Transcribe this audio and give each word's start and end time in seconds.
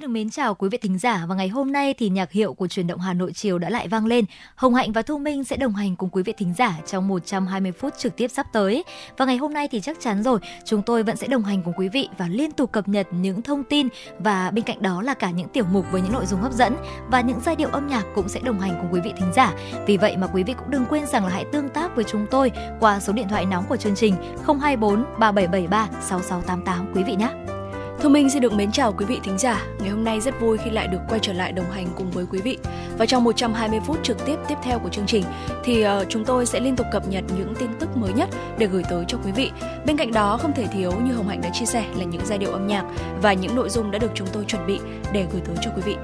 Xin 0.00 0.08
được 0.08 0.12
mến 0.12 0.30
chào 0.30 0.54
quý 0.54 0.68
vị 0.68 0.78
thính 0.78 0.98
giả 0.98 1.24
và 1.28 1.34
ngày 1.34 1.48
hôm 1.48 1.72
nay 1.72 1.94
thì 1.94 2.08
nhạc 2.08 2.32
hiệu 2.32 2.54
của 2.54 2.68
truyền 2.68 2.86
động 2.86 3.00
Hà 3.00 3.12
Nội 3.12 3.32
chiều 3.32 3.58
đã 3.58 3.70
lại 3.70 3.88
vang 3.88 4.06
lên. 4.06 4.24
Hồng 4.54 4.74
Hạnh 4.74 4.92
và 4.92 5.02
Thu 5.02 5.18
Minh 5.18 5.44
sẽ 5.44 5.56
đồng 5.56 5.74
hành 5.74 5.96
cùng 5.96 6.08
quý 6.12 6.22
vị 6.22 6.32
thính 6.36 6.54
giả 6.58 6.78
trong 6.86 7.08
120 7.08 7.72
phút 7.72 7.94
trực 7.98 8.16
tiếp 8.16 8.28
sắp 8.28 8.46
tới. 8.52 8.84
Và 9.16 9.24
ngày 9.24 9.36
hôm 9.36 9.52
nay 9.52 9.68
thì 9.68 9.80
chắc 9.80 10.00
chắn 10.00 10.22
rồi, 10.22 10.38
chúng 10.64 10.82
tôi 10.82 11.02
vẫn 11.02 11.16
sẽ 11.16 11.26
đồng 11.26 11.42
hành 11.42 11.62
cùng 11.62 11.74
quý 11.76 11.88
vị 11.88 12.08
và 12.18 12.28
liên 12.28 12.52
tục 12.52 12.72
cập 12.72 12.88
nhật 12.88 13.06
những 13.10 13.42
thông 13.42 13.64
tin 13.64 13.88
và 14.18 14.50
bên 14.50 14.64
cạnh 14.64 14.82
đó 14.82 15.02
là 15.02 15.14
cả 15.14 15.30
những 15.30 15.48
tiểu 15.48 15.64
mục 15.72 15.86
với 15.92 16.00
những 16.00 16.12
nội 16.12 16.26
dung 16.26 16.40
hấp 16.40 16.52
dẫn 16.52 16.76
và 17.10 17.20
những 17.20 17.40
giai 17.44 17.56
điệu 17.56 17.68
âm 17.68 17.86
nhạc 17.86 18.04
cũng 18.14 18.28
sẽ 18.28 18.40
đồng 18.40 18.60
hành 18.60 18.78
cùng 18.80 18.92
quý 18.92 19.00
vị 19.00 19.12
thính 19.16 19.32
giả. 19.34 19.54
Vì 19.86 19.96
vậy 19.96 20.16
mà 20.16 20.26
quý 20.26 20.42
vị 20.42 20.54
cũng 20.58 20.70
đừng 20.70 20.86
quên 20.86 21.06
rằng 21.06 21.24
là 21.24 21.30
hãy 21.30 21.44
tương 21.52 21.68
tác 21.68 21.96
với 21.96 22.04
chúng 22.04 22.26
tôi 22.30 22.52
qua 22.80 23.00
số 23.00 23.12
điện 23.12 23.28
thoại 23.28 23.44
nóng 23.46 23.64
của 23.68 23.76
chương 23.76 23.96
trình 23.96 24.14
024 24.46 25.04
3773 25.18 25.88
6688 26.00 26.92
quý 26.94 27.02
vị 27.02 27.14
nhé. 27.14 27.59
Thu 28.02 28.08
Minh 28.08 28.30
xin 28.30 28.42
được 28.42 28.52
mến 28.52 28.72
chào 28.72 28.92
quý 28.92 29.04
vị 29.04 29.20
thính 29.24 29.38
giả. 29.38 29.66
Ngày 29.78 29.88
hôm 29.88 30.04
nay 30.04 30.20
rất 30.20 30.40
vui 30.40 30.58
khi 30.58 30.70
lại 30.70 30.88
được 30.88 30.98
quay 31.08 31.20
trở 31.22 31.32
lại 31.32 31.52
đồng 31.52 31.70
hành 31.70 31.86
cùng 31.96 32.10
với 32.10 32.24
quý 32.30 32.40
vị. 32.40 32.58
Và 32.98 33.06
trong 33.06 33.24
120 33.24 33.80
phút 33.86 33.98
trực 34.02 34.26
tiếp 34.26 34.36
tiếp 34.48 34.54
theo 34.62 34.78
của 34.78 34.88
chương 34.88 35.06
trình 35.06 35.24
thì 35.64 35.84
uh, 35.86 35.90
chúng 36.08 36.24
tôi 36.24 36.46
sẽ 36.46 36.60
liên 36.60 36.76
tục 36.76 36.86
cập 36.92 37.08
nhật 37.08 37.24
những 37.36 37.54
tin 37.58 37.70
tức 37.80 37.96
mới 37.96 38.12
nhất 38.12 38.28
để 38.58 38.66
gửi 38.66 38.82
tới 38.90 39.04
cho 39.08 39.18
quý 39.24 39.32
vị. 39.32 39.50
Bên 39.86 39.96
cạnh 39.96 40.12
đó 40.12 40.38
không 40.42 40.52
thể 40.52 40.66
thiếu 40.66 40.92
như 41.04 41.12
Hồng 41.12 41.28
Hạnh 41.28 41.40
đã 41.40 41.50
chia 41.52 41.66
sẻ 41.66 41.84
là 41.96 42.04
những 42.04 42.26
giai 42.26 42.38
điệu 42.38 42.52
âm 42.52 42.66
nhạc 42.66 42.84
và 43.22 43.32
những 43.32 43.56
nội 43.56 43.68
dung 43.68 43.90
đã 43.90 43.98
được 43.98 44.10
chúng 44.14 44.28
tôi 44.32 44.44
chuẩn 44.44 44.66
bị 44.66 44.78
để 45.12 45.26
gửi 45.32 45.42
tới 45.46 45.56
cho 45.60 45.70
quý 45.76 45.82
vị. 45.84 45.96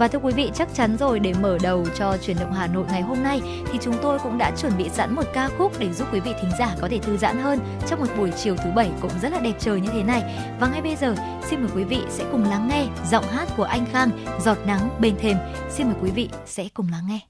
Và 0.00 0.08
thưa 0.08 0.18
quý 0.18 0.32
vị, 0.32 0.50
chắc 0.54 0.68
chắn 0.74 0.96
rồi 0.96 1.20
để 1.20 1.32
mở 1.40 1.58
đầu 1.62 1.86
cho 1.98 2.16
chuyển 2.16 2.36
động 2.40 2.52
Hà 2.52 2.66
Nội 2.66 2.84
ngày 2.90 3.02
hôm 3.02 3.22
nay 3.22 3.40
thì 3.72 3.78
chúng 3.82 3.94
tôi 4.02 4.18
cũng 4.18 4.38
đã 4.38 4.52
chuẩn 4.56 4.72
bị 4.78 4.88
sẵn 4.88 5.14
một 5.14 5.22
ca 5.34 5.48
khúc 5.58 5.72
để 5.78 5.92
giúp 5.92 6.08
quý 6.12 6.20
vị 6.20 6.32
thính 6.40 6.50
giả 6.58 6.76
có 6.80 6.88
thể 6.88 6.98
thư 6.98 7.16
giãn 7.16 7.38
hơn 7.38 7.58
trong 7.88 8.00
một 8.00 8.06
buổi 8.18 8.30
chiều 8.30 8.56
thứ 8.56 8.70
bảy 8.76 8.90
cũng 9.00 9.10
rất 9.22 9.32
là 9.32 9.38
đẹp 9.40 9.54
trời 9.58 9.80
như 9.80 9.88
thế 9.92 10.02
này. 10.02 10.22
Và 10.60 10.68
ngay 10.68 10.82
bây 10.82 10.96
giờ, 10.96 11.14
xin 11.50 11.60
mời 11.60 11.70
quý 11.74 11.84
vị 11.84 12.00
sẽ 12.08 12.24
cùng 12.32 12.44
lắng 12.44 12.68
nghe 12.68 12.86
giọng 13.10 13.24
hát 13.24 13.48
của 13.56 13.64
anh 13.64 13.86
Khang, 13.92 14.10
Giọt 14.40 14.58
nắng 14.66 14.88
bên 15.00 15.16
thềm. 15.18 15.36
Xin 15.70 15.86
mời 15.86 15.96
quý 16.02 16.10
vị 16.10 16.28
sẽ 16.46 16.68
cùng 16.74 16.86
lắng 16.92 17.04
nghe. 17.08 17.29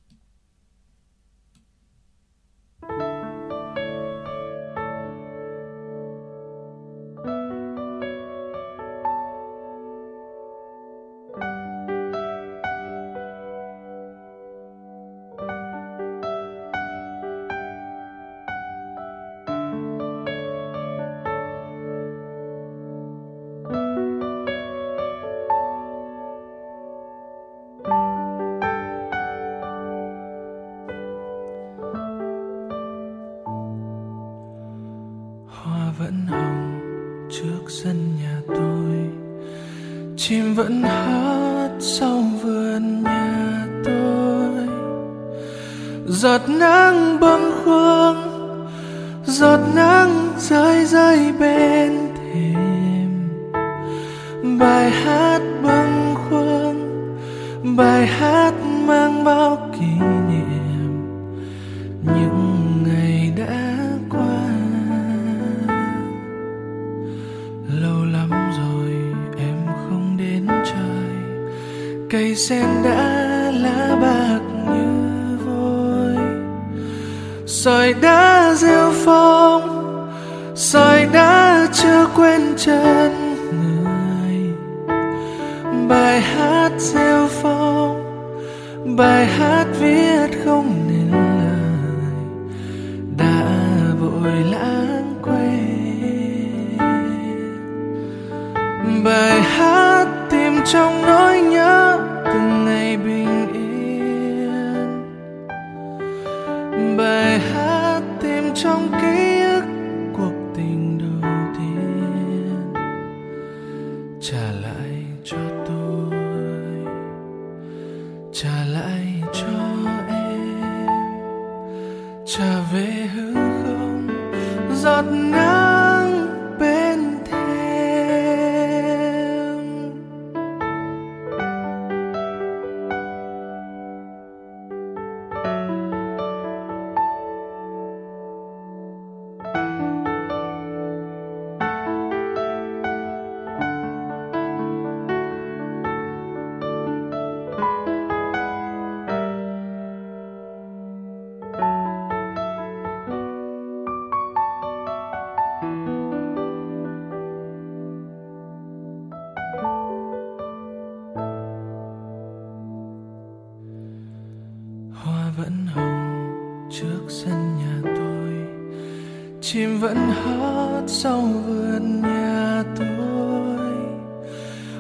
Vẫn 169.90 170.08
hót 170.08 170.84
sau 170.86 171.20
vườn 171.20 172.02
nhà 172.02 172.62
tôi. 172.78 173.74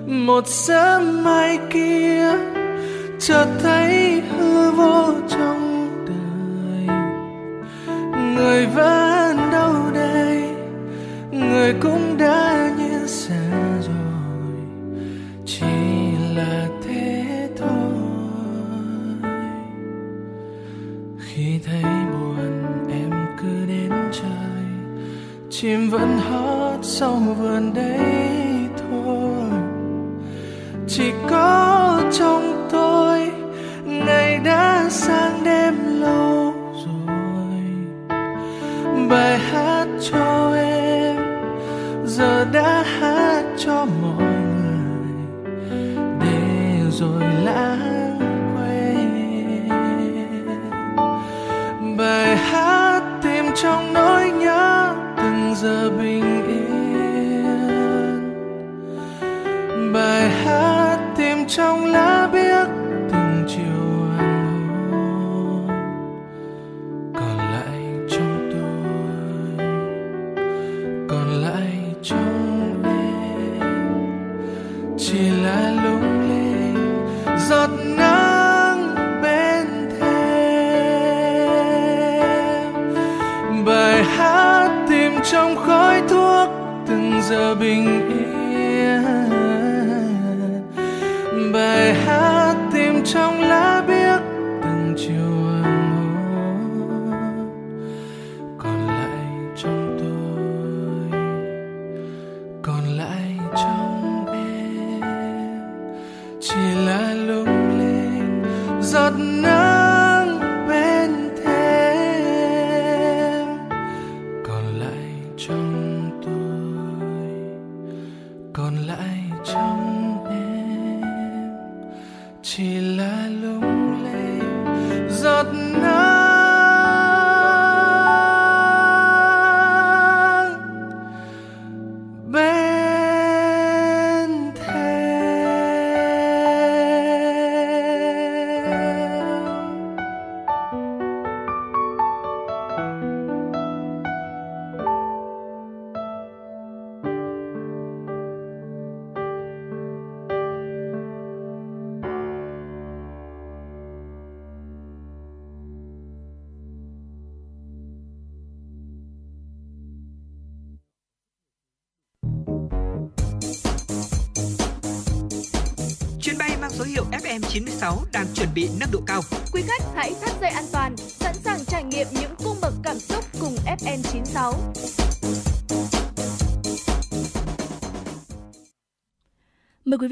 Một 0.06 0.48
sớm 0.48 1.24
mai 1.24 1.58
kia 1.70 2.30
chợt 3.18 3.46
thấy 3.62 4.22
hư 4.30 4.70
vô 4.70 5.14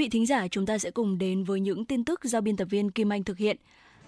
vị 0.09 0.11
thính 0.11 0.27
giả 0.27 0.49
chúng 0.49 0.67
ta 0.67 0.79
sẽ 0.79 0.91
cùng 0.91 1.19
đến 1.19 1.45
với 1.45 1.61
những 1.61 1.85
tin 1.85 2.05
tức 2.05 2.25
do 2.25 2.41
biên 2.41 2.57
tập 2.57 2.65
viên 2.71 2.91
Kim 2.91 3.13
Anh 3.13 3.25
thực 3.25 3.39
hiện. 3.39 3.57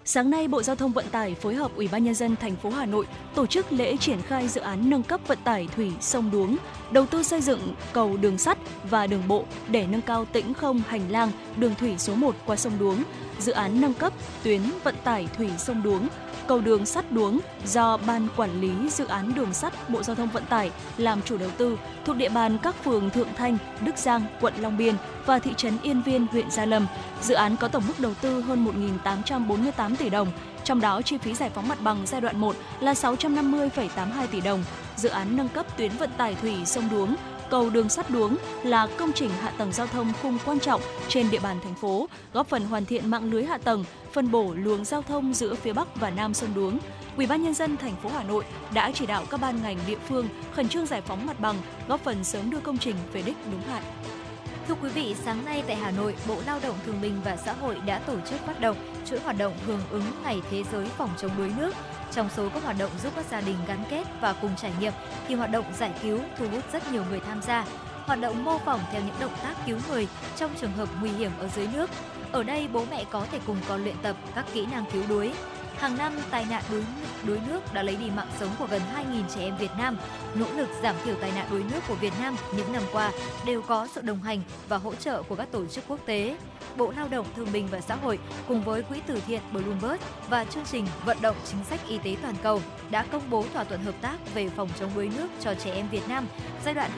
Sáng 0.05 0.29
nay, 0.29 0.47
Bộ 0.47 0.63
Giao 0.63 0.75
thông 0.75 0.91
Vận 0.91 1.05
tải 1.11 1.35
phối 1.35 1.55
hợp 1.55 1.75
Ủy 1.75 1.87
ban 1.91 2.03
nhân 2.03 2.13
dân 2.13 2.35
thành 2.35 2.55
phố 2.55 2.69
Hà 2.69 2.85
Nội 2.85 3.05
tổ 3.35 3.45
chức 3.45 3.71
lễ 3.71 3.97
triển 3.97 4.21
khai 4.21 4.47
dự 4.47 4.61
án 4.61 4.89
nâng 4.89 5.03
cấp 5.03 5.21
vận 5.27 5.37
tải 5.43 5.67
thủy 5.75 5.91
sông 6.01 6.31
Đuống, 6.31 6.57
đầu 6.91 7.05
tư 7.05 7.23
xây 7.23 7.41
dựng 7.41 7.73
cầu 7.93 8.17
đường 8.17 8.37
sắt 8.37 8.57
và 8.89 9.07
đường 9.07 9.23
bộ 9.27 9.45
để 9.67 9.87
nâng 9.87 10.01
cao 10.01 10.25
tĩnh 10.25 10.53
không 10.53 10.81
hành 10.87 11.11
lang 11.11 11.31
đường 11.57 11.75
thủy 11.75 11.95
số 11.97 12.15
1 12.15 12.35
qua 12.45 12.55
sông 12.55 12.73
Đuống. 12.79 13.03
Dự 13.39 13.51
án 13.51 13.81
nâng 13.81 13.93
cấp 13.93 14.13
tuyến 14.43 14.61
vận 14.83 14.95
tải 15.03 15.27
thủy 15.37 15.49
sông 15.57 15.83
Đuống, 15.83 16.07
cầu 16.47 16.61
đường 16.61 16.85
sắt 16.85 17.11
Đuống 17.11 17.39
do 17.65 17.97
Ban 17.97 18.27
Quản 18.35 18.61
lý 18.61 18.89
Dự 18.89 19.05
án 19.05 19.33
Đường 19.35 19.53
sắt 19.53 19.89
Bộ 19.89 20.03
Giao 20.03 20.15
thông 20.15 20.29
Vận 20.29 20.45
tải 20.45 20.71
làm 20.97 21.21
chủ 21.21 21.37
đầu 21.37 21.49
tư 21.57 21.77
thuộc 22.05 22.15
địa 22.15 22.29
bàn 22.29 22.57
các 22.63 22.83
phường 22.83 23.09
Thượng 23.09 23.33
Thanh, 23.37 23.57
Đức 23.81 23.97
Giang, 23.97 24.23
quận 24.41 24.53
Long 24.57 24.77
Biên 24.77 24.95
và 25.25 25.39
thị 25.39 25.51
trấn 25.57 25.77
Yên 25.83 26.01
Viên, 26.01 26.27
huyện 26.27 26.51
Gia 26.51 26.65
Lâm. 26.65 26.87
Dự 27.21 27.33
án 27.33 27.57
có 27.57 27.67
tổng 27.67 27.83
mức 27.87 27.99
đầu 27.99 28.13
tư 28.21 28.41
hơn 28.41 28.65
1.848 29.03 29.95
tỷ 29.95 30.09
đồng, 30.09 30.27
trong 30.63 30.81
đó 30.81 31.01
chi 31.01 31.17
phí 31.17 31.33
giải 31.33 31.49
phóng 31.49 31.67
mặt 31.67 31.81
bằng 31.81 31.97
giai 32.05 32.21
đoạn 32.21 32.39
1 32.39 32.55
là 32.79 32.93
650,82 32.93 34.27
tỷ 34.31 34.41
đồng. 34.41 34.63
Dự 35.01 35.09
án 35.09 35.37
nâng 35.37 35.49
cấp 35.49 35.77
tuyến 35.77 35.91
vận 35.91 36.09
tải 36.17 36.35
thủy 36.35 36.55
sông 36.65 36.89
Đuống 36.91 37.15
cầu 37.49 37.69
đường 37.69 37.89
sắt 37.89 38.09
Đuống 38.09 38.37
là 38.63 38.87
công 38.97 39.11
trình 39.15 39.29
hạ 39.41 39.51
tầng 39.57 39.71
giao 39.71 39.87
thông 39.87 40.13
khung 40.21 40.37
quan 40.45 40.59
trọng 40.59 40.81
trên 41.07 41.31
địa 41.31 41.39
bàn 41.39 41.57
thành 41.63 41.75
phố, 41.75 42.09
góp 42.33 42.47
phần 42.47 42.65
hoàn 42.65 42.85
thiện 42.85 43.09
mạng 43.09 43.31
lưới 43.31 43.43
hạ 43.43 43.57
tầng, 43.57 43.83
phân 44.13 44.31
bổ 44.31 44.53
luồng 44.53 44.85
giao 44.85 45.01
thông 45.01 45.33
giữa 45.33 45.55
phía 45.55 45.73
Bắc 45.73 45.95
và 45.95 46.09
Nam 46.09 46.33
sông 46.33 46.53
Đuống. 46.55 46.79
Ủy 47.17 47.27
ban 47.27 47.43
nhân 47.43 47.53
dân 47.53 47.77
thành 47.77 47.95
phố 48.03 48.09
Hà 48.09 48.23
Nội 48.23 48.43
đã 48.73 48.91
chỉ 48.93 49.05
đạo 49.05 49.25
các 49.29 49.41
ban 49.41 49.63
ngành 49.63 49.77
địa 49.87 49.97
phương 50.07 50.27
khẩn 50.55 50.69
trương 50.69 50.85
giải 50.85 51.01
phóng 51.01 51.25
mặt 51.25 51.39
bằng, 51.39 51.55
góp 51.87 52.03
phần 52.03 52.23
sớm 52.23 52.49
đưa 52.49 52.59
công 52.59 52.77
trình 52.77 52.95
về 53.13 53.21
đích 53.21 53.37
đúng 53.51 53.61
hạn. 53.61 53.83
Thưa 54.67 54.75
quý 54.81 54.89
vị, 54.89 55.15
sáng 55.25 55.45
nay 55.45 55.63
tại 55.67 55.75
Hà 55.75 55.91
Nội, 55.91 56.15
Bộ 56.27 56.37
Lao 56.45 56.59
động 56.63 56.75
Thương 56.85 57.01
binh 57.01 57.21
và 57.25 57.37
Xã 57.45 57.53
hội 57.53 57.77
đã 57.85 57.99
tổ 57.99 58.15
chức 58.29 58.39
phát 58.45 58.59
động 58.59 58.77
chuỗi 59.05 59.19
hoạt 59.19 59.37
động 59.37 59.53
hưởng 59.65 59.81
ứng 59.89 60.03
Ngày 60.23 60.41
Thế 60.51 60.63
giới 60.71 60.85
phòng 60.85 61.09
chống 61.17 61.31
đuối 61.37 61.51
nước. 61.57 61.75
Trong 62.11 62.29
số 62.35 62.49
các 62.53 62.63
hoạt 62.63 62.77
động 62.79 62.91
giúp 63.03 63.13
các 63.15 63.25
gia 63.31 63.41
đình 63.41 63.55
gắn 63.67 63.83
kết 63.89 64.03
và 64.21 64.33
cùng 64.41 64.51
trải 64.57 64.71
nghiệm, 64.79 64.93
thì 65.27 65.35
hoạt 65.35 65.51
động 65.51 65.65
giải 65.77 65.91
cứu 66.01 66.19
thu 66.37 66.45
hút 66.51 66.63
rất 66.73 66.91
nhiều 66.91 67.03
người 67.09 67.19
tham 67.19 67.41
gia. 67.41 67.65
Hoạt 68.05 68.21
động 68.21 68.43
mô 68.43 68.57
phỏng 68.57 68.79
theo 68.91 69.01
những 69.01 69.15
động 69.19 69.33
tác 69.43 69.53
cứu 69.65 69.77
người 69.89 70.07
trong 70.35 70.51
trường 70.61 70.71
hợp 70.71 70.89
nguy 71.01 71.09
hiểm 71.09 71.31
ở 71.39 71.47
dưới 71.47 71.67
nước. 71.73 71.89
Ở 72.31 72.43
đây 72.43 72.67
bố 72.67 72.85
mẹ 72.91 73.05
có 73.11 73.25
thể 73.31 73.39
cùng 73.47 73.57
con 73.67 73.83
luyện 73.83 73.95
tập 74.01 74.15
các 74.35 74.45
kỹ 74.53 74.65
năng 74.65 74.85
cứu 74.91 75.03
đuối. 75.09 75.33
Hàng 75.77 75.97
năm, 75.97 76.13
tai 76.31 76.45
nạn 76.49 76.63
đuối, 76.71 76.83
đuối 77.27 77.39
nước 77.47 77.73
đã 77.73 77.83
lấy 77.83 77.95
đi 77.95 78.09
mạng 78.15 78.31
sống 78.39 78.49
của 78.59 78.67
gần 78.71 78.81
2.000 78.95 79.23
trẻ 79.35 79.41
em 79.41 79.57
Việt 79.57 79.71
Nam. 79.77 79.97
Nỗ 80.35 80.45
lực 80.55 80.69
giảm 80.83 80.95
thiểu 81.03 81.15
tai 81.15 81.31
nạn 81.35 81.47
đuối 81.51 81.63
nước 81.71 81.79
của 81.87 81.95
Việt 81.95 82.13
Nam 82.21 82.35
những 82.57 82.73
năm 82.73 82.83
qua 82.91 83.11
đều 83.45 83.61
có 83.61 83.87
sự 83.95 84.01
đồng 84.01 84.21
hành 84.21 84.41
và 84.69 84.77
hỗ 84.77 84.95
trợ 84.95 85.23
của 85.23 85.35
các 85.35 85.47
tổ 85.51 85.65
chức 85.65 85.83
quốc 85.87 85.99
tế. 86.05 86.37
Bộ 86.77 86.93
Lao 86.97 87.07
động 87.07 87.25
Thương 87.35 87.51
binh 87.51 87.67
và 87.71 87.81
Xã 87.81 87.95
hội 87.95 88.19
cùng 88.47 88.63
với 88.63 88.83
Quỹ 88.83 89.01
từ 89.07 89.21
thiện 89.27 89.41
Bloomberg 89.51 90.01
và 90.29 90.45
chương 90.45 90.65
trình 90.65 90.87
vận 91.05 91.17
động 91.21 91.35
chính 91.45 91.63
sách 91.63 91.79
y 91.87 91.97
tế 91.97 92.15
toàn 92.21 92.35
cầu 92.43 92.61
đã 92.89 93.05
công 93.11 93.29
bố 93.29 93.45
thỏa 93.53 93.63
thuận 93.63 93.83
hợp 93.83 93.95
tác 94.01 94.17
về 94.33 94.49
phòng 94.49 94.69
chống 94.79 94.91
đuối 94.95 95.09
nước 95.17 95.27
cho 95.39 95.53
trẻ 95.53 95.71
em 95.71 95.89
Việt 95.89 96.07
Nam 96.07 96.27
giai 96.65 96.73
đoạn 96.73 96.91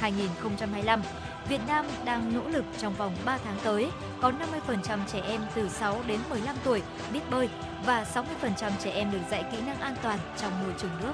2023-2025. 0.00 1.00
Việt 1.48 1.60
Nam 1.68 1.86
đang 2.04 2.34
nỗ 2.34 2.48
lực 2.48 2.64
trong 2.78 2.94
vòng 2.94 3.16
3 3.24 3.38
tháng 3.44 3.56
tới 3.64 3.90
có 4.20 4.32
50% 4.66 4.98
trẻ 5.12 5.20
em 5.20 5.40
từ 5.54 5.68
6 5.68 6.02
đến 6.06 6.20
15 6.30 6.56
tuổi 6.64 6.82
biết 7.12 7.20
bơi 7.30 7.48
và 7.86 8.06
60% 8.14 8.70
trẻ 8.84 8.90
em 8.90 9.10
được 9.10 9.18
dạy 9.30 9.44
kỹ 9.52 9.58
năng 9.66 9.80
an 9.80 9.96
toàn 10.02 10.18
trong 10.36 10.52
môi 10.64 10.72
trường 10.78 10.90
nước. 11.02 11.12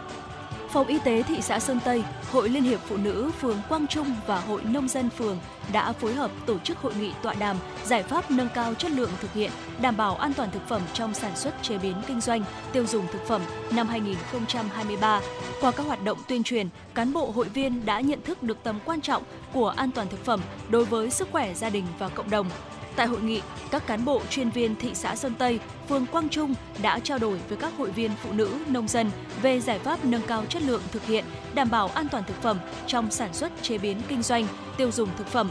Phòng 0.71 0.87
Y 0.87 0.99
tế 1.05 1.23
thị 1.23 1.43
xã 1.43 1.59
Sơn 1.59 1.79
Tây, 1.85 2.05
Hội 2.33 2.49
Liên 2.49 2.63
hiệp 2.63 2.81
Phụ 2.81 2.97
nữ 2.97 3.31
phường 3.41 3.59
Quang 3.69 3.87
Trung 3.87 4.15
và 4.27 4.41
Hội 4.41 4.63
Nông 4.65 4.89
dân 4.89 5.11
phường 5.11 5.39
đã 5.73 5.93
phối 5.93 6.15
hợp 6.15 6.31
tổ 6.47 6.59
chức 6.59 6.79
hội 6.79 6.95
nghị 6.95 7.11
tọa 7.23 7.35
đàm 7.35 7.57
giải 7.85 8.03
pháp 8.03 8.31
nâng 8.31 8.49
cao 8.55 8.75
chất 8.75 8.91
lượng 8.91 9.11
thực 9.21 9.33
hiện, 9.33 9.51
đảm 9.81 9.97
bảo 9.97 10.17
an 10.17 10.33
toàn 10.35 10.51
thực 10.51 10.69
phẩm 10.69 10.83
trong 10.93 11.15
sản 11.15 11.37
xuất 11.37 11.63
chế 11.63 11.79
biến 11.79 11.95
kinh 12.07 12.21
doanh, 12.21 12.45
tiêu 12.73 12.87
dùng 12.87 13.07
thực 13.13 13.27
phẩm 13.27 13.43
năm 13.71 13.89
2023. 13.89 15.21
Qua 15.61 15.71
các 15.71 15.87
hoạt 15.87 16.05
động 16.05 16.19
tuyên 16.29 16.43
truyền, 16.43 16.69
cán 16.95 17.13
bộ 17.13 17.31
hội 17.31 17.49
viên 17.49 17.87
đã 17.87 18.01
nhận 18.01 18.23
thức 18.23 18.43
được 18.43 18.59
tầm 18.63 18.79
quan 18.85 19.01
trọng 19.01 19.23
của 19.53 19.69
an 19.69 19.91
toàn 19.91 20.09
thực 20.09 20.25
phẩm 20.25 20.41
đối 20.69 20.85
với 20.85 21.11
sức 21.11 21.29
khỏe 21.33 21.55
gia 21.55 21.71
đình 21.71 21.85
và 21.99 22.09
cộng 22.09 22.31
đồng. 22.31 22.47
Tại 22.97 23.07
hội 23.07 23.21
nghị, 23.21 23.41
các 23.71 23.87
cán 23.87 24.05
bộ 24.05 24.23
chuyên 24.31 24.51
viên 24.51 24.77
thị 24.77 24.91
xã 24.95 25.17
Sơn 25.17 25.35
Tây, 25.39 25.61
phường 25.89 26.07
Quang 26.07 26.29
Trung 26.29 26.55
đã 26.83 26.99
trao 26.99 27.19
đổi 27.19 27.39
với 27.49 27.59
các 27.59 27.73
hội 27.79 27.91
viên 27.91 28.11
phụ 28.23 28.33
nữ, 28.33 28.55
nông 28.69 28.89
dân 28.89 29.11
về 29.43 29.61
giải 29.61 29.79
pháp 29.79 30.05
nâng 30.05 30.23
cao 30.27 30.45
chất 30.49 30.63
lượng 30.63 30.83
thực 30.93 31.07
hiện, 31.07 31.25
đảm 31.55 31.71
bảo 31.71 31.89
an 31.89 32.09
toàn 32.09 32.25
thực 32.27 32.43
phẩm 32.43 32.59
trong 32.87 33.11
sản 33.11 33.35
xuất, 33.35 33.53
chế 33.63 33.79
biến, 33.79 33.97
kinh 34.09 34.23
doanh, 34.23 34.47
tiêu 34.77 34.91
dùng 34.91 35.09
thực 35.19 35.27
phẩm. 35.27 35.51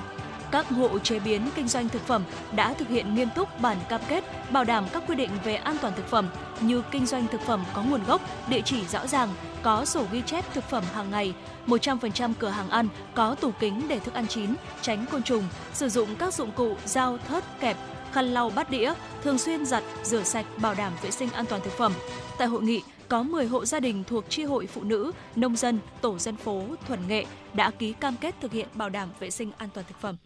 Các 0.52 0.70
hộ 0.70 1.00
chế 1.00 1.20
biến 1.20 1.50
kinh 1.56 1.68
doanh 1.68 1.90
thực 1.90 2.08
phẩm 2.08 2.24
đã 2.56 2.74
thực 2.74 2.88
hiện 2.88 3.16
nghiêm 3.16 3.30
túc 3.36 3.62
bản 3.62 3.78
cam 3.90 4.02
kết 4.08 4.24
bảo 4.52 4.64
đảm 4.64 4.86
các 4.94 5.04
quy 5.08 5.16
định 5.16 5.30
về 5.44 5.56
an 5.56 5.78
toàn 5.82 5.94
thực 5.98 6.08
phẩm 6.08 6.28
như 6.62 6.84
kinh 6.92 7.06
doanh 7.06 7.28
thực 7.28 7.42
phẩm 7.42 7.64
có 7.74 7.84
nguồn 7.84 8.04
gốc, 8.04 8.22
địa 8.50 8.62
chỉ 8.66 8.86
rõ 8.86 9.08
ràng, 9.08 9.30
có 9.62 9.86
sổ 9.86 10.06
ghi 10.12 10.22
chép 10.26 10.54
thực 10.54 10.64
phẩm 10.64 10.84
hàng 10.94 11.12
ngày, 11.12 11.34
100% 11.68 12.34
cửa 12.40 12.50
hàng 12.50 12.70
ăn 12.70 12.88
có 13.16 13.36
tủ 13.36 13.52
kính 13.60 13.88
để 13.88 14.00
thức 14.00 14.14
ăn 14.14 14.28
chín, 14.28 14.56
tránh 14.82 15.06
côn 15.12 15.24
trùng, 15.24 15.44
sử 15.74 15.90
dụng 15.90 16.16
các 16.16 16.34
dụng 16.34 16.52
cụ 16.52 16.76
dao, 16.86 17.18
thớt, 17.18 17.44
kẹp, 17.60 17.78
khăn 18.12 18.26
lau 18.26 18.50
bát 18.50 18.70
đĩa, 18.70 18.94
thường 19.24 19.38
xuyên 19.38 19.66
giặt, 19.66 19.84
rửa 20.04 20.24
sạch, 20.24 20.46
bảo 20.58 20.74
đảm 20.74 20.94
vệ 21.02 21.12
sinh 21.12 21.30
an 21.30 21.46
toàn 21.46 21.62
thực 21.62 21.74
phẩm. 21.78 21.94
Tại 22.38 22.48
hội 22.48 22.62
nghị, 22.62 22.82
có 23.08 23.24
10 23.24 23.48
hộ 23.48 23.66
gia 23.66 23.80
đình 23.80 24.04
thuộc 24.04 24.26
chi 24.30 24.44
hội 24.44 24.68
phụ 24.68 24.84
nữ, 24.84 25.12
nông 25.36 25.56
dân, 25.56 25.80
tổ 26.02 26.18
dân 26.18 26.36
phố, 26.36 26.64
thuần 26.88 27.08
nghệ 27.08 27.26
đã 27.54 27.72
ký 27.72 27.94
cam 27.94 28.16
kết 28.22 28.36
thực 28.42 28.52
hiện 28.52 28.68
bảo 28.74 28.90
đảm 28.90 29.10
vệ 29.20 29.30
sinh 29.30 29.52
an 29.58 29.70
toàn 29.74 29.86
thực 29.90 30.02
phẩm. 30.02 30.18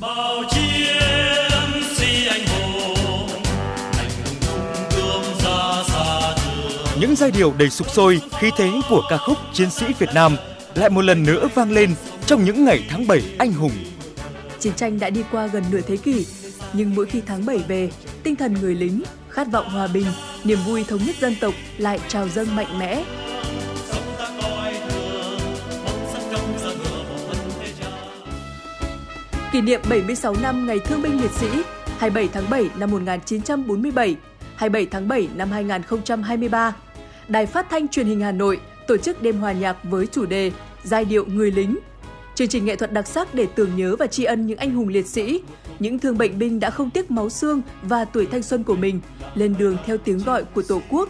bao 0.00 0.42
chiến 0.50 1.82
sĩ 1.96 2.26
anh 2.26 2.46
hùng 2.46 3.28
anh 3.98 4.10
hùng 4.24 4.36
tung 4.40 4.84
gươm 4.96 5.22
ra 5.44 5.82
xa 5.86 6.41
những 7.00 7.16
giai 7.16 7.30
điệu 7.30 7.52
đầy 7.58 7.70
sục 7.70 7.90
sôi, 7.90 8.20
khí 8.38 8.50
thế 8.56 8.70
của 8.90 9.02
ca 9.10 9.16
khúc 9.16 9.36
Chiến 9.52 9.70
sĩ 9.70 9.86
Việt 9.98 10.08
Nam 10.14 10.36
lại 10.74 10.90
một 10.90 11.04
lần 11.04 11.22
nữa 11.22 11.48
vang 11.54 11.70
lên 11.70 11.94
trong 12.26 12.44
những 12.44 12.64
ngày 12.64 12.84
tháng 12.88 13.06
7 13.06 13.22
anh 13.38 13.52
hùng. 13.52 13.72
Chiến 14.60 14.72
tranh 14.76 14.98
đã 15.00 15.10
đi 15.10 15.24
qua 15.32 15.46
gần 15.46 15.64
nửa 15.70 15.80
thế 15.80 15.96
kỷ, 15.96 16.26
nhưng 16.72 16.94
mỗi 16.94 17.06
khi 17.06 17.22
tháng 17.26 17.46
7 17.46 17.58
về, 17.68 17.90
tinh 18.22 18.36
thần 18.36 18.54
người 18.60 18.74
lính, 18.74 19.02
khát 19.28 19.52
vọng 19.52 19.68
hòa 19.68 19.86
bình, 19.86 20.06
niềm 20.44 20.58
vui 20.66 20.84
thống 20.84 21.00
nhất 21.06 21.16
dân 21.20 21.34
tộc 21.40 21.54
lại 21.78 22.00
trào 22.08 22.28
dâng 22.28 22.56
mạnh 22.56 22.78
mẽ. 22.78 23.04
Kỷ 29.52 29.60
niệm 29.60 29.80
76 29.90 30.34
năm 30.42 30.66
Ngày 30.66 30.78
Thương 30.78 31.02
binh 31.02 31.20
Liệt 31.20 31.30
sĩ 31.30 31.48
27 31.98 32.28
tháng 32.32 32.50
7 32.50 32.70
năm 32.78 32.90
1947, 32.90 34.16
27 34.62 34.86
tháng 34.86 35.08
7 35.08 35.28
năm 35.34 35.50
2023. 35.50 36.74
Đài 37.28 37.46
Phát 37.46 37.66
thanh 37.70 37.88
Truyền 37.88 38.06
hình 38.06 38.20
Hà 38.20 38.32
Nội 38.32 38.60
tổ 38.86 38.96
chức 38.96 39.22
đêm 39.22 39.38
hòa 39.38 39.52
nhạc 39.52 39.76
với 39.84 40.06
chủ 40.06 40.26
đề 40.26 40.52
Giai 40.84 41.04
điệu 41.04 41.26
người 41.26 41.50
lính. 41.50 41.78
Chương 42.34 42.48
trình 42.48 42.64
nghệ 42.64 42.76
thuật 42.76 42.92
đặc 42.92 43.06
sắc 43.06 43.34
để 43.34 43.46
tưởng 43.54 43.76
nhớ 43.76 43.96
và 43.98 44.06
tri 44.06 44.24
ân 44.24 44.46
những 44.46 44.58
anh 44.58 44.70
hùng 44.70 44.88
liệt 44.88 45.06
sĩ, 45.06 45.42
những 45.78 45.98
thương 45.98 46.18
bệnh 46.18 46.38
binh 46.38 46.60
đã 46.60 46.70
không 46.70 46.90
tiếc 46.90 47.10
máu 47.10 47.30
xương 47.30 47.62
và 47.82 48.04
tuổi 48.04 48.26
thanh 48.26 48.42
xuân 48.42 48.62
của 48.62 48.76
mình 48.76 49.00
lên 49.34 49.54
đường 49.58 49.76
theo 49.86 49.98
tiếng 49.98 50.18
gọi 50.18 50.44
của 50.44 50.62
Tổ 50.62 50.82
quốc. 50.88 51.08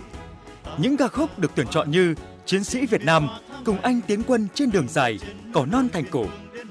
Những 0.79 0.97
ca 0.97 1.09
khúc 1.09 1.39
được 1.39 1.51
tuyển 1.55 1.67
chọn 1.71 1.91
như 1.91 2.15
Chiến 2.47 2.65
sĩ 2.65 2.87
Việt 2.87 3.05
Nam, 3.05 3.29
Cùng 3.65 3.81
anh 3.81 4.01
tiến 4.07 4.23
quân 4.27 4.49
trên 4.55 4.71
đường 4.71 4.89
dài, 4.89 5.19
Cỏ 5.55 5.67
non 5.67 5.89
thành 5.93 6.05
cổ, 6.11 6.25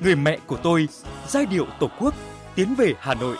Người 0.04 0.16
mẹ 0.16 0.38
của 0.48 0.58
tôi, 0.64 0.88
Giai 1.28 1.46
điệu 1.46 1.66
Tổ 1.80 1.90
quốc, 2.00 2.14
Tiến 2.56 2.76
về 2.76 2.94
Hà 3.00 3.14
Nội. 3.14 3.36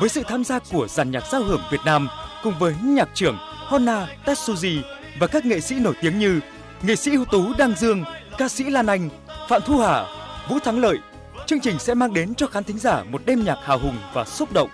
Với 0.00 0.08
sự 0.08 0.22
tham 0.28 0.44
gia 0.44 0.58
của 0.58 0.88
dàn 0.88 1.10
nhạc 1.10 1.24
giao 1.32 1.42
hưởng 1.42 1.60
Việt 1.70 1.80
Nam 1.84 2.08
cùng 2.46 2.58
với 2.58 2.74
nhạc 2.82 3.08
trưởng 3.14 3.36
Honna 3.40 4.06
Tetsuji 4.24 4.80
và 5.20 5.26
các 5.26 5.46
nghệ 5.46 5.60
sĩ 5.60 5.78
nổi 5.78 5.94
tiếng 6.00 6.18
như 6.18 6.40
nghệ 6.82 6.96
sĩ 6.96 7.10
ưu 7.10 7.24
tú 7.24 7.52
Đăng 7.58 7.74
Dương, 7.74 8.04
ca 8.38 8.48
sĩ 8.48 8.64
Lan 8.64 8.86
Anh, 8.86 9.08
Phạm 9.48 9.62
Thu 9.66 9.78
Hà, 9.78 10.04
Vũ 10.48 10.58
Thắng 10.58 10.78
Lợi. 10.78 10.98
Chương 11.46 11.60
trình 11.60 11.78
sẽ 11.78 11.94
mang 11.94 12.14
đến 12.14 12.34
cho 12.34 12.46
khán 12.46 12.64
thính 12.64 12.78
giả 12.78 13.02
một 13.10 13.22
đêm 13.26 13.44
nhạc 13.44 13.58
hào 13.62 13.78
hùng 13.78 13.96
và 14.12 14.24
xúc 14.24 14.52
động. 14.52 14.70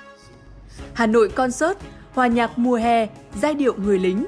Hà 0.94 1.06
Nội 1.06 1.28
Concert, 1.28 1.78
hòa 2.14 2.26
nhạc 2.26 2.58
mùa 2.58 2.76
hè, 2.76 3.06
giai 3.42 3.54
điệu 3.54 3.74
người 3.76 3.98
lính. 3.98 4.26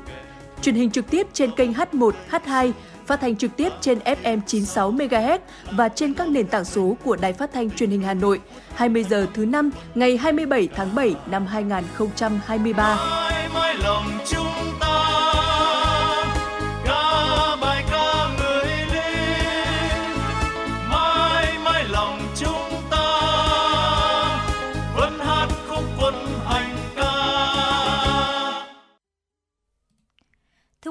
Truyền 0.63 0.75
hình 0.75 0.91
trực 0.91 1.11
tiếp 1.11 1.27
trên 1.33 1.51
kênh 1.51 1.73
H1, 1.73 2.11
H2, 2.31 2.73
phát 3.07 3.21
thanh 3.21 3.37
trực 3.37 3.57
tiếp 3.57 3.73
trên 3.81 3.99
FM 3.99 4.41
96 4.47 4.93
MHz 4.93 5.39
và 5.73 5.89
trên 5.89 6.15
các 6.15 6.29
nền 6.29 6.47
tảng 6.47 6.65
số 6.65 6.97
của 7.05 7.17
Đài 7.17 7.33
Phát 7.33 7.53
thanh 7.53 7.71
Truyền 7.71 7.91
hình 7.91 8.03
Hà 8.03 8.15
Nội. 8.15 8.41
20 8.75 9.05
giờ 9.05 9.27
thứ 9.35 9.45
năm, 9.45 9.71
ngày 9.95 10.17
27 10.17 10.69
tháng 10.75 10.95
7 10.95 11.15
năm 11.27 11.47
2023. 11.47 12.97
mãi 12.97 13.49
mãi 13.55 13.75
lòng 13.85 14.05
chúng 14.27 14.47
ta 14.81 14.84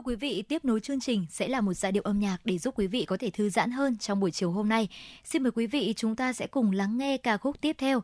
quý 0.04 0.16
vị, 0.16 0.44
tiếp 0.48 0.66
nối 0.66 0.80
chương 0.80 1.00
trình 1.00 1.26
sẽ 1.30 1.48
là 1.48 1.62
một 1.62 1.74
giai 1.74 1.92
điệu 1.92 2.04
âm 2.04 2.20
nhạc 2.20 2.38
để 2.44 2.58
giúp 2.58 2.74
quý 2.78 2.88
vị 2.88 3.06
có 3.06 3.18
thể 3.18 3.30
thư 3.30 3.50
giãn 3.50 3.72
hơn 3.72 3.98
trong 3.98 4.20
buổi 4.20 4.32
chiều 4.32 4.52
hôm 4.52 4.70
nay. 4.70 4.88
Xin 5.24 5.44
mời 5.44 5.52
quý 5.52 5.68
vị 5.68 5.94
chúng 5.98 6.16
ta 6.16 6.34
sẽ 6.34 6.48
cùng 6.48 6.72
lắng 6.72 6.98
nghe 6.98 7.18
ca 7.18 7.38
khúc 7.38 7.62
tiếp 7.62 7.76
theo. 7.80 8.04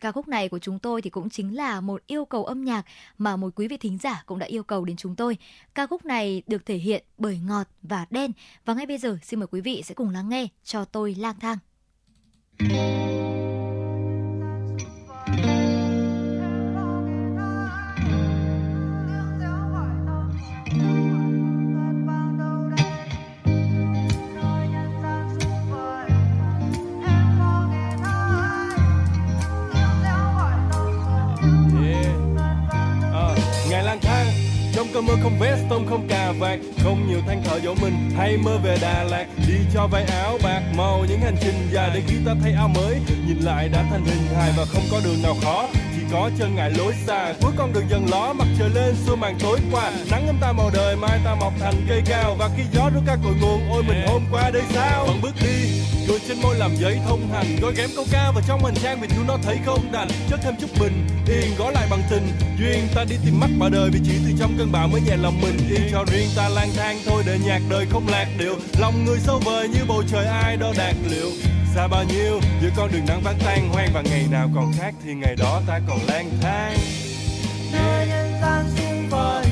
Ca 0.00 0.12
khúc 0.12 0.28
này 0.28 0.48
của 0.48 0.58
chúng 0.58 0.78
tôi 0.78 1.02
thì 1.02 1.10
cũng 1.10 1.30
chính 1.30 1.56
là 1.56 1.80
một 1.80 2.02
yêu 2.06 2.24
cầu 2.24 2.44
âm 2.44 2.64
nhạc 2.64 2.82
mà 3.18 3.36
một 3.36 3.52
quý 3.56 3.68
vị 3.68 3.76
thính 3.76 3.98
giả 3.98 4.22
cũng 4.26 4.38
đã 4.38 4.46
yêu 4.46 4.62
cầu 4.62 4.84
đến 4.84 4.96
chúng 4.96 5.16
tôi. 5.16 5.36
Ca 5.74 5.86
khúc 5.86 6.04
này 6.04 6.42
được 6.46 6.66
thể 6.66 6.76
hiện 6.76 7.04
bởi 7.18 7.38
Ngọt 7.38 7.68
và 7.82 8.06
Đen 8.10 8.32
và 8.64 8.74
ngay 8.74 8.86
bây 8.86 8.98
giờ 8.98 9.18
xin 9.22 9.40
mời 9.40 9.46
quý 9.46 9.60
vị 9.60 9.82
sẽ 9.84 9.94
cùng 9.94 10.10
lắng 10.10 10.28
nghe 10.28 10.48
cho 10.64 10.84
tôi 10.84 11.14
lang 11.14 11.36
thang. 11.40 11.58
Tôi 35.06 35.16
mơ 35.16 35.22
không 35.22 35.38
vest 35.38 35.60
tôm 35.70 35.86
không 35.86 36.08
cà 36.08 36.32
vạt, 36.38 36.58
không 36.82 37.08
nhiều 37.08 37.20
than 37.26 37.42
thở 37.44 37.60
dỗ 37.60 37.74
mình, 37.82 38.10
hay 38.16 38.36
mơ 38.36 38.58
về 38.64 38.76
Đà 38.82 39.02
Lạt. 39.02 39.26
Đi 39.48 39.54
cho 39.74 39.86
vay 39.86 40.04
áo 40.04 40.38
bạc, 40.42 40.62
màu 40.76 41.04
những 41.08 41.20
hành 41.20 41.36
trình 41.40 41.54
dài 41.72 41.90
để 41.94 42.02
khi 42.06 42.16
ta 42.26 42.34
thấy 42.42 42.52
áo 42.52 42.68
mới, 42.68 43.00
nhìn 43.26 43.38
lại 43.38 43.68
đã 43.68 43.84
thành 43.90 44.04
hình 44.04 44.36
hài 44.36 44.52
và 44.56 44.64
không 44.64 44.82
có 44.90 45.00
đường 45.04 45.22
nào 45.22 45.36
khó 45.42 45.68
có 46.12 46.30
chân 46.38 46.54
ngại 46.54 46.70
lối 46.70 46.94
xa, 47.06 47.34
cuối 47.40 47.52
con 47.56 47.72
đường 47.72 47.84
dần 47.90 48.06
ló 48.10 48.32
mặt 48.32 48.46
trời 48.58 48.70
lên, 48.74 48.94
xua 49.06 49.16
màn 49.16 49.38
tối 49.40 49.58
qua. 49.72 49.90
Nắng 50.10 50.26
ấm 50.26 50.36
ta 50.40 50.52
màu 50.52 50.70
đời, 50.74 50.96
mai 50.96 51.20
ta 51.24 51.34
mọc 51.34 51.52
thành 51.60 51.86
cây 51.88 52.02
cao. 52.06 52.36
Và 52.38 52.50
khi 52.56 52.62
gió 52.72 52.90
rút 52.94 53.02
ca 53.06 53.16
cội 53.24 53.34
nguồn, 53.40 53.70
ôi 53.70 53.82
mình 53.82 54.06
hôm 54.06 54.22
qua 54.30 54.50
đây 54.50 54.62
sao? 54.74 55.06
Vẫn 55.06 55.20
bước 55.22 55.34
đi 55.42 55.80
cười 56.08 56.18
trên 56.28 56.42
môi 56.42 56.56
làm 56.56 56.70
giấy 56.76 56.98
thông 57.08 57.28
hành. 57.32 57.56
Gói 57.62 57.72
ghém 57.76 57.90
câu 57.96 58.04
ca 58.12 58.30
vào 58.30 58.42
trong 58.48 58.64
hành 58.64 58.74
trang 58.82 59.00
vì 59.00 59.08
chúng 59.16 59.26
nó 59.26 59.36
thấy 59.42 59.58
không 59.66 59.92
đành. 59.92 60.08
Chất 60.30 60.40
thêm 60.42 60.54
chút 60.60 60.70
bình, 60.80 61.06
yên 61.28 61.50
gói 61.58 61.72
lại 61.72 61.86
bằng 61.90 62.02
tình. 62.10 62.28
Duyên 62.58 62.88
ta 62.94 63.04
đi 63.04 63.16
tìm 63.24 63.40
mắt 63.40 63.50
bà 63.58 63.68
đời 63.68 63.90
vì 63.92 64.00
chỉ 64.04 64.12
từ 64.26 64.32
trong 64.38 64.54
cơn 64.58 64.72
bão 64.72 64.88
mới 64.88 65.00
nhẹ 65.00 65.16
lòng 65.16 65.40
mình. 65.40 65.56
Yên 65.70 65.88
cho 65.92 66.04
riêng 66.12 66.28
ta 66.36 66.48
lang 66.48 66.70
thang 66.76 66.98
thôi, 67.06 67.22
để 67.26 67.38
nhạc 67.44 67.60
đời 67.70 67.86
không 67.90 68.08
lạc 68.08 68.26
điệu. 68.38 68.54
Lòng 68.78 69.04
người 69.04 69.18
sâu 69.18 69.40
vời 69.44 69.68
như 69.68 69.80
bầu 69.88 70.02
trời 70.12 70.26
ai 70.26 70.56
đo 70.56 70.72
đạt 70.78 70.94
liệu 71.10 71.30
xa 71.74 71.88
bao 71.88 72.04
nhiêu, 72.04 72.40
giữa 72.60 72.70
con 72.76 72.92
đường 72.92 73.04
nắng 73.08 73.20
vắng 73.22 73.38
tan 73.44 73.68
hoang 73.68 73.88
và 73.94 74.02
ngày 74.02 74.26
nào 74.30 74.48
còn 74.54 74.72
khác 74.78 74.94
thì 75.04 75.14
ngày 75.14 75.36
đó 75.36 75.60
ta 75.66 75.80
còn 75.88 75.98
lang 76.08 76.30
thang. 76.40 76.76
Nơi 77.72 78.06
nhân 78.06 78.32
gian 78.42 78.64
xin 78.76 79.08
vời 79.08 79.46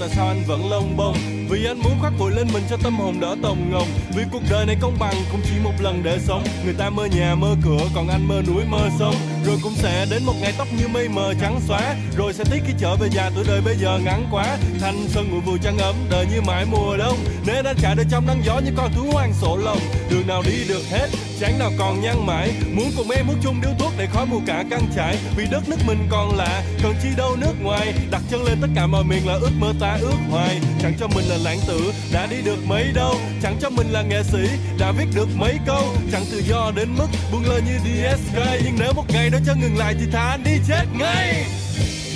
tại 0.00 0.08
sao 0.08 0.28
anh 0.28 0.42
vẫn 0.46 0.70
lông 0.70 0.96
bông? 0.96 1.16
Vì 1.48 1.66
anh 1.66 1.78
muốn 1.78 1.92
khoác 2.00 2.12
vội 2.18 2.32
lên 2.32 2.46
mình 2.52 2.62
cho 2.70 2.76
tâm 2.82 2.96
hồn 2.96 3.20
đỡ 3.20 3.36
tồng 3.42 3.70
ngồng. 3.70 3.88
Vì 4.16 4.22
cuộc 4.32 4.42
đời 4.50 4.66
này 4.66 4.76
công 4.80 4.96
bằng, 4.98 5.14
không 5.30 5.40
chỉ 5.44 5.52
một 5.62 5.72
lần 5.80 6.02
để 6.02 6.18
sống. 6.26 6.44
Người 6.64 6.74
ta 6.74 6.90
mơ 6.90 7.06
nhà, 7.06 7.34
mơ 7.34 7.56
cửa, 7.64 7.80
còn 7.94 8.08
anh 8.08 8.28
mơ 8.28 8.42
núi, 8.46 8.64
mơ 8.68 8.88
sông. 8.98 9.14
Rồi 9.46 9.58
cũng 9.62 9.74
sẽ 9.74 10.06
đến 10.10 10.24
một 10.24 10.34
ngày 10.40 10.54
tóc 10.58 10.68
như 10.78 10.88
mây 10.88 11.08
mờ 11.08 11.34
trắng 11.40 11.60
xóa. 11.68 11.94
Rồi 12.16 12.32
sẽ 12.32 12.44
tiếc 12.50 12.60
khi 12.66 12.72
trở 12.78 12.96
về 12.96 13.08
già, 13.12 13.30
tuổi 13.34 13.44
đời 13.48 13.60
bây 13.60 13.76
giờ 13.76 13.98
ngắn 14.04 14.28
quá. 14.30 14.58
Thanh 14.80 15.08
xuân 15.08 15.30
ngủ 15.30 15.40
vùi 15.40 15.58
trăng 15.58 15.78
ấm, 15.78 15.94
đời 16.10 16.26
như 16.34 16.40
mãi 16.40 16.66
mùa 16.70 16.96
đông. 16.96 17.18
Nên 17.46 17.64
anh 17.64 17.76
chạy 17.82 17.94
đời 17.94 18.06
trong 18.10 18.26
nắng 18.26 18.42
gió 18.44 18.58
như 18.58 18.70
con 18.76 18.92
thú 18.92 19.02
hoang 19.12 19.32
sổ 19.40 19.56
lồng. 19.56 19.80
Đường 20.10 20.26
nào 20.26 20.42
đi 20.42 20.68
được 20.68 20.82
hết 20.90 21.08
chán 21.40 21.58
nào 21.58 21.70
còn 21.78 22.00
nhăn 22.00 22.26
mãi. 22.26 22.52
Muốn 22.72 22.90
cùng 22.96 23.10
em 23.10 23.26
hút 23.26 23.36
chung 23.42 23.60
điếu 23.60 23.70
thuốc 23.78 23.92
để 23.98 24.06
khói 24.12 24.26
mù 24.26 24.40
cả 24.46 24.64
căng 24.70 24.88
trải 24.96 25.18
Vì 25.36 25.46
đất 25.50 25.68
nước 25.68 25.76
mình 25.86 26.08
còn 26.10 26.36
lạ, 26.36 26.62
cần 26.82 26.94
chi 27.02 27.08
đâu 27.16 27.36
nước 27.36 27.52
ngoài. 27.62 27.94
Đặt 28.10 28.22
chân 28.30 28.44
lên 28.44 28.58
tất 28.60 28.68
cả 28.76 28.86
mọi 28.86 29.04
miền 29.04 29.26
là 29.26 29.34
ước 29.34 29.50
mơ 29.58 29.72
ta 29.80 29.98
ước 30.00 30.16
hoài. 30.30 30.60
Chẳng 30.82 30.94
cho 31.00 31.08
mình 31.08 31.24
là 31.24 31.36
lãng 31.36 31.58
tử, 31.66 31.92
đã 32.12 32.26
đi 32.26 32.36
được 32.44 32.58
mấy 32.66 32.92
đâu. 32.94 33.14
Chẳng 33.42 33.56
cho 33.60 33.70
mình 33.70 33.86
là 33.90 34.02
nghệ 34.02 34.22
sĩ, 34.22 34.48
đã 34.78 34.92
viết 34.92 35.06
được 35.14 35.28
mấy 35.36 35.58
câu. 35.66 35.84
Chẳng 36.12 36.24
tự 36.32 36.42
do 36.48 36.72
đến 36.76 36.88
mức 36.98 37.06
buông 37.32 37.44
lời 37.44 37.60
như 37.66 37.78
DSK 37.78 38.38
Nhưng 38.64 38.76
nếu 38.78 38.92
một 38.92 39.04
ngày 39.08 39.30
đó 39.30 39.38
cho 39.46 39.54
ngừng 39.54 39.76
lại 39.76 39.94
thì 40.00 40.06
thà 40.12 40.30
anh 40.30 40.44
đi 40.44 40.58
chết 40.68 40.84
ngay. 40.98 41.44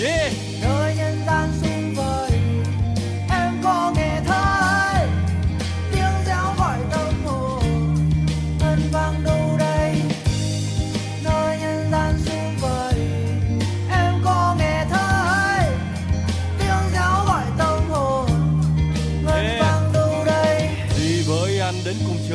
Yeah. 0.02 0.32
Nơi 0.62 0.94
nhân 0.96 1.22
gian 1.26 1.48
xung 1.62 1.69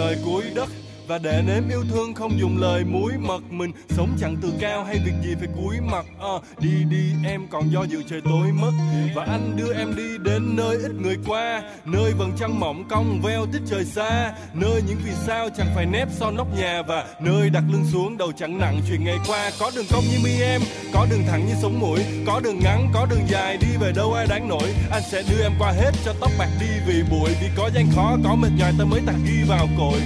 trời 0.05 0.17
cuối 0.25 0.43
đất 0.55 0.84
và 1.07 1.17
để 1.17 1.43
nếm 1.47 1.69
yêu 1.69 1.83
thương 1.89 2.13
không 2.13 2.39
dùng 2.39 2.57
lời 2.57 2.83
muối 2.83 3.13
mật 3.19 3.41
mình. 3.49 3.71
Sống 3.89 4.09
chẳng 4.19 4.37
từ 4.41 4.53
cao 4.59 4.83
hay 4.83 4.99
việc 5.05 5.13
gì 5.23 5.35
phải 5.39 5.47
cúi 5.55 5.75
mặt. 5.81 6.05
À, 6.19 6.35
đi 6.59 6.83
đi 6.89 7.11
em 7.25 7.47
còn 7.51 7.71
do 7.71 7.83
dự 7.83 8.03
trời 8.09 8.21
tối 8.21 8.47
mất. 8.51 8.71
Và 9.15 9.23
anh 9.23 9.57
đưa 9.57 9.73
em 9.73 9.95
đi 9.95 10.17
đến 10.17 10.55
nơi 10.55 10.77
ít 10.77 10.91
người 10.91 11.17
qua. 11.27 11.61
Nơi 11.85 12.11
vầng 12.11 12.31
trăng 12.39 12.59
mỏng 12.59 12.87
cong 12.89 13.21
veo 13.21 13.45
tích 13.53 13.61
trời 13.69 13.85
xa. 13.85 14.33
Nơi 14.53 14.81
những 14.87 14.97
vì 15.05 15.11
sao 15.25 15.49
chẳng 15.57 15.67
phải 15.75 15.85
nép 15.85 16.07
sau 16.11 16.31
nóc 16.31 16.47
nhà. 16.57 16.81
Và 16.87 17.05
nơi 17.19 17.49
đặt 17.49 17.63
lưng 17.71 17.85
xuống 17.91 18.17
đầu 18.17 18.31
chẳng 18.31 18.59
nặng 18.59 18.81
chuyện 18.87 19.03
ngày 19.03 19.17
qua. 19.27 19.51
Có 19.59 19.71
đường 19.75 19.85
cong 19.91 20.03
như 20.11 20.17
mi 20.23 20.41
em 20.41 20.61
có 20.93 21.07
đường 21.09 21.23
thẳng 21.27 21.47
như 21.47 21.53
sống 21.61 21.79
mũi. 21.79 21.99
Có 22.27 22.39
đường 22.39 22.59
ngắn 22.59 22.89
có 22.93 23.05
đường 23.09 23.27
dài 23.27 23.57
đi 23.57 23.67
về 23.79 23.91
đâu 23.95 24.13
ai 24.13 24.27
đáng 24.27 24.47
nổi. 24.47 24.73
Anh 24.91 25.03
sẽ 25.11 25.23
đưa 25.29 25.43
em 25.43 25.51
qua 25.59 25.71
hết 25.71 25.91
cho 26.05 26.13
tóc 26.19 26.31
bạc 26.39 26.49
đi 26.59 26.67
vì 26.87 27.03
bụi. 27.11 27.29
Vì 27.41 27.47
có 27.57 27.69
gian 27.75 27.85
khó 27.95 28.17
có 28.23 28.35
mệt 28.35 28.49
nhòi 28.57 28.73
ta 28.79 28.85
mới 28.85 29.01
tạc 29.05 29.15
ghi 29.25 29.43
vào 29.47 29.67
cội 29.77 29.99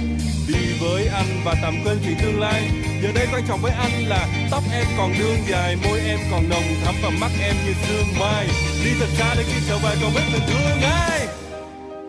đi 0.52 0.78
với 0.80 1.06
anh 1.06 1.40
và 1.44 1.54
tạm 1.62 1.74
quên 1.84 1.98
chuyện 2.04 2.16
tương 2.22 2.40
lai. 2.40 2.62
Giờ 3.02 3.08
đây 3.14 3.26
quan 3.32 3.42
trọng 3.48 3.60
với 3.62 3.72
anh 3.72 4.08
là 4.08 4.28
tóc 4.50 4.62
em 4.72 4.86
còn 4.98 5.12
đương 5.18 5.38
dài 5.48 5.76
môi 5.84 6.00
em 6.00 6.18
còn 6.30 6.48
nồng 6.48 6.64
thắm 6.84 6.94
và 7.02 7.10
mắt 7.20 7.30
em 7.42 7.54
như 7.66 7.72
sương 7.86 8.06
mai. 8.20 8.46
Đi 8.84 8.90
thật 9.00 9.08
xa 9.18 9.34
để 9.36 9.44
khi 9.46 9.60
trở 9.68 9.78
về 9.78 9.94
còn 10.02 10.10
biết 10.14 10.22
mình 10.32 10.42
thương 10.46 10.80
ai 10.82 11.28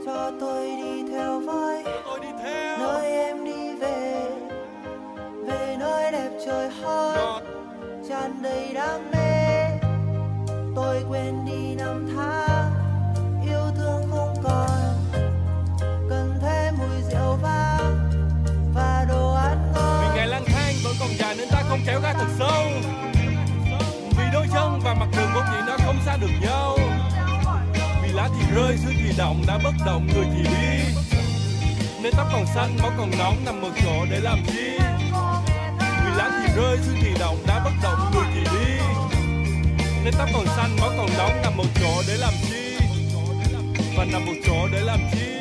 cho 0.05 0.31
tôi 0.39 0.67
đi 0.67 1.11
theo 1.11 1.39
với 1.39 1.83
tôi 2.05 2.19
đi 2.19 2.27
theo. 2.43 2.77
nơi 2.77 3.11
em 3.11 3.45
đi 3.45 3.75
về. 3.79 4.23
Về 5.47 5.75
nơi 5.79 6.11
đẹp 6.11 6.29
trời 6.45 6.69
hơn 6.81 7.43
tràn 8.09 8.43
đầy 8.43 8.73
đam 8.73 9.11
mê. 9.11 9.67
Tôi 10.75 11.03
quên 11.09 11.45
đi 11.45 11.75
năm 11.75 12.07
tháng 12.15 12.60
không 21.71 21.79
kéo 21.85 22.01
ra 22.01 22.13
thật 22.13 22.27
sâu. 22.39 22.63
Vì 24.17 24.23
đôi 24.33 24.47
chân 24.53 24.79
và 24.83 24.93
mặt 24.93 25.07
đường 25.17 25.29
vốn 25.33 25.43
dĩ 25.51 25.57
nó 25.67 25.77
không 25.85 25.97
xa 26.05 26.17
được 26.17 26.31
nhau. 26.41 26.77
Vì 28.03 28.11
lá 28.13 28.29
thì 28.39 28.55
rơi 28.55 28.77
suy 28.85 28.93
thì 29.03 29.13
động 29.17 29.43
đã 29.47 29.59
bất 29.63 29.73
động, 29.85 30.07
người 30.13 30.25
thì 30.35 30.43
đi. 30.43 30.83
Nên 32.03 32.13
tóc 32.17 32.27
còn 32.33 32.45
xanh, 32.55 32.77
máu 32.81 32.91
còn 32.97 33.11
nóng, 33.17 33.45
nằm 33.45 33.61
một 33.61 33.69
chỗ 33.83 34.05
để 34.11 34.19
làm 34.19 34.39
chi? 34.47 34.77
Vì 35.79 36.11
lá 36.17 36.29
thì 36.43 36.53
rơi 36.55 36.77
suy 36.87 36.95
thì 37.01 37.19
động 37.19 37.37
đã 37.47 37.61
bất 37.63 37.73
động, 37.83 38.11
người 38.13 38.25
thì 38.33 38.43
đi. 38.43 38.73
Nên 40.03 40.13
tóc 40.17 40.29
còn 40.33 40.45
xanh, 40.45 40.77
máu 40.81 40.91
còn 40.97 41.09
nóng, 41.17 41.41
nằm 41.41 41.57
một 41.57 41.67
chỗ 41.81 42.03
để 42.07 42.17
làm 42.17 42.33
chi? 42.49 42.77
Và 43.97 44.05
nằm 44.05 44.25
một 44.25 44.35
chỗ 44.45 44.67
để 44.71 44.79
làm 44.79 44.99
chi? 45.11 45.40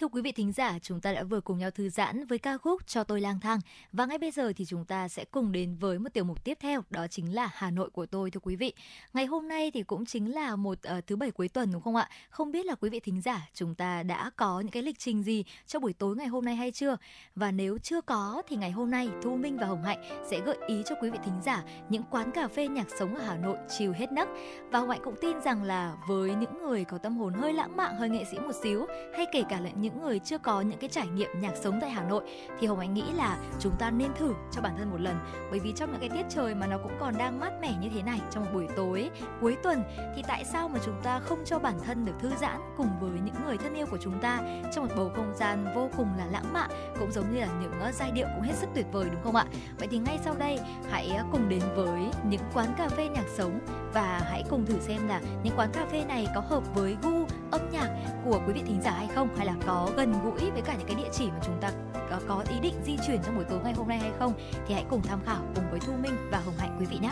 Thưa 0.00 0.08
quý 0.08 0.22
vị 0.22 0.32
thính 0.32 0.52
giả, 0.52 0.78
chúng 0.82 1.00
ta 1.00 1.12
đã 1.12 1.22
vừa 1.22 1.40
cùng 1.40 1.58
nhau 1.58 1.70
thư 1.70 1.88
giãn 1.88 2.26
với 2.26 2.38
ca 2.38 2.58
khúc 2.58 2.86
Cho 2.86 3.04
tôi 3.04 3.20
lang 3.20 3.40
thang 3.40 3.58
và 3.92 4.06
ngay 4.06 4.18
bây 4.18 4.30
giờ 4.30 4.52
thì 4.56 4.64
chúng 4.64 4.84
ta 4.84 5.08
sẽ 5.08 5.24
cùng 5.24 5.52
đến 5.52 5.76
với 5.76 5.98
một 5.98 6.08
tiểu 6.12 6.24
mục 6.24 6.44
tiếp 6.44 6.58
theo, 6.60 6.82
đó 6.90 7.06
chính 7.10 7.34
là 7.34 7.50
Hà 7.52 7.70
Nội 7.70 7.90
của 7.90 8.06
tôi 8.06 8.30
thưa 8.30 8.40
quý 8.40 8.56
vị. 8.56 8.72
Ngày 9.12 9.26
hôm 9.26 9.48
nay 9.48 9.70
thì 9.70 9.82
cũng 9.82 10.06
chính 10.06 10.34
là 10.34 10.56
một 10.56 10.78
uh, 10.98 11.06
thứ 11.06 11.16
bảy 11.16 11.30
cuối 11.30 11.48
tuần 11.48 11.72
đúng 11.72 11.82
không 11.82 11.96
ạ? 11.96 12.08
Không 12.30 12.52
biết 12.52 12.66
là 12.66 12.74
quý 12.74 12.90
vị 12.90 13.00
thính 13.00 13.20
giả 13.20 13.48
chúng 13.54 13.74
ta 13.74 14.02
đã 14.02 14.30
có 14.36 14.60
những 14.60 14.70
cái 14.70 14.82
lịch 14.82 14.98
trình 14.98 15.22
gì 15.22 15.44
cho 15.66 15.80
buổi 15.80 15.92
tối 15.92 16.16
ngày 16.16 16.26
hôm 16.26 16.44
nay 16.44 16.56
hay 16.56 16.70
chưa? 16.70 16.96
Và 17.34 17.50
nếu 17.50 17.78
chưa 17.78 18.00
có 18.00 18.42
thì 18.48 18.56
ngày 18.56 18.70
hôm 18.70 18.90
nay 18.90 19.08
Thu 19.22 19.36
Minh 19.36 19.56
và 19.56 19.66
Hồng 19.66 19.82
Hạnh 19.82 20.24
sẽ 20.30 20.40
gợi 20.40 20.56
ý 20.66 20.82
cho 20.86 20.94
quý 21.02 21.10
vị 21.10 21.18
thính 21.24 21.40
giả 21.44 21.64
những 21.88 22.02
quán 22.10 22.30
cà 22.30 22.48
phê 22.48 22.68
nhạc 22.68 22.86
sống 22.98 23.14
ở 23.14 23.24
Hà 23.24 23.36
Nội 23.36 23.56
chiều 23.78 23.92
hết 23.92 24.12
nấc. 24.12 24.28
Và 24.70 24.78
Hồng 24.78 24.90
Hạnh 24.90 25.00
cũng 25.04 25.16
tin 25.20 25.40
rằng 25.44 25.62
là 25.62 25.96
với 26.08 26.34
những 26.34 26.62
người 26.62 26.84
có 26.84 26.98
tâm 26.98 27.16
hồn 27.16 27.34
hơi 27.34 27.52
lãng 27.52 27.76
mạn, 27.76 27.96
hơi 27.96 28.08
nghệ 28.08 28.24
sĩ 28.30 28.38
một 28.38 28.54
xíu 28.62 28.86
hay 29.16 29.26
kể 29.32 29.42
cả 29.48 29.60
là 29.60 29.70
những 29.70 29.89
những 29.90 30.02
người 30.02 30.18
chưa 30.18 30.38
có 30.38 30.60
những 30.60 30.78
cái 30.78 30.90
trải 30.90 31.06
nghiệm 31.08 31.40
nhạc 31.40 31.56
sống 31.56 31.78
tại 31.80 31.90
Hà 31.90 32.02
Nội 32.02 32.22
thì 32.60 32.66
Hồng 32.66 32.78
Anh 32.78 32.94
nghĩ 32.94 33.04
là 33.14 33.38
chúng 33.60 33.72
ta 33.78 33.90
nên 33.90 34.14
thử 34.14 34.34
cho 34.52 34.60
bản 34.60 34.76
thân 34.78 34.90
một 34.90 35.00
lần 35.00 35.16
bởi 35.50 35.60
vì 35.60 35.72
trong 35.76 35.92
những 35.92 36.00
cái 36.00 36.08
tiết 36.08 36.26
trời 36.28 36.54
mà 36.54 36.66
nó 36.66 36.78
cũng 36.78 36.92
còn 37.00 37.18
đang 37.18 37.40
mát 37.40 37.52
mẻ 37.60 37.74
như 37.80 37.88
thế 37.94 38.02
này 38.02 38.20
trong 38.30 38.44
một 38.44 38.50
buổi 38.54 38.66
tối, 38.76 39.10
cuối 39.40 39.56
tuần, 39.62 39.82
thì 40.16 40.22
tại 40.28 40.44
sao 40.44 40.68
mà 40.68 40.80
chúng 40.84 41.00
ta 41.02 41.20
không 41.20 41.38
cho 41.44 41.58
bản 41.58 41.80
thân 41.84 42.04
được 42.04 42.12
thư 42.20 42.30
giãn 42.40 42.60
cùng 42.76 42.88
với 43.00 43.10
những 43.24 43.34
người 43.46 43.56
thân 43.56 43.74
yêu 43.74 43.86
của 43.90 43.98
chúng 44.00 44.20
ta 44.20 44.40
trong 44.74 44.84
một 44.88 44.94
bầu 44.96 45.10
không 45.16 45.34
gian 45.36 45.72
vô 45.74 45.88
cùng 45.96 46.08
là 46.18 46.26
lãng 46.26 46.52
mạn, 46.52 46.70
cũng 46.98 47.12
giống 47.12 47.34
như 47.34 47.40
là 47.40 47.48
những 47.60 47.80
ờ, 47.80 47.92
giai 47.92 48.10
điệu 48.10 48.26
cũng 48.34 48.44
hết 48.44 48.54
sức 48.54 48.68
tuyệt 48.74 48.86
vời, 48.92 49.06
đúng 49.12 49.22
không 49.22 49.36
ạ? 49.36 49.46
Vậy 49.78 49.88
thì 49.90 49.98
ngay 49.98 50.18
sau 50.24 50.34
đây, 50.38 50.58
hãy 50.90 51.10
ờ, 51.16 51.24
cùng 51.32 51.48
đến 51.48 51.62
với 51.76 52.00
những 52.28 52.40
quán 52.54 52.74
cà 52.78 52.88
phê 52.88 53.08
nhạc 53.08 53.26
sống 53.36 53.58
và 53.94 54.22
hãy 54.30 54.44
cùng 54.50 54.66
thử 54.66 54.80
xem 54.80 55.08
là 55.08 55.20
những 55.44 55.54
quán 55.56 55.70
cà 55.72 55.86
phê 55.92 56.04
này 56.04 56.26
có 56.34 56.40
hợp 56.40 56.74
với 56.74 56.96
gu 57.02 57.26
âm 57.50 57.60
nhạc 57.72 57.90
của 58.24 58.40
quý 58.46 58.52
vị 58.52 58.62
thính 58.66 58.80
giả 58.82 58.90
hay 58.90 59.08
không, 59.14 59.28
hay 59.36 59.46
là 59.46 59.54
có 59.66 59.79
gần 59.96 60.12
gũi 60.24 60.50
với 60.50 60.62
cả 60.62 60.74
những 60.78 60.86
cái 60.86 60.96
địa 60.96 61.08
chỉ 61.12 61.26
mà 61.26 61.40
chúng 61.46 61.60
ta 61.60 61.70
có, 62.10 62.20
có 62.28 62.44
ý 62.50 62.60
định 62.60 62.74
di 62.84 62.96
chuyển 63.06 63.20
trong 63.22 63.34
buổi 63.34 63.44
tối 63.44 63.58
ngày 63.64 63.72
hôm 63.72 63.88
nay 63.88 63.98
hay 63.98 64.10
không 64.18 64.32
thì 64.66 64.74
hãy 64.74 64.84
cùng 64.90 65.02
tham 65.02 65.20
khảo 65.26 65.42
cùng 65.54 65.64
với 65.70 65.80
Thu 65.80 65.92
Minh 66.02 66.16
và 66.30 66.38
Hồng 66.38 66.54
Hạnh 66.58 66.76
quý 66.80 66.86
vị 66.86 66.98
nhé. 67.02 67.10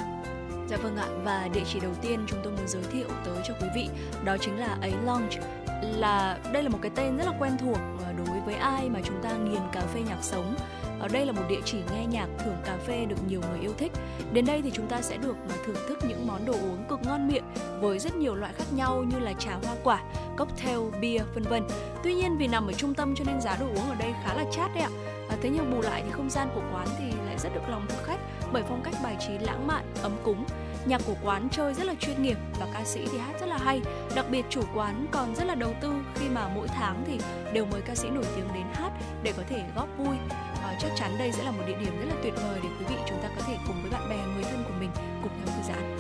Dạ 0.68 0.76
vâng 0.76 0.96
ạ, 0.96 1.07
và 1.24 1.48
địa 1.54 1.62
chỉ 1.66 1.81
đầu 1.81 1.92
tiên 2.02 2.24
chúng 2.26 2.40
tôi 2.44 2.52
muốn 2.52 2.68
giới 2.68 2.83
thiệu 2.83 3.09
tới 3.24 3.37
cho 3.44 3.54
quý 3.61 3.68
vị 3.74 3.88
đó 4.24 4.37
chính 4.40 4.59
là 4.59 4.78
ấy 4.81 4.92
Lounge. 5.07 5.38
Là 5.83 6.38
đây 6.52 6.62
là 6.62 6.68
một 6.68 6.78
cái 6.83 6.90
tên 6.94 7.16
rất 7.16 7.24
là 7.26 7.33
quen 7.38 7.52
thuộc 7.59 7.78
ờ, 8.04 8.12
đối 8.12 8.40
với 8.40 8.54
ai 8.54 8.88
mà 8.88 9.00
chúng 9.04 9.22
ta 9.22 9.33
nghiền 9.33 9.62
cà 9.72 9.81
phê 9.81 10.00
nhạc 10.09 10.18
sống. 10.22 10.54
Ở 11.00 11.08
đây 11.08 11.26
là 11.26 11.32
một 11.32 11.42
địa 11.48 11.61
chỉ 11.64 11.78
nghe 11.92 12.06
nhạc 12.06 12.28
thưởng 12.38 12.56
cà 12.64 12.76
phê 12.87 13.04
được 13.04 13.16
nhiều 13.28 13.40
người 13.50 13.61
yêu 13.61 13.72
thích. 13.78 13.92
Đến 14.32 14.46
đây 14.46 14.62
thì 14.62 14.70
chúng 14.70 14.87
ta 14.87 15.02
sẽ 15.02 15.16
được 15.16 15.37
mà 15.48 15.54
thưởng 15.66 15.76
thức 15.88 15.98
những 16.08 16.26
món 16.26 16.46
đồ 16.46 16.52
uống 16.52 16.84
cực 16.88 17.00
ngon 17.06 17.28
miệng 17.28 17.44
với 17.80 17.98
rất 17.98 18.16
nhiều 18.16 18.34
loại 18.34 18.52
khác 18.52 18.64
nhau 18.72 19.04
như 19.04 19.18
là 19.18 19.32
trà 19.32 19.58
hoa 19.64 19.74
quả, 19.84 20.02
cocktail, 20.37 20.78
bia 21.00 21.18
vân 21.34 21.42
vân. 21.42 21.62
Tuy 22.04 22.14
nhiên 22.14 22.37
vì 22.37 22.46
nằm 22.46 22.66
ở 22.66 22.72
trung 22.72 22.94
tâm 22.94 23.14
cho 23.14 23.24
nên 23.26 23.40
giá 23.40 23.56
đồ 23.56 23.66
uống 23.66 23.88
ở 23.88 23.94
đây 23.98 24.12
khá 24.24 24.34
là 24.34 24.44
chát 24.52 24.74
đấy 24.74 24.82
ạ. 24.82 24.90
À, 25.28 25.37
thế 25.42 25.50
nhưng 25.50 25.70
bù 25.70 25.80
lại 25.80 26.02
thì 26.04 26.11
không 26.11 26.30
gian 26.30 26.48
của 26.54 26.62
quán 26.72 26.88
thì 26.98 27.04
lại 27.26 27.38
rất 27.38 27.54
được 27.54 27.68
lòng 27.68 27.87
thực 27.88 28.04
khách 28.04 28.20
bởi 28.52 28.62
phong 28.68 28.82
cách 28.84 28.94
bài 29.02 29.16
trí 29.20 29.38
lãng 29.38 29.66
mạn, 29.66 29.84
ấm 30.02 30.12
cúng. 30.24 30.44
Nhạc 30.86 31.02
của 31.06 31.14
quán 31.22 31.48
chơi 31.52 31.74
rất 31.74 31.86
là 31.86 31.94
chuyên 32.00 32.22
nghiệp 32.22 32.36
và 32.60 32.66
ca 32.74 32.84
sĩ 32.84 33.00
thì 33.12 33.18
hát 33.18 33.40
rất 33.40 33.46
là 33.46 33.58
hay. 33.58 33.80
Đặc 34.14 34.26
biệt 34.30 34.44
chủ 34.50 34.62
quán 34.74 35.06
còn 35.10 35.34
rất 35.34 35.44
là 35.44 35.54
đầu 35.54 35.74
tư 35.80 35.92
khi 36.14 36.28
mà 36.28 36.48
mỗi 36.54 36.68
tháng 36.68 37.04
thì 37.06 37.20
đều 37.52 37.66
mời 37.66 37.80
ca 37.80 37.94
sĩ 37.94 38.10
nổi 38.10 38.24
tiếng 38.36 38.48
đến 38.54 38.66
hát 38.74 38.92
để 39.22 39.32
có 39.36 39.42
thể 39.48 39.64
góp 39.76 39.88
vui. 39.98 40.16
À, 40.62 40.78
chắc 40.80 40.88
chắn 40.96 41.18
đây 41.18 41.32
sẽ 41.32 41.44
là 41.44 41.50
một 41.50 41.62
địa 41.66 41.76
điểm 41.80 42.00
rất 42.00 42.06
là 42.08 42.14
tuyệt 42.22 42.34
vời 42.36 42.60
để 42.62 42.68
quý 42.78 42.84
vị 42.88 42.96
chúng 43.08 43.18
ta 43.22 43.28
có 43.36 43.42
thể 43.46 43.56
cùng 43.66 43.82
với 43.82 43.90
bạn 43.90 44.08
bè 44.10 44.16
người 44.34 44.44
thân 44.44 44.64
của 44.68 44.74
mình 44.80 44.90
cùng 45.22 45.32
nhau 45.38 45.56
thư 45.56 45.62
giãn. 45.68 45.98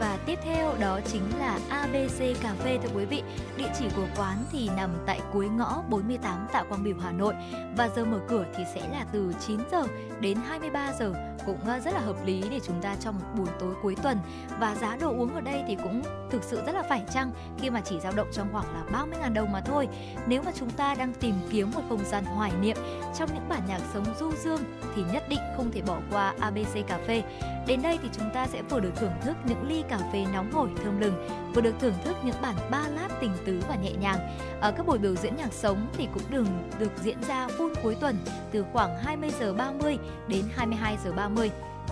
Và 0.00 0.18
tiếp 0.26 0.38
theo 0.42 0.74
đó 0.80 1.00
chính 1.12 1.38
là 1.38 1.58
ABC 1.68 2.42
Cà 2.42 2.54
phê 2.58 2.78
thưa 2.82 2.88
quý 2.94 3.04
vị. 3.04 3.22
Địa 3.56 3.68
chỉ 3.78 3.84
của 3.96 4.06
quán 4.16 4.44
thì 4.52 4.68
nằm 4.76 4.90
tại 5.06 5.20
cuối 5.32 5.48
ngõ 5.48 5.82
48 5.88 6.46
Tạ 6.52 6.62
Quang 6.62 6.84
Biểu 6.84 6.96
Hà 7.02 7.12
Nội 7.12 7.34
và 7.76 7.88
giờ 7.96 8.04
mở 8.04 8.20
cửa 8.28 8.44
thì 8.56 8.62
sẽ 8.74 8.88
là 8.88 9.06
từ 9.12 9.32
9 9.46 9.60
giờ 9.70 9.82
đến 10.20 10.38
23 10.48 10.92
giờ 10.98 11.12
cũng 11.46 11.58
ờ, 11.66 11.78
rất 11.78 11.94
là 11.94 12.00
hợp 12.00 12.16
lý 12.24 12.42
để 12.50 12.60
chúng 12.66 12.82
ta 12.82 12.96
trong 13.00 13.14
một 13.14 13.26
buổi 13.36 13.48
tối 13.60 13.74
cuối 13.82 13.96
tuần 14.02 14.18
và 14.60 14.74
giá 14.74 14.96
đồ 14.96 15.08
uống 15.08 15.34
ở 15.34 15.40
đây 15.40 15.64
thì 15.68 15.76
cũng 15.82 16.02
thực 16.30 16.44
sự 16.44 16.62
rất 16.66 16.72
là 16.72 16.82
phải 16.82 17.02
chăng 17.14 17.32
khi 17.58 17.70
mà 17.70 17.80
chỉ 17.80 18.00
dao 18.00 18.12
động 18.12 18.28
trong 18.32 18.48
khoảng 18.52 18.74
là 18.74 19.04
30.000 19.04 19.32
đồng 19.32 19.52
mà 19.52 19.60
thôi. 19.60 19.88
Nếu 20.26 20.42
mà 20.42 20.52
chúng 20.54 20.70
ta 20.70 20.94
đang 20.94 21.12
tìm 21.12 21.34
kiếm 21.50 21.70
một 21.74 21.82
không 21.88 22.04
gian 22.04 22.24
hoài 22.24 22.52
niệm 22.60 22.76
trong 23.18 23.34
những 23.34 23.48
bản 23.48 23.62
nhạc 23.68 23.80
sống 23.94 24.04
du 24.20 24.32
dương 24.44 24.60
thì 24.96 25.02
nhất 25.12 25.22
định 25.28 25.40
không 25.56 25.70
thể 25.72 25.82
bỏ 25.82 25.98
qua 26.10 26.34
ABC 26.40 26.86
Cà 26.86 26.98
phê. 27.06 27.22
Đến 27.66 27.82
đây 27.82 27.98
thì 28.02 28.08
chúng 28.12 28.30
ta 28.34 28.46
sẽ 28.46 28.62
vừa 28.62 28.80
được 28.80 28.90
thưởng 28.96 29.12
thức 29.22 29.36
những 29.46 29.68
ly 29.68 29.82
cà 29.88 29.98
phê 30.12 30.26
nóng 30.32 30.52
hổi 30.52 30.68
thơm 30.84 31.00
lừng, 31.00 31.28
vừa 31.54 31.60
được 31.60 31.74
thưởng 31.80 31.94
thức 32.04 32.16
những 32.24 32.34
bản 32.42 32.54
ballad 32.70 33.12
tình 33.20 33.32
tứ 33.44 33.62
và 33.68 33.76
nhẹ 33.76 33.92
nhàng. 33.92 34.36
Ở 34.60 34.72
các 34.72 34.86
buổi 34.86 34.98
biểu 34.98 35.14
diễn 35.14 35.36
nhạc 35.36 35.52
sống 35.52 35.86
thì 35.92 36.08
cũng 36.14 36.22
đừng 36.30 36.46
được 36.78 36.92
diễn 37.02 37.22
ra 37.28 37.46
full 37.46 37.74
cuối 37.82 37.96
tuần 38.00 38.16
từ 38.52 38.64
khoảng 38.72 38.98
20 38.98 39.30
giờ 39.40 39.54
30 39.54 39.98
đến 40.28 40.44
22 40.54 40.96
giờ 41.04 41.12
30. 41.12 41.29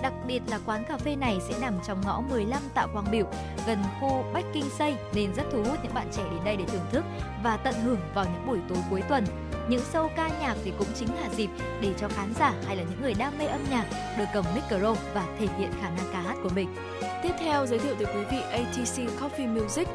Đặc 0.02 0.12
biệt 0.26 0.40
là 0.46 0.58
quán 0.66 0.84
cà 0.84 0.96
phê 0.96 1.16
này 1.16 1.38
sẽ 1.48 1.58
nằm 1.60 1.74
trong 1.86 2.00
ngõ 2.04 2.20
15 2.30 2.62
Tạ 2.74 2.86
Quang 2.92 3.10
Biểu, 3.10 3.26
gần 3.66 3.78
khu 4.00 4.24
Bách 4.34 4.44
Kinh 4.52 4.70
Xây 4.70 4.96
nên 5.14 5.34
rất 5.34 5.42
thu 5.52 5.64
hút 5.64 5.78
những 5.82 5.94
bạn 5.94 6.06
trẻ 6.12 6.22
đến 6.30 6.44
đây 6.44 6.56
để 6.56 6.64
thưởng 6.64 6.86
thức 6.92 7.04
và 7.42 7.56
tận 7.56 7.74
hưởng 7.74 8.00
vào 8.14 8.24
những 8.24 8.46
buổi 8.46 8.58
tối 8.68 8.78
cuối 8.90 9.02
tuần. 9.08 9.24
Những 9.68 9.82
show 9.92 10.08
ca 10.16 10.28
nhạc 10.40 10.56
thì 10.64 10.72
cũng 10.78 10.88
chính 10.94 11.08
là 11.14 11.28
dịp 11.36 11.50
để 11.80 11.92
cho 11.98 12.08
khán 12.08 12.34
giả 12.38 12.54
hay 12.66 12.76
là 12.76 12.82
những 12.82 13.02
người 13.02 13.14
đam 13.14 13.38
mê 13.38 13.46
âm 13.46 13.60
nhạc 13.70 13.86
được 14.18 14.24
cầm 14.34 14.44
micro 14.54 14.94
và 15.14 15.26
thể 15.38 15.46
hiện 15.58 15.70
khả 15.80 15.90
năng 15.90 16.12
ca 16.12 16.20
hát 16.20 16.36
của 16.42 16.50
mình. 16.54 16.74
Tiếp 17.22 17.32
theo 17.38 17.66
giới 17.66 17.78
thiệu 17.78 17.94
tới 17.94 18.14
quý 18.14 18.24
vị 18.30 18.40
ATC 18.40 19.20
Coffee 19.20 19.54
Music 19.54 19.88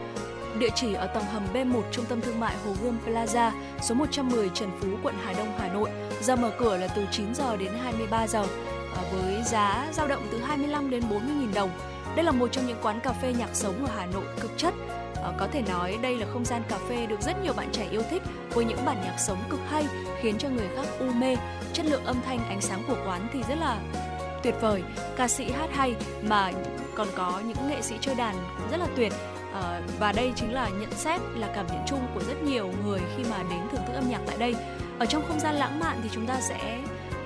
địa 0.60 0.70
chỉ 0.76 0.94
ở 0.94 1.08
tầng 1.08 1.24
hầm 1.24 1.44
B1 1.54 1.82
Trung 1.92 2.06
tâm 2.06 2.22
Thương 2.22 2.40
mại 2.40 2.56
Hồ 2.66 2.74
Gươm 2.84 2.98
Plaza, 3.06 3.52
số 3.82 3.96
110 3.96 4.50
Trần 4.54 4.70
Phú, 4.80 4.88
quận 5.04 5.16
Hà 5.24 5.34
Đông, 5.34 5.54
Hà 5.58 5.68
Nội. 5.68 5.90
Giờ 6.22 6.36
mở 6.36 6.52
cửa 6.60 6.78
là 6.78 6.88
từ 6.88 7.06
9 7.12 7.36
giờ 7.36 7.58
đến 7.58 7.72
23 7.84 8.28
giờ 8.28 8.46
À, 8.96 9.02
với 9.12 9.44
giá 9.44 9.88
dao 9.94 10.08
động 10.08 10.28
từ 10.32 10.40
25 10.40 10.90
đến 10.90 11.04
40 11.10 11.30
000 11.42 11.54
đồng. 11.54 11.70
Đây 12.16 12.26
là 12.26 12.32
một 12.32 12.48
trong 12.52 12.68
những 12.68 12.78
quán 12.82 13.00
cà 13.00 13.14
phê 13.14 13.34
nhạc 13.38 13.50
sống 13.54 13.86
ở 13.86 13.92
Hà 13.98 14.06
Nội 14.06 14.24
cực 14.40 14.52
chất. 14.58 14.74
À, 15.24 15.32
có 15.40 15.48
thể 15.52 15.62
nói 15.62 15.98
đây 16.02 16.18
là 16.18 16.28
không 16.34 16.46
gian 16.46 16.64
cà 16.70 16.78
phê 16.90 17.06
được 17.06 17.22
rất 17.22 17.44
nhiều 17.44 17.54
bạn 17.54 17.70
trẻ 17.72 17.88
yêu 17.92 18.02
thích 18.10 18.22
với 18.54 18.66
những 18.66 18.86
bản 18.86 19.02
nhạc 19.04 19.16
sống 19.18 19.44
cực 19.50 19.60
hay 19.70 19.86
khiến 20.22 20.36
cho 20.38 20.50
người 20.50 20.68
khác 20.76 20.86
u 21.00 21.06
mê. 21.06 21.36
Chất 21.74 21.86
lượng 21.86 22.06
âm 22.06 22.22
thanh, 22.26 22.46
ánh 22.50 22.62
sáng 22.62 22.84
của 22.88 22.98
quán 23.06 23.28
thì 23.34 23.44
rất 23.50 23.56
là 23.56 23.80
tuyệt 24.44 24.56
vời. 24.62 24.84
Ca 25.16 25.28
sĩ 25.28 25.52
hát 25.52 25.70
hay 25.74 25.96
mà 26.24 26.52
còn 26.96 27.08
có 27.16 27.42
những 27.48 27.70
nghệ 27.70 27.82
sĩ 27.82 27.96
chơi 28.02 28.16
đàn 28.16 28.36
cũng 28.58 28.72
rất 28.72 28.78
là 28.78 28.88
tuyệt 28.96 29.14
À, 29.54 29.82
và 30.00 30.12
đây 30.12 30.32
chính 30.36 30.54
là 30.54 30.70
nhận 30.70 30.92
xét 30.92 31.22
là 31.36 31.52
cảm 31.56 31.68
nhận 31.68 31.84
chung 31.88 32.00
của 32.14 32.22
rất 32.28 32.44
nhiều 32.44 32.72
người 32.86 33.00
khi 33.18 33.24
mà 33.30 33.38
đến 33.38 33.60
thưởng 33.72 33.82
thức 33.88 33.94
âm 33.94 34.10
nhạc 34.10 34.20
tại 34.28 34.38
đây. 34.38 34.56
Ở 35.00 35.06
trong 35.06 35.24
không 35.28 35.40
gian 35.40 35.56
lãng 35.56 35.80
mạn 35.80 36.00
thì 36.04 36.10
chúng 36.12 36.28
ta 36.28 36.42
sẽ 36.42 36.80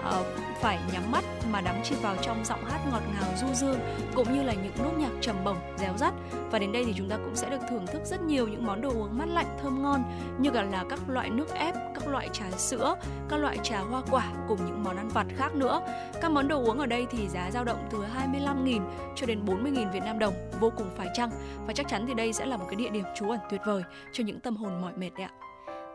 uh, 0.07 0.25
phải 0.61 0.79
nhắm 0.93 1.11
mắt 1.11 1.23
mà 1.51 1.61
đắm 1.61 1.75
chìm 1.83 1.97
vào 2.01 2.15
trong 2.21 2.45
giọng 2.45 2.65
hát 2.65 2.79
ngọt 2.91 3.01
ngào 3.13 3.31
du 3.37 3.53
dương, 3.53 3.79
cũng 4.15 4.33
như 4.33 4.43
là 4.43 4.53
những 4.53 4.73
nốt 4.83 4.91
nhạc 4.97 5.11
trầm 5.21 5.35
bổng, 5.45 5.57
réo 5.77 5.97
rắt. 5.97 6.13
Và 6.51 6.59
đến 6.59 6.71
đây 6.71 6.83
thì 6.85 6.93
chúng 6.97 7.09
ta 7.09 7.17
cũng 7.17 7.35
sẽ 7.35 7.49
được 7.49 7.61
thưởng 7.69 7.87
thức 7.87 8.01
rất 8.05 8.21
nhiều 8.21 8.47
những 8.47 8.65
món 8.65 8.81
đồ 8.81 8.89
uống 8.89 9.17
mát 9.17 9.25
lạnh, 9.25 9.57
thơm 9.61 9.83
ngon, 9.83 10.03
như 10.39 10.51
cả 10.51 10.63
là 10.63 10.85
các 10.89 10.99
loại 11.07 11.29
nước 11.29 11.53
ép, 11.53 11.75
các 11.95 12.07
loại 12.07 12.29
trà 12.33 12.51
sữa, 12.51 12.95
các 13.29 13.37
loại 13.37 13.57
trà 13.63 13.79
hoa 13.79 14.01
quả 14.11 14.25
cùng 14.47 14.65
những 14.65 14.83
món 14.83 14.97
ăn 14.97 15.09
vặt 15.09 15.27
khác 15.37 15.55
nữa. 15.55 15.81
Các 16.21 16.31
món 16.31 16.47
đồ 16.47 16.63
uống 16.63 16.79
ở 16.79 16.85
đây 16.85 17.05
thì 17.11 17.27
giá 17.29 17.51
dao 17.51 17.63
động 17.63 17.87
từ 17.91 17.97
25.000 18.33 18.81
cho 19.15 19.25
đến 19.25 19.45
40.000 19.45 19.91
Việt 19.91 20.03
Nam 20.03 20.19
đồng, 20.19 20.33
vô 20.59 20.71
cùng 20.77 20.89
phải 20.97 21.07
chăng? 21.13 21.29
Và 21.67 21.73
chắc 21.73 21.87
chắn 21.87 22.05
thì 22.07 22.13
đây 22.13 22.33
sẽ 22.33 22.45
là 22.45 22.57
một 22.57 22.65
cái 22.69 22.75
địa 22.75 22.89
điểm 22.89 23.05
trú 23.15 23.29
ẩn 23.29 23.39
tuyệt 23.49 23.61
vời 23.65 23.83
cho 24.13 24.23
những 24.23 24.39
tâm 24.39 24.55
hồn 24.55 24.81
mỏi 24.81 24.93
mệt 24.97 25.09
đấy 25.17 25.27
ạ 25.27 25.46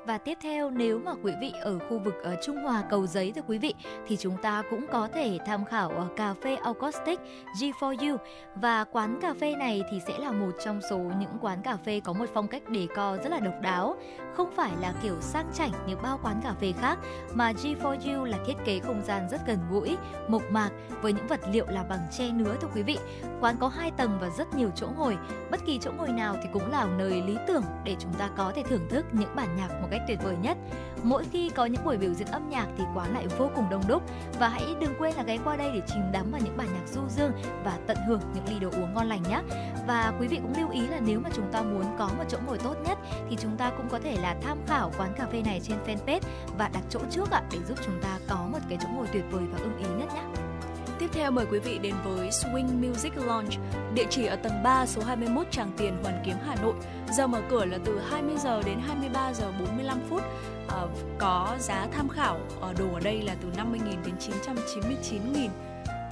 và 0.06 0.18
tiếp 0.18 0.38
theo 0.42 0.70
nếu 0.70 0.98
mà 0.98 1.12
quý 1.22 1.32
vị 1.40 1.52
ở 1.60 1.78
khu 1.78 1.98
vực 1.98 2.14
ở 2.22 2.36
Trung 2.42 2.56
Hòa 2.56 2.82
Cầu 2.90 3.06
Giấy 3.06 3.32
thưa 3.32 3.42
quý 3.46 3.58
vị 3.58 3.74
thì 4.06 4.16
chúng 4.16 4.36
ta 4.42 4.62
cũng 4.70 4.86
có 4.92 5.08
thể 5.14 5.38
tham 5.46 5.64
khảo 5.64 5.88
ở 5.88 6.08
cà 6.16 6.34
phê 6.42 6.54
Acoustic 6.54 7.20
G4U 7.60 8.16
và 8.54 8.84
quán 8.84 9.18
cà 9.22 9.34
phê 9.40 9.56
này 9.56 9.82
thì 9.90 10.00
sẽ 10.06 10.18
là 10.18 10.32
một 10.32 10.50
trong 10.64 10.80
số 10.90 10.98
những 10.98 11.38
quán 11.40 11.62
cà 11.62 11.76
phê 11.76 12.00
có 12.04 12.12
một 12.12 12.26
phong 12.34 12.48
cách 12.48 12.62
co 12.94 13.16
rất 13.16 13.30
là 13.30 13.40
độc 13.40 13.54
đáo, 13.60 13.96
không 14.34 14.50
phải 14.56 14.72
là 14.80 14.94
kiểu 15.02 15.20
sang 15.20 15.50
chảnh 15.54 15.70
như 15.86 15.96
bao 15.96 16.18
quán 16.22 16.40
cà 16.44 16.54
phê 16.60 16.72
khác 16.80 16.98
mà 17.34 17.52
G4U 17.52 18.24
là 18.24 18.38
thiết 18.46 18.56
kế 18.64 18.78
không 18.78 19.02
gian 19.04 19.28
rất 19.30 19.40
gần 19.46 19.58
gũi, 19.70 19.96
mộc 20.28 20.42
mạc 20.50 20.70
với 21.02 21.12
những 21.12 21.26
vật 21.26 21.40
liệu 21.52 21.66
là 21.68 21.82
bằng 21.82 22.06
tre 22.18 22.30
nứa 22.30 22.56
thưa 22.60 22.68
quý 22.74 22.82
vị. 22.82 22.98
Quán 23.40 23.56
có 23.60 23.68
hai 23.68 23.90
tầng 23.90 24.18
và 24.20 24.28
rất 24.38 24.54
nhiều 24.54 24.70
chỗ 24.74 24.86
ngồi, 24.96 25.16
bất 25.50 25.60
kỳ 25.66 25.78
chỗ 25.78 25.90
ngồi 25.98 26.08
nào 26.08 26.36
thì 26.42 26.48
cũng 26.52 26.70
là 26.70 26.86
nơi 26.98 27.22
lý 27.26 27.36
tưởng 27.48 27.64
để 27.84 27.96
chúng 27.98 28.14
ta 28.14 28.30
có 28.36 28.52
thể 28.54 28.62
thưởng 28.62 28.88
thức 28.88 29.06
những 29.12 29.36
bản 29.36 29.56
nhạc 29.56 29.68
một 29.82 29.88
cách 29.92 30.02
tuyệt 30.08 30.18
vời 30.22 30.36
nhất. 30.42 30.56
Mỗi 31.02 31.24
khi 31.32 31.50
có 31.50 31.66
những 31.66 31.84
buổi 31.84 31.96
biểu 31.96 32.14
diễn 32.14 32.28
âm 32.28 32.50
nhạc 32.50 32.66
thì 32.78 32.84
quán 32.94 33.14
lại 33.14 33.26
vô 33.38 33.50
cùng 33.56 33.64
đông 33.70 33.82
đúc 33.88 34.02
và 34.38 34.48
hãy 34.48 34.62
đừng 34.80 34.94
quên 34.98 35.14
là 35.14 35.22
ghé 35.22 35.38
qua 35.44 35.56
đây 35.56 35.70
để 35.74 35.80
chìm 35.86 36.02
đắm 36.12 36.30
vào 36.30 36.40
những 36.44 36.56
bản 36.56 36.66
nhạc 36.72 36.88
du 36.88 37.00
dương 37.08 37.32
và 37.64 37.78
tận 37.86 37.96
hưởng 38.06 38.20
những 38.34 38.44
ly 38.48 38.60
đồ 38.60 38.70
uống 38.70 38.94
ngon 38.94 39.06
lành 39.06 39.22
nhé. 39.22 39.40
Và 39.86 40.12
quý 40.20 40.28
vị 40.28 40.36
cũng 40.42 40.54
lưu 40.58 40.70
ý 40.70 40.86
là 40.86 41.00
nếu 41.00 41.20
mà 41.20 41.30
chúng 41.34 41.52
ta 41.52 41.62
muốn 41.62 41.84
có 41.98 42.08
một 42.18 42.24
chỗ 42.28 42.38
ngồi 42.46 42.58
tốt 42.58 42.74
nhất 42.84 42.98
thì 43.30 43.36
chúng 43.40 43.56
ta 43.56 43.70
cũng 43.76 43.88
có 43.88 43.98
thể 43.98 44.16
là 44.22 44.36
tham 44.42 44.58
khảo 44.66 44.92
quán 44.98 45.12
cà 45.16 45.26
phê 45.32 45.42
này 45.44 45.60
trên 45.62 45.78
fanpage 45.86 46.20
và 46.58 46.68
đặt 46.68 46.82
chỗ 46.90 47.00
trước 47.10 47.30
ạ, 47.30 47.42
để 47.52 47.58
giúp 47.68 47.78
chúng 47.86 48.00
ta 48.02 48.18
có 48.28 48.46
một 48.52 48.58
cái 48.68 48.78
chỗ 48.82 48.88
ngồi 48.94 49.06
tuyệt 49.12 49.24
vời 49.30 49.42
và 49.52 49.58
ưng 49.58 49.78
ý 49.78 49.86
nhất 49.98 50.14
nhé. 50.14 50.51
Tiếp 51.02 51.10
theo 51.12 51.30
mời 51.30 51.46
quý 51.50 51.58
vị 51.58 51.78
đến 51.78 51.94
với 52.04 52.28
Swing 52.28 52.88
Music 52.88 53.12
Lounge, 53.16 53.56
địa 53.94 54.04
chỉ 54.10 54.26
ở 54.26 54.36
tầng 54.36 54.62
3 54.62 54.86
số 54.86 55.02
21 55.02 55.46
Tràng 55.50 55.70
Tiền, 55.76 55.96
Hoàn 56.02 56.22
Kiếm, 56.24 56.36
Hà 56.46 56.54
Nội. 56.62 56.74
Giờ 57.12 57.26
mở 57.26 57.40
cửa 57.50 57.64
là 57.64 57.78
từ 57.84 57.98
20 58.10 58.34
giờ 58.38 58.62
đến 58.62 58.78
23 58.86 59.32
giờ 59.32 59.52
45 59.60 59.98
phút. 60.10 60.22
À, 60.68 60.82
có 61.18 61.56
giá 61.58 61.86
tham 61.92 62.08
khảo 62.08 62.38
ở 62.60 62.72
đồ 62.78 62.94
ở 62.94 63.00
đây 63.00 63.22
là 63.22 63.36
từ 63.42 63.48
50.000 63.48 63.78
đến 64.04 64.14
999.000 65.34 65.48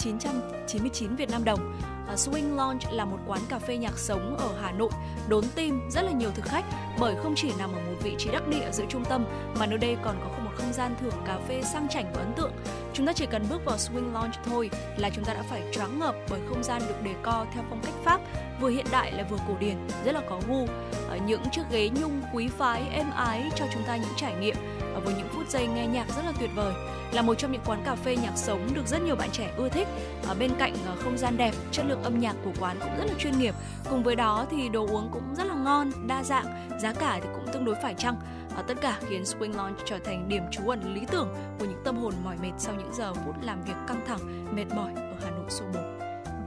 999 0.01 1.17
Việt 1.17 1.31
Nam 1.31 1.45
đồng. 1.45 1.73
Uh, 2.13 2.19
Swing 2.19 2.57
Lounge 2.57 2.87
là 2.93 3.05
một 3.05 3.19
quán 3.27 3.41
cà 3.49 3.59
phê 3.59 3.77
nhạc 3.77 3.99
sống 3.99 4.37
ở 4.37 4.49
Hà 4.63 4.73
Nội, 4.73 4.91
đốn 5.29 5.45
tim 5.55 5.81
rất 5.91 6.03
là 6.03 6.13
nhiều 6.13 6.31
thực 6.35 6.45
khách 6.45 6.65
bởi 7.01 7.17
không 7.23 7.35
chỉ 7.37 7.53
nằm 7.59 7.73
ở 7.73 7.81
một 7.81 7.97
vị 8.03 8.15
trí 8.19 8.31
đắc 8.31 8.49
địa 8.49 8.71
giữa 8.73 8.85
trung 8.89 9.05
tâm 9.05 9.25
mà 9.59 9.67
nơi 9.67 9.79
đây 9.79 9.97
còn 10.03 10.17
có 10.21 10.45
một 10.45 10.51
không 10.55 10.73
gian 10.73 10.95
thưởng 11.01 11.15
cà 11.27 11.39
phê 11.49 11.63
sang 11.73 11.89
chảnh 11.89 12.13
và 12.15 12.21
ấn 12.21 12.33
tượng. 12.37 12.53
Chúng 12.93 13.07
ta 13.07 13.13
chỉ 13.13 13.27
cần 13.27 13.47
bước 13.51 13.65
vào 13.65 13.77
Swing 13.77 14.13
Lounge 14.13 14.39
thôi 14.45 14.71
là 14.97 15.11
chúng 15.11 15.25
ta 15.25 15.35
đã 15.35 15.43
phải 15.43 15.63
choáng 15.73 15.99
ngợp 15.99 16.15
bởi 16.31 16.41
không 16.49 16.63
gian 16.63 16.83
được 16.89 17.03
đề 17.03 17.15
co 17.23 17.47
theo 17.55 17.65
phong 17.71 17.81
cách 17.83 17.95
Pháp, 18.05 18.21
vừa 18.61 18.69
hiện 18.69 18.87
đại 18.91 19.13
lại 19.13 19.25
vừa 19.31 19.39
cổ 19.49 19.55
điển, 19.61 19.77
rất 20.05 20.13
là 20.13 20.21
có 20.31 20.41
gu. 20.49 20.67
Ở 21.09 21.19
những 21.27 21.43
chiếc 21.53 21.63
ghế 21.71 21.91
nhung 22.01 22.23
quý 22.35 22.49
phái 22.49 22.83
êm 22.93 23.11
ái 23.11 23.51
cho 23.57 23.65
chúng 23.73 23.83
ta 23.87 23.97
những 23.97 24.15
trải 24.17 24.35
nghiệm 24.35 24.57
với 25.05 25.15
những 25.15 25.29
phút 25.29 25.49
giây 25.49 25.67
nghe 25.67 25.87
nhạc 25.87 26.09
rất 26.17 26.25
là 26.25 26.33
tuyệt 26.41 26.51
vời. 26.55 26.75
Là 27.13 27.23
một 27.23 27.35
trong 27.35 27.53
những 27.53 27.63
quán 27.67 27.83
cà 27.85 27.95
phê 27.95 28.17
nhạc 28.17 28.33
sống 28.37 28.69
được 28.75 28.87
rất 28.87 29.03
nhiều 29.03 29.17
bạn 29.17 29.29
trẻ 29.33 29.53
ưa 29.57 29.69
thích. 29.69 29.89
Ở 30.29 30.35
bên 30.35 30.51
cạnh 30.59 30.75
ờ, 30.87 30.97
không 31.05 31.19
gian 31.19 31.37
đẹp, 31.37 31.55
chất 31.73 31.87
lượng 31.89 32.03
âm 32.03 32.21
nhạc 32.21 32.37
của 32.45 32.53
quán 32.61 32.77
cũng 32.81 32.97
rất 32.99 33.05
là 33.05 33.15
chuyên 33.19 33.39
nghiệp. 33.39 33.55
Cùng 33.91 34.03
với 34.03 34.17
đó 34.17 34.47
thì 34.51 34.69
đồ 34.69 34.87
uống 34.87 35.09
cũng 35.13 35.35
rất 35.37 35.45
là 35.45 35.55
ngon, 35.55 35.91
đa 36.07 36.23
dạng, 36.23 36.69
giá 36.83 36.93
cả 36.93 37.21
thì 37.23 37.29
cũng 37.35 37.53
tương 37.53 37.65
đối 37.65 37.75
phải 37.83 37.95
chăng. 37.95 38.17
Và 38.57 38.63
tất 38.63 38.75
cả 38.81 38.99
khiến 39.09 39.23
Swing 39.23 39.57
Lounge 39.57 39.83
trở 39.87 39.99
thành 39.99 40.29
điểm 40.29 40.43
trú 40.51 40.69
ẩn 40.69 40.95
lý 40.95 41.01
tưởng 41.11 41.29
của 41.59 41.65
những 41.65 41.83
tâm 41.85 41.97
hồn 41.97 42.15
mỏi 42.25 42.37
mệt 42.43 42.53
sau 42.59 42.75
những 42.75 42.93
giờ 42.93 43.15
phút 43.15 43.35
làm 43.43 43.63
việc 43.63 43.77
căng 43.89 44.01
thẳng, 44.07 44.55
mệt 44.57 44.67
mỏi 44.77 44.93
ở 44.95 45.15
Hà 45.25 45.31
Nội 45.31 45.47
số 45.49 45.65
bồ 45.75 45.90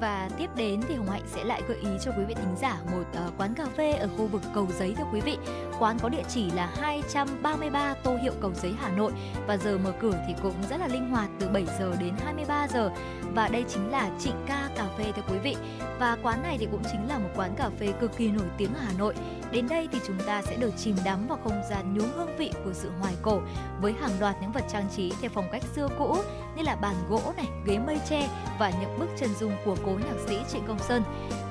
và 0.04 0.30
tiếp 0.38 0.50
đến 0.56 0.82
thì 0.88 0.96
Hồng 0.96 1.10
Hạnh 1.10 1.22
sẽ 1.28 1.44
lại 1.44 1.62
gợi 1.68 1.78
ý 1.78 1.89
cho 2.02 2.12
quý 2.18 2.24
vị 2.28 2.34
thính 2.34 2.56
giả 2.62 2.78
một 2.92 3.04
uh, 3.28 3.34
quán 3.38 3.54
cà 3.54 3.66
phê 3.78 3.92
ở 3.92 4.08
khu 4.18 4.28
vực 4.28 4.42
Cầu 4.54 4.68
Giấy 4.80 4.96
thưa 4.98 5.04
quý 5.13 5.22
vị. 5.22 5.38
Quán 5.80 5.98
có 6.00 6.10
địa 6.10 6.24
chỉ 6.30 6.52
là 6.52 6.70
233 6.82 7.94
Tô 8.04 8.18
Hiệu 8.22 8.34
Cầu 8.42 8.52
Giấy 8.54 8.74
Hà 8.80 8.89
Nội 8.89 9.12
và 9.48 9.58
giờ 9.58 9.78
mở 9.78 9.94
cửa 10.00 10.24
thì 10.28 10.34
cũng 10.44 10.54
rất 10.70 10.80
là 10.80 10.88
linh 10.88 11.10
hoạt 11.10 11.30
từ 11.39 11.48
7 11.48 11.66
giờ 11.80 11.96
đến 12.00 12.13
23 12.26 12.68
giờ 12.68 12.92
và 13.34 13.48
đây 13.48 13.63
chính 13.70 13.92
là 13.92 14.10
Trịnh 14.20 14.46
Ca 14.48 14.70
Cà 14.76 14.86
phê 14.98 15.12
thưa 15.16 15.22
quý 15.32 15.38
vị. 15.38 15.56
Và 16.00 16.18
quán 16.24 16.44
này 16.44 16.58
thì 16.60 16.68
cũng 16.72 16.84
chính 16.92 17.08
là 17.08 17.20
một 17.20 17.30
quán 17.36 17.56
cà 17.58 17.70
phê 17.80 17.94
cực 18.00 18.18
kỳ 18.18 18.28
nổi 18.28 18.48
tiếng 18.58 18.74
ở 18.74 18.80
Hà 18.86 18.92
Nội. 18.98 19.13
Đến 19.52 19.68
đây 19.70 19.88
thì 19.92 20.00
chúng 20.08 20.18
ta 20.28 20.42
sẽ 20.42 20.56
được 20.56 20.72
chìm 20.78 20.96
đắm 21.06 21.28
vào 21.28 21.39
không 21.44 21.62
gian 21.70 21.94
nhuốm 21.94 22.08
hương 22.16 22.38
vị 22.38 22.52
của 22.66 22.74
sự 22.74 22.92
hoài 23.00 23.13
cổ 23.22 23.42
với 23.82 23.94
hàng 23.94 24.20
loạt 24.20 24.36
những 24.42 24.52
vật 24.52 24.63
trang 24.72 24.88
trí 24.96 25.12
theo 25.22 25.32
phong 25.34 25.50
cách 25.52 25.63
xưa 25.76 25.88
cũ 25.98 26.18
như 26.56 26.63
là 26.63 26.76
bàn 26.76 26.96
gỗ 27.10 27.22
này, 27.38 27.48
ghế 27.66 27.80
mây 27.80 28.00
tre 28.10 28.30
và 28.60 28.72
những 28.82 29.00
bức 29.00 29.10
chân 29.18 29.30
dung 29.39 29.56
của 29.66 29.76
cố 29.86 29.92
nhạc 29.92 30.18
sĩ 30.28 30.38
Trịnh 30.52 30.63
Công 30.68 30.80
Sơn. 30.80 31.04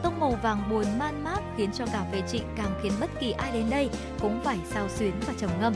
Tông 0.02 0.20
màu 0.20 0.38
vàng 0.42 0.62
buồn 0.70 0.84
man 0.98 1.24
mát 1.24 1.40
khiến 1.56 1.70
cho 1.72 1.86
cà 1.86 2.04
phê 2.12 2.22
Trịnh 2.28 2.44
càng 2.56 2.80
khiến 2.82 2.92
bất 3.00 3.10
kỳ 3.20 3.32
ai 3.32 3.52
đến 3.52 3.70
đây 3.70 3.90
cũng 4.20 4.40
phải 4.44 4.58
sao 4.70 4.88
xuyến 4.88 5.12
và 5.26 5.32
trầm 5.38 5.50
ngâm. 5.60 5.74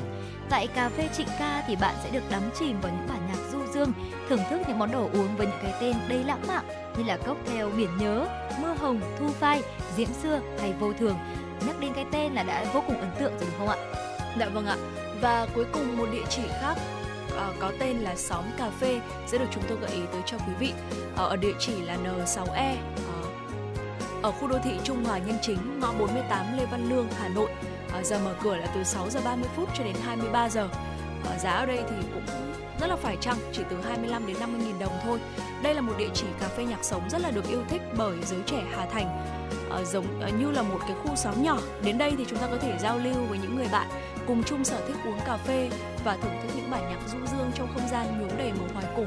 Tại 0.51 0.67
cà 0.67 0.89
phê 0.89 1.09
Trịnh 1.17 1.29
Ca 1.39 1.65
thì 1.67 1.77
bạn 1.77 1.95
sẽ 2.05 2.11
được 2.11 2.31
đắm 2.31 2.43
chìm 2.59 2.81
vào 2.81 2.93
những 2.93 3.09
bản 3.09 3.29
nhạc 3.29 3.39
du 3.53 3.59
dương, 3.75 3.93
thưởng 4.29 4.41
thức 4.51 4.61
những 4.69 4.79
món 4.79 4.93
đồ 4.93 5.09
uống 5.12 5.37
với 5.37 5.47
những 5.47 5.59
cái 5.62 5.75
tên 5.81 5.97
đầy 6.09 6.25
lãng 6.25 6.47
mạn 6.49 6.65
như 6.97 7.05
là 7.05 7.17
cocktail 7.17 7.67
biển 7.77 7.91
nhớ, 7.99 8.29
mưa 8.62 8.75
hồng, 8.79 9.01
thu 9.19 9.29
phai, 9.29 9.62
diễm 9.97 10.09
xưa 10.23 10.41
hay 10.61 10.73
vô 10.81 10.93
thường. 10.93 11.17
Nhắc 11.67 11.81
đến 11.81 11.93
cái 11.95 12.05
tên 12.12 12.33
là 12.33 12.43
đã 12.43 12.65
vô 12.73 12.83
cùng 12.87 13.01
ấn 13.01 13.11
tượng 13.19 13.33
rồi 13.39 13.49
đúng 13.51 13.59
không 13.59 13.69
ạ? 13.69 13.77
Dạ 14.39 14.49
vâng 14.49 14.67
ạ. 14.67 14.77
Và 15.21 15.47
cuối 15.55 15.65
cùng 15.73 15.97
một 15.97 16.07
địa 16.12 16.25
chỉ 16.29 16.43
khác 16.61 16.79
uh, 17.29 17.55
có 17.61 17.73
tên 17.79 17.97
là 17.97 18.17
xóm 18.17 18.45
cà 18.59 18.71
phê 18.81 19.01
sẽ 19.27 19.39
được 19.39 19.47
chúng 19.51 19.62
tôi 19.69 19.79
gợi 19.81 19.91
ý 19.91 20.01
tới 20.12 20.23
cho 20.27 20.37
quý 20.39 20.53
vị 20.59 20.73
uh, 21.12 21.19
ở 21.19 21.37
địa 21.37 21.55
chỉ 21.59 21.83
là 21.83 21.97
N6E 22.05 22.45
uh, 22.45 22.79
ờ, 23.07 23.31
ở 24.23 24.33
khu 24.33 24.49
đô 24.49 24.59
thị 24.65 24.73
Trung 24.85 25.05
Hòa 25.05 25.19
Nhân 25.19 25.37
Chính, 25.43 25.81
ngõ 25.81 25.93
48 25.99 26.57
Lê 26.57 26.67
Văn 26.67 26.89
Lương, 26.91 27.09
Hà 27.19 27.29
Nội. 27.29 27.51
Uh, 27.99 28.07
giờ 28.07 28.19
mở 28.25 28.35
cửa 28.43 28.57
là 28.57 28.67
từ 28.75 28.85
6 28.85 29.11
giờ 29.11 29.21
30 29.25 29.49
phút 29.57 29.69
cho 29.79 29.85
đến 29.85 29.95
23 30.05 30.49
giờ. 30.49 30.69
Uh, 31.35 31.41
giá 31.41 31.51
ở 31.51 31.67
đây 31.67 31.79
thì 31.91 31.97
cũng 32.15 32.27
rất 32.81 32.87
là 32.87 32.97
phải 32.97 33.17
chăng, 33.21 33.37
chỉ 33.53 33.62
từ 33.71 33.77
25 33.85 34.27
đến 34.27 34.37
50 34.41 34.61
nghìn 34.67 34.79
đồng 34.79 34.93
thôi. 35.05 35.21
Đây 35.62 35.75
là 35.75 35.81
một 35.81 35.93
địa 35.99 36.09
chỉ 36.15 36.27
cà 36.41 36.49
phê 36.49 36.65
nhạc 36.65 36.85
sống 36.85 37.11
rất 37.11 37.21
là 37.21 37.31
được 37.31 37.49
yêu 37.49 37.62
thích 37.69 37.83
bởi 37.99 38.17
giới 38.27 38.41
trẻ 38.47 38.62
Hà 38.77 38.87
Thành. 38.87 39.07
à, 39.71 39.83
giống 39.85 40.21
à, 40.21 40.29
như 40.29 40.51
là 40.51 40.62
một 40.62 40.79
cái 40.81 40.97
khu 41.03 41.17
xóm 41.17 41.43
nhỏ. 41.43 41.59
Đến 41.85 41.99
đây 41.99 42.12
thì 42.19 42.25
chúng 42.29 42.39
ta 42.39 42.47
có 42.51 42.57
thể 42.57 42.79
giao 42.81 42.99
lưu 42.99 43.15
với 43.29 43.39
những 43.39 43.57
người 43.57 43.69
bạn 43.73 43.89
cùng 44.27 44.43
chung 44.45 44.65
sở 44.65 44.81
thích 44.87 44.97
uống 45.05 45.19
cà 45.27 45.37
phê 45.37 45.71
và 46.05 46.17
thưởng 46.17 46.33
thức 46.43 46.49
những 46.57 46.71
bản 46.71 46.83
nhạc 46.91 47.09
du 47.09 47.19
dương 47.27 47.51
trong 47.55 47.69
không 47.75 47.89
gian 47.89 48.21
nhuốm 48.21 48.39
đầy 48.39 48.53
màu 48.53 48.69
hoài 48.75 48.87
cổ. 48.97 49.05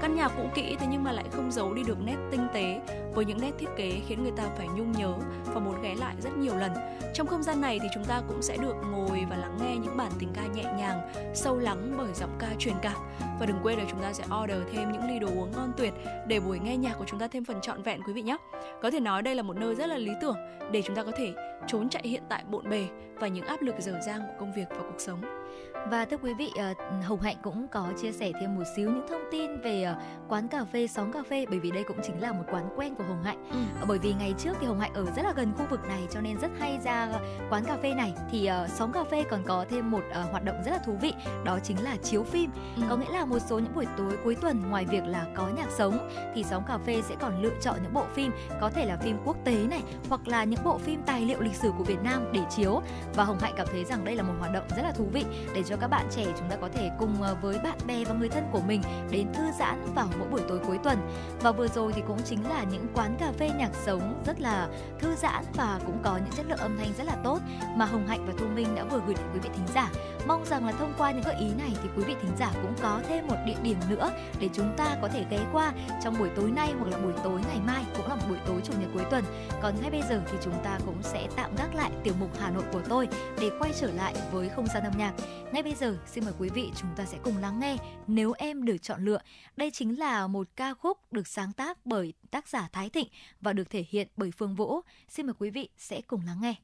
Căn 0.00 0.16
nhà 0.16 0.28
cũ 0.28 0.42
kỹ 0.54 0.76
thế 0.80 0.86
nhưng 0.90 1.04
mà 1.04 1.12
lại 1.12 1.24
không 1.32 1.52
giấu 1.52 1.74
đi 1.74 1.82
được 1.86 1.98
nét 2.04 2.16
tinh 2.30 2.46
tế 2.54 2.80
với 3.14 3.24
những 3.24 3.40
nét 3.40 3.50
thiết 3.58 3.68
kế 3.76 4.00
khiến 4.08 4.22
người 4.22 4.32
ta 4.36 4.44
phải 4.56 4.68
nhung 4.68 4.92
nhớ 4.92 5.14
và 5.44 5.60
muốn 5.60 5.82
ghé 5.82 5.94
lại 5.94 6.14
rất 6.22 6.36
nhiều 6.36 6.56
lần. 6.56 6.72
Trong 7.14 7.26
không 7.26 7.42
gian 7.42 7.60
này 7.60 7.78
thì 7.82 7.88
chúng 7.94 8.04
ta 8.04 8.22
cũng 8.28 8.42
sẽ 8.42 8.56
được 8.56 8.74
ngồi 8.90 9.24
và 9.30 9.36
lắng 9.36 9.58
nghe 9.62 9.76
những 9.76 9.96
bản 9.96 10.12
tình 10.18 10.32
ca 10.34 10.46
nhẹ 10.46 10.64
nhàng, 10.78 11.00
sâu 11.34 11.58
lắng 11.58 11.94
bởi 11.98 12.14
giọng 12.14 12.36
ca 12.38 12.48
truyền 12.58 12.74
cảm 12.82 12.96
và 13.40 13.46
đừng 13.46 13.60
quên 13.62 13.78
là 13.78 13.84
chúng 13.90 14.00
ta 14.00 14.12
sẽ 14.12 14.24
order 14.42 14.58
thêm 14.72 14.92
những 14.92 15.08
ly 15.08 15.18
đồ 15.18 15.28
uống 15.28 15.52
ngon 15.52 15.72
tuyệt 15.76 15.92
để 16.26 16.40
buổi 16.40 16.58
nghe 16.58 16.76
nhạc 16.76 16.94
của 16.98 17.04
chúng 17.06 17.20
ta 17.20 17.28
thêm 17.28 17.44
phần 17.44 17.60
trọn 17.60 17.82
vẹn, 17.82 18.02
quý 18.06 18.12
vị 18.12 18.22
nhé. 18.22 18.36
Có 18.82 18.90
thể 18.90 19.00
nói 19.00 19.22
đây 19.22 19.34
là 19.34 19.42
một 19.42 19.56
nơi 19.56 19.74
rất 19.74 19.86
là 19.86 19.98
lý 19.98 20.12
tưởng 20.20 20.36
để 20.72 20.82
chúng 20.82 20.96
ta 20.96 21.02
có 21.02 21.12
thể 21.16 21.34
trốn 21.66 21.88
chạy 21.88 22.02
hiện 22.04 22.22
tại 22.28 22.44
bộn 22.50 22.70
bề 22.70 22.86
và 23.14 23.28
những 23.28 23.46
áp 23.46 23.62
lực 23.62 23.74
dở 23.78 24.00
dang 24.06 24.20
của 24.20 24.34
công 24.38 24.52
việc 24.52 24.66
và 24.70 24.78
cuộc 24.78 24.98
sống. 24.98 25.39
Và 25.88 26.04
thưa 26.04 26.16
quý 26.16 26.34
vị, 26.34 26.50
ờ, 26.56 26.74
Hồng 27.02 27.20
Hạnh 27.20 27.36
cũng 27.42 27.66
có 27.68 27.86
chia 28.02 28.12
sẻ 28.12 28.32
thêm 28.40 28.54
một 28.56 28.62
xíu 28.76 28.90
những 28.90 29.06
thông 29.08 29.22
tin 29.30 29.60
về 29.60 29.82
ờ, 29.82 29.94
quán 30.28 30.48
cà 30.48 30.64
phê 30.72 30.86
Sóng 30.86 31.12
Cà 31.12 31.22
Phê 31.30 31.46
bởi 31.50 31.58
vì 31.60 31.70
đây 31.70 31.84
cũng 31.84 31.96
chính 32.02 32.20
là 32.22 32.32
một 32.32 32.42
quán 32.50 32.68
quen 32.76 32.94
của 32.94 33.04
Hồng 33.04 33.22
Hạnh. 33.22 33.48
Ừ. 33.50 33.56
Ờ, 33.80 33.86
Bởi 33.88 33.98
vì 33.98 34.12
ngày 34.14 34.34
trước 34.38 34.56
thì 34.60 34.66
Hồng 34.66 34.80
Hạnh 34.80 34.92
ở 34.94 35.04
rất 35.16 35.22
là 35.22 35.32
gần 35.36 35.52
khu 35.58 35.64
vực 35.70 35.80
này 35.88 36.06
cho 36.10 36.20
nên 36.20 36.38
rất 36.40 36.50
hay 36.58 36.78
ra 36.84 37.08
quán 37.50 37.64
cà 37.64 37.76
phê 37.82 37.94
này. 37.94 38.14
Thì 38.30 38.50
Sóng 38.74 38.92
Cà 38.92 39.04
Phê 39.04 39.24
còn 39.30 39.42
có 39.46 39.64
thêm 39.70 39.90
một 39.90 40.02
hoạt 40.30 40.44
động 40.44 40.62
rất 40.64 40.70
là 40.70 40.78
thú 40.78 40.92
vị, 41.00 41.12
đó 41.44 41.58
chính 41.64 41.82
là 41.84 41.96
chiếu 41.96 42.22
phim. 42.22 42.50
Ừ. 42.76 42.82
Có 42.90 42.96
nghĩa 42.96 43.12
là 43.12 43.24
một 43.24 43.38
số 43.38 43.58
những 43.58 43.74
buổi 43.74 43.86
tối 43.96 44.18
cuối 44.24 44.34
tuần 44.40 44.70
ngoài 44.70 44.84
việc 44.90 45.04
là 45.06 45.26
có 45.34 45.48
nhạc 45.56 45.70
sống 45.70 46.10
thì 46.34 46.44
Sóng 46.44 46.64
Cà 46.68 46.78
Phê 46.78 47.02
sẽ 47.08 47.14
còn 47.20 47.42
lựa 47.42 47.54
chọn 47.60 47.76
những 47.82 47.94
bộ 47.94 48.04
phim 48.14 48.32
có 48.60 48.70
thể 48.70 48.86
là 48.86 48.96
phim 48.96 49.16
quốc 49.24 49.36
tế 49.44 49.54
này 49.70 49.82
hoặc 50.08 50.28
là 50.28 50.44
những 50.44 50.64
bộ 50.64 50.78
phim 50.78 51.02
tài 51.06 51.20
liệu 51.20 51.40
lịch 51.40 51.54
sử 51.54 51.72
của 51.78 51.84
Việt 51.84 52.02
Nam 52.02 52.24
để 52.32 52.40
chiếu 52.50 52.80
và 53.14 53.24
Hồng 53.24 53.38
Hạnh 53.40 53.52
cảm 53.56 53.66
thấy 53.72 53.84
rằng 53.84 54.04
đây 54.04 54.16
là 54.16 54.22
một 54.22 54.32
hoạt 54.38 54.52
động 54.52 54.64
rất 54.76 54.82
là 54.82 54.92
thú 54.92 55.04
vị 55.12 55.24
để 55.54 55.62
cho 55.70 55.76
các 55.76 55.88
bạn 55.88 56.06
trẻ 56.10 56.24
chúng 56.38 56.50
ta 56.50 56.56
có 56.56 56.68
thể 56.74 56.90
cùng 56.98 57.22
ờ, 57.22 57.36
với 57.42 57.58
bạn 57.58 57.78
bè 57.86 58.04
và 58.04 58.14
người 58.14 58.28
thân 58.28 58.44
của 58.52 58.60
mình 58.60 58.82
đến 59.10 59.32
thư 59.32 59.42
giãn 59.58 59.94
vào 59.94 60.06
mỗi 60.18 60.28
buổi 60.28 60.40
tối 60.48 60.58
cuối 60.66 60.78
tuần. 60.84 60.98
Và 61.40 61.52
vừa 61.52 61.68
rồi 61.68 61.92
thì 61.92 62.02
cũng 62.06 62.18
chính 62.24 62.48
là 62.48 62.64
những 62.64 62.86
quán 62.94 63.16
cà 63.20 63.32
phê 63.38 63.50
nhạc 63.58 63.70
sống 63.84 64.22
rất 64.26 64.40
là 64.40 64.68
thư 64.98 65.14
giãn 65.14 65.44
và 65.54 65.80
cũng 65.86 65.98
có 66.02 66.16
những 66.16 66.34
chất 66.36 66.46
lượng 66.48 66.58
âm 66.58 66.78
thanh 66.78 66.92
rất 66.98 67.04
là 67.04 67.16
tốt 67.24 67.38
mà 67.76 67.84
Hồng 67.84 68.06
Hạnh 68.06 68.26
và 68.26 68.32
Thu 68.38 68.46
Minh 68.46 68.74
đã 68.74 68.84
vừa 68.84 69.00
gửi 69.06 69.14
đến 69.14 69.26
quý 69.34 69.40
vị 69.42 69.50
thính 69.56 69.66
giả. 69.74 69.90
Mong 70.26 70.44
rằng 70.44 70.66
là 70.66 70.72
thông 70.72 70.92
qua 70.98 71.10
những 71.10 71.22
gợi 71.22 71.34
ý 71.34 71.46
này 71.58 71.70
thì 71.82 71.88
quý 71.96 72.04
vị 72.04 72.14
thính 72.22 72.36
giả 72.38 72.50
cũng 72.62 72.74
có 72.82 73.00
thêm 73.08 73.26
một 73.26 73.36
địa 73.46 73.56
điểm 73.62 73.76
nữa 73.88 74.10
để 74.40 74.48
chúng 74.52 74.74
ta 74.76 74.96
có 75.02 75.08
thể 75.08 75.24
ghé 75.30 75.38
qua 75.52 75.72
trong 76.04 76.18
buổi 76.18 76.28
tối 76.36 76.50
nay 76.50 76.72
hoặc 76.78 76.90
là 76.90 76.98
buổi 76.98 77.12
tối 77.24 77.40
ngày 77.48 77.60
mai, 77.66 77.84
cũng 77.96 78.08
là 78.08 78.14
một 78.14 78.22
buổi 78.28 78.38
tối 78.46 78.60
chủ 78.64 78.72
nhật 78.80 78.88
cuối 78.94 79.04
tuần. 79.10 79.24
Còn 79.62 79.74
ngay 79.80 79.90
bây 79.90 80.02
giờ 80.02 80.22
thì 80.32 80.38
chúng 80.42 80.54
ta 80.64 80.78
cũng 80.86 81.02
sẽ 81.02 81.28
tạm 81.36 81.50
gác 81.56 81.74
lại 81.74 81.90
tiểu 82.02 82.14
mục 82.20 82.30
Hà 82.40 82.50
Nội 82.50 82.64
của 82.72 82.80
tôi 82.88 83.08
để 83.40 83.50
quay 83.58 83.72
trở 83.80 83.90
lại 83.92 84.14
với 84.32 84.48
không 84.48 84.66
gian 84.66 84.84
âm 84.84 84.92
nhạc. 84.98 85.12
Ngay 85.52 85.59
bây 85.62 85.74
giờ, 85.74 85.98
xin 86.06 86.24
mời 86.24 86.34
quý 86.38 86.48
vị 86.54 86.70
chúng 86.76 86.90
ta 86.96 87.04
sẽ 87.04 87.18
cùng 87.22 87.36
lắng 87.36 87.60
nghe 87.60 87.76
nếu 88.06 88.32
em 88.32 88.64
được 88.64 88.76
chọn 88.82 89.04
lựa. 89.04 89.18
Đây 89.56 89.70
chính 89.70 89.98
là 89.98 90.26
một 90.26 90.48
ca 90.56 90.74
khúc 90.74 91.12
được 91.12 91.26
sáng 91.26 91.52
tác 91.52 91.86
bởi 91.86 92.12
tác 92.30 92.48
giả 92.48 92.68
Thái 92.72 92.90
Thịnh 92.90 93.08
và 93.40 93.52
được 93.52 93.70
thể 93.70 93.84
hiện 93.88 94.08
bởi 94.16 94.30
Phương 94.30 94.54
Vũ. 94.54 94.80
Xin 95.08 95.26
mời 95.26 95.34
quý 95.38 95.50
vị 95.50 95.68
sẽ 95.76 96.00
cùng 96.00 96.20
lắng 96.26 96.38
nghe. 96.40 96.54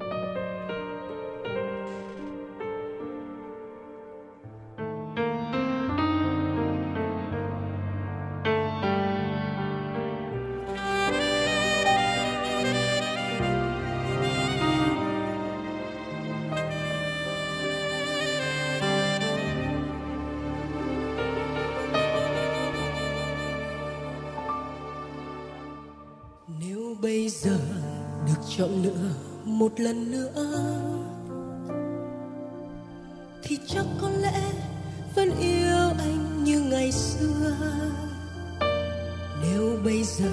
Nếu 0.00 0.43
bây 27.04 27.28
giờ 27.28 27.58
được 28.26 28.42
chọn 28.56 28.82
lựa 28.82 29.10
một 29.44 29.80
lần 29.80 30.10
nữa. 30.10 30.62
Thì 33.42 33.58
chắc 33.66 33.86
có 34.00 34.10
lẽ 34.10 34.52
vẫn 35.14 35.30
yêu 35.40 35.88
anh 35.98 36.44
như 36.44 36.60
ngày 36.60 36.92
xưa. 36.92 37.56
Nếu 39.42 39.78
bây 39.84 40.04
giờ 40.04 40.30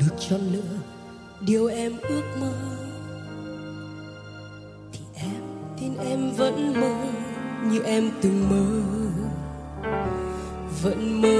được 0.00 0.14
chọn 0.18 0.40
lựa 0.52 0.78
điều 1.40 1.66
em 1.66 1.92
ước 2.08 2.24
mơ, 2.40 2.52
Thì 4.92 5.00
em 5.14 5.42
tin 5.80 5.96
em 5.96 6.30
vẫn 6.36 6.80
mơ 6.80 6.94
như 7.70 7.82
em 7.82 8.10
từng 8.22 8.48
mơ. 8.50 8.82
Vẫn 10.82 11.22
mơ 11.22 11.39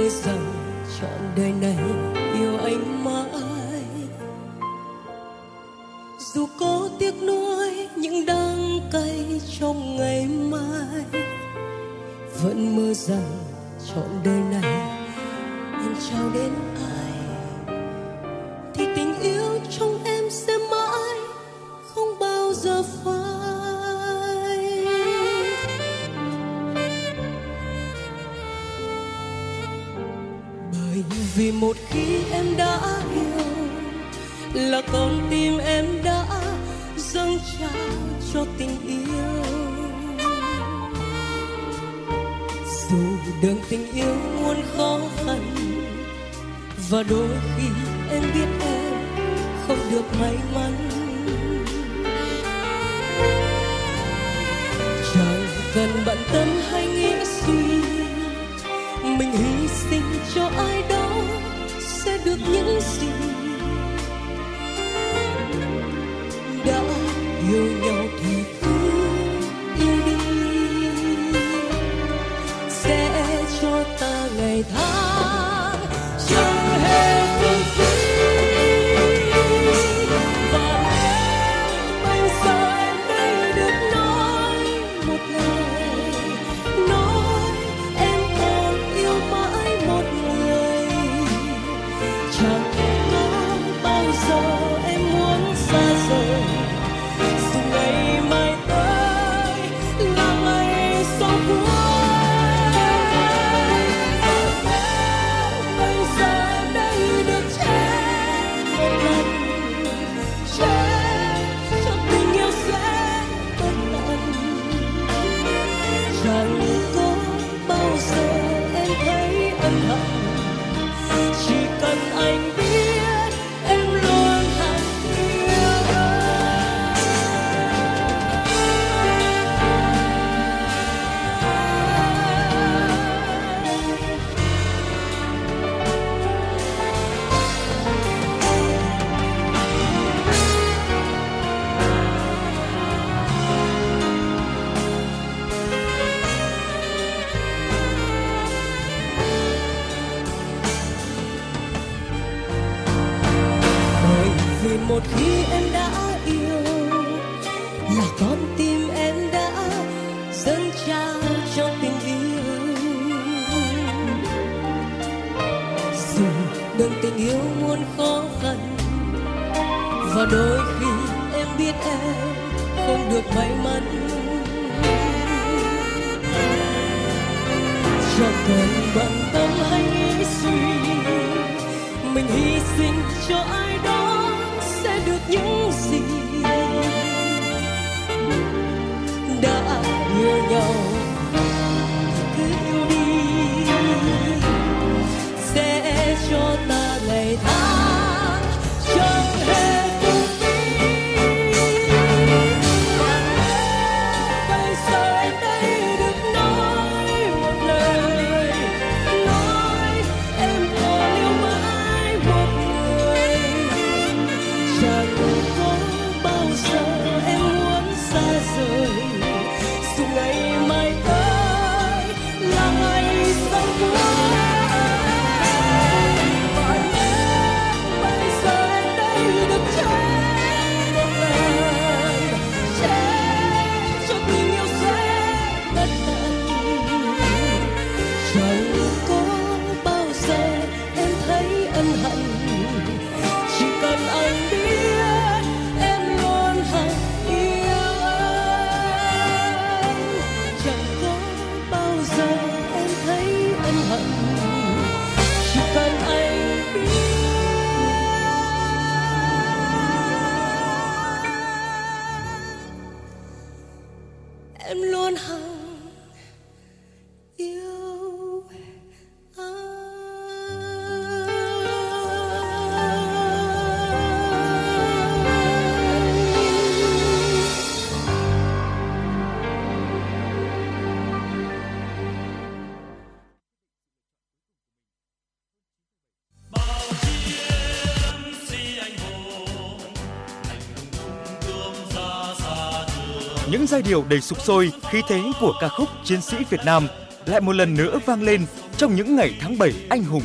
điệu 293.91 294.05
đầy 294.09 294.21
sục 294.21 294.41
sôi, 294.41 294.73
khí 294.91 295.03
thế 295.09 295.23
của 295.41 295.53
ca 295.61 295.69
khúc 295.69 295.89
Chiến 296.05 296.21
sĩ 296.21 296.37
Việt 296.51 296.61
Nam 296.65 296.87
lại 297.27 297.41
một 297.41 297.53
lần 297.53 297.75
nữa 297.75 297.99
vang 298.07 298.23
lên 298.23 298.47
trong 298.77 298.95
những 298.95 299.17
ngày 299.17 299.35
tháng 299.41 299.59
7 299.59 299.73
anh 299.89 300.05
hùng. 300.05 300.23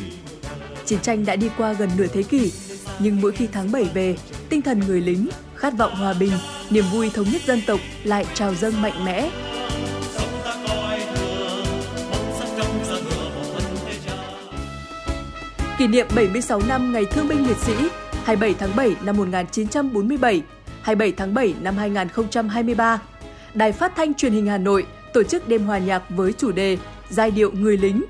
Chiến 0.85 0.99
tranh 0.99 1.25
đã 1.25 1.35
đi 1.35 1.49
qua 1.57 1.73
gần 1.73 1.89
nửa 1.97 2.07
thế 2.07 2.23
kỷ, 2.23 2.51
nhưng 2.99 3.21
mỗi 3.21 3.31
khi 3.31 3.47
tháng 3.51 3.71
7 3.71 3.83
về, 3.83 4.17
tinh 4.49 4.61
thần 4.61 4.79
người 4.79 5.01
lính, 5.01 5.27
khát 5.55 5.73
vọng 5.77 5.95
hòa 5.95 6.13
bình, 6.13 6.31
niềm 6.69 6.83
vui 6.91 7.09
thống 7.09 7.25
nhất 7.31 7.41
dân 7.45 7.61
tộc 7.67 7.79
lại 8.03 8.25
trào 8.33 8.55
dâng 8.55 8.81
mạnh 8.81 9.05
mẽ. 9.05 9.29
Kỷ 15.77 15.87
niệm 15.87 16.07
76 16.15 16.61
năm 16.67 16.93
Ngày 16.93 17.05
Thương 17.05 17.27
binh 17.27 17.47
Liệt 17.47 17.57
sĩ 17.57 17.73
27 18.23 18.55
tháng 18.59 18.75
7 18.75 18.95
năm 19.03 19.17
1947, 19.17 20.41
27 20.81 21.11
tháng 21.17 21.33
7 21.33 21.53
năm 21.61 21.77
2023. 21.77 22.99
Đài 23.55 23.71
Phát 23.71 23.95
thanh 23.95 24.13
Truyền 24.13 24.33
hình 24.33 24.47
Hà 24.47 24.57
Nội 24.57 24.85
tổ 25.13 25.23
chức 25.23 25.47
đêm 25.47 25.65
hòa 25.65 25.77
nhạc 25.77 26.03
với 26.09 26.33
chủ 26.33 26.51
đề 26.51 26.77
Giai 27.09 27.31
điệu 27.31 27.51
người 27.51 27.77
lính. 27.77 28.03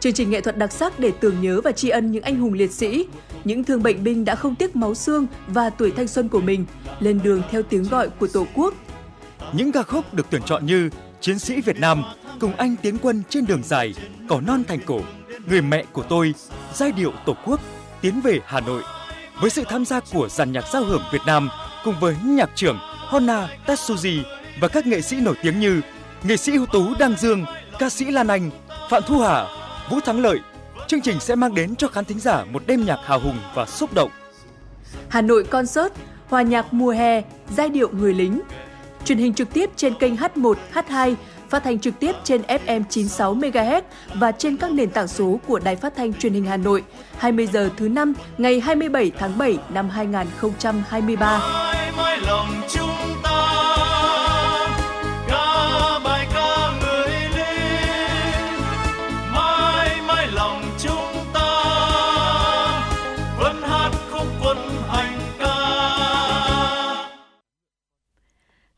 Chương 0.00 0.12
trình 0.12 0.30
nghệ 0.30 0.40
thuật 0.40 0.56
đặc 0.56 0.72
sắc 0.72 0.98
để 0.98 1.12
tưởng 1.20 1.40
nhớ 1.40 1.60
và 1.60 1.72
tri 1.72 1.88
ân 1.88 2.12
những 2.12 2.22
anh 2.22 2.36
hùng 2.36 2.52
liệt 2.52 2.70
sĩ, 2.70 3.06
những 3.44 3.64
thương 3.64 3.82
bệnh 3.82 4.04
binh 4.04 4.24
đã 4.24 4.34
không 4.34 4.54
tiếc 4.54 4.76
máu 4.76 4.94
xương 4.94 5.26
và 5.46 5.70
tuổi 5.70 5.90
thanh 5.90 6.08
xuân 6.08 6.28
của 6.28 6.40
mình 6.40 6.66
lên 7.00 7.20
đường 7.24 7.42
theo 7.50 7.62
tiếng 7.62 7.82
gọi 7.82 8.08
của 8.08 8.26
Tổ 8.26 8.46
quốc. 8.54 8.74
Những 9.52 9.72
ca 9.72 9.82
khúc 9.82 10.14
được 10.14 10.26
tuyển 10.30 10.42
chọn 10.42 10.66
như 10.66 10.90
Chiến 11.20 11.38
sĩ 11.38 11.60
Việt 11.60 11.80
Nam, 11.80 12.02
Cùng 12.40 12.56
anh 12.56 12.76
tiến 12.82 12.96
quân 13.02 13.22
trên 13.28 13.46
đường 13.46 13.62
dài, 13.64 13.94
Cỏ 14.28 14.40
non 14.40 14.62
thành 14.68 14.80
cổ, 14.86 15.00
Người 15.48 15.62
mẹ 15.62 15.84
của 15.92 16.02
tôi, 16.02 16.34
Giai 16.74 16.92
điệu 16.92 17.12
Tổ 17.26 17.36
quốc, 17.44 17.60
Tiến 18.00 18.20
về 18.20 18.38
Hà 18.44 18.60
Nội. 18.60 18.82
Với 19.40 19.50
sự 19.50 19.64
tham 19.68 19.84
gia 19.84 20.00
của 20.12 20.28
dàn 20.28 20.52
nhạc 20.52 20.64
giao 20.72 20.84
hưởng 20.84 21.02
Việt 21.12 21.22
Nam 21.26 21.48
cùng 21.84 21.94
với 22.00 22.16
nhạc 22.24 22.50
trưởng 22.54 22.78
Honna 23.08 23.48
Tetsuji 23.66 24.22
và 24.60 24.68
các 24.68 24.86
nghệ 24.86 25.00
sĩ 25.00 25.16
nổi 25.20 25.34
tiếng 25.42 25.60
như 25.60 25.80
nghệ 26.22 26.36
sĩ 26.36 26.52
ưu 26.52 26.66
tú 26.66 26.94
Đăng 26.98 27.14
Dương, 27.18 27.44
ca 27.78 27.88
sĩ 27.88 28.04
Lan 28.04 28.28
Anh, 28.28 28.50
Phạm 28.90 29.02
Thu 29.06 29.18
Hà, 29.18 29.46
Vũ 29.90 30.00
Thắng 30.00 30.22
Lợi. 30.22 30.38
Chương 30.86 31.00
trình 31.00 31.20
sẽ 31.20 31.34
mang 31.34 31.54
đến 31.54 31.76
cho 31.76 31.88
khán 31.88 32.04
thính 32.04 32.20
giả 32.20 32.44
một 32.44 32.62
đêm 32.66 32.84
nhạc 32.84 32.98
hào 33.04 33.20
hùng 33.20 33.38
và 33.54 33.66
xúc 33.66 33.94
động. 33.94 34.10
Hà 35.08 35.20
Nội 35.20 35.44
Concert, 35.44 35.92
hòa 36.28 36.42
nhạc 36.42 36.72
mùa 36.72 36.90
hè, 36.90 37.22
giai 37.56 37.68
điệu 37.68 37.88
người 37.92 38.14
lính. 38.14 38.40
Truyền 39.04 39.18
hình 39.18 39.34
trực 39.34 39.52
tiếp 39.52 39.70
trên 39.76 39.94
kênh 39.94 40.16
H1, 40.16 40.54
H2, 40.74 41.14
phát 41.48 41.64
thanh 41.64 41.78
trực 41.78 41.98
tiếp 41.98 42.12
trên 42.24 42.42
FM 42.42 42.82
96 42.90 43.34
MHz 43.34 43.82
và 44.14 44.32
trên 44.32 44.56
các 44.56 44.72
nền 44.72 44.90
tảng 44.90 45.08
số 45.08 45.40
của 45.46 45.58
Đài 45.58 45.76
Phát 45.76 45.96
thanh 45.96 46.14
Truyền 46.14 46.32
hình 46.32 46.46
Hà 46.46 46.56
Nội. 46.56 46.82
20 47.18 47.46
giờ 47.46 47.70
thứ 47.76 47.88
năm 47.88 48.14
ngày 48.38 48.60
27 48.60 49.12
tháng 49.18 49.38
7 49.38 49.58
năm 49.68 49.88
2023. 49.88 51.38
mãi 51.38 51.92
mãi 51.96 52.18
lòng 52.26 52.48
chúng 52.68 52.90
ta 53.22 53.63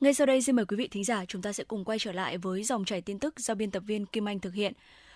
Ngay 0.00 0.14
sau 0.14 0.26
đây 0.26 0.42
xin 0.42 0.56
mời 0.56 0.64
quý 0.64 0.76
vị 0.76 0.88
thính 0.88 1.04
giả 1.04 1.24
chúng 1.28 1.42
ta 1.42 1.52
sẽ 1.52 1.64
cùng 1.64 1.84
quay 1.84 1.98
trở 1.98 2.12
lại 2.12 2.38
với 2.38 2.62
dòng 2.62 2.84
chảy 2.84 3.00
tin 3.00 3.18
tức 3.18 3.40
do 3.40 3.54
biên 3.54 3.70
tập 3.70 3.82
viên 3.86 4.06
Kim 4.06 4.28
Anh 4.28 4.38
thực 4.38 4.54
hiện. 4.54 4.72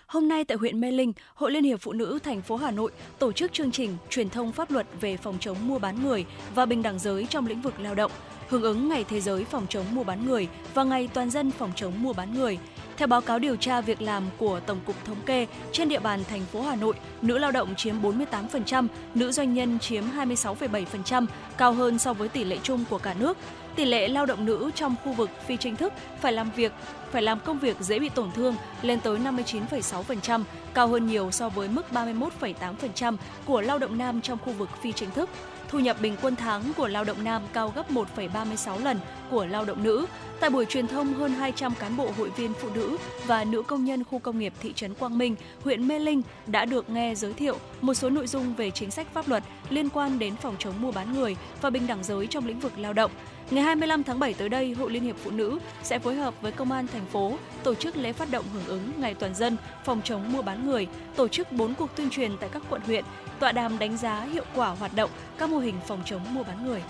Hôm 0.07 0.27
nay 0.27 0.43
tại 0.43 0.57
huyện 0.57 0.81
Mê 0.81 0.91
Linh, 0.91 1.13
Hội 1.35 1.51
Liên 1.51 1.63
hiệp 1.63 1.81
Phụ 1.81 1.93
nữ 1.93 2.19
thành 2.23 2.41
phố 2.41 2.55
Hà 2.55 2.71
Nội 2.71 2.91
tổ 3.19 3.31
chức 3.31 3.53
chương 3.53 3.71
trình 3.71 3.97
truyền 4.09 4.29
thông 4.29 4.51
pháp 4.51 4.71
luật 4.71 4.87
về 5.01 5.17
phòng 5.17 5.37
chống 5.39 5.67
mua 5.67 5.79
bán 5.79 6.03
người 6.03 6.25
và 6.55 6.65
bình 6.65 6.81
đẳng 6.81 6.99
giới 6.99 7.25
trong 7.29 7.47
lĩnh 7.47 7.61
vực 7.61 7.79
lao 7.79 7.95
động, 7.95 8.11
hưởng 8.49 8.63
ứng 8.63 8.89
Ngày 8.89 9.03
Thế 9.03 9.21
giới 9.21 9.45
phòng 9.45 9.65
chống 9.69 9.85
mua 9.91 10.03
bán 10.03 10.25
người 10.25 10.47
và 10.73 10.83
Ngày 10.83 11.09
Toàn 11.13 11.29
dân 11.29 11.51
phòng 11.51 11.71
chống 11.75 12.03
mua 12.03 12.13
bán 12.13 12.33
người. 12.33 12.57
Theo 12.97 13.07
báo 13.07 13.21
cáo 13.21 13.39
điều 13.39 13.55
tra 13.55 13.81
việc 13.81 14.01
làm 14.01 14.23
của 14.37 14.59
Tổng 14.59 14.79
cục 14.85 15.05
Thống 15.05 15.21
kê, 15.25 15.47
trên 15.71 15.89
địa 15.89 15.99
bàn 15.99 16.23
thành 16.29 16.45
phố 16.45 16.61
Hà 16.61 16.75
Nội, 16.75 16.93
nữ 17.21 17.37
lao 17.37 17.51
động 17.51 17.75
chiếm 17.75 17.95
48%, 18.01 18.87
nữ 19.15 19.31
doanh 19.31 19.53
nhân 19.53 19.79
chiếm 19.79 20.03
26,7%, 20.17 21.25
cao 21.57 21.73
hơn 21.73 21.99
so 21.99 22.13
với 22.13 22.29
tỷ 22.29 22.43
lệ 22.43 22.57
chung 22.63 22.85
của 22.89 22.97
cả 22.97 23.13
nước. 23.19 23.37
Tỷ 23.75 23.85
lệ 23.85 24.07
lao 24.07 24.25
động 24.25 24.45
nữ 24.45 24.71
trong 24.75 24.95
khu 25.03 25.13
vực 25.13 25.29
phi 25.47 25.57
chính 25.57 25.75
thức 25.75 25.93
phải 26.21 26.33
làm 26.33 26.51
việc 26.55 26.71
phải 27.11 27.21
làm 27.21 27.39
công 27.39 27.59
việc 27.59 27.77
dễ 27.79 27.99
bị 27.99 28.09
tổn 28.09 28.31
thương 28.31 28.55
lên 28.81 28.99
tới 28.99 29.19
59,6%, 29.19 30.43
cao 30.73 30.87
hơn 30.87 31.07
nhiều 31.07 31.31
so 31.31 31.49
với 31.49 31.67
mức 31.67 31.85
31,8% 31.91 33.17
của 33.45 33.61
lao 33.61 33.77
động 33.77 33.97
nam 33.97 34.21
trong 34.21 34.39
khu 34.45 34.53
vực 34.53 34.69
phi 34.81 34.91
chính 34.91 35.11
thức. 35.11 35.29
Thu 35.69 35.79
nhập 35.79 35.97
bình 36.01 36.15
quân 36.21 36.35
tháng 36.35 36.63
của 36.77 36.87
lao 36.87 37.03
động 37.03 37.23
nam 37.23 37.41
cao 37.53 37.73
gấp 37.75 37.91
1,36 37.91 38.83
lần 38.83 38.99
của 39.29 39.45
lao 39.45 39.65
động 39.65 39.83
nữ. 39.83 40.05
Tại 40.39 40.49
buổi 40.49 40.65
truyền 40.65 40.87
thông, 40.87 41.13
hơn 41.13 41.31
200 41.31 41.73
cán 41.79 41.97
bộ 41.97 42.11
hội 42.17 42.29
viên 42.29 42.53
phụ 42.53 42.69
nữ 42.75 42.97
và 43.25 43.43
nữ 43.43 43.63
công 43.63 43.85
nhân 43.85 44.03
khu 44.03 44.19
công 44.19 44.39
nghiệp 44.39 44.53
thị 44.61 44.73
trấn 44.73 44.93
Quang 44.93 45.17
Minh, 45.17 45.35
huyện 45.63 45.87
Mê 45.87 45.99
Linh 45.99 46.21
đã 46.47 46.65
được 46.65 46.89
nghe 46.89 47.15
giới 47.15 47.33
thiệu 47.33 47.57
một 47.81 47.93
số 47.93 48.09
nội 48.09 48.27
dung 48.27 48.53
về 48.55 48.71
chính 48.71 48.91
sách 48.91 49.07
pháp 49.13 49.27
luật 49.27 49.43
liên 49.69 49.89
quan 49.89 50.19
đến 50.19 50.35
phòng 50.35 50.55
chống 50.59 50.73
mua 50.81 50.91
bán 50.91 51.13
người 51.13 51.35
và 51.61 51.69
bình 51.69 51.87
đẳng 51.87 52.03
giới 52.03 52.27
trong 52.27 52.45
lĩnh 52.45 52.59
vực 52.59 52.73
lao 52.77 52.93
động. 52.93 53.11
Ngày 53.51 53.63
25 53.63 54.03
tháng 54.03 54.19
7 54.19 54.33
tới 54.33 54.49
đây, 54.49 54.73
Hội 54.73 54.91
Liên 54.91 55.03
hiệp 55.03 55.15
Phụ 55.17 55.31
nữ 55.31 55.59
sẽ 55.83 55.99
phối 55.99 56.15
hợp 56.15 56.33
với 56.41 56.51
Công 56.51 56.71
an 56.71 56.87
thành 56.87 57.05
phố 57.05 57.37
tổ 57.63 57.75
chức 57.75 57.97
lễ 57.97 58.13
phát 58.13 58.31
động 58.31 58.45
hưởng 58.53 58.65
ứng 58.65 58.91
Ngày 58.97 59.13
toàn 59.13 59.35
dân 59.35 59.57
phòng 59.85 60.01
chống 60.03 60.31
mua 60.31 60.41
bán 60.41 60.65
người, 60.65 60.87
tổ 61.15 61.27
chức 61.27 61.51
4 61.51 61.73
cuộc 61.73 61.95
tuyên 61.95 62.09
truyền 62.09 62.31
tại 62.39 62.49
các 62.53 62.61
quận 62.69 62.81
huyện, 62.81 63.03
tọa 63.39 63.51
đàm 63.51 63.79
đánh 63.79 63.97
giá 63.97 64.21
hiệu 64.21 64.43
quả 64.55 64.69
hoạt 64.69 64.95
động 64.95 65.09
các 65.37 65.49
mô 65.49 65.57
hình 65.57 65.75
phòng 65.87 66.01
chống 66.05 66.21
mua 66.33 66.43
bán 66.43 66.67
người. 66.67 66.81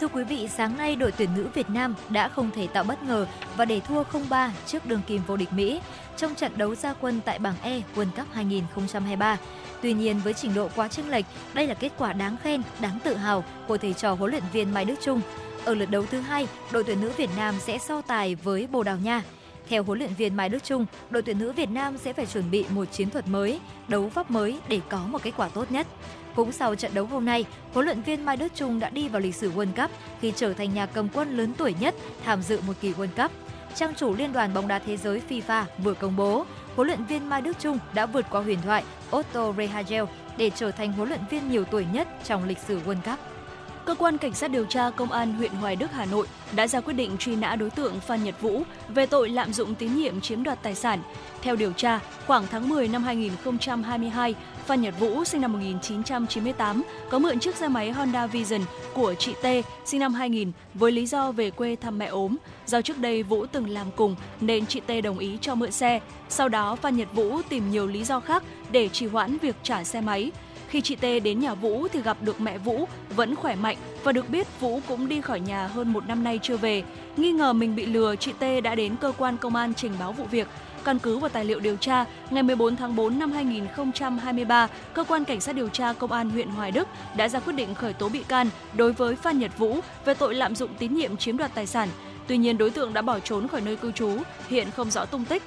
Thưa 0.00 0.08
quý 0.08 0.24
vị, 0.24 0.48
sáng 0.48 0.76
nay 0.76 0.96
đội 0.96 1.12
tuyển 1.12 1.30
nữ 1.36 1.48
Việt 1.54 1.70
Nam 1.70 1.94
đã 2.08 2.28
không 2.28 2.50
thể 2.50 2.66
tạo 2.66 2.84
bất 2.84 3.02
ngờ 3.02 3.26
và 3.56 3.64
để 3.64 3.80
thua 3.80 4.02
0-3 4.02 4.50
trước 4.66 4.86
đường 4.86 5.02
kim 5.06 5.22
vô 5.26 5.36
địch 5.36 5.52
Mỹ 5.52 5.80
trong 6.16 6.34
trận 6.34 6.52
đấu 6.56 6.74
gia 6.74 6.94
quân 6.94 7.20
tại 7.24 7.38
bảng 7.38 7.56
E 7.62 7.82
World 7.96 8.10
Cup 8.16 8.26
2023. 8.32 9.38
Tuy 9.82 9.92
nhiên 9.92 10.20
với 10.24 10.32
trình 10.34 10.54
độ 10.54 10.68
quá 10.76 10.88
chênh 10.88 11.10
lệch, 11.10 11.24
đây 11.54 11.66
là 11.66 11.74
kết 11.74 11.92
quả 11.98 12.12
đáng 12.12 12.36
khen, 12.42 12.62
đáng 12.80 12.98
tự 13.04 13.16
hào 13.16 13.44
của 13.68 13.76
thầy 13.76 13.92
trò 13.92 14.14
huấn 14.14 14.30
luyện 14.30 14.42
viên 14.52 14.74
Mai 14.74 14.84
Đức 14.84 14.94
Chung. 15.02 15.20
Ở 15.64 15.74
lượt 15.74 15.90
đấu 15.90 16.04
thứ 16.10 16.20
hai, 16.20 16.48
đội 16.72 16.84
tuyển 16.84 17.00
nữ 17.00 17.12
Việt 17.16 17.30
Nam 17.36 17.54
sẽ 17.58 17.78
so 17.78 18.00
tài 18.00 18.34
với 18.34 18.66
Bồ 18.66 18.82
Đào 18.82 18.96
Nha. 18.96 19.22
Theo 19.68 19.82
huấn 19.82 19.98
luyện 19.98 20.14
viên 20.14 20.36
Mai 20.36 20.48
Đức 20.48 20.64
Chung, 20.64 20.86
đội 21.10 21.22
tuyển 21.22 21.38
nữ 21.38 21.52
Việt 21.52 21.70
Nam 21.70 21.98
sẽ 21.98 22.12
phải 22.12 22.26
chuẩn 22.26 22.50
bị 22.50 22.64
một 22.70 22.84
chiến 22.84 23.10
thuật 23.10 23.28
mới, 23.28 23.60
đấu 23.88 24.08
pháp 24.08 24.30
mới 24.30 24.58
để 24.68 24.80
có 24.88 24.98
một 24.98 25.22
kết 25.22 25.30
quả 25.36 25.48
tốt 25.48 25.70
nhất. 25.70 25.86
Cũng 26.36 26.52
sau 26.52 26.74
trận 26.74 26.94
đấu 26.94 27.06
hôm 27.06 27.24
nay, 27.24 27.44
huấn 27.72 27.86
luyện 27.86 28.02
viên 28.02 28.24
Mai 28.24 28.36
Đức 28.36 28.52
Chung 28.54 28.80
đã 28.80 28.90
đi 28.90 29.08
vào 29.08 29.20
lịch 29.20 29.34
sử 29.34 29.52
World 29.52 29.72
Cup 29.76 29.90
khi 30.20 30.32
trở 30.36 30.52
thành 30.52 30.74
nhà 30.74 30.86
cầm 30.86 31.08
quân 31.14 31.36
lớn 31.36 31.52
tuổi 31.58 31.74
nhất 31.80 31.94
tham 32.24 32.42
dự 32.42 32.60
một 32.66 32.74
kỳ 32.80 32.92
World 32.92 33.22
Cup. 33.22 33.32
Trang 33.74 33.94
chủ 33.94 34.14
Liên 34.14 34.32
đoàn 34.32 34.54
bóng 34.54 34.68
đá 34.68 34.78
thế 34.78 34.96
giới 34.96 35.22
FIFA 35.28 35.64
vừa 35.78 35.94
công 35.94 36.16
bố, 36.16 36.46
huấn 36.76 36.88
luyện 36.88 37.04
viên 37.04 37.28
Mai 37.28 37.42
Đức 37.42 37.56
Chung 37.60 37.78
đã 37.94 38.06
vượt 38.06 38.26
qua 38.30 38.40
huyền 38.40 38.58
thoại 38.64 38.84
Otto 39.16 39.52
Rehagel 39.52 40.04
để 40.36 40.50
trở 40.50 40.70
thành 40.70 40.92
huấn 40.92 41.08
luyện 41.08 41.20
viên 41.30 41.50
nhiều 41.50 41.64
tuổi 41.64 41.86
nhất 41.92 42.08
trong 42.24 42.44
lịch 42.44 42.58
sử 42.58 42.80
World 42.86 43.00
Cup. 43.00 43.33
Cơ 43.84 43.94
quan 43.94 44.18
Cảnh 44.18 44.34
sát 44.34 44.50
điều 44.50 44.64
tra 44.64 44.90
Công 44.90 45.12
an 45.12 45.34
huyện 45.34 45.52
Hoài 45.52 45.76
Đức, 45.76 45.92
Hà 45.92 46.04
Nội 46.04 46.26
đã 46.56 46.66
ra 46.66 46.80
quyết 46.80 46.94
định 46.94 47.16
truy 47.18 47.36
nã 47.36 47.56
đối 47.56 47.70
tượng 47.70 48.00
Phan 48.00 48.24
Nhật 48.24 48.40
Vũ 48.40 48.62
về 48.88 49.06
tội 49.06 49.28
lạm 49.28 49.52
dụng 49.52 49.74
tín 49.74 49.96
nhiệm 49.96 50.20
chiếm 50.20 50.42
đoạt 50.42 50.62
tài 50.62 50.74
sản. 50.74 51.02
Theo 51.42 51.56
điều 51.56 51.72
tra, 51.72 52.00
khoảng 52.26 52.46
tháng 52.50 52.68
10 52.68 52.88
năm 52.88 53.04
2022, 53.04 54.34
Phan 54.66 54.80
Nhật 54.80 54.94
Vũ 55.00 55.24
sinh 55.24 55.40
năm 55.40 55.52
1998 55.52 56.82
có 57.10 57.18
mượn 57.18 57.40
chiếc 57.40 57.56
xe 57.56 57.68
máy 57.68 57.90
Honda 57.90 58.26
Vision 58.26 58.60
của 58.94 59.14
chị 59.14 59.34
T 59.42 59.46
sinh 59.84 60.00
năm 60.00 60.14
2000 60.14 60.52
với 60.74 60.92
lý 60.92 61.06
do 61.06 61.32
về 61.32 61.50
quê 61.50 61.76
thăm 61.76 61.98
mẹ 61.98 62.06
ốm. 62.06 62.36
Do 62.66 62.82
trước 62.82 62.98
đây 62.98 63.22
Vũ 63.22 63.46
từng 63.46 63.68
làm 63.68 63.86
cùng 63.96 64.16
nên 64.40 64.66
chị 64.66 64.80
T 64.80 64.90
đồng 65.04 65.18
ý 65.18 65.38
cho 65.40 65.54
mượn 65.54 65.72
xe. 65.72 66.00
Sau 66.28 66.48
đó 66.48 66.76
Phan 66.76 66.96
Nhật 66.96 67.08
Vũ 67.12 67.42
tìm 67.48 67.70
nhiều 67.70 67.86
lý 67.86 68.04
do 68.04 68.20
khác 68.20 68.42
để 68.70 68.88
trì 68.88 69.06
hoãn 69.06 69.38
việc 69.38 69.56
trả 69.62 69.84
xe 69.84 70.00
máy. 70.00 70.30
Khi 70.74 70.80
chị 70.80 70.96
T 70.96 71.24
đến 71.24 71.40
nhà 71.40 71.54
Vũ 71.54 71.88
thì 71.92 72.02
gặp 72.02 72.16
được 72.20 72.40
mẹ 72.40 72.58
Vũ 72.58 72.88
vẫn 73.16 73.36
khỏe 73.36 73.54
mạnh 73.54 73.76
và 74.04 74.12
được 74.12 74.28
biết 74.28 74.60
Vũ 74.60 74.80
cũng 74.88 75.08
đi 75.08 75.20
khỏi 75.20 75.40
nhà 75.40 75.66
hơn 75.66 75.92
một 75.92 76.06
năm 76.06 76.24
nay 76.24 76.38
chưa 76.42 76.56
về. 76.56 76.82
Nghi 77.16 77.32
ngờ 77.32 77.52
mình 77.52 77.76
bị 77.76 77.86
lừa, 77.86 78.16
chị 78.16 78.32
T 78.32 78.44
đã 78.64 78.74
đến 78.74 78.96
cơ 79.00 79.12
quan 79.18 79.36
công 79.36 79.56
an 79.56 79.74
trình 79.74 79.92
báo 79.98 80.12
vụ 80.12 80.24
việc. 80.24 80.48
Căn 80.84 80.98
cứ 80.98 81.18
vào 81.18 81.28
tài 81.28 81.44
liệu 81.44 81.60
điều 81.60 81.76
tra, 81.76 82.04
ngày 82.30 82.42
14 82.42 82.76
tháng 82.76 82.96
4 82.96 83.18
năm 83.18 83.32
2023, 83.32 84.68
cơ 84.94 85.04
quan 85.04 85.24
cảnh 85.24 85.40
sát 85.40 85.54
điều 85.54 85.68
tra 85.68 85.92
công 85.92 86.12
an 86.12 86.30
huyện 86.30 86.48
Hoài 86.48 86.70
Đức 86.70 86.88
đã 87.16 87.28
ra 87.28 87.40
quyết 87.40 87.52
định 87.52 87.74
khởi 87.74 87.92
tố 87.92 88.08
bị 88.08 88.22
can 88.28 88.48
đối 88.76 88.92
với 88.92 89.16
Phan 89.16 89.38
Nhật 89.38 89.58
Vũ 89.58 89.80
về 90.04 90.14
tội 90.14 90.34
lạm 90.34 90.54
dụng 90.54 90.70
tín 90.78 90.94
nhiệm 90.94 91.16
chiếm 91.16 91.36
đoạt 91.36 91.54
tài 91.54 91.66
sản. 91.66 91.88
Tuy 92.26 92.36
nhiên 92.36 92.58
đối 92.58 92.70
tượng 92.70 92.92
đã 92.94 93.02
bỏ 93.02 93.18
trốn 93.18 93.48
khỏi 93.48 93.60
nơi 93.60 93.76
cư 93.76 93.92
trú, 93.92 94.10
hiện 94.48 94.70
không 94.70 94.90
rõ 94.90 95.04
tung 95.04 95.24
tích. 95.24 95.42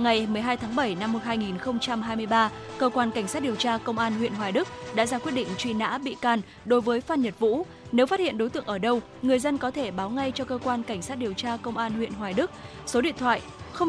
Ngày 0.00 0.26
12 0.26 0.56
tháng 0.56 0.76
7 0.76 0.94
năm 0.94 1.14
2023, 1.24 2.50
cơ 2.78 2.88
quan 2.88 3.10
cảnh 3.10 3.28
sát 3.28 3.42
điều 3.42 3.54
tra 3.54 3.78
công 3.78 3.98
an 3.98 4.12
huyện 4.12 4.32
Hoài 4.32 4.52
Đức 4.52 4.68
đã 4.94 5.06
ra 5.06 5.18
quyết 5.18 5.32
định 5.32 5.48
truy 5.58 5.72
nã 5.72 5.98
bị 5.98 6.16
can 6.20 6.40
đối 6.64 6.80
với 6.80 7.00
Phan 7.00 7.22
Nhật 7.22 7.38
Vũ. 7.38 7.66
Nếu 7.92 8.06
phát 8.06 8.20
hiện 8.20 8.38
đối 8.38 8.50
tượng 8.50 8.64
ở 8.64 8.78
đâu, 8.78 9.00
người 9.22 9.38
dân 9.38 9.58
có 9.58 9.70
thể 9.70 9.90
báo 9.90 10.10
ngay 10.10 10.32
cho 10.34 10.44
cơ 10.44 10.58
quan 10.64 10.82
cảnh 10.82 11.02
sát 11.02 11.14
điều 11.14 11.32
tra 11.32 11.56
công 11.56 11.76
an 11.76 11.92
huyện 11.92 12.12
Hoài 12.12 12.32
Đức, 12.32 12.50
số 12.86 13.00
điện 13.00 13.14
thoại 13.18 13.40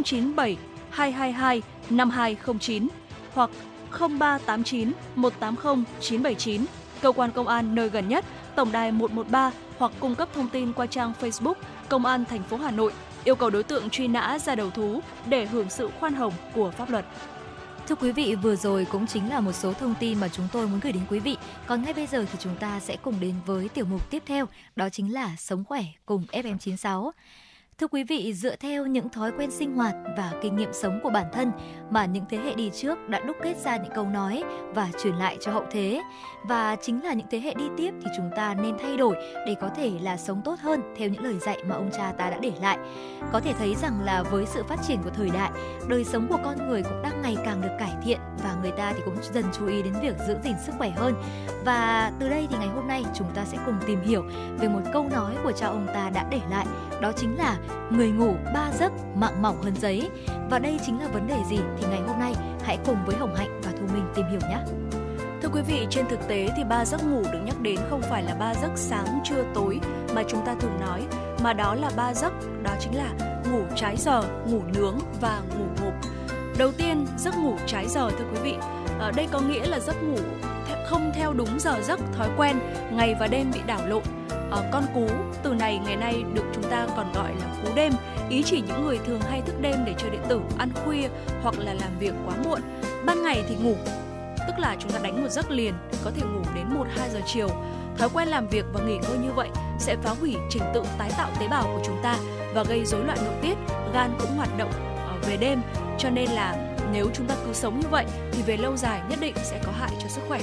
097 0.03 0.57
222 0.89 1.61
5209 1.89 2.87
hoặc 3.33 3.49
0389 3.91 4.91
180 5.15 5.83
979, 5.99 6.65
cơ 7.01 7.11
quan 7.11 7.31
công 7.31 7.47
an 7.47 7.75
nơi 7.75 7.89
gần 7.89 8.09
nhất, 8.09 8.25
tổng 8.55 8.71
đài 8.71 8.91
113 8.91 9.51
hoặc 9.77 9.91
cung 9.99 10.15
cấp 10.15 10.29
thông 10.33 10.47
tin 10.47 10.73
qua 10.73 10.85
trang 10.85 11.13
Facebook 11.21 11.53
Công 11.89 12.05
an 12.05 12.25
thành 12.25 12.43
phố 12.43 12.57
Hà 12.57 12.71
Nội 12.71 12.91
yêu 13.23 13.35
cầu 13.35 13.49
đối 13.49 13.63
tượng 13.63 13.89
truy 13.89 14.07
nã 14.07 14.39
ra 14.39 14.55
đầu 14.55 14.69
thú 14.69 15.01
để 15.25 15.45
hưởng 15.45 15.69
sự 15.69 15.89
khoan 15.99 16.13
hồng 16.13 16.33
của 16.53 16.71
pháp 16.71 16.89
luật. 16.89 17.05
Thưa 17.87 17.95
quý 17.95 18.11
vị, 18.11 18.35
vừa 18.35 18.55
rồi 18.55 18.87
cũng 18.91 19.07
chính 19.07 19.29
là 19.29 19.39
một 19.39 19.51
số 19.51 19.73
thông 19.73 19.93
tin 19.99 20.19
mà 20.19 20.27
chúng 20.27 20.47
tôi 20.51 20.67
muốn 20.67 20.79
gửi 20.79 20.91
đến 20.91 21.03
quý 21.09 21.19
vị. 21.19 21.37
Còn 21.67 21.83
ngay 21.83 21.93
bây 21.93 22.07
giờ 22.07 22.25
thì 22.31 22.37
chúng 22.39 22.55
ta 22.55 22.79
sẽ 22.79 22.97
cùng 23.01 23.19
đến 23.19 23.35
với 23.45 23.69
tiểu 23.69 23.85
mục 23.85 24.09
tiếp 24.09 24.23
theo, 24.25 24.45
đó 24.75 24.89
chính 24.89 25.13
là 25.13 25.35
Sống 25.37 25.63
khỏe 25.63 25.83
cùng 26.05 26.25
FM96. 26.31 27.11
Thưa 27.77 27.87
quý 27.87 28.03
vị, 28.03 28.33
dựa 28.33 28.55
theo 28.55 28.85
những 28.85 29.09
thói 29.09 29.31
quen 29.37 29.51
sinh 29.51 29.75
hoạt 29.75 29.95
và 30.17 30.31
kinh 30.41 30.55
nghiệm 30.55 30.73
sống 30.73 30.99
của 31.03 31.09
bản 31.09 31.25
thân 31.33 31.51
mà 31.89 32.05
những 32.05 32.25
thế 32.29 32.37
hệ 32.37 32.53
đi 32.53 32.69
trước 32.73 33.09
đã 33.09 33.19
đúc 33.19 33.37
kết 33.43 33.57
ra 33.57 33.77
những 33.77 33.91
câu 33.95 34.05
nói 34.05 34.43
và 34.73 34.89
truyền 35.03 35.15
lại 35.15 35.37
cho 35.41 35.51
hậu 35.51 35.65
thế. 35.71 36.01
Và 36.43 36.75
chính 36.75 37.03
là 37.03 37.13
những 37.13 37.27
thế 37.31 37.39
hệ 37.39 37.53
đi 37.53 37.65
tiếp 37.77 37.93
thì 38.01 38.07
chúng 38.17 38.29
ta 38.35 38.53
nên 38.53 38.75
thay 38.81 38.97
đổi 38.97 39.15
để 39.47 39.55
có 39.61 39.69
thể 39.75 39.91
là 40.01 40.17
sống 40.17 40.41
tốt 40.45 40.59
hơn 40.59 40.81
theo 40.97 41.09
những 41.09 41.23
lời 41.23 41.39
dạy 41.39 41.57
mà 41.67 41.75
ông 41.75 41.89
cha 41.97 42.13
ta 42.17 42.29
đã 42.29 42.37
để 42.41 42.51
lại. 42.61 42.77
Có 43.31 43.39
thể 43.39 43.53
thấy 43.53 43.75
rằng 43.75 44.01
là 44.03 44.23
với 44.23 44.45
sự 44.45 44.63
phát 44.63 44.79
triển 44.87 44.97
của 45.03 45.09
thời 45.09 45.29
đại, 45.29 45.51
đời 45.87 46.03
sống 46.03 46.27
của 46.29 46.39
con 46.43 46.67
người 46.67 46.83
cũng 46.83 47.01
đang 47.03 47.21
ngày 47.21 47.37
càng 47.45 47.61
được 47.61 47.75
cải 47.79 47.93
thiện 48.03 48.19
và 48.43 48.55
người 48.61 48.71
ta 48.71 48.93
thì 48.93 49.01
cũng 49.05 49.15
dần 49.33 49.45
chú 49.53 49.67
ý 49.67 49.83
đến 49.83 49.93
việc 50.01 50.15
giữ 50.27 50.35
gìn 50.43 50.55
sức 50.65 50.71
khỏe 50.77 50.89
hơn. 50.89 51.13
Và 51.65 52.11
từ 52.19 52.29
đây 52.29 52.47
thì 52.49 52.57
ngày 52.57 52.67
hôm 52.67 52.87
nay 52.87 53.03
chúng 53.13 53.27
ta 53.33 53.45
sẽ 53.45 53.57
cùng 53.65 53.75
tìm 53.87 54.01
hiểu 54.01 54.23
về 54.59 54.67
một 54.67 54.81
câu 54.93 55.09
nói 55.09 55.35
của 55.43 55.51
cha 55.51 55.67
ông 55.67 55.87
ta 55.93 56.09
đã 56.09 56.25
để 56.31 56.39
lại, 56.49 56.65
đó 57.01 57.11
chính 57.11 57.37
là 57.37 57.57
người 57.91 58.11
ngủ 58.11 58.35
ba 58.53 58.71
giấc 58.79 58.91
mạng 59.15 59.41
mỏng 59.41 59.61
hơn 59.61 59.73
giấy. 59.75 60.09
Và 60.49 60.59
đây 60.59 60.79
chính 60.85 60.99
là 60.99 61.07
vấn 61.07 61.27
đề 61.27 61.37
gì 61.49 61.59
thì 61.79 61.87
ngày 61.89 62.01
hôm 62.07 62.19
nay 62.19 62.33
hãy 62.63 62.77
cùng 62.85 62.97
với 63.05 63.15
Hồng 63.15 63.35
Hạnh 63.35 63.61
và 63.63 63.71
Thu 63.71 63.93
Minh 63.93 64.05
tìm 64.15 64.25
hiểu 64.31 64.39
nhé. 64.49 64.57
Thưa 65.41 65.49
quý 65.53 65.61
vị, 65.61 65.87
trên 65.89 66.05
thực 66.09 66.27
tế 66.27 66.49
thì 66.57 66.63
ba 66.63 66.85
giấc 66.85 67.03
ngủ 67.03 67.23
được 67.33 67.39
nhắc 67.45 67.61
đến 67.61 67.79
không 67.89 68.01
phải 68.01 68.23
là 68.23 68.35
ba 68.35 68.53
giấc 68.53 68.71
sáng 68.75 69.19
trưa 69.23 69.43
tối 69.53 69.79
mà 70.15 70.23
chúng 70.27 70.45
ta 70.45 70.55
thường 70.59 70.79
nói, 70.79 71.01
mà 71.43 71.53
đó 71.53 71.75
là 71.75 71.89
ba 71.95 72.13
giấc, 72.13 72.33
đó 72.63 72.71
chính 72.79 72.95
là 72.95 73.09
ngủ 73.51 73.61
trái 73.75 73.97
giờ, 73.97 74.23
ngủ 74.47 74.61
nướng 74.73 74.97
và 75.21 75.41
ngủ 75.57 75.65
ngộp. 75.81 75.93
Đầu 76.57 76.71
tiên, 76.71 77.05
giấc 77.17 77.37
ngủ 77.37 77.55
trái 77.67 77.87
giờ 77.87 78.09
thưa 78.09 78.25
quý 78.33 78.39
vị. 78.43 78.55
Ở 78.99 79.11
đây 79.11 79.27
có 79.31 79.39
nghĩa 79.39 79.65
là 79.65 79.79
giấc 79.79 80.03
ngủ 80.03 80.17
không 80.87 81.11
theo 81.15 81.33
đúng 81.33 81.59
giờ 81.59 81.81
giấc 81.81 81.99
thói 82.17 82.29
quen, 82.37 82.59
ngày 82.91 83.15
và 83.19 83.27
đêm 83.27 83.51
bị 83.53 83.59
đảo 83.67 83.87
lộn. 83.87 84.03
Ờ, 84.51 84.63
con 84.71 84.83
cú, 84.93 85.07
từ 85.43 85.53
này 85.53 85.79
ngày 85.85 85.95
nay 85.95 86.23
được 86.33 86.43
chúng 86.53 86.63
ta 86.63 86.87
còn 86.95 87.11
gọi 87.13 87.35
là 87.39 87.45
cú 87.63 87.75
đêm, 87.75 87.93
ý 88.29 88.43
chỉ 88.45 88.61
những 88.67 88.85
người 88.85 88.99
thường 89.05 89.21
hay 89.21 89.41
thức 89.41 89.55
đêm 89.61 89.75
để 89.85 89.93
chơi 89.97 90.09
điện 90.09 90.21
tử, 90.29 90.41
ăn 90.57 90.69
khuya 90.85 91.09
hoặc 91.41 91.55
là 91.59 91.73
làm 91.73 91.99
việc 91.99 92.13
quá 92.25 92.35
muộn. 92.43 92.61
Ban 93.05 93.23
ngày 93.23 93.43
thì 93.49 93.55
ngủ, 93.55 93.75
tức 94.47 94.53
là 94.59 94.75
chúng 94.79 94.91
ta 94.91 94.99
đánh 95.03 95.21
một 95.23 95.29
giấc 95.29 95.51
liền, 95.51 95.73
có 96.03 96.11
thể 96.15 96.21
ngủ 96.21 96.41
đến 96.55 96.65
1-2 96.69 97.09
giờ 97.13 97.19
chiều. 97.25 97.49
Thói 97.97 98.09
quen 98.13 98.27
làm 98.27 98.47
việc 98.47 98.65
và 98.73 98.81
nghỉ 98.83 98.97
ngơi 98.97 99.17
như 99.17 99.31
vậy 99.35 99.49
sẽ 99.79 99.95
phá 100.03 100.09
hủy 100.19 100.35
trình 100.49 100.63
tự 100.73 100.83
tái 100.97 101.11
tạo 101.17 101.29
tế 101.39 101.47
bào 101.47 101.63
của 101.63 101.81
chúng 101.85 101.97
ta 102.03 102.17
và 102.53 102.63
gây 102.63 102.85
rối 102.85 103.03
loạn 103.05 103.17
nội 103.25 103.35
tiết, 103.41 103.55
gan 103.93 104.11
cũng 104.19 104.37
hoạt 104.37 104.57
động 104.57 104.71
ờ, 105.07 105.17
về 105.27 105.37
đêm. 105.37 105.61
Cho 105.97 106.09
nên 106.09 106.29
là 106.29 106.75
nếu 106.93 107.09
chúng 107.13 107.27
ta 107.27 107.35
cứ 107.45 107.53
sống 107.53 107.79
như 107.79 107.87
vậy 107.91 108.05
thì 108.31 108.41
về 108.41 108.57
lâu 108.57 108.77
dài 108.77 109.01
nhất 109.09 109.19
định 109.21 109.35
sẽ 109.43 109.59
có 109.65 109.71
hại 109.71 109.91
cho 109.99 110.07
sức 110.07 110.21
khỏe. 110.27 110.41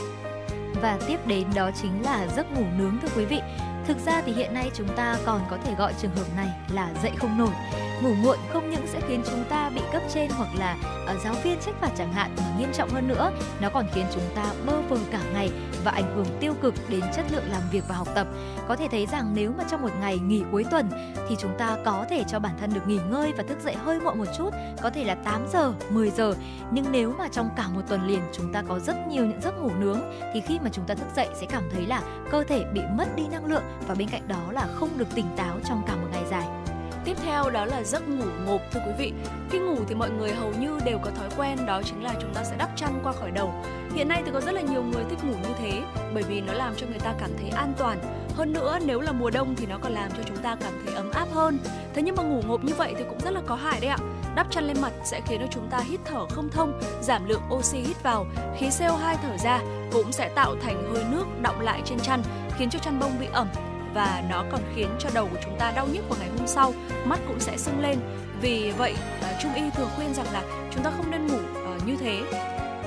Và 0.82 0.98
tiếp 1.06 1.26
đến 1.26 1.46
đó 1.54 1.70
chính 1.82 2.02
là 2.02 2.26
giấc 2.36 2.52
ngủ 2.52 2.64
nướng 2.78 2.98
thưa 3.02 3.08
quý 3.16 3.24
vị. 3.24 3.40
Thực 3.88 4.06
ra 4.06 4.22
thì 4.26 4.32
hiện 4.32 4.54
nay 4.54 4.70
chúng 4.74 4.88
ta 4.96 5.18
còn 5.24 5.40
có 5.50 5.58
thể 5.64 5.74
gọi 5.74 5.94
trường 5.98 6.16
hợp 6.16 6.26
này 6.36 6.48
là 6.72 6.90
dậy 7.02 7.12
không 7.18 7.38
nổi. 7.38 7.87
Ngủ 8.02 8.14
muộn 8.14 8.38
không 8.52 8.70
những 8.70 8.86
sẽ 8.86 9.00
khiến 9.08 9.22
chúng 9.30 9.44
ta 9.48 9.70
bị 9.74 9.80
cấp 9.92 10.02
trên 10.14 10.30
hoặc 10.30 10.48
là 10.58 10.76
uh, 11.14 11.22
giáo 11.24 11.34
viên 11.44 11.58
trách 11.60 11.74
phạt 11.80 11.90
chẳng 11.98 12.12
hạn 12.12 12.30
mà 12.36 12.44
nghiêm 12.58 12.72
trọng 12.72 12.90
hơn 12.90 13.08
nữa, 13.08 13.32
nó 13.60 13.70
còn 13.70 13.86
khiến 13.94 14.06
chúng 14.14 14.22
ta 14.34 14.52
bơ 14.66 14.80
vơ 14.80 14.96
cả 15.10 15.20
ngày 15.32 15.50
và 15.84 15.90
ảnh 15.90 16.16
hưởng 16.16 16.26
tiêu 16.40 16.54
cực 16.62 16.74
đến 16.88 17.00
chất 17.16 17.24
lượng 17.32 17.44
làm 17.50 17.62
việc 17.72 17.84
và 17.88 17.94
học 17.94 18.08
tập. 18.14 18.26
Có 18.68 18.76
thể 18.76 18.88
thấy 18.90 19.06
rằng 19.06 19.32
nếu 19.34 19.52
mà 19.58 19.64
trong 19.70 19.82
một 19.82 19.90
ngày 20.00 20.18
nghỉ 20.18 20.42
cuối 20.52 20.64
tuần 20.70 20.90
thì 21.28 21.36
chúng 21.38 21.58
ta 21.58 21.76
có 21.84 22.06
thể 22.10 22.24
cho 22.28 22.38
bản 22.38 22.52
thân 22.60 22.74
được 22.74 22.80
nghỉ 22.86 22.98
ngơi 23.10 23.32
và 23.36 23.42
thức 23.42 23.58
dậy 23.64 23.74
hơi 23.74 24.00
muộn 24.00 24.18
một 24.18 24.26
chút, 24.38 24.50
có 24.82 24.90
thể 24.90 25.04
là 25.04 25.14
8 25.14 25.46
giờ, 25.52 25.72
10 25.90 26.10
giờ. 26.10 26.34
Nhưng 26.70 26.84
nếu 26.92 27.14
mà 27.18 27.28
trong 27.28 27.48
cả 27.56 27.68
một 27.68 27.82
tuần 27.88 28.06
liền 28.06 28.22
chúng 28.32 28.52
ta 28.52 28.62
có 28.68 28.78
rất 28.78 28.96
nhiều 29.08 29.26
những 29.26 29.40
giấc 29.40 29.58
ngủ 29.58 29.70
nướng 29.78 30.00
thì 30.34 30.40
khi 30.40 30.58
mà 30.62 30.70
chúng 30.72 30.84
ta 30.84 30.94
thức 30.94 31.08
dậy 31.16 31.28
sẽ 31.40 31.46
cảm 31.46 31.62
thấy 31.72 31.86
là 31.86 32.02
cơ 32.30 32.44
thể 32.44 32.64
bị 32.72 32.80
mất 32.96 33.16
đi 33.16 33.22
năng 33.32 33.44
lượng 33.44 33.62
và 33.88 33.94
bên 33.94 34.08
cạnh 34.08 34.28
đó 34.28 34.52
là 34.52 34.66
không 34.74 34.98
được 34.98 35.14
tỉnh 35.14 35.26
táo 35.36 35.60
trong 35.68 35.82
cả 35.86 35.96
một 35.96 36.08
ngày 36.12 36.24
dài. 36.30 36.67
Tiếp 37.08 37.16
theo 37.24 37.50
đó 37.50 37.64
là 37.64 37.82
giấc 37.82 38.08
ngủ 38.08 38.24
ngộp 38.46 38.60
thưa 38.72 38.80
quý 38.86 38.92
vị. 38.98 39.12
Khi 39.50 39.58
ngủ 39.58 39.76
thì 39.88 39.94
mọi 39.94 40.10
người 40.10 40.32
hầu 40.32 40.52
như 40.52 40.78
đều 40.84 40.98
có 40.98 41.10
thói 41.10 41.28
quen 41.36 41.66
đó 41.66 41.82
chính 41.84 42.04
là 42.04 42.14
chúng 42.20 42.34
ta 42.34 42.44
sẽ 42.44 42.56
đắp 42.58 42.70
chăn 42.76 43.00
qua 43.02 43.12
khỏi 43.12 43.30
đầu. 43.30 43.54
Hiện 43.94 44.08
nay 44.08 44.22
thì 44.24 44.30
có 44.34 44.40
rất 44.40 44.52
là 44.52 44.60
nhiều 44.60 44.82
người 44.82 45.04
thích 45.10 45.18
ngủ 45.24 45.34
như 45.42 45.54
thế 45.58 45.82
bởi 46.14 46.22
vì 46.22 46.40
nó 46.40 46.52
làm 46.52 46.74
cho 46.76 46.86
người 46.86 46.98
ta 46.98 47.14
cảm 47.20 47.30
thấy 47.38 47.50
an 47.50 47.72
toàn. 47.78 47.98
Hơn 48.36 48.52
nữa 48.52 48.78
nếu 48.86 49.00
là 49.00 49.12
mùa 49.12 49.30
đông 49.30 49.54
thì 49.56 49.66
nó 49.66 49.78
còn 49.78 49.92
làm 49.92 50.10
cho 50.10 50.22
chúng 50.26 50.36
ta 50.36 50.56
cảm 50.60 50.72
thấy 50.84 50.94
ấm 50.94 51.10
áp 51.10 51.28
hơn. 51.32 51.58
Thế 51.94 52.02
nhưng 52.02 52.16
mà 52.16 52.22
ngủ 52.22 52.42
ngộp 52.46 52.64
như 52.64 52.74
vậy 52.74 52.94
thì 52.98 53.04
cũng 53.08 53.20
rất 53.20 53.30
là 53.30 53.40
có 53.46 53.54
hại 53.54 53.80
đấy 53.80 53.90
ạ. 53.90 53.98
Đắp 54.34 54.50
chăn 54.50 54.64
lên 54.64 54.76
mặt 54.80 54.92
sẽ 55.04 55.20
khiến 55.26 55.40
cho 55.40 55.46
chúng 55.50 55.68
ta 55.70 55.78
hít 55.78 56.00
thở 56.04 56.26
không 56.26 56.48
thông, 56.50 56.80
giảm 57.02 57.28
lượng 57.28 57.42
oxy 57.50 57.78
hít 57.78 58.02
vào, 58.02 58.26
khí 58.58 58.68
CO2 58.68 59.16
thở 59.22 59.36
ra 59.44 59.60
cũng 59.92 60.12
sẽ 60.12 60.28
tạo 60.28 60.56
thành 60.62 60.92
hơi 60.92 61.04
nước 61.10 61.24
đọng 61.42 61.60
lại 61.60 61.82
trên 61.84 61.98
chăn 62.00 62.22
khiến 62.58 62.70
cho 62.70 62.78
chăn 62.78 62.98
bông 63.00 63.18
bị 63.20 63.26
ẩm 63.32 63.48
và 63.94 64.22
nó 64.30 64.44
còn 64.50 64.60
khiến 64.74 64.88
cho 64.98 65.10
đầu 65.14 65.28
của 65.32 65.38
chúng 65.44 65.58
ta 65.58 65.72
đau 65.76 65.86
nhức 65.86 66.08
vào 66.08 66.18
ngày 66.20 66.28
hôm 66.38 66.46
sau, 66.46 66.72
mắt 67.04 67.20
cũng 67.28 67.40
sẽ 67.40 67.56
sưng 67.56 67.80
lên. 67.80 67.98
Vì 68.40 68.72
vậy, 68.78 68.94
ờ, 69.22 69.28
Trung 69.42 69.54
y 69.54 69.62
thường 69.70 69.88
khuyên 69.96 70.14
rằng 70.14 70.26
là 70.32 70.42
chúng 70.70 70.82
ta 70.82 70.90
không 70.96 71.10
nên 71.10 71.26
ngủ 71.26 71.38
ờ, 71.54 71.78
như 71.86 71.96
thế. 72.00 72.22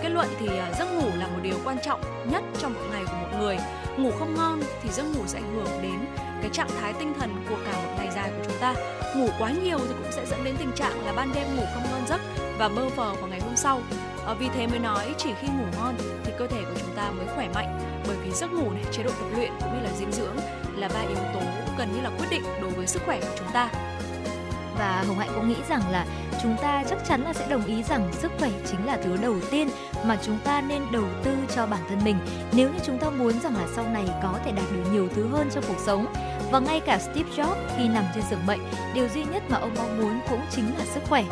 Kết 0.04 0.10
luận 0.10 0.28
thì 0.40 0.48
ờ, 0.48 0.74
giấc 0.80 0.92
ngủ 0.92 1.10
là 1.20 1.28
một 1.28 1.40
điều 1.42 1.56
quan 1.66 1.78
trọng 1.84 2.02
nhất 2.32 2.44
trong 2.60 2.74
một 2.74 2.82
ngày 2.92 3.04
của 3.06 3.18
một 3.22 3.38
người. 3.40 3.58
Ngủ 3.98 4.12
không 4.20 4.36
ngon 4.36 4.62
thì 4.84 4.90
giấc 4.90 5.04
ngủ 5.04 5.22
sẽ 5.28 5.40
ảnh 5.40 5.56
hưởng 5.56 5.82
đến 5.82 6.00
cái 6.42 6.50
trạng 6.54 6.70
thái 6.82 6.94
tinh 6.94 7.14
thần 7.20 7.46
của 7.50 7.58
cả 7.66 7.74
một 7.74 7.92
ngày 7.98 8.10
dài 8.16 8.32
của 8.38 8.44
chúng 8.48 8.58
ta. 8.62 8.74
Ngủ 9.16 9.30
quá 9.40 9.52
nhiều 9.64 9.78
thì 9.78 9.94
cũng 10.04 10.12
sẽ 10.12 10.26
dẫn 10.26 10.44
đến 10.44 10.56
tình 10.60 10.72
trạng 10.76 11.06
là 11.06 11.14
ban 11.14 11.34
đêm 11.36 11.56
ngủ 11.56 11.64
không 11.74 11.84
ngon 11.92 12.08
giấc 12.08 12.22
và 12.58 12.68
mơ 12.68 12.90
phờ 12.96 13.14
vào 13.14 13.28
ngày 13.28 13.40
hôm 13.40 13.56
sau. 13.56 13.82
À, 14.28 14.34
vì 14.34 14.50
thế 14.50 14.68
mới 14.68 14.80
nói 14.80 15.14
chỉ 15.18 15.30
khi 15.42 15.48
ngủ 15.48 15.66
ngon 15.78 15.96
thì 16.24 16.32
cơ 16.38 16.48
thể 16.48 16.62
của 16.64 16.80
chúng 16.80 16.96
ta 16.96 17.12
mới 17.12 17.28
khỏe 17.36 17.50
mạnh. 17.56 18.02
Bởi 18.08 18.18
vì 18.24 18.32
giấc 18.32 18.52
ngủ 18.52 18.72
này, 18.72 18.84
chế 18.92 19.04
độ 19.04 19.10
tập 19.10 19.26
luyện 19.36 19.52
cũng 19.60 19.74
như 19.74 19.84
là 19.84 19.92
dinh 19.98 20.12
dưỡng 20.12 20.36
là 20.76 20.90
ba 20.94 21.00
yếu 21.00 21.18
tố 21.34 21.42
gần 21.78 21.92
như 21.96 22.02
là 22.02 22.10
quyết 22.10 22.28
định 22.30 22.44
đối 22.62 22.72
với 22.72 22.88
sức 22.88 23.02
khỏe 23.06 23.20
của 23.22 23.36
chúng 23.38 23.52
ta. 23.54 23.70
Và 24.80 25.04
Hồng 25.08 25.20
Hạnh 25.20 25.30
cũng 25.36 25.50
nghĩ 25.50 25.56
rằng 25.70 25.82
là 25.92 26.06
chúng 26.42 26.56
ta 26.62 26.84
chắc 26.90 26.98
chắn 27.08 27.22
là 27.22 27.34
sẽ 27.34 27.48
đồng 27.50 27.66
ý 27.66 27.84
rằng 27.84 28.12
sức 28.14 28.32
khỏe 28.40 28.50
chính 28.72 28.86
là 28.86 28.98
thứ 29.04 29.18
đầu 29.22 29.36
tiên 29.52 29.70
mà 30.06 30.18
chúng 30.24 30.38
ta 30.44 30.62
nên 30.62 30.82
đầu 30.92 31.06
tư 31.24 31.36
cho 31.56 31.66
bản 31.66 31.80
thân 31.90 32.00
mình. 32.04 32.18
Nếu 32.54 32.70
như 32.70 32.80
chúng 32.86 32.98
ta 32.98 33.10
muốn 33.10 33.40
rằng 33.40 33.56
là 33.56 33.68
sau 33.76 33.86
này 33.88 34.06
có 34.24 34.40
thể 34.46 34.52
đạt 34.52 34.66
được 34.72 34.92
nhiều 34.92 35.08
thứ 35.16 35.28
hơn 35.28 35.50
trong 35.54 35.64
cuộc 35.68 35.80
sống. 35.86 36.06
Và 36.52 36.60
ngay 36.60 36.80
cả 36.80 37.00
Steve 37.00 37.30
Jobs 37.36 37.56
khi 37.78 37.88
nằm 37.88 38.04
trên 38.16 38.24
giường 38.30 38.48
bệnh 38.48 38.60
điều 38.94 39.08
duy 39.08 39.24
nhất 39.24 39.44
mà 39.50 39.58
ông 39.58 39.72
mong 39.78 39.98
muốn 39.98 40.20
cũng 40.30 40.42
chính 40.52 40.66
là 40.78 40.86
sức 40.86 41.02
khỏe 41.10 41.24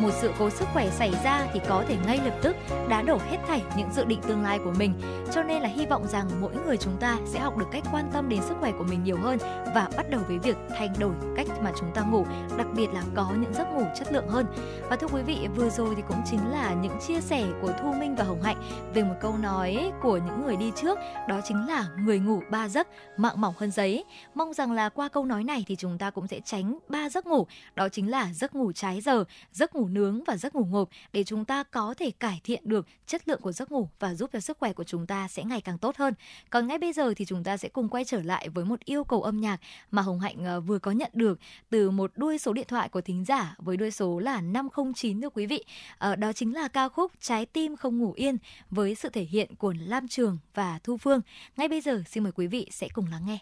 một 0.00 0.10
sự 0.12 0.32
cố 0.38 0.50
sức 0.50 0.68
khỏe 0.72 0.90
xảy 0.90 1.12
ra 1.24 1.46
thì 1.52 1.60
có 1.68 1.84
thể 1.88 1.96
ngay 2.06 2.20
lập 2.24 2.34
tức 2.42 2.56
đá 2.88 3.02
đổ 3.02 3.18
hết 3.30 3.38
thảy 3.48 3.62
những 3.76 3.92
dự 3.92 4.04
định 4.04 4.20
tương 4.28 4.42
lai 4.42 4.58
của 4.64 4.72
mình. 4.78 4.94
Cho 5.32 5.42
nên 5.42 5.62
là 5.62 5.68
hy 5.68 5.86
vọng 5.86 6.06
rằng 6.06 6.28
mỗi 6.40 6.52
người 6.66 6.76
chúng 6.76 6.96
ta 7.00 7.18
sẽ 7.26 7.38
học 7.38 7.56
được 7.56 7.66
cách 7.72 7.84
quan 7.92 8.10
tâm 8.12 8.28
đến 8.28 8.42
sức 8.42 8.54
khỏe 8.60 8.72
của 8.78 8.84
mình 8.84 9.04
nhiều 9.04 9.16
hơn 9.22 9.38
và 9.74 9.88
bắt 9.96 10.10
đầu 10.10 10.20
với 10.28 10.38
việc 10.38 10.56
thay 10.78 10.88
đổi 10.98 11.12
cách 11.36 11.46
mà 11.62 11.72
chúng 11.80 11.90
ta 11.94 12.02
ngủ, 12.02 12.26
đặc 12.58 12.66
biệt 12.76 12.88
là 12.92 13.02
có 13.14 13.30
những 13.40 13.54
giấc 13.54 13.68
ngủ 13.72 13.84
chất 13.98 14.12
lượng 14.12 14.28
hơn. 14.28 14.46
Và 14.90 14.96
thưa 14.96 15.06
quý 15.12 15.22
vị, 15.22 15.48
vừa 15.56 15.68
rồi 15.68 15.94
thì 15.96 16.02
cũng 16.08 16.22
chính 16.30 16.50
là 16.50 16.74
những 16.74 16.98
chia 17.06 17.20
sẻ 17.20 17.46
của 17.62 17.72
Thu 17.82 17.92
Minh 17.92 18.14
và 18.14 18.24
Hồng 18.24 18.42
Hạnh 18.42 18.62
về 18.94 19.02
một 19.02 19.14
câu 19.20 19.38
nói 19.38 19.92
của 20.02 20.16
những 20.16 20.46
người 20.46 20.56
đi 20.56 20.72
trước, 20.76 20.98
đó 21.28 21.40
chính 21.44 21.68
là 21.68 21.86
người 21.98 22.18
ngủ 22.18 22.42
ba 22.50 22.68
giấc, 22.68 22.88
mạng 23.16 23.40
mỏng 23.40 23.54
hơn 23.58 23.70
giấy. 23.70 24.04
Mong 24.34 24.52
rằng 24.52 24.72
là 24.72 24.88
qua 24.88 25.08
câu 25.08 25.24
nói 25.24 25.44
này 25.44 25.64
thì 25.68 25.76
chúng 25.76 25.98
ta 25.98 26.10
cũng 26.10 26.26
sẽ 26.26 26.40
tránh 26.44 26.78
ba 26.88 27.08
giấc 27.08 27.26
ngủ, 27.26 27.46
đó 27.74 27.88
chính 27.88 28.10
là 28.10 28.32
giấc 28.32 28.54
ngủ 28.54 28.72
trái 28.72 29.00
giờ, 29.00 29.24
giấc 29.52 29.74
ngủ 29.74 29.87
nướng 29.88 30.24
và 30.24 30.36
giấc 30.36 30.54
ngủ 30.54 30.64
ngộp 30.64 30.88
để 31.12 31.24
chúng 31.24 31.44
ta 31.44 31.62
có 31.62 31.94
thể 31.94 32.10
cải 32.10 32.40
thiện 32.44 32.62
được 32.64 32.86
chất 33.06 33.28
lượng 33.28 33.40
của 33.40 33.52
giấc 33.52 33.72
ngủ 33.72 33.88
và 33.98 34.14
giúp 34.14 34.30
cho 34.32 34.40
sức 34.40 34.58
khỏe 34.58 34.72
của 34.72 34.84
chúng 34.84 35.06
ta 35.06 35.28
sẽ 35.28 35.44
ngày 35.44 35.60
càng 35.60 35.78
tốt 35.78 35.96
hơn. 35.96 36.14
Còn 36.50 36.66
ngay 36.66 36.78
bây 36.78 36.92
giờ 36.92 37.14
thì 37.16 37.24
chúng 37.24 37.44
ta 37.44 37.56
sẽ 37.56 37.68
cùng 37.68 37.88
quay 37.88 38.04
trở 38.04 38.22
lại 38.22 38.48
với 38.48 38.64
một 38.64 38.80
yêu 38.84 39.04
cầu 39.04 39.22
âm 39.22 39.40
nhạc 39.40 39.60
mà 39.90 40.02
Hồng 40.02 40.20
Hạnh 40.20 40.44
ờ, 40.44 40.60
vừa 40.60 40.78
có 40.78 40.90
nhận 40.90 41.10
được 41.14 41.38
từ 41.70 41.90
một 41.90 42.12
đuôi 42.16 42.38
số 42.38 42.52
điện 42.52 42.66
thoại 42.68 42.88
của 42.88 43.00
thính 43.00 43.24
giả 43.24 43.56
với 43.58 43.76
đuôi 43.76 43.90
số 43.90 44.18
là 44.18 44.40
509 44.40 45.20
thưa 45.20 45.30
quý 45.30 45.46
vị. 45.46 45.64
Ờ, 45.98 46.16
đó 46.16 46.32
chính 46.32 46.54
là 46.54 46.68
ca 46.68 46.88
khúc 46.88 47.12
Trái 47.20 47.46
tim 47.46 47.76
không 47.76 47.98
ngủ 47.98 48.12
yên 48.12 48.36
với 48.70 48.94
sự 48.94 49.08
thể 49.08 49.22
hiện 49.22 49.54
của 49.54 49.74
Lam 49.80 50.08
Trường 50.08 50.38
và 50.54 50.78
Thu 50.84 50.96
Phương. 50.96 51.20
Ngay 51.56 51.68
bây 51.68 51.80
giờ 51.80 52.02
xin 52.06 52.22
mời 52.22 52.32
quý 52.32 52.46
vị 52.46 52.68
sẽ 52.70 52.88
cùng 52.88 53.06
lắng 53.10 53.26
nghe. 53.26 53.38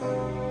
nếu 0.00 0.47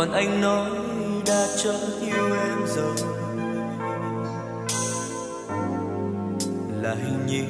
còn 0.00 0.12
anh 0.12 0.40
nói 0.40 0.70
đã 1.26 1.46
cho 1.64 1.72
yêu 2.00 2.34
em 2.34 2.58
rồi. 2.76 2.96
Là 6.82 6.94
hình 6.94 7.26
như 7.26 7.44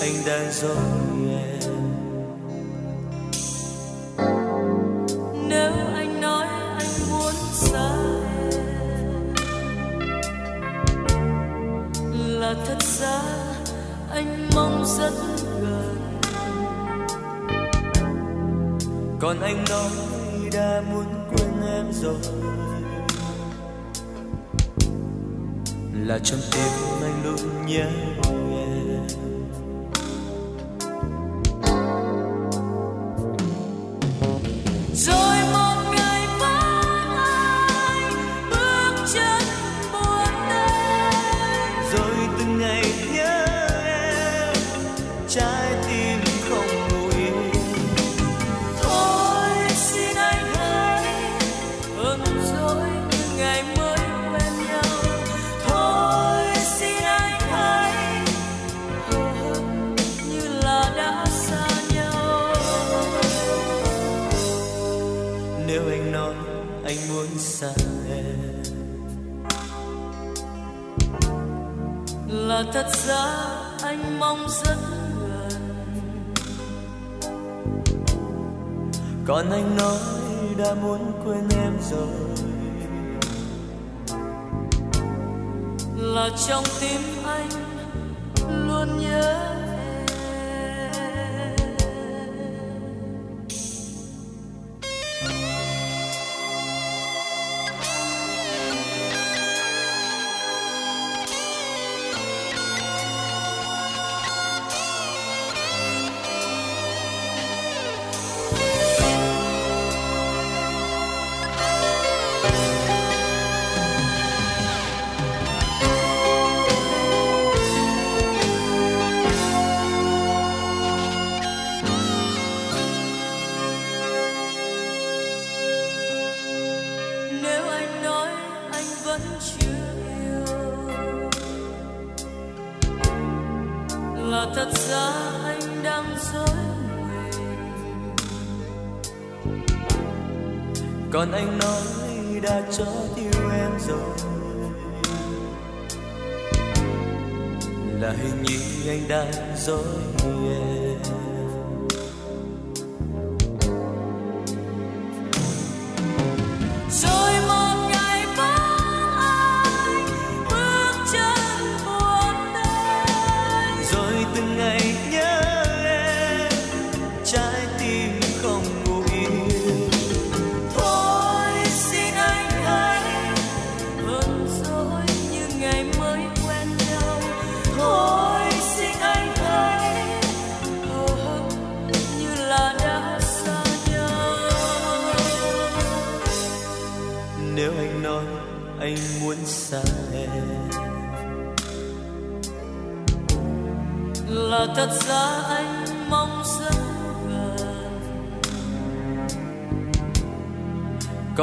anh 0.00 0.12
đang 0.26 0.52
dối 0.52 0.76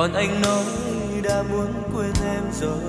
còn 0.05 0.13
anh 0.13 0.41
nói 0.41 0.63
đã 1.23 1.43
muốn 1.43 1.73
quên 1.93 2.13
em 2.25 2.43
rồi. 2.61 2.79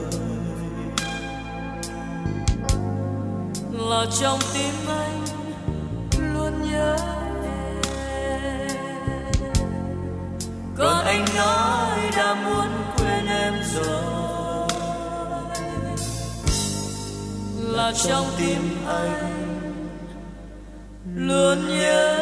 Là 3.72 4.06
trong 4.20 4.38
tim 4.54 4.74
anh 4.88 5.24
luôn 6.34 6.70
nhớ 6.70 6.96
em. 7.44 8.68
Còn 10.76 11.04
anh 11.04 11.24
nói 11.36 11.98
đã 12.16 12.34
muốn 12.34 12.68
quên 12.96 13.26
em 13.26 13.54
rồi. 13.74 14.68
Là 17.58 17.92
trong 18.04 18.26
tim 18.38 18.76
anh 18.86 19.42
luôn 21.14 21.68
nhớ 21.68 22.15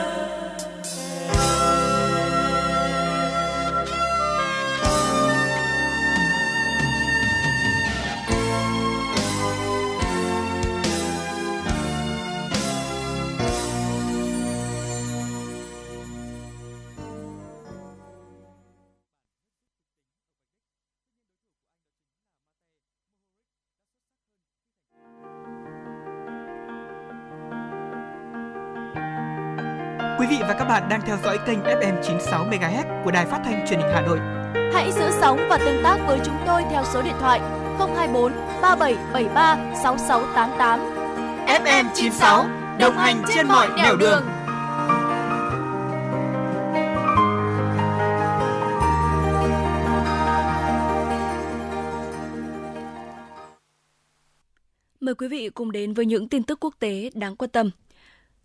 các 30.64 30.68
bạn 30.68 30.88
đang 30.88 31.00
theo 31.06 31.16
dõi 31.24 31.38
kênh 31.46 31.58
FM 31.62 32.02
96 32.02 32.46
MHz 32.46 33.04
của 33.04 33.10
đài 33.10 33.26
phát 33.26 33.40
thanh 33.44 33.66
truyền 33.68 33.80
hình 33.80 33.90
Hà 33.94 34.00
Nội. 34.00 34.18
Hãy 34.74 34.92
giữ 34.92 35.10
sóng 35.20 35.38
và 35.50 35.58
tương 35.58 35.82
tác 35.82 35.98
với 36.06 36.20
chúng 36.24 36.36
tôi 36.46 36.62
theo 36.70 36.84
số 36.92 37.02
điện 37.02 37.14
thoại 37.20 37.40
024 37.78 38.32
3773 38.62 39.56
6688. 39.82 40.80
FM 41.46 41.84
96 41.94 42.46
đồng 42.78 42.96
hành 42.96 43.22
trên 43.34 43.48
mọi 43.48 43.68
nẻo 43.76 43.96
đường. 43.96 44.22
Mời 55.00 55.14
quý 55.14 55.28
vị 55.28 55.48
cùng 55.54 55.72
đến 55.72 55.94
với 55.94 56.06
những 56.06 56.28
tin 56.28 56.42
tức 56.42 56.60
quốc 56.60 56.74
tế 56.78 57.10
đáng 57.14 57.36
quan 57.36 57.50
tâm. 57.50 57.70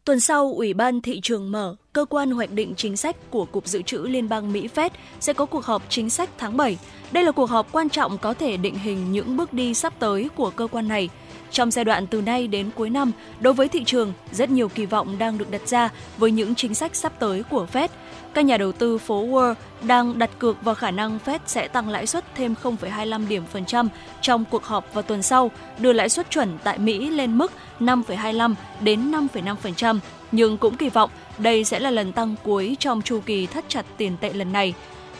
Tuần 0.09 0.19
sau, 0.19 0.53
Ủy 0.55 0.73
ban 0.73 1.01
Thị 1.01 1.19
trường 1.23 1.51
mở, 1.51 1.75
cơ 1.93 2.05
quan 2.05 2.31
hoạch 2.31 2.51
định 2.51 2.73
chính 2.77 2.97
sách 2.97 3.15
của 3.29 3.45
Cục 3.45 3.67
Dự 3.67 3.81
trữ 3.81 3.97
Liên 3.97 4.29
bang 4.29 4.53
Mỹ 4.53 4.67
Fed 4.75 4.89
sẽ 5.19 5.33
có 5.33 5.45
cuộc 5.45 5.65
họp 5.65 5.83
chính 5.89 6.09
sách 6.09 6.29
tháng 6.37 6.57
7. 6.57 6.77
Đây 7.11 7.23
là 7.23 7.31
cuộc 7.31 7.49
họp 7.49 7.71
quan 7.71 7.89
trọng 7.89 8.17
có 8.17 8.33
thể 8.33 8.57
định 8.57 8.75
hình 8.75 9.11
những 9.11 9.37
bước 9.37 9.53
đi 9.53 9.73
sắp 9.73 9.93
tới 9.99 10.29
của 10.35 10.49
cơ 10.49 10.67
quan 10.67 10.87
này. 10.87 11.09
Trong 11.51 11.71
giai 11.71 11.85
đoạn 11.85 12.07
từ 12.07 12.21
nay 12.21 12.47
đến 12.47 12.69
cuối 12.75 12.89
năm, 12.89 13.11
đối 13.39 13.53
với 13.53 13.67
thị 13.67 13.83
trường, 13.85 14.13
rất 14.31 14.49
nhiều 14.49 14.69
kỳ 14.69 14.85
vọng 14.85 15.15
đang 15.19 15.37
được 15.37 15.51
đặt 15.51 15.67
ra 15.67 15.89
với 16.17 16.31
những 16.31 16.55
chính 16.55 16.73
sách 16.73 16.95
sắp 16.95 17.13
tới 17.19 17.43
của 17.43 17.67
Fed. 17.73 17.87
Các 18.33 18.45
nhà 18.45 18.57
đầu 18.57 18.71
tư 18.71 18.97
phố 18.97 19.25
Wall 19.25 19.53
đang 19.81 20.19
đặt 20.19 20.29
cược 20.39 20.61
vào 20.61 20.75
khả 20.75 20.91
năng 20.91 21.19
Fed 21.25 21.39
sẽ 21.45 21.67
tăng 21.67 21.89
lãi 21.89 22.07
suất 22.07 22.35
thêm 22.35 22.55
0,25 22.63 23.27
điểm 23.27 23.43
phần 23.51 23.65
trăm 23.65 23.89
trong 24.21 24.45
cuộc 24.45 24.63
họp 24.63 24.93
vào 24.93 25.01
tuần 25.01 25.23
sau, 25.23 25.51
đưa 25.77 25.93
lãi 25.93 26.09
suất 26.09 26.29
chuẩn 26.29 26.57
tại 26.63 26.79
Mỹ 26.79 27.09
lên 27.09 27.37
mức 27.37 27.51
5,25 27.79 28.53
đến 28.81 29.11
5,5%, 29.11 29.99
nhưng 30.31 30.57
cũng 30.57 30.75
kỳ 30.75 30.89
vọng 30.89 31.09
đây 31.37 31.63
sẽ 31.63 31.79
là 31.79 31.91
lần 31.91 32.11
tăng 32.11 32.35
cuối 32.43 32.77
trong 32.79 33.01
chu 33.01 33.19
kỳ 33.25 33.45
thắt 33.45 33.65
chặt 33.67 33.85
tiền 33.97 34.17
tệ 34.21 34.33
lần 34.33 34.53
này. 34.53 34.73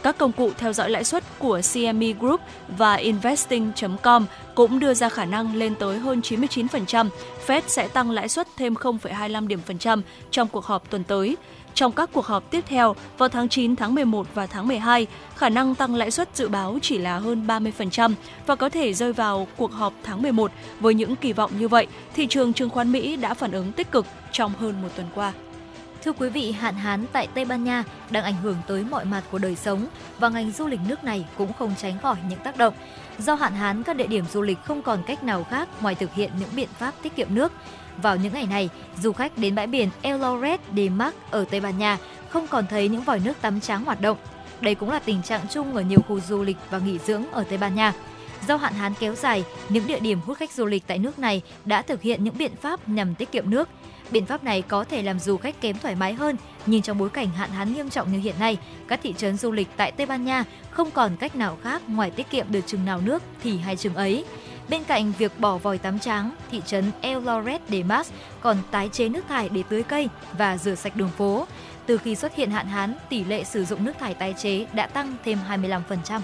Các 0.03 0.18
công 0.18 0.32
cụ 0.32 0.51
theo 0.57 0.74
dõi 0.74 0.89
lãi 0.89 1.03
suất 1.03 1.24
của 1.39 1.62
CME 1.74 2.14
Group 2.20 2.41
và 2.78 2.95
Investing.com 2.95 4.26
cũng 4.55 4.80
đưa 4.80 4.93
ra 4.93 5.10
khả 5.10 5.26
năng 5.26 5.55
lên 5.55 5.76
tới 5.76 5.99
hơn 5.99 6.20
99%, 6.20 7.10
Fed 7.47 7.62
sẽ 7.68 7.88
tăng 7.88 8.12
lãi 8.12 8.30
suất 8.30 8.47
thêm 8.57 8.74
0,25 8.74 9.47
điểm 9.47 9.60
phần 9.66 9.78
trăm 9.78 10.01
trong 10.32 10.47
cuộc 10.47 10.66
họp 10.66 10.89
tuần 10.89 11.03
tới. 11.03 11.38
Trong 11.74 11.91
các 11.91 12.09
cuộc 12.13 12.26
họp 12.26 12.51
tiếp 12.51 12.63
theo 12.67 12.95
vào 13.17 13.30
tháng 13.30 13.49
9, 13.49 13.76
tháng 13.76 13.95
11 13.95 14.28
và 14.34 14.47
tháng 14.47 14.67
12, 14.67 15.07
khả 15.36 15.49
năng 15.49 15.76
tăng 15.76 15.95
lãi 15.95 16.11
suất 16.11 16.36
dự 16.36 16.47
báo 16.47 16.78
chỉ 16.82 16.97
là 16.97 17.17
hơn 17.17 17.47
30% 17.47 18.13
và 18.45 18.55
có 18.55 18.70
thể 18.70 18.93
rơi 18.93 19.13
vào 19.13 19.47
cuộc 19.57 19.72
họp 19.72 19.93
tháng 20.03 20.22
11. 20.22 20.51
Với 20.80 20.93
những 20.93 21.15
kỳ 21.15 21.34
vọng 21.34 21.51
như 21.59 21.67
vậy, 21.67 21.88
thị 22.13 22.28
trường 22.28 22.53
chứng 22.53 22.70
khoán 22.70 22.91
Mỹ 22.91 23.15
đã 23.15 23.34
phản 23.34 23.51
ứng 23.51 23.72
tích 23.72 23.91
cực 23.91 24.05
trong 24.32 24.53
hơn 24.59 24.82
một 24.82 24.89
tuần 24.95 25.07
qua. 25.15 25.34
Thưa 26.03 26.11
quý 26.11 26.30
vị, 26.30 26.51
hạn 26.51 26.76
hán 26.76 27.05
tại 27.11 27.28
Tây 27.34 27.45
Ban 27.45 27.63
Nha 27.63 27.84
đang 28.09 28.24
ảnh 28.24 28.36
hưởng 28.36 28.55
tới 28.67 28.86
mọi 28.89 29.05
mặt 29.05 29.24
của 29.32 29.38
đời 29.38 29.55
sống 29.55 29.88
và 30.20 30.30
ngành 30.30 30.51
du 30.51 30.67
lịch 30.67 30.80
nước 30.88 31.03
này 31.03 31.26
cũng 31.38 31.53
không 31.53 31.76
tránh 31.82 31.97
khỏi 31.99 32.15
những 32.30 32.39
tác 32.39 32.57
động. 32.57 32.74
Do 33.17 33.36
hạn 33.36 33.53
hán, 33.53 33.84
các 33.84 33.95
địa 33.95 34.07
điểm 34.07 34.26
du 34.34 34.41
lịch 34.41 34.57
không 34.65 34.82
còn 34.82 35.03
cách 35.03 35.24
nào 35.24 35.43
khác 35.43 35.70
ngoài 35.82 35.95
thực 35.95 36.13
hiện 36.13 36.32
những 36.39 36.49
biện 36.55 36.70
pháp 36.80 36.93
tiết 37.01 37.15
kiệm 37.15 37.36
nước. 37.36 37.53
Vào 38.02 38.18
những 38.18 38.34
ngày 38.34 38.45
này, 38.45 38.70
du 39.02 39.14
khách 39.14 39.38
đến 39.38 39.56
bãi 39.56 39.68
biển 39.68 39.89
El 40.02 40.22
Loret 40.22 40.60
de 40.76 40.89
Mar 40.89 41.14
ở 41.32 41.45
Tây 41.52 41.60
Ban 41.60 41.78
Nha 41.78 41.97
không 42.30 42.47
còn 42.47 42.68
thấy 42.68 42.89
những 42.89 43.02
vòi 43.02 43.20
nước 43.20 43.41
tắm 43.41 43.60
trắng 43.60 43.86
hoạt 43.86 44.02
động. 44.02 44.18
Đây 44.62 44.76
cũng 44.76 44.91
là 44.91 45.00
tình 45.00 45.24
trạng 45.24 45.41
chung 45.52 45.76
ở 45.76 45.82
nhiều 45.82 46.00
khu 46.08 46.20
du 46.20 46.43
lịch 46.43 46.58
và 46.70 46.78
nghỉ 46.78 46.97
dưỡng 46.97 47.32
ở 47.32 47.43
Tây 47.43 47.58
Ban 47.58 47.76
Nha. 47.76 47.93
Do 48.47 48.58
hạn 48.58 48.74
hán 48.74 48.93
kéo 49.00 49.16
dài, 49.16 49.43
những 49.70 49.88
địa 49.88 50.00
điểm 50.00 50.20
hút 50.26 50.38
khách 50.38 50.52
du 50.52 50.66
lịch 50.66 50.84
tại 50.88 51.00
nước 51.00 51.20
này 51.20 51.41
đã 51.66 51.82
thực 51.82 52.02
hiện 52.02 52.24
những 52.24 52.38
biện 52.38 52.56
pháp 52.62 52.89
nhằm 52.89 53.16
tiết 53.16 53.32
kiệm 53.32 53.50
nước. 53.50 53.70
Biện 54.12 54.26
pháp 54.26 54.43
này 54.43 54.62
có 54.62 54.84
thể 54.84 55.02
làm 55.02 55.20
du 55.20 55.38
khách 55.38 55.62
kém 55.62 55.78
thoải 55.78 55.95
mái 55.95 56.14
hơn, 56.14 56.36
nhưng 56.66 56.82
trong 56.82 56.97
bối 56.97 57.10
cảnh 57.10 57.30
hạn 57.30 57.50
hán 57.50 57.74
nghiêm 57.74 57.89
trọng 57.89 58.12
như 58.12 58.20
hiện 58.20 58.36
nay, 58.39 58.58
các 58.88 59.00
thị 59.04 59.14
trấn 59.18 59.38
du 59.38 59.52
lịch 59.52 59.68
tại 59.78 59.91
Tây 59.91 60.06
Ban 60.06 60.26
Nha 60.26 60.43
không 60.72 60.91
còn 60.91 61.18
cách 61.18 61.36
nào 61.36 61.58
khác 61.64 61.82
ngoài 61.88 62.12
tiết 62.12 62.30
kiệm 62.30 62.45
được 62.50 62.62
chừng 62.66 62.86
nào 62.86 63.02
nước 63.02 63.24
thì 63.43 63.58
hay 63.58 63.76
chừng 63.76 63.95
ấy. 63.95 64.26
Bên 64.70 64.84
cạnh 64.84 65.13
việc 65.17 65.39
bỏ 65.39 65.57
vòi 65.57 65.78
tắm 65.78 65.99
trắng, 65.99 66.32
thị 66.51 66.61
trấn 66.65 66.91
El 67.01 67.17
Loret 67.17 67.61
de 67.70 67.84
Mas 67.84 68.11
còn 68.41 68.57
tái 68.72 68.89
chế 68.93 69.09
nước 69.09 69.22
thải 69.30 69.49
để 69.49 69.63
tưới 69.70 69.84
cây 69.84 70.09
và 70.38 70.57
rửa 70.57 70.76
sạch 70.76 70.95
đường 70.95 71.11
phố. 71.17 71.47
Từ 71.86 71.97
khi 71.97 72.15
xuất 72.15 72.36
hiện 72.36 72.51
hạn 72.51 72.67
hán, 72.67 72.93
tỷ 73.09 73.24
lệ 73.24 73.43
sử 73.43 73.65
dụng 73.65 73.86
nước 73.86 73.93
thải 73.99 74.13
tái 74.13 74.34
chế 74.38 74.65
đã 74.74 74.88
tăng 74.88 75.15
thêm 75.26 75.38
25%. 75.49 76.22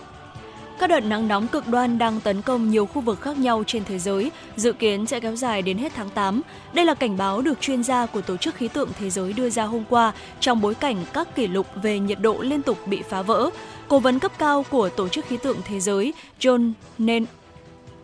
Các 0.79 0.89
đợt 0.89 0.99
nắng 0.99 1.27
nóng 1.27 1.47
cực 1.47 1.67
đoan 1.67 1.97
đang 1.97 2.19
tấn 2.19 2.41
công 2.41 2.69
nhiều 2.69 2.85
khu 2.85 3.01
vực 3.01 3.21
khác 3.21 3.37
nhau 3.37 3.63
trên 3.67 3.83
thế 3.83 3.99
giới, 3.99 4.31
dự 4.55 4.73
kiến 4.73 5.05
sẽ 5.05 5.19
kéo 5.19 5.35
dài 5.35 5.61
đến 5.61 5.77
hết 5.77 5.91
tháng 5.95 6.09
8. 6.09 6.41
Đây 6.73 6.85
là 6.85 6.93
cảnh 6.93 7.17
báo 7.17 7.41
được 7.41 7.61
chuyên 7.61 7.83
gia 7.83 8.05
của 8.05 8.21
Tổ 8.21 8.37
chức 8.37 8.55
Khí 8.55 8.67
tượng 8.67 8.89
Thế 8.99 9.09
giới 9.09 9.33
đưa 9.33 9.49
ra 9.49 9.63
hôm 9.63 9.83
qua 9.89 10.13
trong 10.39 10.61
bối 10.61 10.75
cảnh 10.75 10.97
các 11.13 11.35
kỷ 11.35 11.47
lục 11.47 11.67
về 11.81 11.99
nhiệt 11.99 12.19
độ 12.21 12.37
liên 12.41 12.61
tục 12.61 12.87
bị 12.87 13.01
phá 13.09 13.21
vỡ. 13.21 13.49
Cố 13.87 13.99
vấn 13.99 14.19
cấp 14.19 14.31
cao 14.37 14.65
của 14.69 14.89
Tổ 14.89 15.07
chức 15.07 15.25
Khí 15.25 15.37
tượng 15.37 15.57
Thế 15.67 15.79
giới 15.79 16.13
John 16.39 16.71
Nen 16.97 17.25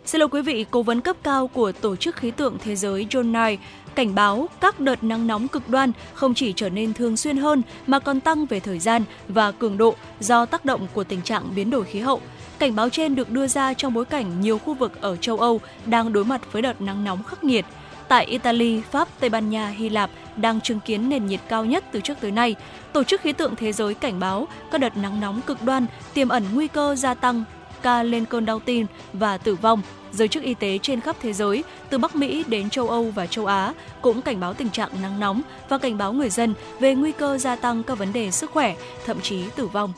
Xin 0.05 0.19
lỗi 0.19 0.29
quý 0.29 0.41
vị, 0.41 0.65
cố 0.71 0.83
vấn 0.83 1.01
cấp 1.01 1.15
cao 1.23 1.47
của 1.47 1.71
Tổ 1.71 1.95
chức 1.95 2.15
Khí 2.15 2.31
tượng 2.31 2.57
Thế 2.63 2.75
giới 2.75 3.07
John 3.09 3.31
Nye 3.31 3.57
cảnh 3.95 4.15
báo 4.15 4.49
các 4.59 4.79
đợt 4.79 5.03
nắng 5.03 5.27
nóng 5.27 5.47
cực 5.47 5.69
đoan 5.69 5.91
không 6.13 6.33
chỉ 6.33 6.53
trở 6.55 6.69
nên 6.69 6.93
thường 6.93 7.17
xuyên 7.17 7.37
hơn 7.37 7.61
mà 7.87 7.99
còn 7.99 8.19
tăng 8.19 8.45
về 8.45 8.59
thời 8.59 8.79
gian 8.79 9.03
và 9.27 9.51
cường 9.51 9.77
độ 9.77 9.95
do 10.19 10.45
tác 10.45 10.65
động 10.65 10.87
của 10.93 11.03
tình 11.03 11.21
trạng 11.21 11.55
biến 11.55 11.69
đổi 11.69 11.85
khí 11.85 11.99
hậu. 11.99 12.21
Cảnh 12.59 12.75
báo 12.75 12.89
trên 12.89 13.15
được 13.15 13.29
đưa 13.29 13.47
ra 13.47 13.73
trong 13.73 13.93
bối 13.93 14.05
cảnh 14.05 14.41
nhiều 14.41 14.57
khu 14.57 14.73
vực 14.73 15.01
ở 15.01 15.15
châu 15.15 15.37
Âu 15.37 15.61
đang 15.85 16.13
đối 16.13 16.25
mặt 16.25 16.41
với 16.51 16.61
đợt 16.61 16.81
nắng 16.81 17.03
nóng 17.03 17.23
khắc 17.23 17.43
nghiệt. 17.43 17.65
tại 18.07 18.25
Italy, 18.25 18.81
Pháp, 18.91 19.07
Tây 19.19 19.29
Ban 19.29 19.49
Nha, 19.49 19.67
Hy 19.67 19.89
Lạp 19.89 20.09
đang 20.35 20.61
chứng 20.61 20.79
kiến 20.79 21.09
nền 21.09 21.25
nhiệt 21.25 21.39
cao 21.49 21.65
nhất 21.65 21.83
từ 21.91 21.99
trước 22.01 22.17
tới 22.21 22.31
nay. 22.31 22.55
Tổ 22.93 23.03
chức 23.03 23.21
Khí 23.21 23.33
tượng 23.33 23.55
Thế 23.55 23.71
giới 23.71 23.93
cảnh 23.93 24.19
báo 24.19 24.47
các 24.71 24.81
đợt 24.81 24.97
nắng 24.97 25.19
nóng 25.19 25.41
cực 25.41 25.63
đoan 25.63 25.85
tiềm 26.13 26.29
ẩn 26.29 26.43
nguy 26.53 26.67
cơ 26.67 26.95
gia 26.95 27.13
tăng 27.13 27.43
ca 27.83 28.03
lên 28.03 28.25
cơn 28.25 28.45
đau 28.45 28.59
tim 28.59 28.85
và 29.13 29.37
tử 29.37 29.55
vong. 29.55 29.81
Giới 30.11 30.27
chức 30.27 30.43
y 30.43 30.53
tế 30.53 30.77
trên 30.77 31.01
khắp 31.01 31.15
thế 31.21 31.33
giới, 31.33 31.63
từ 31.89 31.97
Bắc 31.97 32.15
Mỹ 32.15 32.43
đến 32.47 32.69
châu 32.69 32.89
Âu 32.89 33.03
và 33.03 33.27
châu 33.27 33.45
Á, 33.45 33.73
cũng 34.01 34.21
cảnh 34.21 34.39
báo 34.39 34.53
tình 34.53 34.69
trạng 34.69 34.89
nắng 35.01 35.19
nóng 35.19 35.41
và 35.69 35.77
cảnh 35.77 35.97
báo 35.97 36.13
người 36.13 36.29
dân 36.29 36.53
về 36.79 36.95
nguy 36.95 37.11
cơ 37.11 37.37
gia 37.37 37.55
tăng 37.55 37.83
các 37.83 37.97
vấn 37.97 38.13
đề 38.13 38.31
sức 38.31 38.51
khỏe, 38.51 38.75
thậm 39.05 39.21
chí 39.21 39.43
tử 39.55 39.67
vong. 39.67 39.93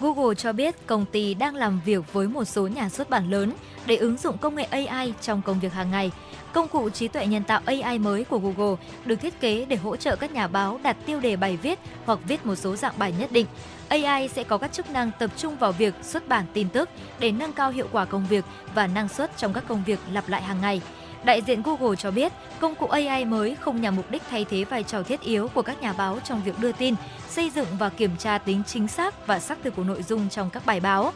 Google 0.00 0.34
cho 0.34 0.52
biết 0.52 0.86
công 0.86 1.04
ty 1.12 1.34
đang 1.34 1.54
làm 1.54 1.80
việc 1.84 2.12
với 2.12 2.28
một 2.28 2.44
số 2.44 2.66
nhà 2.66 2.88
xuất 2.88 3.10
bản 3.10 3.30
lớn 3.30 3.52
để 3.86 3.96
ứng 3.96 4.16
dụng 4.16 4.38
công 4.38 4.54
nghệ 4.54 4.64
AI 4.64 5.14
trong 5.20 5.42
công 5.42 5.60
việc 5.60 5.72
hàng 5.72 5.90
ngày. 5.90 6.10
Công 6.54 6.68
cụ 6.68 6.90
trí 6.90 7.08
tuệ 7.08 7.26
nhân 7.26 7.42
tạo 7.42 7.60
AI 7.66 7.98
mới 7.98 8.24
của 8.24 8.38
Google 8.38 8.76
được 9.04 9.16
thiết 9.16 9.40
kế 9.40 9.64
để 9.68 9.76
hỗ 9.76 9.96
trợ 9.96 10.16
các 10.16 10.32
nhà 10.32 10.46
báo 10.46 10.80
đặt 10.82 10.96
tiêu 11.06 11.20
đề 11.20 11.36
bài 11.36 11.56
viết 11.56 11.78
hoặc 12.04 12.18
viết 12.28 12.46
một 12.46 12.54
số 12.54 12.76
dạng 12.76 12.94
bài 12.96 13.14
nhất 13.18 13.32
định. 13.32 13.46
AI 13.88 14.28
sẽ 14.28 14.44
có 14.44 14.58
các 14.58 14.72
chức 14.72 14.90
năng 14.90 15.10
tập 15.18 15.30
trung 15.36 15.56
vào 15.56 15.72
việc 15.72 15.94
xuất 16.02 16.28
bản 16.28 16.44
tin 16.52 16.68
tức 16.68 16.88
để 17.18 17.32
nâng 17.32 17.52
cao 17.52 17.70
hiệu 17.70 17.88
quả 17.92 18.04
công 18.04 18.26
việc 18.26 18.44
và 18.74 18.86
năng 18.86 19.08
suất 19.08 19.36
trong 19.36 19.52
các 19.52 19.64
công 19.68 19.84
việc 19.84 19.98
lặp 20.12 20.28
lại 20.28 20.42
hàng 20.42 20.60
ngày. 20.60 20.80
Đại 21.24 21.42
diện 21.42 21.62
Google 21.62 21.96
cho 21.96 22.10
biết, 22.10 22.32
công 22.60 22.74
cụ 22.74 22.86
AI 22.86 23.24
mới 23.24 23.54
không 23.54 23.80
nhằm 23.80 23.96
mục 23.96 24.10
đích 24.10 24.22
thay 24.30 24.44
thế 24.50 24.64
vai 24.64 24.82
trò 24.82 25.02
thiết 25.02 25.20
yếu 25.20 25.48
của 25.48 25.62
các 25.62 25.82
nhà 25.82 25.92
báo 25.92 26.18
trong 26.24 26.42
việc 26.44 26.58
đưa 26.60 26.72
tin, 26.72 26.94
xây 27.28 27.50
dựng 27.50 27.68
và 27.78 27.88
kiểm 27.88 28.16
tra 28.18 28.38
tính 28.38 28.62
chính 28.66 28.88
xác 28.88 29.26
và 29.26 29.40
xác 29.40 29.58
thực 29.64 29.76
của 29.76 29.84
nội 29.84 30.02
dung 30.02 30.28
trong 30.28 30.50
các 30.50 30.66
bài 30.66 30.80
báo. 30.80 31.12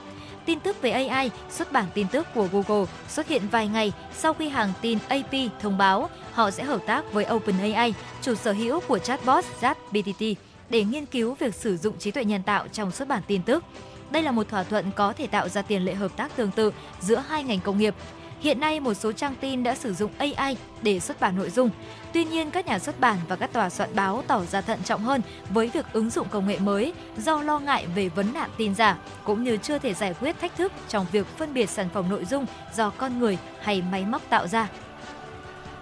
Tin 0.48 0.60
tức 0.60 0.82
về 0.82 0.90
AI, 0.90 1.30
xuất 1.50 1.72
bản 1.72 1.84
tin 1.94 2.06
tức 2.08 2.26
của 2.34 2.48
Google 2.52 2.86
xuất 3.08 3.28
hiện 3.28 3.42
vài 3.50 3.68
ngày 3.68 3.92
sau 4.16 4.34
khi 4.34 4.48
hàng 4.48 4.72
tin 4.80 4.98
AP 5.08 5.32
thông 5.60 5.78
báo 5.78 6.10
họ 6.32 6.50
sẽ 6.50 6.64
hợp 6.64 6.80
tác 6.86 7.12
với 7.12 7.26
OpenAI, 7.32 7.94
chủ 8.22 8.34
sở 8.34 8.52
hữu 8.52 8.80
của 8.80 8.98
chatbot 8.98 9.44
ChatGPT, 9.60 10.22
để 10.70 10.84
nghiên 10.84 11.06
cứu 11.06 11.34
việc 11.34 11.54
sử 11.54 11.76
dụng 11.76 11.98
trí 11.98 12.10
tuệ 12.10 12.24
nhân 12.24 12.42
tạo 12.42 12.68
trong 12.68 12.90
xuất 12.90 13.08
bản 13.08 13.22
tin 13.26 13.42
tức. 13.42 13.64
Đây 14.10 14.22
là 14.22 14.30
một 14.30 14.48
thỏa 14.48 14.62
thuận 14.62 14.90
có 14.96 15.12
thể 15.12 15.26
tạo 15.26 15.48
ra 15.48 15.62
tiền 15.62 15.84
lệ 15.84 15.94
hợp 15.94 16.16
tác 16.16 16.36
tương 16.36 16.50
tự 16.50 16.72
giữa 17.00 17.22
hai 17.28 17.44
ngành 17.44 17.60
công 17.60 17.78
nghiệp. 17.78 17.94
Hiện 18.40 18.60
nay, 18.60 18.80
một 18.80 18.94
số 18.94 19.12
trang 19.12 19.34
tin 19.40 19.62
đã 19.62 19.74
sử 19.74 19.94
dụng 19.94 20.10
AI 20.18 20.56
để 20.82 21.00
xuất 21.00 21.20
bản 21.20 21.36
nội 21.36 21.50
dung. 21.50 21.70
Tuy 22.12 22.24
nhiên, 22.24 22.50
các 22.50 22.66
nhà 22.66 22.78
xuất 22.78 23.00
bản 23.00 23.18
và 23.28 23.36
các 23.36 23.52
tòa 23.52 23.70
soạn 23.70 23.94
báo 23.94 24.22
tỏ 24.26 24.44
ra 24.44 24.60
thận 24.60 24.78
trọng 24.84 25.02
hơn 25.02 25.22
với 25.50 25.70
việc 25.74 25.86
ứng 25.92 26.10
dụng 26.10 26.26
công 26.30 26.48
nghệ 26.48 26.58
mới 26.58 26.92
do 27.18 27.42
lo 27.42 27.58
ngại 27.58 27.86
về 27.94 28.08
vấn 28.08 28.32
nạn 28.32 28.50
tin 28.56 28.74
giả, 28.74 28.98
cũng 29.24 29.44
như 29.44 29.56
chưa 29.56 29.78
thể 29.78 29.94
giải 29.94 30.14
quyết 30.20 30.40
thách 30.40 30.56
thức 30.56 30.72
trong 30.88 31.06
việc 31.12 31.26
phân 31.26 31.54
biệt 31.54 31.70
sản 31.70 31.88
phẩm 31.94 32.08
nội 32.10 32.24
dung 32.24 32.46
do 32.74 32.90
con 32.90 33.18
người 33.18 33.38
hay 33.60 33.82
máy 33.90 34.04
móc 34.04 34.22
tạo 34.30 34.46
ra. 34.46 34.68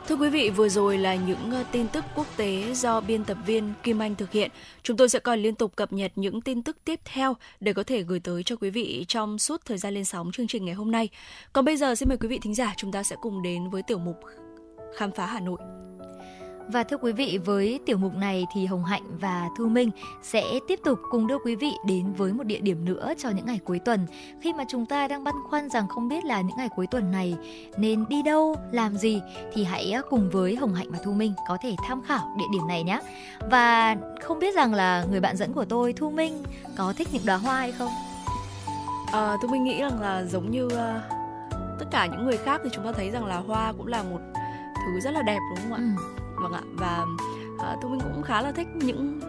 Thưa 0.08 0.16
quý 0.16 0.30
vị, 0.30 0.50
vừa 0.50 0.68
rồi 0.68 0.98
là 0.98 1.14
những 1.14 1.50
ờ, 1.50 1.64
tin 1.72 1.88
tức 1.88 2.04
quốc 2.14 2.26
tế 2.36 2.74
do 2.74 3.00
biên 3.00 3.24
tập 3.24 3.38
viên 3.46 3.72
Kim 3.82 4.02
Anh 4.02 4.14
thực 4.14 4.32
hiện. 4.32 4.50
Chúng 4.82 4.96
tôi 4.96 5.08
sẽ 5.08 5.18
còn 5.18 5.38
liên 5.38 5.54
tục 5.54 5.76
cập 5.76 5.92
nhật 5.92 6.12
những 6.16 6.40
tin 6.40 6.62
tức 6.62 6.76
tiếp 6.84 7.00
theo 7.04 7.36
để 7.60 7.72
có 7.72 7.82
thể 7.82 8.02
gửi 8.02 8.20
tới 8.20 8.42
cho 8.42 8.56
quý 8.56 8.70
vị 8.70 9.04
trong 9.08 9.38
suốt 9.38 9.64
thời 9.64 9.78
gian 9.78 9.94
lên 9.94 10.04
sóng 10.04 10.32
chương 10.32 10.46
trình 10.46 10.64
ngày 10.64 10.74
hôm 10.74 10.90
nay. 10.90 11.08
Còn 11.52 11.64
bây 11.64 11.76
giờ 11.76 11.94
xin 11.94 12.08
mời 12.08 12.18
quý 12.18 12.28
vị 12.28 12.38
thính 12.42 12.54
giả 12.54 12.74
chúng 12.76 12.92
ta 12.92 13.02
sẽ 13.02 13.16
cùng 13.20 13.42
đến 13.42 13.70
với 13.70 13.82
tiểu 13.82 13.98
mục 13.98 14.16
Khám 14.96 15.10
phá 15.10 15.26
Hà 15.26 15.40
Nội. 15.40 15.85
Và 16.68 16.84
thưa 16.84 16.96
quý 16.96 17.12
vị, 17.12 17.38
với 17.44 17.80
tiểu 17.86 17.98
mục 17.98 18.14
này 18.14 18.46
thì 18.54 18.66
Hồng 18.66 18.84
Hạnh 18.84 19.02
và 19.20 19.48
Thu 19.58 19.68
Minh 19.68 19.90
sẽ 20.22 20.44
tiếp 20.68 20.80
tục 20.84 20.98
cùng 21.10 21.26
đưa 21.26 21.38
quý 21.38 21.56
vị 21.56 21.72
đến 21.86 22.12
với 22.12 22.32
một 22.32 22.44
địa 22.44 22.60
điểm 22.60 22.84
nữa 22.84 23.12
cho 23.18 23.30
những 23.30 23.46
ngày 23.46 23.60
cuối 23.64 23.78
tuần. 23.78 24.06
Khi 24.40 24.52
mà 24.52 24.64
chúng 24.68 24.86
ta 24.86 25.08
đang 25.08 25.24
băn 25.24 25.34
khoăn 25.48 25.68
rằng 25.68 25.88
không 25.88 26.08
biết 26.08 26.24
là 26.24 26.40
những 26.40 26.56
ngày 26.56 26.68
cuối 26.76 26.86
tuần 26.86 27.10
này 27.10 27.36
nên 27.76 28.04
đi 28.08 28.22
đâu, 28.22 28.56
làm 28.72 28.96
gì 28.96 29.20
thì 29.52 29.64
hãy 29.64 29.94
cùng 30.10 30.30
với 30.30 30.56
Hồng 30.56 30.74
Hạnh 30.74 30.90
và 30.90 30.98
Thu 31.04 31.12
Minh 31.12 31.32
có 31.48 31.58
thể 31.62 31.76
tham 31.88 32.02
khảo 32.02 32.34
địa 32.38 32.46
điểm 32.52 32.68
này 32.68 32.84
nhé. 32.84 33.00
Và 33.50 33.96
không 34.22 34.38
biết 34.38 34.54
rằng 34.54 34.74
là 34.74 35.04
người 35.10 35.20
bạn 35.20 35.36
dẫn 35.36 35.52
của 35.52 35.64
tôi 35.64 35.92
Thu 35.92 36.10
Minh 36.10 36.42
có 36.76 36.92
thích 36.96 37.08
những 37.12 37.26
đóa 37.26 37.36
hoa 37.36 37.58
hay 37.58 37.72
không? 37.72 37.90
À, 39.12 39.36
Thu 39.42 39.48
Minh 39.48 39.64
nghĩ 39.64 39.80
rằng 39.80 40.00
là 40.00 40.24
giống 40.24 40.50
như 40.50 40.66
uh, 40.66 40.72
tất 41.78 41.86
cả 41.90 42.06
những 42.06 42.24
người 42.24 42.36
khác 42.36 42.60
thì 42.64 42.70
chúng 42.72 42.84
ta 42.84 42.92
thấy 42.92 43.10
rằng 43.10 43.24
là 43.24 43.36
hoa 43.36 43.72
cũng 43.78 43.86
là 43.86 44.02
một 44.02 44.20
thứ 44.86 45.00
rất 45.00 45.10
là 45.10 45.22
đẹp 45.22 45.38
đúng 45.50 45.58
không 45.62 45.72
ạ? 45.72 45.80
Ừ 45.96 46.25
vâng 46.36 46.52
ạ 46.52 46.62
và 46.76 47.06
uh, 47.54 47.82
thu 47.82 47.88
minh 47.88 48.00
cũng 48.00 48.22
khá 48.22 48.42
là 48.42 48.52
thích 48.52 48.68
những 48.74 49.20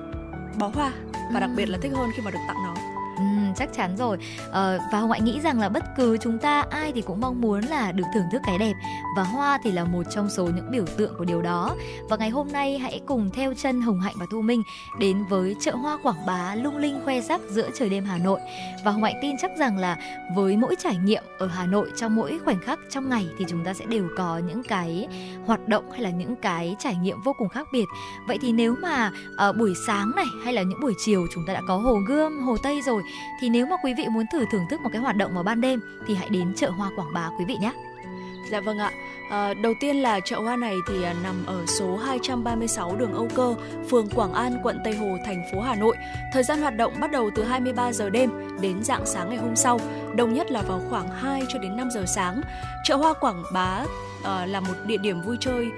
bó 0.59 0.67
hoa 0.67 0.91
và 1.33 1.39
đặc 1.39 1.49
biệt 1.55 1.69
là 1.69 1.77
thích 1.81 1.91
hơn 1.95 2.09
khi 2.15 2.23
mà 2.23 2.31
được 2.31 2.39
tặng 2.47 2.57
nó 2.63 2.96
Ừ, 3.17 3.23
chắc 3.55 3.69
chắn 3.73 3.97
rồi. 3.97 4.17
Ờ, 4.51 4.79
và 4.91 4.99
hồng 4.99 5.11
hạnh 5.11 5.25
nghĩ 5.25 5.39
rằng 5.39 5.59
là 5.59 5.69
bất 5.69 5.83
cứ 5.97 6.17
chúng 6.17 6.37
ta 6.39 6.63
ai 6.69 6.91
thì 6.91 7.01
cũng 7.01 7.21
mong 7.21 7.41
muốn 7.41 7.61
là 7.61 7.91
được 7.91 8.03
thưởng 8.13 8.23
thức 8.31 8.41
cái 8.45 8.57
đẹp. 8.57 8.73
Và 9.17 9.23
hoa 9.23 9.59
thì 9.63 9.71
là 9.71 9.83
một 9.83 10.03
trong 10.09 10.29
số 10.29 10.45
những 10.45 10.71
biểu 10.71 10.85
tượng 10.97 11.13
của 11.17 11.25
điều 11.25 11.41
đó. 11.41 11.75
Và 12.09 12.17
ngày 12.17 12.29
hôm 12.29 12.51
nay 12.51 12.77
hãy 12.77 13.01
cùng 13.05 13.29
theo 13.33 13.53
chân 13.53 13.81
hồng 13.81 13.99
hạnh 13.99 14.15
và 14.19 14.25
thu 14.31 14.41
minh 14.41 14.63
đến 14.99 15.23
với 15.29 15.55
chợ 15.59 15.75
hoa 15.75 15.97
quảng 16.03 16.25
bá 16.25 16.55
lung 16.55 16.77
linh 16.77 16.99
khoe 17.03 17.21
sắc 17.21 17.41
giữa 17.49 17.69
trời 17.79 17.89
đêm 17.89 18.05
hà 18.05 18.17
nội. 18.17 18.39
Và 18.85 18.91
hồng 18.91 19.03
hạnh 19.03 19.19
tin 19.21 19.35
chắc 19.41 19.51
rằng 19.57 19.77
là 19.77 19.97
với 20.35 20.57
mỗi 20.57 20.75
trải 20.79 20.95
nghiệm 20.97 21.23
ở 21.39 21.47
hà 21.47 21.65
nội 21.65 21.91
trong 21.95 22.15
mỗi 22.15 22.39
khoảnh 22.45 22.59
khắc 22.59 22.79
trong 22.89 23.09
ngày 23.09 23.27
thì 23.37 23.45
chúng 23.47 23.63
ta 23.65 23.73
sẽ 23.73 23.85
đều 23.85 24.07
có 24.17 24.37
những 24.47 24.63
cái 24.63 25.07
hoạt 25.45 25.67
động 25.67 25.91
hay 25.91 26.01
là 26.01 26.09
những 26.09 26.35
cái 26.35 26.75
trải 26.79 26.95
nghiệm 26.95 27.17
vô 27.25 27.33
cùng 27.37 27.49
khác 27.49 27.67
biệt. 27.73 27.85
Vậy 28.27 28.37
thì 28.41 28.51
nếu 28.51 28.75
mà 28.81 29.11
uh, 29.49 29.55
buổi 29.57 29.73
sáng 29.87 30.11
này 30.15 30.25
hay 30.43 30.53
là 30.53 30.61
những 30.61 30.81
buổi 30.81 30.93
chiều 31.05 31.27
chúng 31.33 31.45
ta 31.47 31.53
đã 31.53 31.61
có 31.67 31.77
hồ 31.77 31.99
gươm 32.07 32.39
hồ 32.39 32.57
tây 32.63 32.81
rồi 32.85 33.03
thì 33.39 33.49
nếu 33.49 33.65
mà 33.65 33.75
quý 33.83 33.93
vị 33.93 34.07
muốn 34.07 34.25
thử 34.31 34.45
thưởng 34.51 34.65
thức 34.69 34.81
một 34.81 34.89
cái 34.93 35.01
hoạt 35.01 35.15
động 35.15 35.33
vào 35.33 35.43
ban 35.43 35.61
đêm 35.61 35.79
thì 36.07 36.15
hãy 36.15 36.29
đến 36.29 36.53
chợ 36.55 36.69
hoa 36.69 36.89
Quảng 36.95 37.13
Bá 37.13 37.29
quý 37.39 37.45
vị 37.45 37.57
nhé. 37.61 37.71
Dạ 38.51 38.59
vâng 38.59 38.77
ạ. 38.77 38.91
À, 39.29 39.53
đầu 39.53 39.73
tiên 39.79 39.95
là 39.95 40.19
chợ 40.19 40.39
hoa 40.39 40.55
này 40.55 40.75
thì 40.87 41.03
à, 41.03 41.13
nằm 41.23 41.45
ở 41.45 41.65
số 41.65 41.97
236 41.97 42.95
đường 42.95 43.13
Âu 43.13 43.27
Cơ, 43.35 43.55
phường 43.89 44.09
Quảng 44.09 44.33
An, 44.33 44.59
quận 44.63 44.79
Tây 44.83 44.95
Hồ, 44.95 45.17
thành 45.25 45.43
phố 45.51 45.61
Hà 45.61 45.75
Nội. 45.75 45.95
Thời 46.33 46.43
gian 46.43 46.61
hoạt 46.61 46.75
động 46.75 46.93
bắt 46.99 47.11
đầu 47.11 47.29
từ 47.35 47.43
23 47.43 47.93
giờ 47.93 48.09
đêm 48.09 48.31
đến 48.61 48.83
dạng 48.83 49.05
sáng 49.05 49.29
ngày 49.29 49.37
hôm 49.37 49.55
sau, 49.55 49.79
đông 50.15 50.33
nhất 50.33 50.51
là 50.51 50.61
vào 50.61 50.81
khoảng 50.89 51.09
2 51.09 51.43
cho 51.53 51.59
đến 51.59 51.77
5 51.77 51.91
giờ 51.91 52.03
sáng. 52.07 52.41
Chợ 52.83 52.95
hoa 52.95 53.13
Quảng 53.13 53.43
Bá 53.53 53.85
à, 54.23 54.45
là 54.45 54.59
một 54.59 54.73
địa 54.85 54.97
điểm 54.97 55.21
vui 55.21 55.37
chơi 55.39 55.71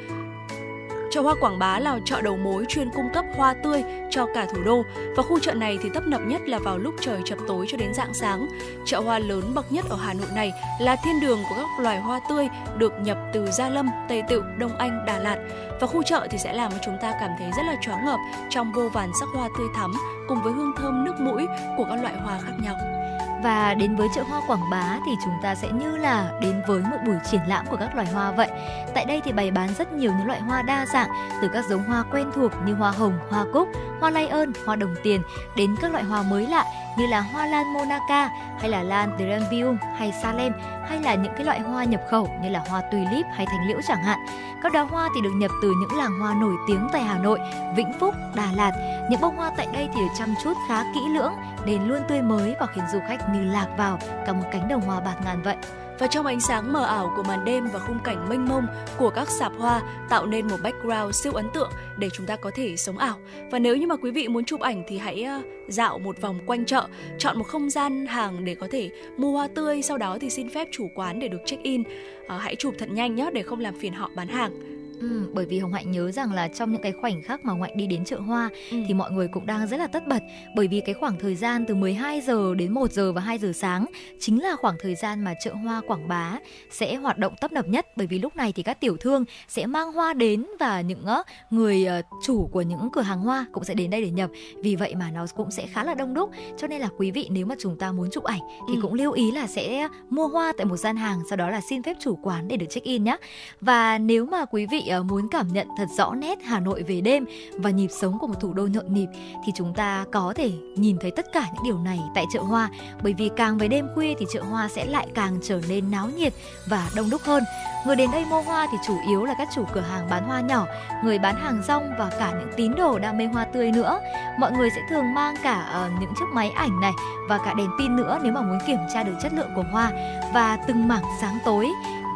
Chợ 1.12 1.22
hoa 1.22 1.36
Quảng 1.39 1.60
Bá 1.60 1.80
là 1.80 1.99
chợ 2.05 2.22
đầu 2.22 2.38
mối 2.38 2.66
chuyên 2.68 2.89
cung 2.89 3.10
cấp 3.14 3.26
hoa 3.36 3.53
tươi 3.53 3.84
cho 4.10 4.28
cả 4.34 4.47
thủ 4.51 4.64
đô 4.64 4.84
và 5.16 5.24
khu 5.24 5.39
chợ 5.39 5.53
này 5.53 5.78
thì 5.84 5.89
tấp 5.93 6.07
nập 6.07 6.22
nhất 6.22 6.41
là 6.45 6.60
vào 6.60 6.78
lúc 6.78 6.93
trời 7.01 7.22
chập 7.26 7.38
tối 7.47 7.66
cho 7.70 7.78
đến 7.78 7.93
rạng 7.93 8.14
sáng. 8.14 8.47
Chợ 8.86 8.99
hoa 8.99 9.20
lớn 9.20 9.51
bậc 9.55 9.72
nhất 9.72 9.86
ở 9.89 9.97
Hà 10.01 10.14
Nội 10.14 10.28
này 10.36 10.51
là 10.80 10.95
thiên 11.03 11.20
đường 11.20 11.39
của 11.49 11.55
các 11.55 11.84
loài 11.84 11.99
hoa 11.99 12.20
tươi 12.30 12.47
được 12.78 12.93
nhập 13.01 13.18
từ 13.34 13.51
Gia 13.51 13.70
Lâm, 13.70 13.89
Tây 14.10 14.24
Tựu, 14.30 14.43
Đông 14.57 14.78
Anh, 14.78 15.05
Đà 15.05 15.20
Lạt. 15.20 15.38
Và 15.82 15.88
khu 15.88 16.03
chợ 16.03 16.28
thì 16.32 16.38
sẽ 16.38 16.53
làm 16.53 16.72
cho 16.72 16.78
chúng 16.86 16.97
ta 17.01 17.14
cảm 17.20 17.32
thấy 17.39 17.51
rất 17.57 17.64
là 17.66 17.76
choáng 17.82 18.05
ngợp 18.05 18.20
trong 18.49 18.72
vô 18.72 18.89
vàn 18.89 19.12
sắc 19.20 19.30
hoa 19.36 19.49
tươi 19.57 19.68
thắm 19.76 19.93
cùng 20.28 20.43
với 20.43 20.53
hương 20.53 20.74
thơm 20.78 21.05
nước 21.05 21.20
mũi 21.20 21.47
của 21.78 21.86
các 21.89 22.01
loại 22.01 22.16
hoa 22.16 22.39
khác 22.45 22.53
nhau. 22.64 22.99
Và 23.44 23.74
đến 23.74 23.96
với 23.96 24.08
chợ 24.16 24.24
hoa 24.24 24.42
Quảng 24.48 24.70
Bá 24.72 25.00
thì 25.06 25.12
chúng 25.24 25.34
ta 25.42 25.56
sẽ 25.56 25.68
như 25.72 25.98
là 25.98 26.32
đến 26.42 26.62
với 26.68 26.82
một 26.82 26.98
buổi 27.06 27.16
triển 27.32 27.42
lãm 27.48 27.66
của 27.70 27.78
các 27.78 27.96
loài 27.96 28.08
hoa 28.08 28.32
vậy. 28.32 28.50
Tại 28.94 29.06
đây 29.06 29.22
thì 29.24 29.32
bày 29.32 29.52
bán 29.52 29.70
rất 29.78 29.92
nhiều 29.94 30.12
những 30.18 30.28
loại 30.28 30.42
hoa 30.42 30.62
đa 30.62 30.86
dạng 30.86 31.10
từ 31.42 31.48
các 31.54 31.66
giống 31.70 31.84
hoa 31.84 32.04
quen 32.12 32.32
thuộc 32.36 32.52
như 32.66 32.74
hoa 32.74 32.92
hồng, 32.92 33.20
hoa 33.30 33.46
cúc, 33.54 33.68
hoa 34.00 34.10
lay 34.10 34.28
ơn, 34.28 34.52
hoa 34.66 34.76
đồng 34.76 34.96
tiền 35.04 35.22
đến 35.58 35.76
các 35.82 35.92
loại 35.92 36.04
hoa 36.04 36.24
mới 36.24 36.48
lạ 36.48 36.66
như 37.00 37.08
là 37.08 37.22
hoa 37.22 37.45
lan 37.45 37.74
Monaca 37.74 38.30
hay 38.60 38.70
là 38.70 38.84
lan 38.84 39.18
Drambium 39.20 39.78
hay 39.97 40.12
Salem 40.12 40.54
hay 40.88 41.00
là 41.02 41.16
những 41.16 41.34
cái 41.36 41.45
loại 41.45 41.60
hoa 41.60 41.84
nhập 41.84 42.02
khẩu 42.10 42.30
như 42.41 42.50
là 42.50 42.64
hoa 42.68 42.82
tulip 42.82 43.26
hay 43.34 43.45
thành 43.45 43.68
liễu 43.68 43.78
chẳng 43.88 44.04
hạn. 44.04 44.20
Các 44.64 44.74
đóa 44.74 44.84
hoa 44.84 45.10
thì 45.16 45.22
được 45.22 45.34
nhập 45.36 45.52
từ 45.62 45.74
những 45.80 45.97
làng 45.97 46.20
hoa 46.20 46.34
nổi 46.34 46.54
tiếng 46.68 46.88
tại 46.91 47.02
Hà 47.02 47.18
Nội, 47.18 47.39
Vĩnh 47.76 47.93
Phúc, 48.00 48.16
Đà 48.36 48.52
Lạt. 48.52 48.72
Những 49.10 49.22
bông 49.22 49.38
hoa 49.38 49.52
tại 49.58 49.68
đây 49.74 49.89
thì 49.93 50.02
được 50.02 50.12
chăm 50.18 50.36
chút 50.43 50.54
khá 50.68 50.84
kỹ 50.84 51.02
lưỡng, 51.14 51.34
đền 51.66 51.84
luôn 51.84 52.02
tươi 52.08 52.22
mới 52.22 52.56
và 52.60 52.66
khiến 52.66 52.84
du 52.93 53.00
khách 53.08 53.30
như 53.34 53.43
lạc 53.43 53.68
vào 53.78 54.00
cả 54.26 54.34
một 54.34 54.45
cánh 54.52 54.68
đồng 54.68 54.82
hoa 54.82 55.00
bạt 55.00 55.16
ngàn 55.26 55.41
vậy 55.41 55.56
và 56.00 56.08
trong 56.08 56.26
ánh 56.26 56.39
sáng 56.39 56.74
mờ 56.74 56.84
ảo 56.84 57.14
của 57.16 57.24
màn 57.24 57.45
đêm 57.45 57.68
và 57.74 57.80
khung 57.80 58.00
cảnh 58.04 58.30
mênh 58.30 58.45
mông 58.45 58.68
của 58.97 59.10
các 59.10 59.30
sạp 59.30 59.52
hoa 59.58 59.82
tạo 60.10 60.26
nên 60.26 60.47
một 60.47 60.58
background 60.64 61.16
siêu 61.16 61.34
ấn 61.34 61.50
tượng 61.54 61.72
để 61.97 62.10
chúng 62.10 62.26
ta 62.26 62.36
có 62.36 62.52
thể 62.56 62.78
sống 62.78 62.97
ảo. 62.97 63.18
Và 63.52 63.60
nếu 63.60 63.76
như 63.76 63.88
mà 63.88 63.95
quý 63.95 64.12
vị 64.12 64.28
muốn 64.28 64.45
chụp 64.45 64.60
ảnh 64.60 64.84
thì 64.88 64.97
hãy 64.97 65.24
ờ, 65.24 65.41
dạo 65.68 66.00
một 66.00 66.22
vòng 66.22 66.39
quanh 66.45 66.66
chợ, 66.66 66.88
chọn 67.18 67.38
một 67.38 67.47
không 67.47 67.70
gian 67.70 68.06
hàng 68.06 68.45
để 68.45 68.56
có 68.56 68.68
thể 68.72 68.89
mua 69.18 69.32
hoa 69.32 69.47
tươi, 69.47 69.82
sau 69.82 69.97
đó 69.97 70.18
thì 70.22 70.30
xin 70.30 70.50
phép 70.50 70.68
chủ 70.72 70.89
quán 70.95 71.20
để 71.20 71.28
được 71.28 71.41
check 71.45 71.64
in. 71.64 71.84
À, 72.28 72.38
hãy 72.38 72.56
chụp 72.56 72.76
thật 72.78 72.89
nhanh 72.91 73.16
nhé 73.16 73.30
để 73.34 73.43
không 73.43 73.60
làm 73.60 73.80
phiền 73.80 73.93
họ 73.93 74.10
bán 74.16 74.28
hàng. 74.28 74.78
Ừ, 75.00 75.30
bởi 75.34 75.45
vì 75.45 75.60
Hồng 75.60 75.74
Hạnh 75.74 75.91
nhớ 75.91 76.12
rằng 76.12 76.34
là 76.34 76.47
trong 76.47 76.72
những 76.72 76.82
cái 76.82 76.91
khoảnh 77.02 77.22
khắc 77.24 77.45
mà 77.45 77.52
Hồng 77.52 77.62
Hạnh 77.62 77.78
đi 77.78 77.88
đến 77.88 78.06
chợ 78.06 78.20
hoa 78.20 78.50
ừ. 78.72 78.78
thì 78.88 78.93
mọi 78.93 79.12
người 79.12 79.28
cũng 79.28 79.45
đang 79.45 79.68
rất 79.68 79.78
là 79.78 79.88
tất 79.88 80.08
bật 80.08 80.24
bởi 80.56 80.68
vì 80.68 80.82
cái 80.86 80.95
khoảng 80.95 81.20
thời 81.20 81.36
gian 81.36 81.66
từ 81.66 81.76
12 81.76 82.22
giờ 82.22 82.56
đến 82.56 82.74
1 82.74 82.91
giờ 82.91 83.12
và 83.12 83.22
2 83.22 83.38
giờ 83.38 83.52
sáng 83.56 83.86
chính 84.20 84.43
là 84.43 84.56
khoảng 84.56 84.76
thời 84.82 84.95
gian 84.95 85.24
mà 85.24 85.34
chợ 85.43 85.54
hoa 85.54 85.82
Quảng 85.88 86.08
Bá 86.08 86.39
sẽ 86.72 86.95
hoạt 86.95 87.18
động 87.18 87.34
tấp 87.41 87.52
nập 87.52 87.68
nhất 87.68 87.88
bởi 87.95 88.08
vì 88.08 88.20
lúc 88.20 88.36
này 88.36 88.54
thì 88.54 88.64
các 88.64 88.80
tiểu 88.80 88.97
thương 88.97 89.26
sẽ 89.47 89.66
mang 89.66 89.93
hoa 89.93 90.14
đến 90.14 90.45
và 90.60 90.82
những 90.82 91.06
người 91.50 91.86
ờ, 91.86 92.02
chủ 92.24 92.50
của 92.52 92.62
những 92.62 92.89
cửa 92.93 93.02
hàng 93.02 93.20
hoa 93.20 93.45
cũng 93.52 93.64
sẽ 93.64 93.74
đến 93.74 93.89
đây 93.89 94.02
để 94.02 94.10
nhập. 94.10 94.30
Vì 94.64 94.76
vậy 94.76 94.95
mà 94.95 95.12
nó 95.12 95.26
cũng 95.36 95.52
sẽ 95.52 95.68
khá 95.68 95.84
là 95.84 95.93
đông 95.93 96.14
đúc. 96.14 96.30
Cho 96.58 96.68
nên 96.68 96.82
là 96.82 96.89
quý 96.97 97.12
vị 97.12 97.28
nếu 97.32 97.45
mà 97.45 97.56
chúng 97.60 97.78
ta 97.78 97.91
muốn 97.91 98.10
chụp 98.12 98.24
ảnh 98.24 98.41
thì 98.68 98.76
ừ. 98.76 98.80
cũng 98.82 98.93
lưu 98.93 99.12
ý 99.12 99.32
là 99.32 99.47
sẽ 99.47 99.88
mua 100.10 100.28
hoa 100.28 100.54
tại 100.58 100.66
một 100.66 100.78
gian 100.78 100.95
hàng 100.95 101.20
sau 101.30 101.38
đó 101.38 101.50
là 101.50 101.62
xin 101.70 101.84
phép 101.84 101.97
chủ 102.00 102.20
quán 102.24 102.47
để 102.47 102.58
được 102.58 102.68
check 102.70 102.86
in 102.86 103.04
nhé. 103.04 103.18
Và 103.62 103.97
nếu 103.97 104.26
mà 104.26 104.45
quý 104.45 104.66
vị 104.66 104.89
Ờ, 104.90 105.04
muốn 105.04 105.28
cảm 105.28 105.48
nhận 105.54 105.68
thật 105.78 105.88
rõ 105.98 106.14
nét 106.14 106.40
Hà 106.44 106.60
Nội 106.60 106.84
về 106.84 107.02
đêm 107.02 107.26
và 107.58 107.70
nhịp 107.70 107.88
sống 107.92 108.20
của 108.20 108.28
một 108.28 108.36
thủ 108.40 108.54
đô 108.54 108.68
nhộn 108.68 108.94
nhịp 108.94 109.08
thì 109.46 109.52
chúng 109.56 109.74
ta 109.74 110.06
có 110.12 110.34
thể 110.36 110.52
nhìn 110.76 110.98
thấy 111.02 111.12
tất 111.12 111.26
cả 111.34 111.46
những 111.54 111.64
điều 111.64 111.80
này 111.80 112.00
tại 112.16 112.26
chợ 112.34 112.40
hoa 112.40 112.70
bởi 113.04 113.14
vì 113.14 113.30
càng 113.36 113.58
về 113.58 113.68
đêm 113.68 113.88
khuya 113.96 114.14
thì 114.20 114.26
chợ 114.34 114.42
hoa 114.42 114.68
sẽ 114.68 114.86
lại 114.86 115.08
càng 115.16 115.40
trở 115.44 115.62
nên 115.70 115.92
náo 115.92 116.10
nhiệt 116.18 116.34
và 116.70 116.90
đông 116.96 117.10
đúc 117.10 117.22
hơn. 117.22 117.44
Người 117.86 117.96
đến 117.96 118.12
đây 118.12 118.26
mua 118.26 118.42
hoa 118.42 118.68
thì 118.72 118.78
chủ 118.88 118.98
yếu 119.08 119.26
là 119.26 119.36
các 119.38 119.48
chủ 119.56 119.64
cửa 119.74 119.82
hàng 119.82 120.08
bán 120.10 120.24
hoa 120.28 120.42
nhỏ, 120.42 120.66
người 121.04 121.20
bán 121.20 121.36
hàng 121.36 121.62
rong 121.68 121.90
và 122.00 122.10
cả 122.20 122.32
những 122.40 122.50
tín 122.58 122.76
đồ 122.76 123.00
đam 123.00 123.18
mê 123.18 123.26
hoa 123.26 123.46
tươi 123.46 123.72
nữa. 123.72 124.00
Mọi 124.40 124.52
người 124.52 124.70
sẽ 124.70 124.82
thường 124.90 125.14
mang 125.14 125.36
cả 125.44 125.86
uh, 125.86 126.02
những 126.02 126.14
chiếc 126.20 126.26
máy 126.34 126.50
ảnh 126.50 126.80
này 126.82 126.92
và 127.30 127.38
cả 127.38 127.54
đèn 127.54 127.70
pin 127.80 127.96
nữa 127.96 128.20
nếu 128.24 128.34
mà 128.34 128.42
muốn 128.42 128.60
kiểm 128.68 128.80
tra 128.94 129.04
được 129.04 129.14
chất 129.22 129.34
lượng 129.34 129.50
của 129.56 129.64
hoa 129.72 129.92
và 130.34 130.58
từng 130.68 130.88
mảng 130.88 131.04
sáng 131.22 131.38
tối 131.46 131.70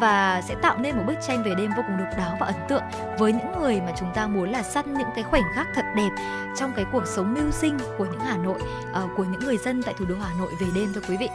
và 0.03 0.41
sẽ 0.41 0.55
tạo 0.55 0.77
nên 0.77 0.97
một 0.97 1.03
bức 1.07 1.15
tranh 1.27 1.43
về 1.43 1.55
đêm 1.57 1.71
vô 1.77 1.83
cùng 1.87 1.97
độc 1.97 2.07
đáo 2.17 2.37
và 2.39 2.45
ấn 2.45 2.55
tượng 2.69 2.83
với 3.19 3.33
những 3.33 3.59
người 3.59 3.81
mà 3.81 3.91
chúng 3.99 4.13
ta 4.13 4.27
muốn 4.27 4.51
là 4.51 4.63
săn 4.63 4.93
những 4.93 5.07
cái 5.15 5.23
khoảnh 5.23 5.43
khắc 5.55 5.67
thật 5.75 5.85
đẹp 5.95 6.09
trong 6.55 6.71
cái 6.75 6.85
cuộc 6.91 7.03
sống 7.07 7.33
mưu 7.33 7.51
sinh 7.51 7.77
của 7.97 8.05
những 8.05 8.19
Hà 8.19 8.37
Nội 8.37 8.61
uh, 9.03 9.09
của 9.17 9.23
những 9.23 9.39
người 9.39 9.57
dân 9.57 9.83
tại 9.83 9.93
thủ 9.97 10.05
đô 10.05 10.15
Hà 10.21 10.33
Nội 10.39 10.51
về 10.61 10.67
đêm 10.75 10.93
thưa 10.95 11.01
quý 11.09 11.17
vị. 11.19 11.29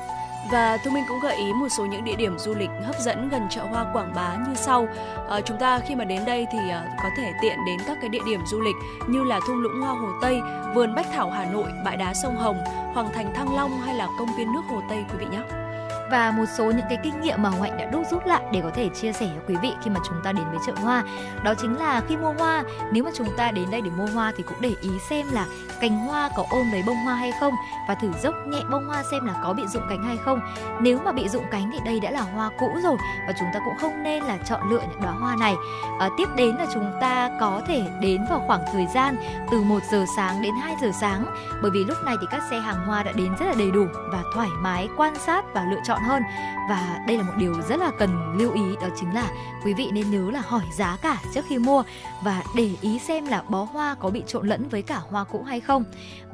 Và 0.52 0.76
Thu 0.84 0.90
Minh 0.90 1.04
cũng 1.08 1.20
gợi 1.22 1.36
ý 1.36 1.52
một 1.52 1.68
số 1.78 1.86
những 1.86 2.04
địa 2.04 2.16
điểm 2.16 2.38
du 2.38 2.54
lịch 2.54 2.70
hấp 2.84 2.96
dẫn 3.00 3.28
gần 3.28 3.42
chợ 3.50 3.62
hoa 3.62 3.86
Quảng 3.92 4.14
Bá 4.14 4.36
như 4.48 4.54
sau. 4.54 4.88
À, 5.30 5.40
chúng 5.40 5.58
ta 5.58 5.80
khi 5.88 5.94
mà 5.94 6.04
đến 6.04 6.24
đây 6.24 6.46
thì 6.52 6.58
à, 6.70 6.84
có 7.02 7.08
thể 7.16 7.32
tiện 7.42 7.58
đến 7.66 7.78
các 7.86 7.98
cái 8.00 8.08
địa 8.08 8.22
điểm 8.26 8.40
du 8.46 8.60
lịch 8.60 8.76
như 9.08 9.24
là 9.24 9.40
thung 9.46 9.62
lũng 9.62 9.80
hoa 9.80 9.92
Hồ 9.92 10.08
Tây, 10.22 10.40
vườn 10.74 10.94
Bách 10.94 11.06
Thảo 11.12 11.30
Hà 11.30 11.44
Nội, 11.44 11.70
bãi 11.84 11.96
đá 11.96 12.14
sông 12.14 12.36
Hồng, 12.36 12.58
Hoàng 12.94 13.08
thành 13.14 13.34
Thăng 13.34 13.56
Long 13.56 13.80
hay 13.80 13.94
là 13.94 14.08
công 14.18 14.36
viên 14.38 14.52
nước 14.52 14.62
Hồ 14.68 14.82
Tây 14.88 15.04
quý 15.10 15.16
vị 15.18 15.26
nhé 15.30 15.67
và 16.10 16.30
một 16.30 16.44
số 16.58 16.64
những 16.64 16.86
cái 16.88 16.98
kinh 17.02 17.20
nghiệm 17.20 17.42
mà 17.42 17.48
Hồng 17.48 17.62
Hạnh 17.62 17.76
đã 17.78 17.84
đúc 17.84 18.02
rút 18.10 18.26
lại 18.26 18.42
để 18.52 18.60
có 18.62 18.70
thể 18.74 18.88
chia 18.88 19.12
sẻ 19.12 19.26
với 19.26 19.44
quý 19.46 19.56
vị 19.62 19.72
khi 19.84 19.90
mà 19.90 20.00
chúng 20.08 20.20
ta 20.24 20.32
đến 20.32 20.44
với 20.50 20.58
chợ 20.66 20.72
hoa. 20.76 21.04
Đó 21.44 21.54
chính 21.54 21.76
là 21.76 22.02
khi 22.08 22.16
mua 22.16 22.32
hoa, 22.38 22.64
nếu 22.92 23.04
mà 23.04 23.10
chúng 23.14 23.28
ta 23.36 23.50
đến 23.50 23.70
đây 23.70 23.80
để 23.80 23.90
mua 23.90 24.06
hoa 24.06 24.32
thì 24.36 24.44
cũng 24.48 24.58
để 24.60 24.74
ý 24.80 24.90
xem 25.10 25.26
là 25.32 25.46
cành 25.80 25.98
hoa 25.98 26.30
có 26.36 26.44
ôm 26.50 26.72
lấy 26.72 26.82
bông 26.86 26.96
hoa 26.96 27.14
hay 27.14 27.32
không 27.40 27.54
và 27.88 27.94
thử 27.94 28.10
dốc 28.22 28.34
nhẹ 28.46 28.60
bông 28.70 28.86
hoa 28.86 29.02
xem 29.10 29.26
là 29.26 29.34
có 29.42 29.52
bị 29.52 29.66
rụng 29.66 29.82
cánh 29.88 30.02
hay 30.02 30.16
không. 30.24 30.40
Nếu 30.80 30.98
mà 31.04 31.12
bị 31.12 31.28
rụng 31.28 31.44
cánh 31.50 31.70
thì 31.72 31.78
đây 31.84 32.00
đã 32.00 32.10
là 32.10 32.20
hoa 32.20 32.50
cũ 32.58 32.70
rồi 32.82 32.96
và 33.26 33.32
chúng 33.38 33.48
ta 33.54 33.60
cũng 33.64 33.74
không 33.80 34.02
nên 34.02 34.22
là 34.22 34.38
chọn 34.48 34.70
lựa 34.70 34.80
những 34.80 35.00
đóa 35.02 35.12
hoa 35.12 35.36
này. 35.40 35.54
À, 35.98 36.08
tiếp 36.16 36.28
đến 36.36 36.56
là 36.56 36.66
chúng 36.74 36.92
ta 37.00 37.30
có 37.40 37.62
thể 37.66 37.82
đến 38.00 38.24
vào 38.30 38.44
khoảng 38.46 38.64
thời 38.72 38.86
gian 38.94 39.16
từ 39.50 39.60
1 39.62 39.78
giờ 39.90 40.04
sáng 40.16 40.42
đến 40.42 40.54
2 40.62 40.76
giờ 40.82 40.90
sáng 41.00 41.24
bởi 41.62 41.70
vì 41.70 41.84
lúc 41.84 41.96
này 42.04 42.16
thì 42.20 42.26
các 42.30 42.42
xe 42.50 42.60
hàng 42.60 42.86
hoa 42.86 43.02
đã 43.02 43.12
đến 43.12 43.34
rất 43.40 43.46
là 43.46 43.54
đầy 43.58 43.70
đủ 43.70 43.86
và 44.12 44.22
thoải 44.34 44.48
mái 44.60 44.88
quan 44.96 45.14
sát 45.18 45.44
và 45.54 45.64
lựa 45.70 45.80
chọn 45.84 45.97
hơn 46.02 46.22
và 46.68 47.00
đây 47.06 47.16
là 47.16 47.22
một 47.22 47.32
điều 47.38 47.54
rất 47.68 47.76
là 47.80 47.90
cần 47.98 48.38
lưu 48.38 48.52
ý, 48.52 48.76
đó 48.80 48.88
chính 49.00 49.14
là 49.14 49.30
quý 49.64 49.74
vị 49.74 49.90
nên 49.92 50.10
nhớ 50.10 50.30
là 50.30 50.42
hỏi 50.46 50.64
giá 50.76 50.96
cả 51.02 51.20
trước 51.34 51.44
khi 51.48 51.58
mua 51.58 51.82
và 52.22 52.42
để 52.56 52.70
ý 52.80 52.98
xem 52.98 53.26
là 53.26 53.42
bó 53.48 53.64
hoa 53.64 53.94
có 53.94 54.10
bị 54.10 54.22
trộn 54.26 54.46
lẫn 54.46 54.68
với 54.68 54.82
cả 54.82 55.00
hoa 55.10 55.24
cũ 55.24 55.42
hay 55.42 55.60
không 55.60 55.84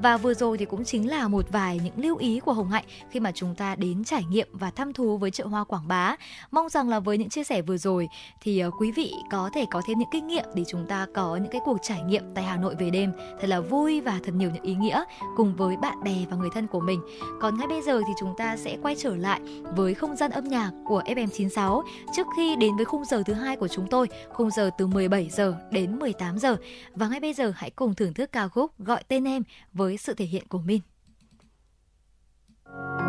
và 0.03 0.17
vừa 0.17 0.35
rồi 0.35 0.59
thì 0.59 0.65
cũng 0.65 0.85
chính 0.85 1.11
là 1.11 1.29
một 1.29 1.53
vài 1.53 1.81
những 1.85 2.05
lưu 2.05 2.17
ý 2.17 2.41
của 2.41 2.53
Hồng 2.53 2.71
Hạnh 2.71 2.85
khi 3.11 3.21
mà 3.21 3.33
chúng 3.33 3.55
ta 3.55 3.75
đến 3.75 4.05
trải 4.05 4.25
nghiệm 4.31 4.49
và 4.53 4.71
thăm 4.71 4.93
thú 4.93 5.19
với 5.19 5.31
chợ 5.31 5.47
hoa 5.47 5.65
Quảng 5.65 5.89
Bá. 5.89 6.17
Mong 6.51 6.69
rằng 6.69 6.89
là 6.89 7.01
với 7.01 7.19
những 7.19 7.29
chia 7.29 7.45
sẻ 7.45 7.62
vừa 7.62 7.77
rồi 7.77 8.09
thì 8.41 8.59
ờ, 8.59 8.71
quý 8.79 8.93
vị 8.93 9.12
có 9.31 9.51
thể 9.55 9.65
có 9.71 9.83
thêm 9.87 9.99
những 9.99 10.09
kinh 10.12 10.27
nghiệm 10.27 10.45
để 10.55 10.65
chúng 10.69 10.87
ta 10.87 11.07
có 11.15 11.37
những 11.37 11.53
cái 11.53 11.61
cuộc 11.65 11.79
trải 11.83 12.03
nghiệm 12.03 12.23
tại 12.35 12.45
Hà 12.45 12.57
Nội 12.57 12.75
về 12.79 12.91
đêm 12.91 13.12
thật 13.41 13.47
là 13.47 13.61
vui 13.61 14.01
và 14.01 14.21
thật 14.25 14.33
nhiều 14.35 14.51
những 14.51 14.62
ý 14.62 14.75
nghĩa 14.75 15.05
cùng 15.37 15.57
với 15.57 15.77
bạn 15.77 16.05
bè 16.05 16.17
và 16.31 16.37
người 16.37 16.51
thân 16.55 16.67
của 16.67 16.81
mình. 16.81 17.01
Còn 17.41 17.59
ngay 17.59 17.67
bây 17.69 17.83
giờ 17.83 18.01
thì 18.07 18.12
chúng 18.21 18.35
ta 18.39 18.57
sẽ 18.57 18.77
quay 18.83 18.97
trở 18.99 19.17
lại 19.17 19.41
với 19.63 19.95
không 19.95 20.17
gian 20.17 20.31
âm 20.31 20.45
nhạc 20.45 20.71
của 20.85 21.03
FM96 21.07 21.83
trước 22.17 22.27
khi 22.37 22.57
đến 22.57 22.77
với 22.77 22.85
khung 22.85 23.05
giờ 23.05 23.23
thứ 23.27 23.33
hai 23.33 23.57
của 23.57 23.69
chúng 23.69 23.87
tôi, 23.91 24.09
khung 24.29 24.51
giờ 24.51 24.71
từ 24.79 24.87
17 24.87 25.29
giờ 25.31 25.55
đến 25.71 25.99
18 25.99 26.39
giờ. 26.39 26.57
Và 26.95 27.09
ngay 27.09 27.21
bây 27.21 27.35
giờ 27.35 27.53
hãy 27.57 27.71
cùng 27.71 27.95
thưởng 27.95 28.15
thức 28.15 28.33
ca 28.33 28.49
khúc 28.49 28.79
Gọi 28.79 29.05
tên 29.09 29.25
em 29.25 29.43
với 29.73 29.97
sự 29.97 30.15
thể 30.15 30.25
hiện 30.25 30.49
của 30.49 30.59
Min. 30.59 30.81
ngồi 32.75 33.04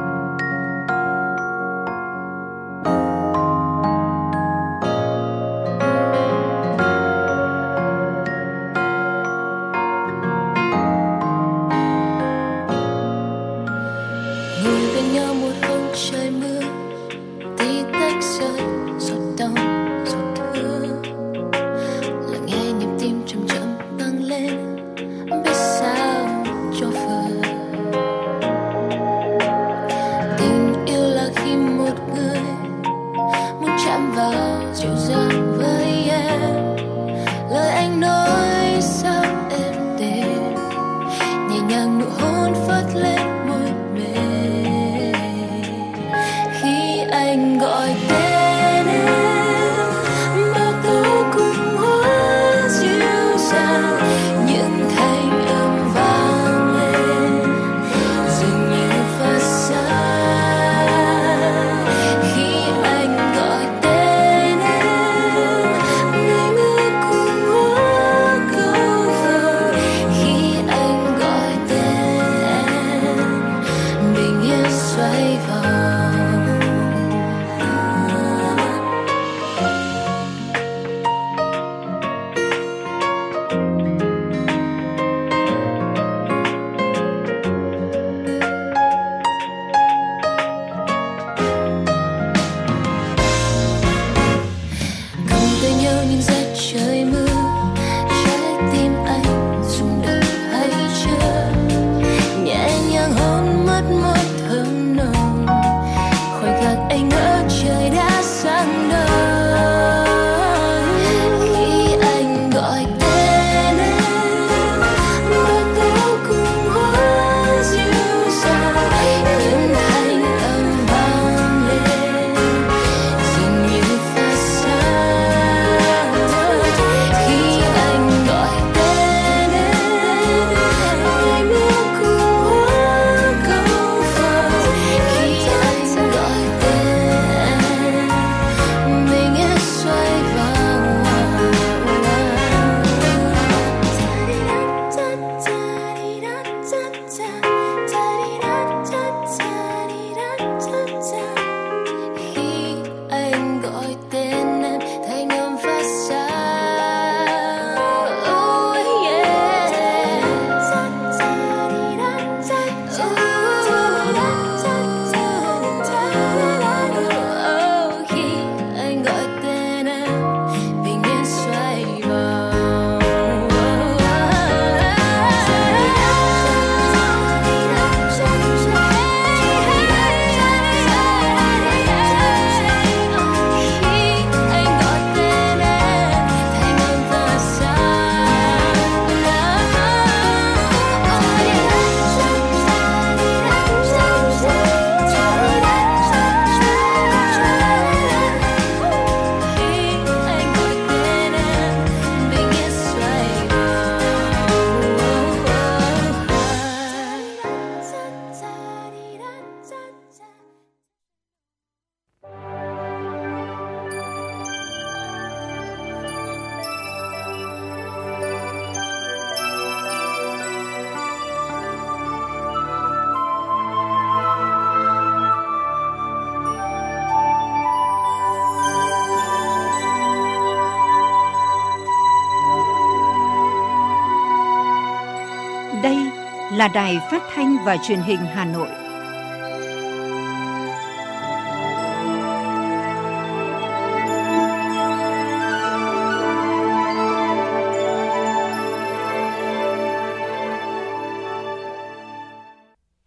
là 236.55 236.67
Đài 236.67 236.97
Phát 237.11 237.23
thanh 237.33 237.57
và 237.65 237.77
Truyền 237.87 237.99
hình 237.99 238.19
Hà 238.19 238.45
Nội. 238.45 238.67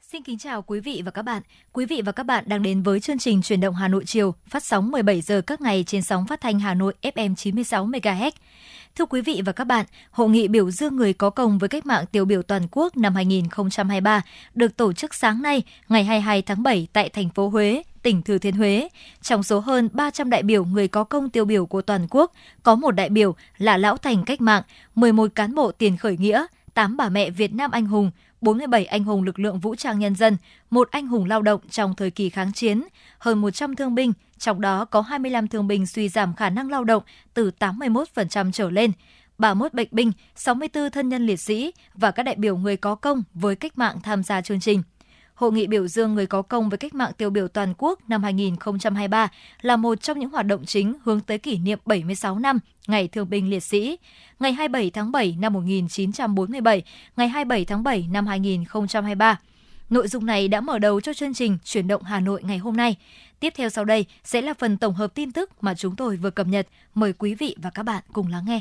Xin 0.00 0.22
kính 0.22 0.38
chào 0.38 0.62
quý 0.62 0.80
vị 0.80 1.02
và 1.04 1.10
các 1.10 1.22
bạn. 1.22 1.42
Quý 1.72 1.86
vị 1.86 2.02
và 2.04 2.12
các 2.12 2.22
bạn 2.22 2.44
đang 2.46 2.62
đến 2.62 2.82
với 2.82 3.00
chương 3.00 3.18
trình 3.18 3.42
Truyền 3.42 3.60
động 3.60 3.74
Hà 3.74 3.88
Nội 3.88 4.04
chiều, 4.06 4.34
phát 4.46 4.64
sóng 4.64 4.90
17 4.90 5.20
giờ 5.20 5.40
các 5.40 5.60
ngày 5.60 5.84
trên 5.86 6.02
sóng 6.02 6.26
phát 6.26 6.40
thanh 6.40 6.60
Hà 6.60 6.74
Nội 6.74 6.94
FM 7.02 7.34
96 7.34 7.86
MHz. 7.86 8.30
Thưa 8.94 9.06
quý 9.06 9.20
vị 9.20 9.42
và 9.44 9.52
các 9.52 9.64
bạn, 9.64 9.86
Hội 10.10 10.28
nghị 10.28 10.48
biểu 10.48 10.70
dương 10.70 10.96
người 10.96 11.12
có 11.12 11.30
công 11.30 11.58
với 11.58 11.68
cách 11.68 11.86
mạng 11.86 12.04
tiêu 12.12 12.24
biểu 12.24 12.42
toàn 12.42 12.62
quốc 12.70 12.96
năm 12.96 13.14
2023 13.14 14.22
được 14.54 14.76
tổ 14.76 14.92
chức 14.92 15.14
sáng 15.14 15.42
nay, 15.42 15.62
ngày 15.88 16.04
22 16.04 16.42
tháng 16.42 16.62
7 16.62 16.88
tại 16.92 17.08
thành 17.08 17.30
phố 17.30 17.48
Huế, 17.48 17.82
tỉnh 18.02 18.22
Thừa 18.22 18.38
Thiên 18.38 18.54
Huế. 18.54 18.88
Trong 19.22 19.42
số 19.42 19.60
hơn 19.60 19.88
300 19.92 20.30
đại 20.30 20.42
biểu 20.42 20.64
người 20.64 20.88
có 20.88 21.04
công 21.04 21.30
tiêu 21.30 21.44
biểu 21.44 21.66
của 21.66 21.82
toàn 21.82 22.06
quốc, 22.10 22.32
có 22.62 22.74
một 22.74 22.90
đại 22.90 23.08
biểu 23.08 23.34
là 23.58 23.76
Lão 23.76 23.96
Thành 23.96 24.24
Cách 24.24 24.40
Mạng, 24.40 24.62
11 24.94 25.34
cán 25.34 25.54
bộ 25.54 25.72
tiền 25.72 25.96
khởi 25.96 26.16
nghĩa, 26.16 26.46
8 26.74 26.96
bà 26.96 27.08
mẹ 27.08 27.30
Việt 27.30 27.54
Nam 27.54 27.70
anh 27.70 27.86
hùng, 27.86 28.10
47 28.40 28.84
anh 28.84 29.04
hùng 29.04 29.22
lực 29.22 29.38
lượng 29.38 29.58
vũ 29.58 29.74
trang 29.74 29.98
nhân 29.98 30.14
dân, 30.14 30.36
một 30.70 30.88
anh 30.90 31.06
hùng 31.06 31.24
lao 31.24 31.42
động 31.42 31.60
trong 31.70 31.94
thời 31.96 32.10
kỳ 32.10 32.30
kháng 32.30 32.52
chiến, 32.52 32.84
hơn 33.18 33.40
100 33.40 33.76
thương 33.76 33.94
binh, 33.94 34.12
trong 34.38 34.60
đó 34.60 34.84
có 34.84 35.00
25 35.00 35.48
thương 35.48 35.68
binh 35.68 35.86
suy 35.86 36.08
giảm 36.08 36.34
khả 36.34 36.50
năng 36.50 36.70
lao 36.70 36.84
động 36.84 37.02
từ 37.34 37.50
81% 37.58 38.52
trở 38.52 38.70
lên, 38.70 38.92
31 39.38 39.74
bệnh 39.74 39.88
binh, 39.90 40.12
64 40.34 40.90
thân 40.90 41.08
nhân 41.08 41.26
liệt 41.26 41.40
sĩ 41.40 41.72
và 41.94 42.10
các 42.10 42.22
đại 42.22 42.34
biểu 42.38 42.56
người 42.56 42.76
có 42.76 42.94
công 42.94 43.22
với 43.34 43.56
cách 43.56 43.78
mạng 43.78 43.96
tham 44.02 44.22
gia 44.22 44.40
chương 44.40 44.60
trình. 44.60 44.82
Hội 45.34 45.52
nghị 45.52 45.66
biểu 45.66 45.88
dương 45.88 46.14
người 46.14 46.26
có 46.26 46.42
công 46.42 46.68
với 46.68 46.78
cách 46.78 46.94
mạng 46.94 47.12
tiêu 47.16 47.30
biểu 47.30 47.48
toàn 47.48 47.74
quốc 47.78 48.08
năm 48.08 48.22
2023 48.22 49.28
là 49.60 49.76
một 49.76 50.02
trong 50.02 50.18
những 50.18 50.30
hoạt 50.30 50.46
động 50.46 50.64
chính 50.64 50.94
hướng 51.04 51.20
tới 51.20 51.38
kỷ 51.38 51.58
niệm 51.58 51.78
76 51.86 52.38
năm 52.38 52.58
Ngày 52.86 53.08
Thương 53.08 53.30
binh 53.30 53.50
Liệt 53.50 53.60
sĩ, 53.60 53.98
ngày 54.40 54.52
27 54.52 54.90
tháng 54.90 55.12
7 55.12 55.36
năm 55.40 55.52
1947, 55.52 56.82
ngày 57.16 57.28
27 57.28 57.64
tháng 57.64 57.82
7 57.82 58.08
năm 58.10 58.26
2023. 58.26 59.38
Nội 59.90 60.08
dung 60.08 60.26
này 60.26 60.48
đã 60.48 60.60
mở 60.60 60.78
đầu 60.78 61.00
cho 61.00 61.14
chương 61.14 61.34
trình 61.34 61.58
Chuyển 61.64 61.88
động 61.88 62.02
Hà 62.02 62.20
Nội 62.20 62.42
ngày 62.42 62.58
hôm 62.58 62.76
nay. 62.76 62.96
Tiếp 63.40 63.52
theo 63.56 63.68
sau 63.68 63.84
đây 63.84 64.06
sẽ 64.24 64.42
là 64.42 64.54
phần 64.54 64.76
tổng 64.76 64.94
hợp 64.94 65.14
tin 65.14 65.32
tức 65.32 65.50
mà 65.60 65.74
chúng 65.74 65.96
tôi 65.96 66.16
vừa 66.16 66.30
cập 66.30 66.46
nhật. 66.46 66.68
Mời 66.94 67.12
quý 67.12 67.34
vị 67.34 67.56
và 67.62 67.70
các 67.70 67.82
bạn 67.82 68.02
cùng 68.12 68.28
lắng 68.28 68.44
nghe. 68.46 68.60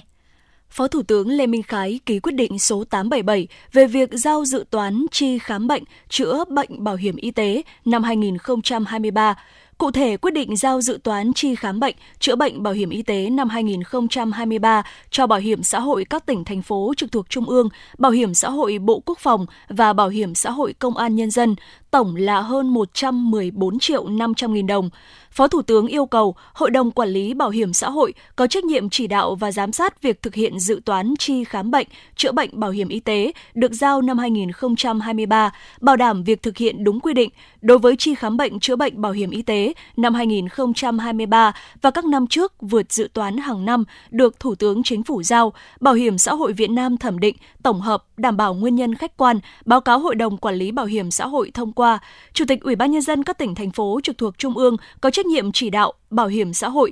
Phó 0.70 0.88
Thủ 0.88 1.04
tướng 1.04 1.30
Lê 1.30 1.48
Minh 1.48 1.64
Khái 1.64 2.00
ký 2.06 2.20
quyết 2.20 2.36
định 2.36 2.60
số 2.60 2.84
877 2.84 3.48
về 3.74 3.88
việc 3.88 4.10
giao 4.12 4.46
dự 4.46 4.66
toán 4.70 5.06
chi 5.12 5.40
khám 5.40 5.68
bệnh, 5.68 5.84
chữa 6.10 6.46
bệnh 6.50 6.84
bảo 6.84 6.96
hiểm 6.96 7.16
y 7.16 7.32
tế 7.32 7.62
năm 7.86 8.04
2023. 8.04 9.36
Cụ 9.78 9.92
thể, 9.92 10.18
quyết 10.18 10.32
định 10.32 10.56
giao 10.56 10.82
dự 10.82 11.00
toán 11.04 11.34
chi 11.34 11.56
khám 11.56 11.80
bệnh, 11.80 11.96
chữa 12.20 12.36
bệnh 12.36 12.64
bảo 12.64 12.74
hiểm 12.74 12.90
y 12.90 13.02
tế 13.02 13.30
năm 13.30 13.50
2023 13.50 14.84
cho 15.10 15.28
Bảo 15.28 15.40
hiểm 15.40 15.64
xã 15.64 15.80
hội 15.80 16.06
các 16.10 16.26
tỉnh, 16.26 16.44
thành 16.44 16.62
phố 16.62 16.94
trực 16.98 17.12
thuộc 17.12 17.30
Trung 17.30 17.46
ương, 17.46 17.70
Bảo 17.98 18.12
hiểm 18.12 18.34
xã 18.34 18.50
hội 18.50 18.78
Bộ 18.80 19.02
Quốc 19.06 19.20
phòng 19.20 19.46
và 19.70 19.94
Bảo 19.94 20.10
hiểm 20.10 20.36
xã 20.36 20.52
hội 20.52 20.74
Công 20.74 20.98
an 20.98 21.16
Nhân 21.16 21.32
dân, 21.32 21.56
tổng 21.92 22.16
là 22.16 22.42
hơn 22.42 22.70
114 22.70 23.80
triệu 23.80 24.08
500 24.08 24.54
nghìn 24.54 24.68
đồng. 24.68 24.90
Phó 25.32 25.48
Thủ 25.48 25.62
tướng 25.62 25.88
yêu 25.88 26.06
cầu 26.06 26.36
Hội 26.54 26.72
đồng 26.72 26.92
Quản 26.92 27.10
lý 27.10 27.34
Bảo 27.34 27.50
hiểm 27.50 27.74
xã 27.74 27.90
hội 27.90 28.14
có 28.36 28.48
trách 28.48 28.64
nhiệm 28.64 28.90
chỉ 28.90 29.08
đạo 29.08 29.36
và 29.36 29.52
giám 29.52 29.72
sát 29.72 30.02
việc 30.02 30.22
thực 30.22 30.36
hiện 30.36 30.60
dự 30.60 30.82
toán 30.86 31.14
chi 31.20 31.44
khám 31.44 31.72
bệnh, 31.72 31.88
chữa 32.16 32.32
bệnh 32.32 32.60
bảo 32.60 32.72
hiểm 32.72 32.88
y 32.88 33.00
tế 33.00 33.32
được 33.54 33.74
giao 33.74 34.02
năm 34.02 34.18
2023, 34.18 35.52
bảo 35.82 35.96
đảm 35.96 36.24
việc 36.24 36.44
thực 36.44 36.58
hiện 36.58 36.84
đúng 36.84 37.00
quy 37.00 37.14
định 37.14 37.30
đối 37.68 37.78
với 37.78 37.96
chi 37.96 38.16
khám 38.16 38.38
bệnh 38.38 38.60
chữa 38.60 38.76
bệnh 38.76 39.02
bảo 39.02 39.12
hiểm 39.12 39.30
y 39.30 39.42
tế 39.42 39.74
năm 39.98 40.14
2023 40.14 41.54
và 41.82 41.92
các 41.92 42.06
năm 42.06 42.28
trước 42.28 42.54
vượt 42.62 42.92
dự 42.92 43.10
toán 43.14 43.38
hàng 43.38 43.66
năm 43.66 43.84
được 44.12 44.40
Thủ 44.40 44.56
tướng 44.56 44.84
Chính 44.84 45.04
phủ 45.04 45.24
giao, 45.24 45.54
Bảo 45.80 45.94
hiểm 45.94 46.18
xã 46.18 46.34
hội 46.34 46.54
Việt 46.54 46.70
Nam 46.70 46.98
thẩm 46.98 47.20
định, 47.20 47.36
tổng 47.64 47.82
hợp, 47.82 48.04
đảm 48.18 48.38
bảo 48.38 48.54
nguyên 48.54 48.76
nhân 48.76 48.96
khách 48.96 49.18
quan, 49.18 49.40
báo 49.66 49.82
cáo 49.82 50.00
Hội 50.00 50.16
đồng 50.16 50.38
Quản 50.38 50.56
lý 50.56 50.72
Bảo 50.72 50.86
hiểm 50.86 51.12
xã 51.12 51.28
hội 51.28 51.52
thông 51.54 51.72
qua. 51.72 52.00
Chủ 52.34 52.46
tịch 52.48 52.62
Ủy 52.62 52.76
ban 52.76 52.92
nhân 52.92 53.02
dân 53.02 53.24
các 53.24 53.38
tỉnh 53.38 53.56
thành 53.56 53.72
phố 53.72 54.00
trực 54.04 54.18
thuộc 54.18 54.38
Trung 54.38 54.58
ương 54.58 54.78
có 55.02 55.10
trách 55.10 55.26
nhiệm 55.26 55.52
chỉ 55.52 55.70
đạo 55.70 55.94
Bảo 56.10 56.28
hiểm 56.28 56.54
xã 56.54 56.70
hội 56.70 56.92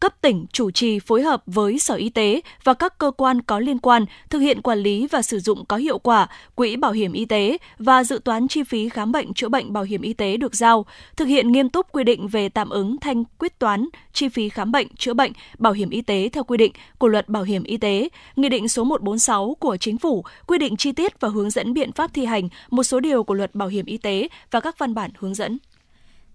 cấp 0.00 0.14
tỉnh 0.20 0.46
chủ 0.52 0.70
trì 0.70 0.98
phối 0.98 1.22
hợp 1.22 1.42
với 1.46 1.78
Sở 1.78 1.94
Y 1.94 2.08
tế 2.08 2.40
và 2.64 2.74
các 2.74 2.98
cơ 2.98 3.10
quan 3.10 3.42
có 3.42 3.58
liên 3.58 3.78
quan 3.78 4.04
thực 4.30 4.38
hiện 4.38 4.62
quản 4.62 4.78
lý 4.78 5.06
và 5.06 5.22
sử 5.22 5.38
dụng 5.38 5.64
có 5.64 5.76
hiệu 5.76 5.98
quả 5.98 6.28
quỹ 6.54 6.76
bảo 6.76 6.92
hiểm 6.92 7.12
y 7.12 7.24
tế 7.24 7.58
và 7.78 8.04
dự 8.04 8.20
toán 8.24 8.48
chi 8.48 8.62
phí 8.62 8.88
khám 8.88 9.12
bệnh 9.12 9.34
chữa 9.34 9.48
bệnh 9.48 9.72
bảo 9.72 9.84
hiểm 9.84 10.02
y 10.02 10.12
tế 10.12 10.36
được 10.36 10.54
giao, 10.54 10.86
thực 11.16 11.24
hiện 11.24 11.52
nghiêm 11.52 11.68
túc 11.68 11.86
quy 11.92 12.04
định 12.04 12.28
về 12.28 12.48
tạm 12.48 12.70
ứng 12.70 12.96
thanh 13.00 13.24
quyết 13.38 13.58
toán 13.58 13.88
chi 14.12 14.28
phí 14.28 14.48
khám 14.48 14.72
bệnh 14.72 14.88
chữa 14.98 15.14
bệnh 15.14 15.32
bảo 15.58 15.72
hiểm 15.72 15.90
y 15.90 16.02
tế 16.02 16.28
theo 16.32 16.44
quy 16.44 16.56
định 16.56 16.72
của 16.98 17.08
Luật 17.08 17.28
Bảo 17.28 17.42
hiểm 17.42 17.62
y 17.62 17.76
tế, 17.76 18.08
Nghị 18.36 18.48
định 18.48 18.68
số 18.68 18.84
146 18.84 19.56
của 19.60 19.76
Chính 19.76 19.98
phủ 19.98 20.24
quy 20.46 20.58
định 20.58 20.76
chi 20.76 20.92
tiết 20.92 21.20
và 21.20 21.28
hướng 21.28 21.50
dẫn 21.50 21.74
biện 21.74 21.92
pháp 21.92 22.10
thi 22.14 22.24
hành 22.24 22.48
một 22.70 22.82
số 22.82 23.00
điều 23.00 23.24
của 23.24 23.34
Luật 23.34 23.54
Bảo 23.54 23.68
hiểm 23.68 23.86
y 23.86 23.96
tế 23.96 24.28
và 24.50 24.60
các 24.60 24.78
văn 24.78 24.94
bản 24.94 25.10
hướng 25.18 25.34
dẫn. 25.34 25.58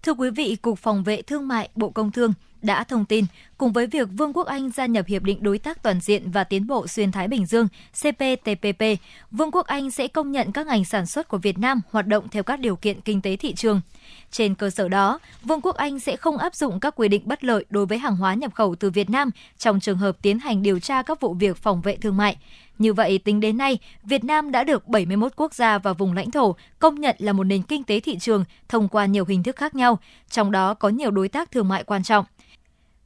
Thưa 0.04 0.14
quý 0.14 0.30
vị, 0.30 0.56
Cục 0.62 0.80
Phòng 0.80 1.04
vệ 1.04 1.22
Thương 1.22 1.48
mại 1.48 1.70
Bộ 1.76 1.90
Công 1.90 2.12
Thương 2.12 2.34
đã 2.66 2.84
thông 2.84 3.06
tin, 3.06 3.26
cùng 3.58 3.72
với 3.72 3.88
việc 3.88 4.08
Vương 4.18 4.34
quốc 4.34 4.48
Anh 4.48 4.70
gia 4.70 4.86
nhập 4.86 5.06
Hiệp 5.08 5.24
định 5.24 5.44
Đối 5.44 5.58
tác 5.58 5.84
Toàn 5.84 6.00
diện 6.00 6.32
và 6.32 6.44
Tiến 6.44 6.68
bộ 6.68 6.88
Xuyên 6.88 7.12
Thái 7.12 7.28
Bình 7.28 7.46
Dương 7.46 7.68
CPTPP, 7.92 8.84
Vương 9.32 9.52
quốc 9.52 9.66
Anh 9.66 9.92
sẽ 9.92 10.08
công 10.08 10.32
nhận 10.32 10.52
các 10.52 10.68
ngành 10.68 10.86
sản 10.86 11.06
xuất 11.06 11.28
của 11.28 11.38
Việt 11.38 11.58
Nam 11.58 11.82
hoạt 11.92 12.08
động 12.08 12.28
theo 12.30 12.44
các 12.44 12.60
điều 12.60 12.76
kiện 12.76 13.02
kinh 13.02 13.22
tế 13.22 13.36
thị 13.36 13.54
trường. 13.54 13.82
Trên 14.32 14.56
cơ 14.56 14.70
sở 14.70 14.88
đó, 14.88 15.20
Vương 15.44 15.62
quốc 15.62 15.76
Anh 15.76 16.00
sẽ 16.00 16.16
không 16.16 16.38
áp 16.38 16.56
dụng 16.56 16.80
các 16.80 16.94
quy 16.96 17.08
định 17.08 17.22
bất 17.26 17.44
lợi 17.44 17.66
đối 17.70 17.86
với 17.86 17.98
hàng 17.98 18.16
hóa 18.16 18.34
nhập 18.34 18.54
khẩu 18.54 18.76
từ 18.76 18.90
Việt 18.90 19.10
Nam 19.10 19.30
trong 19.58 19.80
trường 19.80 19.98
hợp 19.98 20.18
tiến 20.22 20.40
hành 20.40 20.64
điều 20.64 20.80
tra 20.80 21.02
các 21.02 21.22
vụ 21.22 21.34
việc 21.34 21.58
phòng 21.58 21.82
vệ 21.82 21.96
thương 21.96 22.18
mại. 22.18 22.38
Như 22.78 22.94
vậy, 22.94 23.18
tính 23.18 23.40
đến 23.40 23.58
nay, 23.58 23.80
Việt 24.04 24.24
Nam 24.24 24.52
đã 24.52 24.64
được 24.64 24.88
71 24.88 25.32
quốc 25.36 25.54
gia 25.54 25.78
và 25.78 25.94
vùng 25.94 26.14
lãnh 26.14 26.32
thổ 26.32 26.56
công 26.80 27.02
nhận 27.02 27.16
là 27.20 27.34
một 27.34 27.44
nền 27.44 27.62
kinh 27.62 27.84
tế 27.84 28.00
thị 28.00 28.18
trường 28.20 28.46
thông 28.70 28.88
qua 28.88 29.06
nhiều 29.06 29.26
hình 29.26 29.44
thức 29.44 29.56
khác 29.56 29.76
nhau, 29.76 30.00
trong 30.30 30.52
đó 30.52 30.74
có 30.74 30.90
nhiều 30.90 31.12
đối 31.12 31.28
tác 31.28 31.52
thương 31.52 31.68
mại 31.68 31.84
quan 31.84 32.04
trọng. 32.04 32.26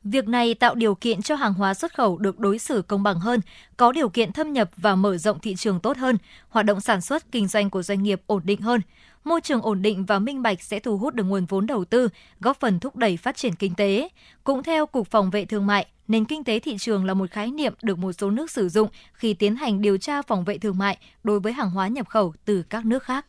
Việc 0.03 0.27
này 0.27 0.53
tạo 0.53 0.75
điều 0.75 0.95
kiện 0.95 1.21
cho 1.21 1.35
hàng 1.35 1.53
hóa 1.53 1.73
xuất 1.73 1.93
khẩu 1.93 2.17
được 2.17 2.39
đối 2.39 2.59
xử 2.59 2.81
công 2.81 3.03
bằng 3.03 3.19
hơn, 3.19 3.41
có 3.77 3.91
điều 3.91 4.09
kiện 4.09 4.31
thâm 4.31 4.53
nhập 4.53 4.69
và 4.77 4.95
mở 4.95 5.17
rộng 5.17 5.39
thị 5.39 5.55
trường 5.55 5.79
tốt 5.79 5.97
hơn, 5.97 6.17
hoạt 6.49 6.65
động 6.65 6.81
sản 6.81 7.01
xuất, 7.01 7.31
kinh 7.31 7.47
doanh 7.47 7.69
của 7.69 7.83
doanh 7.83 8.03
nghiệp 8.03 8.21
ổn 8.27 8.41
định 8.45 8.61
hơn. 8.61 8.81
Môi 9.23 9.41
trường 9.41 9.61
ổn 9.61 9.81
định 9.81 10.05
và 10.05 10.19
minh 10.19 10.41
bạch 10.41 10.61
sẽ 10.61 10.79
thu 10.79 10.97
hút 10.97 11.13
được 11.13 11.23
nguồn 11.23 11.45
vốn 11.45 11.67
đầu 11.67 11.85
tư, 11.85 12.09
góp 12.39 12.59
phần 12.59 12.79
thúc 12.79 12.95
đẩy 12.95 13.17
phát 13.17 13.35
triển 13.35 13.55
kinh 13.55 13.75
tế. 13.75 14.09
Cũng 14.43 14.63
theo 14.63 14.85
Cục 14.85 15.07
Phòng 15.11 15.29
vệ 15.29 15.45
Thương 15.45 15.67
mại, 15.67 15.87
nền 16.07 16.25
kinh 16.25 16.43
tế 16.43 16.59
thị 16.59 16.77
trường 16.79 17.05
là 17.05 17.13
một 17.13 17.31
khái 17.31 17.51
niệm 17.51 17.73
được 17.81 17.97
một 17.97 18.13
số 18.13 18.31
nước 18.31 18.51
sử 18.51 18.69
dụng 18.69 18.89
khi 19.13 19.33
tiến 19.33 19.55
hành 19.55 19.81
điều 19.81 19.97
tra 19.97 20.21
phòng 20.21 20.43
vệ 20.43 20.57
thương 20.57 20.77
mại 20.77 20.97
đối 21.23 21.39
với 21.39 21.53
hàng 21.53 21.69
hóa 21.69 21.87
nhập 21.87 22.09
khẩu 22.09 22.33
từ 22.45 22.63
các 22.69 22.85
nước 22.85 23.03
khác. 23.03 23.25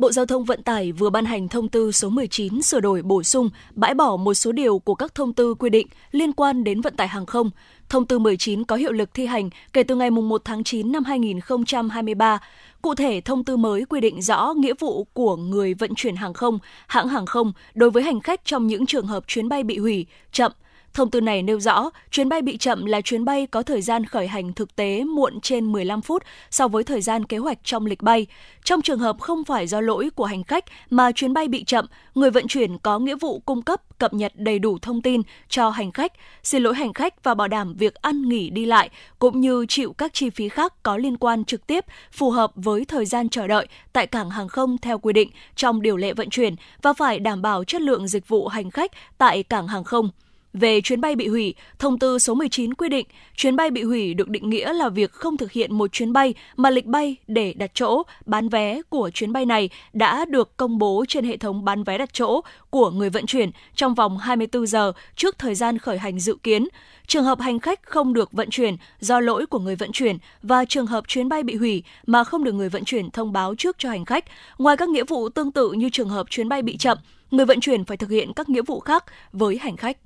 Bộ 0.00 0.12
Giao 0.12 0.26
thông 0.26 0.44
Vận 0.44 0.62
tải 0.62 0.92
vừa 0.92 1.10
ban 1.10 1.24
hành 1.24 1.48
thông 1.48 1.68
tư 1.68 1.92
số 1.92 2.08
19 2.08 2.62
sửa 2.62 2.80
đổi 2.80 3.02
bổ 3.02 3.22
sung, 3.22 3.50
bãi 3.74 3.94
bỏ 3.94 4.16
một 4.16 4.34
số 4.34 4.52
điều 4.52 4.78
của 4.78 4.94
các 4.94 5.14
thông 5.14 5.32
tư 5.32 5.54
quy 5.54 5.70
định 5.70 5.86
liên 6.12 6.32
quan 6.32 6.64
đến 6.64 6.80
vận 6.80 6.96
tải 6.96 7.08
hàng 7.08 7.26
không. 7.26 7.50
Thông 7.88 8.06
tư 8.06 8.18
19 8.18 8.64
có 8.64 8.76
hiệu 8.76 8.92
lực 8.92 9.14
thi 9.14 9.26
hành 9.26 9.50
kể 9.72 9.82
từ 9.82 9.94
ngày 9.94 10.10
1 10.10 10.42
tháng 10.44 10.64
9 10.64 10.92
năm 10.92 11.04
2023. 11.04 12.38
Cụ 12.82 12.94
thể, 12.94 13.20
thông 13.20 13.44
tư 13.44 13.56
mới 13.56 13.84
quy 13.84 14.00
định 14.00 14.22
rõ 14.22 14.52
nghĩa 14.56 14.74
vụ 14.78 15.04
của 15.04 15.36
người 15.36 15.74
vận 15.74 15.94
chuyển 15.94 16.16
hàng 16.16 16.34
không, 16.34 16.58
hãng 16.86 17.08
hàng 17.08 17.26
không 17.26 17.52
đối 17.74 17.90
với 17.90 18.02
hành 18.02 18.20
khách 18.20 18.40
trong 18.44 18.66
những 18.66 18.86
trường 18.86 19.06
hợp 19.06 19.24
chuyến 19.26 19.48
bay 19.48 19.62
bị 19.62 19.78
hủy, 19.78 20.06
chậm, 20.32 20.52
Thông 20.94 21.10
tư 21.10 21.20
này 21.20 21.42
nêu 21.42 21.60
rõ, 21.60 21.90
chuyến 22.10 22.28
bay 22.28 22.42
bị 22.42 22.56
chậm 22.56 22.84
là 22.84 23.00
chuyến 23.00 23.24
bay 23.24 23.46
có 23.46 23.62
thời 23.62 23.82
gian 23.82 24.04
khởi 24.04 24.26
hành 24.26 24.52
thực 24.52 24.76
tế 24.76 25.04
muộn 25.04 25.40
trên 25.40 25.72
15 25.72 26.02
phút 26.02 26.22
so 26.50 26.68
với 26.68 26.84
thời 26.84 27.00
gian 27.00 27.24
kế 27.24 27.38
hoạch 27.38 27.58
trong 27.64 27.86
lịch 27.86 28.02
bay. 28.02 28.26
Trong 28.64 28.82
trường 28.82 28.98
hợp 28.98 29.16
không 29.20 29.44
phải 29.44 29.66
do 29.66 29.80
lỗi 29.80 30.10
của 30.14 30.24
hành 30.24 30.44
khách 30.44 30.64
mà 30.90 31.12
chuyến 31.12 31.32
bay 31.32 31.48
bị 31.48 31.64
chậm, 31.64 31.86
người 32.14 32.30
vận 32.30 32.48
chuyển 32.48 32.78
có 32.78 32.98
nghĩa 32.98 33.14
vụ 33.14 33.38
cung 33.38 33.62
cấp 33.62 33.98
cập 33.98 34.14
nhật 34.14 34.32
đầy 34.36 34.58
đủ 34.58 34.78
thông 34.82 35.02
tin 35.02 35.22
cho 35.48 35.70
hành 35.70 35.92
khách, 35.92 36.12
xin 36.42 36.62
lỗi 36.62 36.74
hành 36.74 36.92
khách 36.92 37.24
và 37.24 37.34
bảo 37.34 37.48
đảm 37.48 37.74
việc 37.74 37.94
ăn 37.94 38.28
nghỉ 38.28 38.50
đi 38.50 38.66
lại 38.66 38.90
cũng 39.18 39.40
như 39.40 39.66
chịu 39.68 39.92
các 39.92 40.14
chi 40.14 40.30
phí 40.30 40.48
khác 40.48 40.82
có 40.82 40.96
liên 40.96 41.16
quan 41.16 41.44
trực 41.44 41.66
tiếp 41.66 41.84
phù 42.12 42.30
hợp 42.30 42.52
với 42.54 42.84
thời 42.84 43.06
gian 43.06 43.28
chờ 43.28 43.46
đợi 43.46 43.66
tại 43.92 44.06
cảng 44.06 44.30
hàng 44.30 44.48
không 44.48 44.78
theo 44.78 44.98
quy 44.98 45.12
định 45.12 45.30
trong 45.56 45.82
điều 45.82 45.96
lệ 45.96 46.12
vận 46.12 46.30
chuyển 46.30 46.54
và 46.82 46.92
phải 46.92 47.18
đảm 47.18 47.42
bảo 47.42 47.64
chất 47.64 47.82
lượng 47.82 48.08
dịch 48.08 48.28
vụ 48.28 48.48
hành 48.48 48.70
khách 48.70 48.92
tại 49.18 49.42
cảng 49.42 49.68
hàng 49.68 49.84
không. 49.84 50.10
Về 50.52 50.80
chuyến 50.80 51.00
bay 51.00 51.16
bị 51.16 51.28
hủy, 51.28 51.54
thông 51.78 51.98
tư 51.98 52.18
số 52.18 52.34
19 52.34 52.74
quy 52.74 52.88
định 52.88 53.06
chuyến 53.36 53.56
bay 53.56 53.70
bị 53.70 53.82
hủy 53.82 54.14
được 54.14 54.28
định 54.28 54.50
nghĩa 54.50 54.72
là 54.72 54.88
việc 54.88 55.12
không 55.12 55.36
thực 55.36 55.52
hiện 55.52 55.74
một 55.74 55.92
chuyến 55.92 56.12
bay 56.12 56.34
mà 56.56 56.70
lịch 56.70 56.86
bay 56.86 57.16
để 57.26 57.52
đặt 57.52 57.70
chỗ, 57.74 58.02
bán 58.26 58.48
vé 58.48 58.82
của 58.88 59.10
chuyến 59.14 59.32
bay 59.32 59.46
này 59.46 59.68
đã 59.92 60.24
được 60.24 60.56
công 60.56 60.78
bố 60.78 61.04
trên 61.08 61.24
hệ 61.24 61.36
thống 61.36 61.64
bán 61.64 61.84
vé 61.84 61.98
đặt 61.98 62.10
chỗ 62.12 62.40
của 62.70 62.90
người 62.90 63.10
vận 63.10 63.26
chuyển 63.26 63.50
trong 63.74 63.94
vòng 63.94 64.18
24 64.18 64.66
giờ 64.66 64.92
trước 65.16 65.38
thời 65.38 65.54
gian 65.54 65.78
khởi 65.78 65.98
hành 65.98 66.20
dự 66.20 66.36
kiến. 66.42 66.68
Trường 67.06 67.24
hợp 67.24 67.40
hành 67.40 67.60
khách 67.60 67.82
không 67.82 68.12
được 68.12 68.32
vận 68.32 68.50
chuyển 68.50 68.76
do 69.00 69.20
lỗi 69.20 69.46
của 69.46 69.58
người 69.58 69.76
vận 69.76 69.92
chuyển 69.92 70.18
và 70.42 70.64
trường 70.64 70.86
hợp 70.86 71.08
chuyến 71.08 71.28
bay 71.28 71.42
bị 71.42 71.56
hủy 71.56 71.82
mà 72.06 72.24
không 72.24 72.44
được 72.44 72.52
người 72.52 72.68
vận 72.68 72.84
chuyển 72.84 73.10
thông 73.10 73.32
báo 73.32 73.54
trước 73.54 73.76
cho 73.78 73.90
hành 73.90 74.04
khách, 74.04 74.24
ngoài 74.58 74.76
các 74.76 74.88
nghĩa 74.88 75.04
vụ 75.04 75.28
tương 75.28 75.52
tự 75.52 75.72
như 75.72 75.88
trường 75.92 76.08
hợp 76.08 76.26
chuyến 76.30 76.48
bay 76.48 76.62
bị 76.62 76.76
chậm, 76.76 76.98
người 77.30 77.46
vận 77.46 77.60
chuyển 77.60 77.84
phải 77.84 77.96
thực 77.96 78.10
hiện 78.10 78.32
các 78.36 78.48
nghĩa 78.48 78.62
vụ 78.62 78.80
khác 78.80 79.04
với 79.32 79.58
hành 79.58 79.76
khách. 79.76 79.96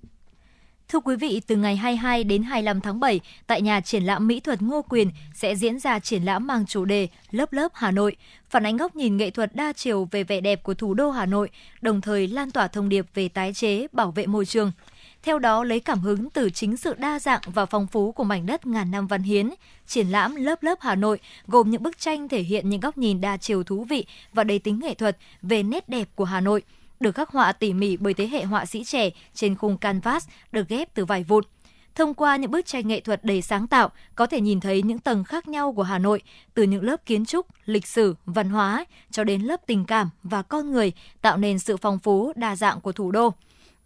Thưa 0.89 1.01
quý 1.01 1.17
vị, 1.17 1.41
từ 1.47 1.57
ngày 1.57 1.77
22 1.77 2.25
đến 2.25 2.43
25 2.43 2.81
tháng 2.81 3.01
7, 3.01 3.21
tại 3.47 3.63
nhà 3.63 3.81
triển 3.81 4.05
lãm 4.05 4.27
mỹ 4.27 4.41
thuật 4.41 4.63
Ngô 4.63 4.83
Quyền 4.83 5.11
sẽ 5.35 5.57
diễn 5.57 5.79
ra 5.79 5.99
triển 5.99 6.23
lãm 6.23 6.47
mang 6.47 6.67
chủ 6.67 6.85
đề 6.85 7.09
Lớp 7.31 7.53
lớp 7.53 7.73
Hà 7.75 7.91
Nội, 7.91 8.17
phản 8.51 8.67
ánh 8.67 8.77
góc 8.77 8.97
nhìn 8.97 9.17
nghệ 9.17 9.31
thuật 9.31 9.57
đa 9.57 9.73
chiều 9.73 10.09
về 10.11 10.25
vẻ 10.25 10.41
đẹp 10.41 10.63
của 10.63 10.75
thủ 10.75 10.95
đô 10.95 11.11
Hà 11.11 11.27
Nội, 11.27 11.51
đồng 11.81 12.01
thời 12.01 12.27
lan 12.27 12.51
tỏa 12.51 12.69
thông 12.69 12.89
điệp 12.89 13.07
về 13.15 13.29
tái 13.29 13.53
chế, 13.53 13.87
bảo 13.93 14.11
vệ 14.11 14.27
môi 14.27 14.47
trường. 14.47 14.73
Theo 15.23 15.39
đó, 15.39 15.65
lấy 15.65 15.81
cảm 15.81 16.01
hứng 16.01 16.31
từ 16.31 16.51
chính 16.51 16.77
sự 16.77 16.95
đa 16.99 17.21
dạng 17.21 17.41
và 17.47 17.67
phong 17.67 17.87
phú 17.87 18.13
của 18.13 18.25
mảnh 18.25 18.47
đất 18.47 18.67
ngàn 18.67 18.91
năm 18.91 19.07
văn 19.07 19.23
hiến, 19.23 19.51
triển 19.87 20.09
lãm 20.09 20.35
Lớp 20.35 20.63
lớp 20.63 20.79
Hà 20.81 20.95
Nội 20.95 21.19
gồm 21.47 21.71
những 21.71 21.83
bức 21.83 21.99
tranh 21.99 22.29
thể 22.29 22.43
hiện 22.43 22.69
những 22.69 22.81
góc 22.81 22.99
nhìn 22.99 23.21
đa 23.21 23.37
chiều 23.37 23.63
thú 23.63 23.85
vị 23.85 24.07
và 24.33 24.45
đầy 24.45 24.59
tính 24.59 24.79
nghệ 24.79 24.95
thuật 24.95 25.17
về 25.43 25.63
nét 25.63 25.89
đẹp 25.89 26.09
của 26.15 26.25
Hà 26.25 26.41
Nội– 26.41 26.63
được 27.05 27.15
khắc 27.15 27.31
họa 27.31 27.53
tỉ 27.53 27.73
mỉ 27.73 27.97
bởi 27.97 28.15
thế 28.15 28.29
hệ 28.29 28.45
họa 28.45 28.67
sĩ 28.67 28.85
trẻ 28.85 29.11
trên 29.35 29.55
khung 29.55 29.79
canvas 29.79 30.29
được 30.53 30.69
ghép 30.69 30.95
từ 30.95 31.05
vải 31.05 31.25
vụn. 31.25 31.45
Thông 31.95 32.15
qua 32.15 32.37
những 32.37 32.51
bức 32.51 32.67
tranh 32.67 32.89
nghệ 32.89 33.01
thuật 33.01 33.25
đầy 33.25 33.43
sáng 33.43 33.67
tạo, 33.67 33.91
có 34.15 34.27
thể 34.27 34.41
nhìn 34.41 34.61
thấy 34.61 34.83
những 34.83 34.99
tầng 34.99 35.25
khác 35.25 35.49
nhau 35.49 35.73
của 35.73 35.83
Hà 35.83 35.99
Nội, 35.99 36.23
từ 36.55 36.63
những 36.63 36.85
lớp 36.85 37.07
kiến 37.07 37.25
trúc, 37.25 37.47
lịch 37.65 37.87
sử, 37.87 38.15
văn 38.27 38.51
hóa 38.51 38.85
cho 39.11 39.25
đến 39.25 39.43
lớp 39.43 39.61
tình 39.67 39.85
cảm 39.85 40.11
và 40.23 40.43
con 40.43 40.73
người, 40.73 40.93
tạo 41.23 41.37
nên 41.37 41.59
sự 41.59 41.77
phong 41.77 41.99
phú, 41.99 42.33
đa 42.37 42.57
dạng 42.57 42.81
của 42.81 42.93
thủ 42.93 43.11
đô. 43.11 43.35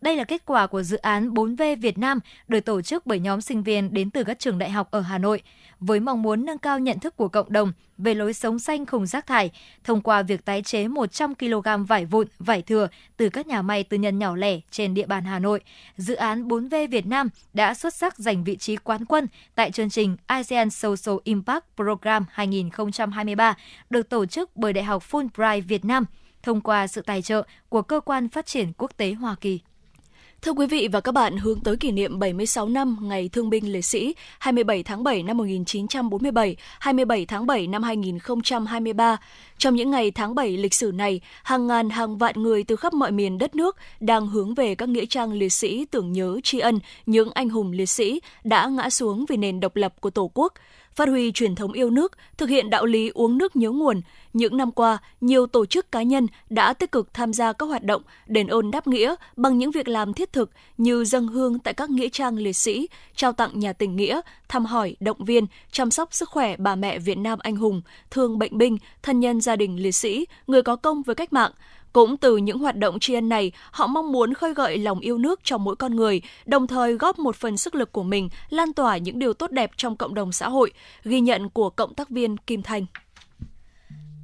Đây 0.00 0.16
là 0.16 0.24
kết 0.24 0.42
quả 0.46 0.66
của 0.66 0.82
dự 0.82 0.96
án 0.96 1.34
4V 1.34 1.76
Việt 1.80 1.98
Nam 1.98 2.20
được 2.48 2.60
tổ 2.60 2.82
chức 2.82 3.06
bởi 3.06 3.20
nhóm 3.20 3.40
sinh 3.40 3.62
viên 3.62 3.94
đến 3.94 4.10
từ 4.10 4.24
các 4.24 4.38
trường 4.38 4.58
đại 4.58 4.70
học 4.70 4.90
ở 4.90 5.00
Hà 5.00 5.18
Nội, 5.18 5.42
với 5.80 6.00
mong 6.00 6.22
muốn 6.22 6.44
nâng 6.44 6.58
cao 6.58 6.78
nhận 6.78 6.98
thức 6.98 7.16
của 7.16 7.28
cộng 7.28 7.52
đồng 7.52 7.72
về 7.98 8.14
lối 8.14 8.32
sống 8.32 8.58
xanh 8.58 8.86
không 8.86 9.06
rác 9.06 9.26
thải 9.26 9.50
thông 9.84 10.00
qua 10.00 10.22
việc 10.22 10.44
tái 10.44 10.62
chế 10.62 10.88
100 10.88 11.34
kg 11.34 11.84
vải 11.88 12.04
vụn, 12.04 12.26
vải 12.38 12.62
thừa 12.62 12.88
từ 13.16 13.28
các 13.28 13.46
nhà 13.46 13.62
may 13.62 13.84
tư 13.84 13.96
nhân 13.96 14.18
nhỏ 14.18 14.36
lẻ 14.36 14.60
trên 14.70 14.94
địa 14.94 15.06
bàn 15.06 15.24
Hà 15.24 15.38
Nội. 15.38 15.60
Dự 15.96 16.14
án 16.14 16.48
4V 16.48 16.88
Việt 16.88 17.06
Nam 17.06 17.28
đã 17.54 17.74
xuất 17.74 17.94
sắc 17.94 18.18
giành 18.18 18.44
vị 18.44 18.56
trí 18.56 18.76
quán 18.76 19.04
quân 19.04 19.26
tại 19.54 19.70
chương 19.70 19.90
trình 19.90 20.16
ASEAN 20.26 20.70
Social 20.70 21.16
Impact 21.24 21.64
Program 21.76 22.24
2023 22.30 23.56
được 23.90 24.08
tổ 24.08 24.26
chức 24.26 24.56
bởi 24.56 24.72
Đại 24.72 24.84
học 24.84 25.04
Fulbright 25.10 25.62
Việt 25.62 25.84
Nam 25.84 26.04
thông 26.42 26.60
qua 26.60 26.86
sự 26.86 27.02
tài 27.02 27.22
trợ 27.22 27.42
của 27.68 27.82
Cơ 27.82 28.00
quan 28.00 28.28
Phát 28.28 28.46
triển 28.46 28.72
Quốc 28.78 28.96
tế 28.96 29.12
Hoa 29.12 29.36
Kỳ. 29.40 29.60
Thưa 30.42 30.52
quý 30.52 30.66
vị 30.66 30.88
và 30.92 31.00
các 31.00 31.12
bạn, 31.12 31.36
hướng 31.36 31.60
tới 31.60 31.76
kỷ 31.76 31.92
niệm 31.92 32.18
76 32.18 32.68
năm 32.68 32.96
Ngày 33.02 33.30
Thương 33.32 33.50
binh 33.50 33.72
Liệt 33.72 33.84
sĩ 33.84 34.14
27 34.38 34.82
tháng 34.82 35.04
7 35.04 35.22
năm 35.22 35.36
1947, 35.36 36.56
27 36.80 37.26
tháng 37.26 37.46
7 37.46 37.66
năm 37.66 37.82
2023. 37.82 39.16
Trong 39.58 39.74
những 39.74 39.90
ngày 39.90 40.10
tháng 40.10 40.34
7 40.34 40.56
lịch 40.56 40.74
sử 40.74 40.92
này, 40.94 41.20
hàng 41.42 41.66
ngàn 41.66 41.90
hàng 41.90 42.18
vạn 42.18 42.42
người 42.42 42.64
từ 42.64 42.76
khắp 42.76 42.92
mọi 42.94 43.12
miền 43.12 43.38
đất 43.38 43.54
nước 43.54 43.76
đang 44.00 44.26
hướng 44.26 44.54
về 44.54 44.74
các 44.74 44.88
nghĩa 44.88 45.06
trang 45.06 45.32
liệt 45.32 45.52
sĩ 45.52 45.84
tưởng 45.84 46.12
nhớ 46.12 46.40
tri 46.42 46.58
ân 46.58 46.80
những 47.06 47.30
anh 47.30 47.48
hùng 47.48 47.70
liệt 47.72 47.88
sĩ 47.88 48.20
đã 48.44 48.66
ngã 48.66 48.90
xuống 48.90 49.24
vì 49.28 49.36
nền 49.36 49.60
độc 49.60 49.76
lập 49.76 49.94
của 50.00 50.10
Tổ 50.10 50.30
quốc 50.34 50.52
phát 50.98 51.08
huy 51.08 51.32
truyền 51.32 51.54
thống 51.54 51.72
yêu 51.72 51.90
nước, 51.90 52.12
thực 52.36 52.48
hiện 52.48 52.70
đạo 52.70 52.86
lý 52.86 53.10
uống 53.14 53.38
nước 53.38 53.56
nhớ 53.56 53.70
nguồn. 53.70 54.00
Những 54.32 54.56
năm 54.56 54.72
qua, 54.72 54.98
nhiều 55.20 55.46
tổ 55.46 55.66
chức 55.66 55.92
cá 55.92 56.02
nhân 56.02 56.26
đã 56.50 56.72
tích 56.72 56.92
cực 56.92 57.14
tham 57.14 57.32
gia 57.32 57.52
các 57.52 57.66
hoạt 57.66 57.82
động 57.82 58.02
đền 58.26 58.46
ơn 58.46 58.70
đáp 58.70 58.86
nghĩa 58.86 59.14
bằng 59.36 59.58
những 59.58 59.70
việc 59.70 59.88
làm 59.88 60.12
thiết 60.12 60.32
thực 60.32 60.50
như 60.78 61.04
dâng 61.04 61.28
hương 61.28 61.58
tại 61.58 61.74
các 61.74 61.90
nghĩa 61.90 62.08
trang 62.08 62.36
liệt 62.36 62.52
sĩ, 62.52 62.88
trao 63.16 63.32
tặng 63.32 63.58
nhà 63.58 63.72
tình 63.72 63.96
nghĩa, 63.96 64.20
thăm 64.48 64.64
hỏi, 64.64 64.96
động 65.00 65.24
viên, 65.24 65.46
chăm 65.72 65.90
sóc 65.90 66.14
sức 66.14 66.28
khỏe 66.28 66.56
bà 66.56 66.74
mẹ 66.74 66.98
Việt 66.98 67.18
Nam 67.18 67.38
anh 67.42 67.56
hùng, 67.56 67.82
thương 68.10 68.38
bệnh 68.38 68.58
binh, 68.58 68.78
thân 69.02 69.20
nhân 69.20 69.40
gia 69.40 69.56
đình 69.56 69.82
liệt 69.82 69.92
sĩ, 69.92 70.26
người 70.46 70.62
có 70.62 70.76
công 70.76 71.02
với 71.02 71.14
cách 71.14 71.32
mạng, 71.32 71.52
cũng 71.98 72.16
từ 72.16 72.36
những 72.36 72.58
hoạt 72.58 72.76
động 72.76 72.98
tri 73.00 73.14
ân 73.14 73.28
này, 73.28 73.52
họ 73.70 73.86
mong 73.86 74.12
muốn 74.12 74.34
khơi 74.34 74.54
gợi 74.54 74.78
lòng 74.78 75.00
yêu 75.00 75.18
nước 75.18 75.40
trong 75.44 75.64
mỗi 75.64 75.76
con 75.76 75.96
người, 75.96 76.22
đồng 76.46 76.66
thời 76.66 76.92
góp 76.92 77.18
một 77.18 77.36
phần 77.36 77.56
sức 77.56 77.74
lực 77.74 77.92
của 77.92 78.02
mình 78.02 78.28
lan 78.50 78.72
tỏa 78.72 78.96
những 78.96 79.18
điều 79.18 79.32
tốt 79.32 79.50
đẹp 79.50 79.70
trong 79.76 79.96
cộng 79.96 80.14
đồng 80.14 80.32
xã 80.32 80.48
hội, 80.48 80.72
ghi 81.04 81.20
nhận 81.20 81.50
của 81.50 81.70
cộng 81.70 81.94
tác 81.94 82.10
viên 82.10 82.36
Kim 82.36 82.62
Thanh. 82.62 82.86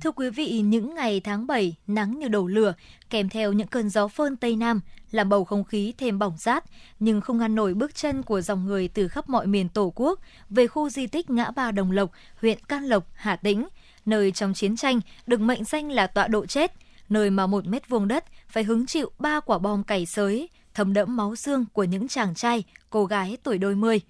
Thưa 0.03 0.11
quý 0.11 0.31
vị, 0.31 0.61
những 0.61 0.95
ngày 0.95 1.21
tháng 1.21 1.47
7, 1.47 1.75
nắng 1.87 2.19
như 2.19 2.29
đầu 2.29 2.47
lửa, 2.47 2.75
kèm 3.11 3.29
theo 3.29 3.53
những 3.53 3.69
cơn 3.69 3.91
gió 3.91 4.09
phơn 4.09 4.37
Tây 4.37 4.57
Nam, 4.57 4.81
làm 5.11 5.29
bầu 5.29 5.45
không 5.45 5.65
khí 5.65 5.95
thêm 5.99 6.19
bỏng 6.19 6.35
rát, 6.39 6.65
nhưng 7.01 7.21
không 7.21 7.39
ngăn 7.39 7.55
nổi 7.55 7.75
bước 7.75 7.95
chân 7.95 8.23
của 8.23 8.41
dòng 8.41 8.67
người 8.67 8.89
từ 8.89 9.09
khắp 9.09 9.29
mọi 9.29 9.47
miền 9.47 9.69
Tổ 9.69 9.93
quốc 9.95 10.21
về 10.51 10.67
khu 10.67 10.91
di 10.91 11.07
tích 11.07 11.31
Ngã 11.31 11.51
Ba 11.51 11.71
Đồng 11.71 11.91
Lộc, 11.91 12.11
huyện 12.41 12.59
Can 12.69 12.85
Lộc, 12.85 13.05
Hà 13.15 13.37
Tĩnh, 13.37 13.69
nơi 14.07 14.33
trong 14.33 14.55
chiến 14.55 14.77
tranh 14.77 15.01
được 15.27 15.41
mệnh 15.41 15.65
danh 15.65 15.91
là 15.91 16.07
tọa 16.07 16.29
độ 16.29 16.47
chết– 16.47 16.73
nơi 17.09 17.31
mà 17.31 17.47
một 17.47 17.67
mét 17.67 17.89
vuông 17.89 18.09
đất 18.09 18.25
phải 18.49 18.65
hứng 18.65 18.87
chịu 18.87 19.11
ba 19.19 19.41
quả 19.41 19.59
bom 19.59 19.85
cày 19.85 20.07
sới, 20.07 20.49
thấm 20.75 20.93
đẫm 20.93 21.17
máu 21.17 21.37
xương 21.37 21.65
của 21.73 21.85
những 21.85 22.09
chàng 22.09 22.35
trai, 22.35 22.65
cô 22.91 23.05
gái 23.05 23.37
tuổi 23.43 23.59
đôi 23.59 23.75
mươi. 23.75 24.01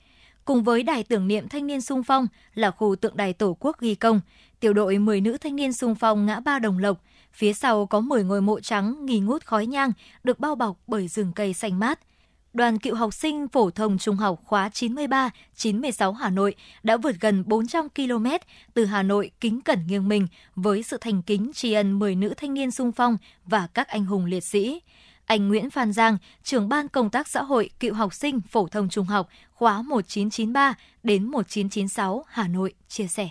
Cùng 0.45 0.63
với 0.63 0.83
đài 0.83 1.03
tưởng 1.03 1.29
niệm 1.29 1.49
thanh 1.49 1.67
niên 1.67 1.81
sung 1.81 2.03
phong 2.03 2.27
là 2.55 2.71
khu 2.71 2.97
tượng 2.97 3.17
đài 3.17 3.33
Tổ 3.33 3.57
quốc 3.61 3.81
ghi 3.81 3.95
công, 3.95 4.21
tiểu 4.61 4.73
đội 4.73 4.99
10 4.99 5.21
nữ 5.21 5.37
thanh 5.39 5.57
niên 5.57 5.73
sung 5.73 5.95
phong 5.95 6.27
ngã 6.27 6.41
ba 6.41 6.59
đồng 6.59 6.79
lộc, 6.79 7.01
phía 7.33 7.53
sau 7.53 7.87
có 7.87 8.01
10 8.01 8.25
ngôi 8.25 8.43
mộ 8.43 8.61
trắng 8.61 9.07
nghi 9.07 9.21
ngút 9.21 9.45
khói 9.45 9.67
nhang 9.67 9.93
được 10.25 10.41
bao 10.41 10.55
bọc 10.55 10.77
bởi 10.87 11.09
rừng 11.09 11.33
cây 11.35 11.55
xanh 11.55 11.79
mát– 11.79 12.01
đoàn 12.55 12.79
cựu 12.79 12.95
học 12.95 13.15
sinh 13.15 13.49
phổ 13.49 13.71
thông 13.71 13.99
trung 13.99 14.17
học 14.17 14.41
khóa 14.45 14.69
93, 14.73 15.31
96 15.55 16.13
Hà 16.13 16.31
Nội 16.31 16.55
đã 16.83 16.97
vượt 16.97 17.17
gần 17.21 17.45
400 17.47 17.89
km 17.89 18.27
từ 18.75 18.85
Hà 18.85 19.03
Nội 19.03 19.31
kính 19.41 19.61
cẩn 19.61 19.87
nghiêng 19.87 20.09
mình 20.09 20.27
với 20.57 20.83
sự 20.83 20.97
thành 21.01 21.23
kính 21.23 21.51
tri 21.55 21.73
ân 21.73 21.99
10 21.99 22.15
nữ 22.15 22.35
thanh 22.37 22.55
niên 22.55 22.71
sung 22.71 22.93
phong 22.93 23.17
và 23.45 23.69
các 23.75 23.89
anh 23.89 24.05
hùng 24.05 24.25
liệt 24.25 24.45
sĩ. 24.45 24.81
Anh 25.25 25.49
Nguyễn 25.49 25.71
Phan 25.71 25.93
Giang, 25.93 26.19
trưởng 26.43 26.69
ban 26.69 26.89
công 26.89 27.11
tác 27.11 27.29
xã 27.29 27.43
hội 27.43 27.71
cựu 27.81 27.95
học 27.95 28.15
sinh 28.15 28.41
phổ 28.41 28.69
thông 28.69 28.89
trung 28.89 29.07
học 29.07 29.29
khóa 29.55 29.83
1993 29.83 30.75
đến 31.03 31.25
1996 31.25 32.25
Hà 32.29 32.49
Nội 32.49 32.75
chia 32.89 33.07
sẻ. 33.07 33.29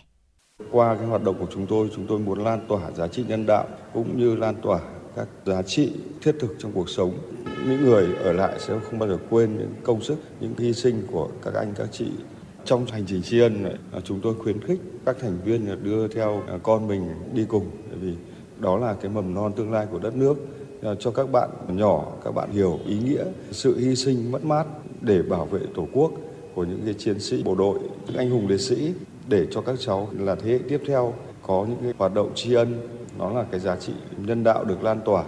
Qua 0.72 0.96
cái 0.96 1.06
hoạt 1.06 1.24
động 1.24 1.36
của 1.40 1.48
chúng 1.54 1.68
tôi, 1.68 1.90
chúng 1.96 2.08
tôi 2.08 2.20
muốn 2.20 2.44
lan 2.44 2.66
tỏa 2.68 2.92
giá 2.92 3.08
trị 3.08 3.24
nhân 3.28 3.46
đạo 3.46 3.68
cũng 3.94 4.18
như 4.18 4.36
lan 4.36 4.56
tỏa 4.62 4.80
các 5.16 5.28
giá 5.46 5.62
trị 5.62 5.92
thiết 6.22 6.36
thực 6.40 6.56
trong 6.60 6.72
cuộc 6.72 6.90
sống. 6.90 7.12
Những 7.68 7.86
người 7.86 8.08
ở 8.24 8.34
lại 8.34 8.60
sẽ 8.60 8.80
không 8.80 9.00
bao 9.00 9.10
giờ 9.10 9.18
quên 9.30 9.58
những 9.58 9.74
công 9.84 10.02
sức, 10.02 10.16
những 10.40 10.54
hy 10.58 10.74
sinh 10.74 11.04
của 11.12 11.30
các 11.44 11.54
anh 11.54 11.74
các 11.78 11.88
chị. 11.92 12.08
Trong 12.66 12.86
hành 12.86 13.04
trình 13.08 13.22
tri 13.22 13.40
ân 13.40 13.66
à, 13.92 14.00
chúng 14.04 14.20
tôi 14.22 14.34
khuyến 14.44 14.62
khích 14.62 14.80
các 15.06 15.18
thành 15.22 15.38
viên 15.46 15.84
đưa 15.84 16.08
theo 16.08 16.44
à, 16.48 16.58
con 16.64 16.88
mình 16.88 17.10
đi 17.34 17.46
cùng 17.48 17.66
bởi 17.90 18.00
vì 18.00 18.14
đó 18.60 18.78
là 18.78 18.94
cái 18.94 19.12
mầm 19.12 19.34
non 19.34 19.54
tương 19.56 19.72
lai 19.72 19.88
của 19.92 20.00
đất 20.00 20.16
nước 20.16 20.36
à, 20.82 20.92
cho 21.00 21.12
các 21.12 21.32
bạn 21.32 21.50
nhỏ 21.68 22.06
các 22.24 22.32
bạn 22.32 22.52
hiểu 22.52 22.80
ý 22.88 22.98
nghĩa 23.00 23.24
sự 23.52 23.78
hy 23.78 23.96
sinh 23.96 24.32
mất 24.32 24.46
mát 24.46 24.66
để 25.02 25.22
bảo 25.22 25.46
vệ 25.46 25.60
tổ 25.76 25.88
quốc 25.94 26.12
của 26.56 26.64
những 26.64 26.82
cái 26.86 26.94
chiến 26.94 27.20
sĩ 27.20 27.44
bộ 27.44 27.56
đội 27.56 27.80
những 28.08 28.18
anh 28.18 28.30
hùng 28.30 28.48
liệt 28.48 28.62
sĩ 28.62 28.94
để 29.30 29.48
cho 29.52 29.62
các 29.62 29.76
cháu 29.80 30.10
là 30.20 30.36
thế 30.36 30.52
hệ 30.52 30.60
tiếp 30.70 30.82
theo 30.88 31.14
có 31.42 31.66
những 31.70 31.80
cái 31.84 31.94
hoạt 31.98 32.14
động 32.14 32.32
tri 32.36 32.54
ân 32.54 32.74
nó 33.18 33.30
là 33.30 33.46
cái 33.52 33.60
giá 33.60 33.76
trị 33.76 33.94
nhân 34.18 34.44
đạo 34.44 34.66
được 34.66 34.84
lan 34.84 35.02
tỏa. 35.06 35.24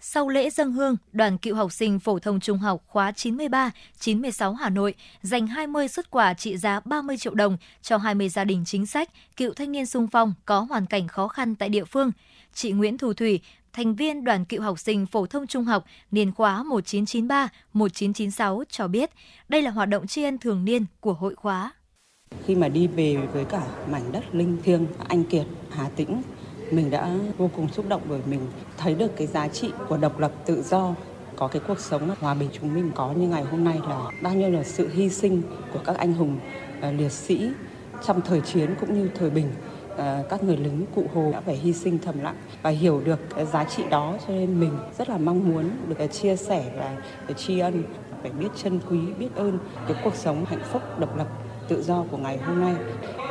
Sau 0.00 0.28
lễ 0.28 0.50
dân 0.50 0.72
hương, 0.72 0.96
đoàn 1.12 1.38
cựu 1.38 1.54
học 1.54 1.72
sinh 1.72 1.98
phổ 1.98 2.18
thông 2.18 2.40
trung 2.40 2.58
học 2.58 2.82
khóa 2.86 3.12
93, 3.12 3.70
96 3.98 4.54
Hà 4.54 4.68
Nội 4.70 4.94
dành 5.22 5.46
20 5.46 5.88
xuất 5.88 6.10
quà 6.10 6.34
trị 6.34 6.56
giá 6.56 6.80
30 6.84 7.16
triệu 7.18 7.34
đồng 7.34 7.56
cho 7.82 7.96
20 7.96 8.28
gia 8.28 8.44
đình 8.44 8.64
chính 8.66 8.86
sách, 8.86 9.10
cựu 9.36 9.54
thanh 9.54 9.72
niên 9.72 9.86
sung 9.86 10.06
phong 10.12 10.34
có 10.44 10.60
hoàn 10.60 10.86
cảnh 10.86 11.08
khó 11.08 11.28
khăn 11.28 11.54
tại 11.54 11.68
địa 11.68 11.84
phương. 11.84 12.12
Chị 12.54 12.72
Nguyễn 12.72 12.98
Thu 12.98 13.12
Thủy, 13.12 13.40
thành 13.72 13.94
viên 13.94 14.24
đoàn 14.24 14.44
cựu 14.44 14.62
học 14.62 14.78
sinh 14.78 15.06
phổ 15.06 15.26
thông 15.26 15.46
trung 15.46 15.64
học 15.64 15.84
niên 16.10 16.32
khóa 16.32 16.64
1993-1996 17.74 18.62
cho 18.70 18.88
biết 18.88 19.10
đây 19.48 19.62
là 19.62 19.70
hoạt 19.70 19.88
động 19.88 20.06
tri 20.06 20.22
ân 20.22 20.38
thường 20.38 20.64
niên 20.64 20.84
của 21.00 21.12
hội 21.12 21.34
khóa. 21.34 21.72
Khi 22.46 22.54
mà 22.54 22.68
đi 22.68 22.86
về 22.86 23.16
với 23.32 23.44
cả 23.44 23.62
mảnh 23.90 24.12
đất 24.12 24.34
linh 24.34 24.58
thiêng 24.62 24.86
Anh 25.08 25.24
Kiệt, 25.24 25.46
Hà 25.70 25.88
Tĩnh 25.96 26.22
mình 26.70 26.90
đã 26.90 27.10
vô 27.38 27.50
cùng 27.56 27.68
xúc 27.68 27.88
động 27.88 28.02
bởi 28.08 28.20
mình 28.26 28.40
thấy 28.76 28.94
được 28.94 29.16
cái 29.16 29.26
giá 29.26 29.48
trị 29.48 29.72
của 29.88 29.96
độc 29.96 30.18
lập 30.18 30.32
tự 30.46 30.62
do 30.62 30.94
có 31.36 31.48
cái 31.48 31.62
cuộc 31.68 31.80
sống 31.80 32.14
hòa 32.20 32.34
bình 32.34 32.48
chúng 32.52 32.74
mình 32.74 32.90
có 32.94 33.12
như 33.12 33.28
ngày 33.28 33.42
hôm 33.42 33.64
nay 33.64 33.80
là 33.88 34.10
bao 34.22 34.34
nhiêu 34.34 34.50
là 34.50 34.62
sự 34.62 34.88
hy 34.88 35.08
sinh 35.08 35.42
của 35.72 35.80
các 35.84 35.96
anh 35.96 36.12
hùng 36.12 36.38
à, 36.80 36.90
liệt 36.90 37.12
sĩ 37.12 37.50
trong 38.06 38.20
thời 38.20 38.40
chiến 38.40 38.74
cũng 38.80 38.94
như 38.94 39.10
thời 39.14 39.30
bình. 39.30 39.52
À, 39.96 40.22
các 40.30 40.44
người 40.44 40.56
lính 40.56 40.86
cụ 40.94 41.04
hồ 41.14 41.30
đã 41.32 41.40
phải 41.40 41.56
hy 41.56 41.72
sinh 41.72 41.98
thầm 41.98 42.20
lặng 42.20 42.36
và 42.62 42.70
hiểu 42.70 43.00
được 43.04 43.18
cái 43.34 43.46
giá 43.46 43.64
trị 43.64 43.82
đó 43.90 44.14
cho 44.26 44.32
nên 44.32 44.60
mình 44.60 44.72
rất 44.98 45.08
là 45.08 45.18
mong 45.18 45.48
muốn 45.48 45.70
được 45.88 45.98
à, 45.98 46.06
chia 46.06 46.36
sẻ 46.36 46.64
và 47.28 47.34
tri 47.34 47.58
ân 47.58 47.82
phải 48.22 48.30
biết 48.30 48.48
trân 48.56 48.80
quý, 48.90 48.98
biết 49.18 49.28
ơn 49.36 49.58
cái 49.88 49.96
cuộc 50.04 50.14
sống 50.14 50.44
hạnh 50.44 50.62
phúc, 50.72 50.82
độc 50.98 51.16
lập, 51.16 51.28
tự 51.68 51.82
do 51.82 52.04
của 52.10 52.16
ngày 52.16 52.38
hôm 52.38 52.60
nay 52.60 52.74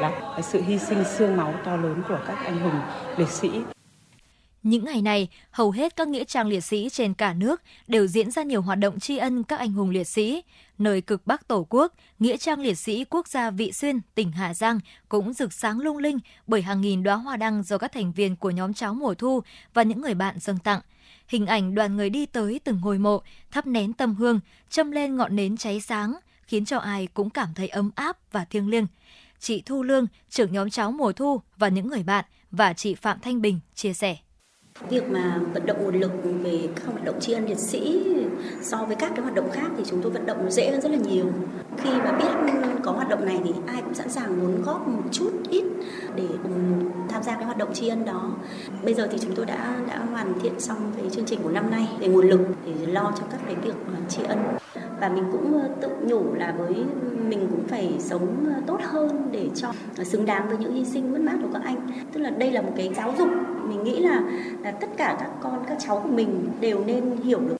là 0.01 0.39
sự 0.43 0.61
hy 0.61 0.79
sinh 0.79 1.03
xương 1.17 1.37
máu 1.37 1.53
to 1.65 1.75
lớn 1.75 2.01
của 2.07 2.19
các 2.27 2.37
anh 2.45 2.59
hùng 2.59 2.79
liệt 3.17 3.29
sĩ. 3.29 3.49
Những 4.63 4.85
ngày 4.85 5.01
này, 5.01 5.27
hầu 5.51 5.71
hết 5.71 5.95
các 5.95 6.07
nghĩa 6.07 6.23
trang 6.23 6.47
liệt 6.47 6.61
sĩ 6.61 6.89
trên 6.89 7.13
cả 7.13 7.33
nước 7.33 7.61
đều 7.87 8.07
diễn 8.07 8.31
ra 8.31 8.43
nhiều 8.43 8.61
hoạt 8.61 8.79
động 8.79 8.99
tri 8.99 9.17
ân 9.17 9.43
các 9.43 9.59
anh 9.59 9.73
hùng 9.73 9.89
liệt 9.89 10.07
sĩ. 10.07 10.43
Nơi 10.77 11.01
cực 11.01 11.27
Bắc 11.27 11.47
Tổ 11.47 11.67
quốc, 11.69 11.93
nghĩa 12.19 12.37
trang 12.37 12.59
liệt 12.59 12.75
sĩ 12.75 13.05
quốc 13.09 13.27
gia 13.27 13.49
Vị 13.49 13.71
Xuyên, 13.71 13.99
tỉnh 14.15 14.31
Hà 14.31 14.53
Giang 14.53 14.79
cũng 15.09 15.33
rực 15.33 15.53
sáng 15.53 15.79
lung 15.79 15.97
linh 15.97 16.19
bởi 16.47 16.61
hàng 16.61 16.81
nghìn 16.81 17.03
đóa 17.03 17.15
hoa 17.15 17.37
đăng 17.37 17.63
do 17.63 17.77
các 17.77 17.91
thành 17.91 18.11
viên 18.11 18.35
của 18.35 18.49
nhóm 18.49 18.73
cháu 18.73 18.93
mùa 18.93 19.13
thu 19.13 19.41
và 19.73 19.83
những 19.83 20.01
người 20.01 20.13
bạn 20.13 20.39
dâng 20.39 20.59
tặng. 20.59 20.81
Hình 21.27 21.45
ảnh 21.45 21.75
đoàn 21.75 21.95
người 21.97 22.09
đi 22.09 22.25
tới 22.25 22.59
từng 22.63 22.79
ngôi 22.81 22.97
mộ, 22.97 23.21
thắp 23.51 23.67
nén 23.67 23.93
tâm 23.93 24.15
hương, 24.15 24.39
châm 24.69 24.91
lên 24.91 25.17
ngọn 25.17 25.35
nến 25.35 25.57
cháy 25.57 25.81
sáng, 25.81 26.13
khiến 26.47 26.65
cho 26.65 26.77
ai 26.77 27.07
cũng 27.13 27.29
cảm 27.29 27.53
thấy 27.53 27.67
ấm 27.67 27.91
áp 27.95 28.17
và 28.31 28.45
thiêng 28.45 28.69
liêng. 28.69 28.87
Chị 29.39 29.61
Thu 29.65 29.83
Lương, 29.83 30.07
trưởng 30.29 30.53
nhóm 30.53 30.69
cháu 30.69 30.91
mùa 30.91 31.11
thu 31.11 31.41
và 31.57 31.67
những 31.67 31.87
người 31.87 32.03
bạn 32.03 32.25
và 32.51 32.73
chị 32.73 32.95
Phạm 32.95 33.19
Thanh 33.19 33.41
Bình 33.41 33.59
chia 33.75 33.93
sẻ. 33.93 34.17
Việc 34.89 35.09
mà 35.09 35.39
vận 35.53 35.65
động 35.65 35.77
nguồn 35.83 35.99
lực 35.99 36.11
về 36.43 36.69
các 36.75 36.85
hoạt 36.85 37.05
động 37.05 37.19
tri 37.19 37.33
ân 37.33 37.45
liệt 37.45 37.57
sĩ 37.57 38.03
so 38.61 38.77
với 38.77 38.95
các 38.95 39.11
cái 39.15 39.21
hoạt 39.21 39.35
động 39.35 39.49
khác 39.51 39.67
thì 39.77 39.83
chúng 39.85 40.01
tôi 40.01 40.11
vận 40.11 40.25
động 40.25 40.37
nó 40.43 40.49
dễ 40.49 40.71
hơn 40.71 40.81
rất 40.81 40.91
là 40.91 40.97
nhiều. 40.97 41.25
Khi 41.77 41.89
mà 41.89 42.11
biết 42.11 42.53
có 42.83 42.91
hoạt 42.91 43.09
động 43.09 43.25
này 43.25 43.41
thì 43.43 43.53
ai 43.65 43.81
cũng 43.81 43.93
sẵn 43.93 44.09
sàng 44.09 44.39
muốn 44.39 44.61
góp 44.61 44.87
một 44.87 45.03
chút, 45.11 45.31
ít 45.49 45.63
để 46.15 46.27
ừ, 46.43 46.49
tham 47.09 47.23
gia 47.23 47.35
cái 47.35 47.45
hoạt 47.45 47.57
động 47.57 47.73
tri 47.73 47.87
ân 47.87 48.05
đó. 48.05 48.31
Bây 48.83 48.93
giờ 48.93 49.07
thì 49.11 49.17
chúng 49.21 49.35
tôi 49.35 49.45
đã 49.45 49.75
đã 49.87 49.99
hoàn 50.11 50.39
thiện 50.39 50.59
xong 50.59 50.77
cái 50.97 51.09
chương 51.09 51.25
trình 51.25 51.39
của 51.43 51.49
năm 51.49 51.71
nay 51.71 51.87
về 51.99 52.07
nguồn 52.07 52.29
lực 52.29 52.41
để 52.65 52.85
lo 52.85 53.13
cho 53.19 53.23
các 53.31 53.39
cái 53.45 53.55
việc 53.55 53.75
tri 54.09 54.23
ân 54.23 54.37
và 55.01 55.09
mình 55.09 55.23
cũng 55.31 55.61
ờ, 55.61 55.69
tự 55.81 55.89
nhủ 56.01 56.33
là 56.33 56.55
với 56.57 56.75
mình 57.29 57.47
cũng 57.51 57.67
phải 57.67 57.93
sống 57.99 58.45
ờ, 58.55 58.61
tốt 58.67 58.79
hơn 58.83 59.29
để 59.31 59.49
cho 59.55 59.71
xứng 60.03 60.25
đáng 60.25 60.47
với 60.49 60.57
những 60.57 60.73
hy 60.73 60.85
sinh 60.85 61.11
mất 61.11 61.21
mát 61.21 61.35
của 61.41 61.49
các 61.53 61.61
anh. 61.63 61.87
Tức 62.13 62.19
là 62.19 62.29
đây 62.29 62.51
là 62.51 62.61
một 62.61 62.71
cái 62.77 62.93
giáo 62.95 63.13
dục 63.17 63.27
mình 63.63 63.83
nghĩ 63.83 63.99
là 63.99 64.21
là 64.67 64.73
tất 64.79 64.87
cả 64.97 65.15
các 65.19 65.29
con, 65.41 65.63
các 65.67 65.77
cháu 65.79 65.99
của 66.03 66.09
mình 66.09 66.51
đều 66.59 66.83
nên 66.85 67.17
hiểu 67.23 67.39
được. 67.39 67.57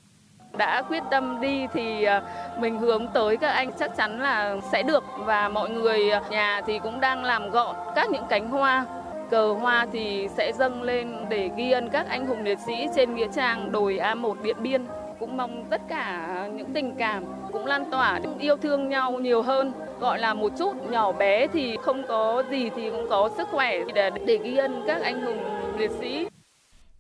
Đã 0.58 0.82
quyết 0.82 1.04
tâm 1.12 1.42
đi 1.42 1.68
thì 1.74 2.04
à, 2.04 2.22
mình 2.60 2.80
hướng 2.80 3.08
tới 3.14 3.38
các 3.38 3.50
anh 3.50 3.72
chắc 3.80 3.98
chắn 3.98 4.22
là 4.22 4.56
sẽ 4.72 4.84
được. 4.84 5.04
Và 5.26 5.50
mọi 5.50 5.70
người 5.70 6.10
à, 6.10 6.22
nhà 6.30 6.62
thì 6.66 6.80
cũng 6.80 7.00
đang 7.00 7.24
làm 7.24 7.52
gọn 7.52 7.76
các 7.96 8.10
những 8.10 8.24
cánh 8.30 8.50
hoa. 8.50 8.86
Cờ 9.30 9.54
hoa 9.54 9.88
thì 9.92 10.28
sẽ 10.38 10.52
dâng 10.54 10.82
lên 10.82 11.26
để 11.30 11.50
ghi 11.58 11.72
ân 11.72 11.90
các 11.90 12.08
anh 12.10 12.26
hùng 12.26 12.44
liệt 12.44 12.60
sĩ 12.66 12.88
trên 12.96 13.16
nghĩa 13.16 13.28
trang 13.36 13.72
đồi 13.72 14.00
A1 14.02 14.42
Điện 14.44 14.56
Biên. 14.60 14.86
Cũng 15.20 15.38
mong 15.38 15.66
tất 15.70 15.82
cả 15.88 16.28
những 16.54 16.74
tình 16.74 16.96
cảm 16.96 17.24
cũng 17.52 17.66
lan 17.66 17.92
tỏa 17.92 18.20
yêu 18.40 18.58
thương 18.58 18.90
nhau 18.90 19.12
nhiều 19.12 19.42
hơn. 19.42 19.72
Gọi 20.00 20.20
là 20.20 20.34
một 20.34 20.52
chút 20.58 20.90
nhỏ 20.90 21.12
bé 21.12 21.48
thì 21.48 21.78
không 21.82 22.04
có 22.08 22.44
gì 22.50 22.70
thì 22.76 22.90
cũng 22.90 23.08
có 23.10 23.30
sức 23.38 23.48
khỏe 23.52 23.80
để 23.94 24.10
để 24.26 24.38
ghi 24.44 24.58
ân 24.58 24.84
các 24.88 25.02
anh 25.02 25.22
hùng 25.22 25.40
liệt 25.78 25.92
sĩ 26.00 26.28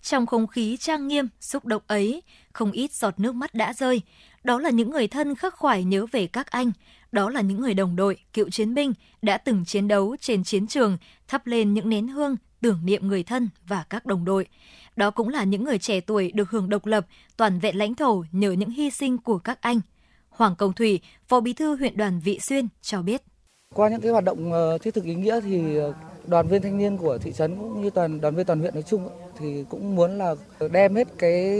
trong 0.07 0.25
không 0.25 0.47
khí 0.47 0.77
trang 0.77 1.07
nghiêm, 1.07 1.27
xúc 1.39 1.65
động 1.65 1.81
ấy, 1.87 2.23
không 2.53 2.71
ít 2.71 2.93
giọt 2.93 3.19
nước 3.19 3.35
mắt 3.35 3.53
đã 3.53 3.73
rơi. 3.73 4.01
Đó 4.43 4.59
là 4.59 4.69
những 4.69 4.91
người 4.91 5.07
thân 5.07 5.35
khắc 5.35 5.55
khoải 5.55 5.83
nhớ 5.83 6.05
về 6.11 6.27
các 6.27 6.51
anh. 6.51 6.71
Đó 7.11 7.29
là 7.29 7.41
những 7.41 7.61
người 7.61 7.73
đồng 7.73 7.95
đội, 7.95 8.17
cựu 8.33 8.49
chiến 8.49 8.73
binh 8.73 8.93
đã 9.21 9.37
từng 9.37 9.65
chiến 9.65 9.87
đấu 9.87 10.15
trên 10.21 10.43
chiến 10.43 10.67
trường, 10.67 10.97
thắp 11.27 11.47
lên 11.47 11.73
những 11.73 11.89
nén 11.89 12.07
hương 12.07 12.35
tưởng 12.61 12.79
niệm 12.85 13.07
người 13.07 13.23
thân 13.23 13.49
và 13.67 13.85
các 13.89 14.05
đồng 14.05 14.25
đội. 14.25 14.47
Đó 14.95 15.11
cũng 15.11 15.29
là 15.29 15.43
những 15.43 15.63
người 15.63 15.79
trẻ 15.79 15.99
tuổi 15.99 16.31
được 16.31 16.49
hưởng 16.49 16.69
độc 16.69 16.85
lập, 16.85 17.05
toàn 17.37 17.59
vẹn 17.59 17.77
lãnh 17.77 17.95
thổ 17.95 18.23
nhờ 18.31 18.51
những 18.51 18.69
hy 18.69 18.89
sinh 18.89 19.17
của 19.17 19.39
các 19.39 19.61
anh. 19.61 19.81
Hoàng 20.29 20.55
Công 20.55 20.73
Thủy, 20.73 20.99
Phó 21.27 21.39
Bí 21.39 21.53
thư 21.53 21.75
huyện 21.75 21.97
đoàn 21.97 22.19
Vị 22.19 22.39
Xuyên 22.39 22.67
cho 22.81 23.01
biết. 23.01 23.21
Qua 23.75 23.89
những 23.89 24.01
cái 24.01 24.11
hoạt 24.11 24.23
động 24.23 24.51
ờ, 24.51 24.77
thiết 24.77 24.93
thực 24.93 25.03
ý 25.03 25.15
nghĩa 25.15 25.39
thì 25.41 25.75
ờ, 25.75 25.93
đoàn 26.27 26.47
viên 26.47 26.61
thanh 26.61 26.77
niên 26.77 26.97
của 26.97 27.17
thị 27.17 27.31
trấn 27.31 27.55
cũng 27.55 27.81
như 27.81 27.89
toàn 27.89 28.21
đoàn 28.21 28.35
viên 28.35 28.45
toàn 28.45 28.59
huyện 28.59 28.73
nói 28.73 28.83
chung 28.83 29.09
thì 29.39 29.65
cũng 29.69 29.95
muốn 29.95 30.17
là 30.17 30.35
đem 30.71 30.95
hết 30.95 31.07
cái 31.17 31.57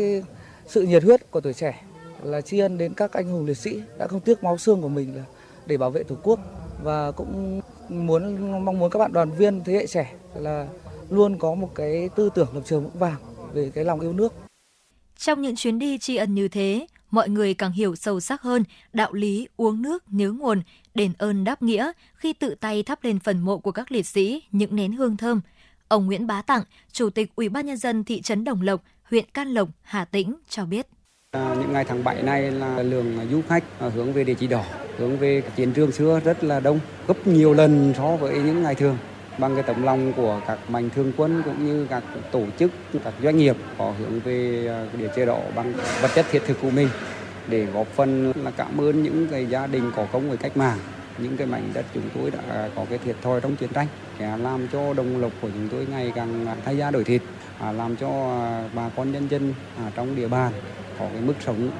sự 0.67 0.81
nhiệt 0.81 1.03
huyết 1.03 1.31
của 1.31 1.41
tuổi 1.41 1.53
trẻ 1.53 1.83
là 2.23 2.41
tri 2.41 2.59
ân 2.59 2.77
đến 2.77 2.93
các 2.93 3.13
anh 3.13 3.27
hùng 3.27 3.45
liệt 3.45 3.57
sĩ 3.57 3.81
đã 3.97 4.07
không 4.07 4.19
tiếc 4.19 4.43
máu 4.43 4.57
xương 4.57 4.81
của 4.81 4.89
mình 4.89 5.15
là 5.15 5.23
để 5.65 5.77
bảo 5.77 5.91
vệ 5.91 6.03
tổ 6.03 6.15
quốc 6.23 6.39
và 6.83 7.11
cũng 7.11 7.61
muốn 7.89 8.51
mong 8.65 8.79
muốn 8.79 8.89
các 8.89 8.99
bạn 8.99 9.13
đoàn 9.13 9.31
viên 9.31 9.63
thế 9.63 9.73
hệ 9.73 9.87
trẻ 9.87 10.13
là 10.35 10.67
luôn 11.09 11.37
có 11.37 11.55
một 11.55 11.71
cái 11.75 12.09
tư 12.15 12.29
tưởng 12.35 12.47
lập 12.53 12.61
trường 12.65 12.83
vững 12.83 12.99
vàng 12.99 13.19
về 13.53 13.71
cái 13.75 13.85
lòng 13.85 13.99
yêu 13.99 14.13
nước. 14.13 14.33
Trong 15.17 15.41
những 15.41 15.55
chuyến 15.55 15.79
đi 15.79 15.97
tri 15.97 16.15
ân 16.15 16.35
như 16.35 16.47
thế, 16.47 16.87
mọi 17.11 17.29
người 17.29 17.53
càng 17.53 17.71
hiểu 17.71 17.95
sâu 17.95 18.19
sắc 18.19 18.41
hơn 18.41 18.63
đạo 18.93 19.13
lý 19.13 19.47
uống 19.57 19.81
nước 19.81 20.03
nhớ 20.07 20.31
nguồn, 20.31 20.61
đền 20.97 21.11
ơn 21.17 21.43
đáp 21.43 21.61
nghĩa 21.61 21.91
khi 22.15 22.33
tự 22.33 22.55
tay 22.55 22.83
thắp 22.83 23.03
lên 23.03 23.19
phần 23.19 23.39
mộ 23.39 23.57
của 23.57 23.71
các 23.71 23.91
liệt 23.91 24.05
sĩ 24.05 24.43
những 24.51 24.75
nén 24.75 24.91
hương 24.91 25.17
thơm. 25.17 25.41
Ông 25.87 26.05
Nguyễn 26.05 26.27
Bá 26.27 26.41
Tặng, 26.41 26.63
Chủ 26.91 27.09
tịch 27.09 27.31
Ủy 27.35 27.49
ban 27.49 27.65
nhân 27.65 27.77
dân 27.77 28.03
thị 28.03 28.21
trấn 28.21 28.43
Đồng 28.43 28.61
Lộc, 28.61 28.83
huyện 29.03 29.25
Can 29.33 29.47
Lộc, 29.47 29.69
Hà 29.81 30.05
Tĩnh 30.05 30.35
cho 30.49 30.65
biết. 30.65 30.87
À, 31.31 31.55
những 31.59 31.73
ngày 31.73 31.85
tháng 31.85 32.03
7 32.03 32.23
này 32.23 32.51
là 32.51 32.83
lượng 32.83 33.17
du 33.31 33.41
khách 33.49 33.63
à, 33.79 33.89
hướng 33.89 34.13
về 34.13 34.23
địa 34.23 34.33
chỉ 34.33 34.47
đỏ, 34.47 34.63
hướng 34.97 35.17
về 35.17 35.41
chiến 35.55 35.73
trường 35.73 35.91
xưa 35.91 36.19
rất 36.23 36.43
là 36.43 36.59
đông, 36.59 36.79
gấp 37.07 37.27
nhiều 37.27 37.53
lần 37.53 37.93
so 37.97 38.15
với 38.15 38.33
những 38.33 38.63
ngày 38.63 38.75
thường 38.75 38.97
bằng 39.37 39.55
cái 39.55 39.63
tấm 39.63 39.83
lòng 39.83 40.13
của 40.13 40.41
các 40.47 40.69
mạnh 40.69 40.89
thường 40.95 41.11
quân 41.17 41.41
cũng 41.45 41.65
như 41.65 41.87
các 41.89 42.03
tổ 42.31 42.43
chức, 42.59 42.71
các 43.03 43.13
doanh 43.23 43.37
nghiệp 43.37 43.55
có 43.77 43.93
hướng 43.99 44.19
về 44.19 44.67
à, 44.67 44.97
địa 44.97 45.09
chế 45.15 45.25
đỏ 45.25 45.39
bằng 45.55 45.73
vật 46.01 46.11
chất 46.15 46.25
thiết 46.31 46.41
thực 46.47 46.61
của 46.61 46.69
mình 46.69 46.89
để 47.49 47.65
góp 47.65 47.87
phần 47.87 48.33
là 48.43 48.51
cảm 48.51 48.81
ơn 48.81 49.03
những 49.03 49.27
cái 49.31 49.45
gia 49.45 49.67
đình 49.67 49.91
có 49.95 50.07
công 50.11 50.29
với 50.29 50.37
cách 50.37 50.57
mạng 50.57 50.77
những 51.17 51.37
cái 51.37 51.47
mảnh 51.47 51.71
đất 51.73 51.85
chúng 51.93 52.09
tôi 52.15 52.31
đã 52.31 52.69
có 52.75 52.85
cái 52.89 52.97
thiệt 52.97 53.15
thòi 53.21 53.41
trong 53.41 53.55
chiến 53.55 53.69
tranh 53.73 53.87
làm 54.19 54.67
cho 54.67 54.93
đồng 54.93 55.21
lộc 55.21 55.31
của 55.41 55.49
chúng 55.49 55.67
tôi 55.71 55.87
ngày 55.91 56.11
càng 56.15 56.45
thay 56.65 56.77
da 56.77 56.91
đổi 56.91 57.03
thịt 57.03 57.21
à, 57.59 57.71
làm 57.71 57.95
cho 57.95 58.09
à, 58.09 58.69
bà 58.73 58.89
con 58.89 59.11
nhân 59.11 59.27
dân 59.29 59.53
à, 59.77 59.91
trong 59.95 60.15
địa 60.15 60.27
bàn 60.27 60.53
có 60.99 61.09
cái 61.13 61.21
mức 61.21 61.33
sống 61.45 61.71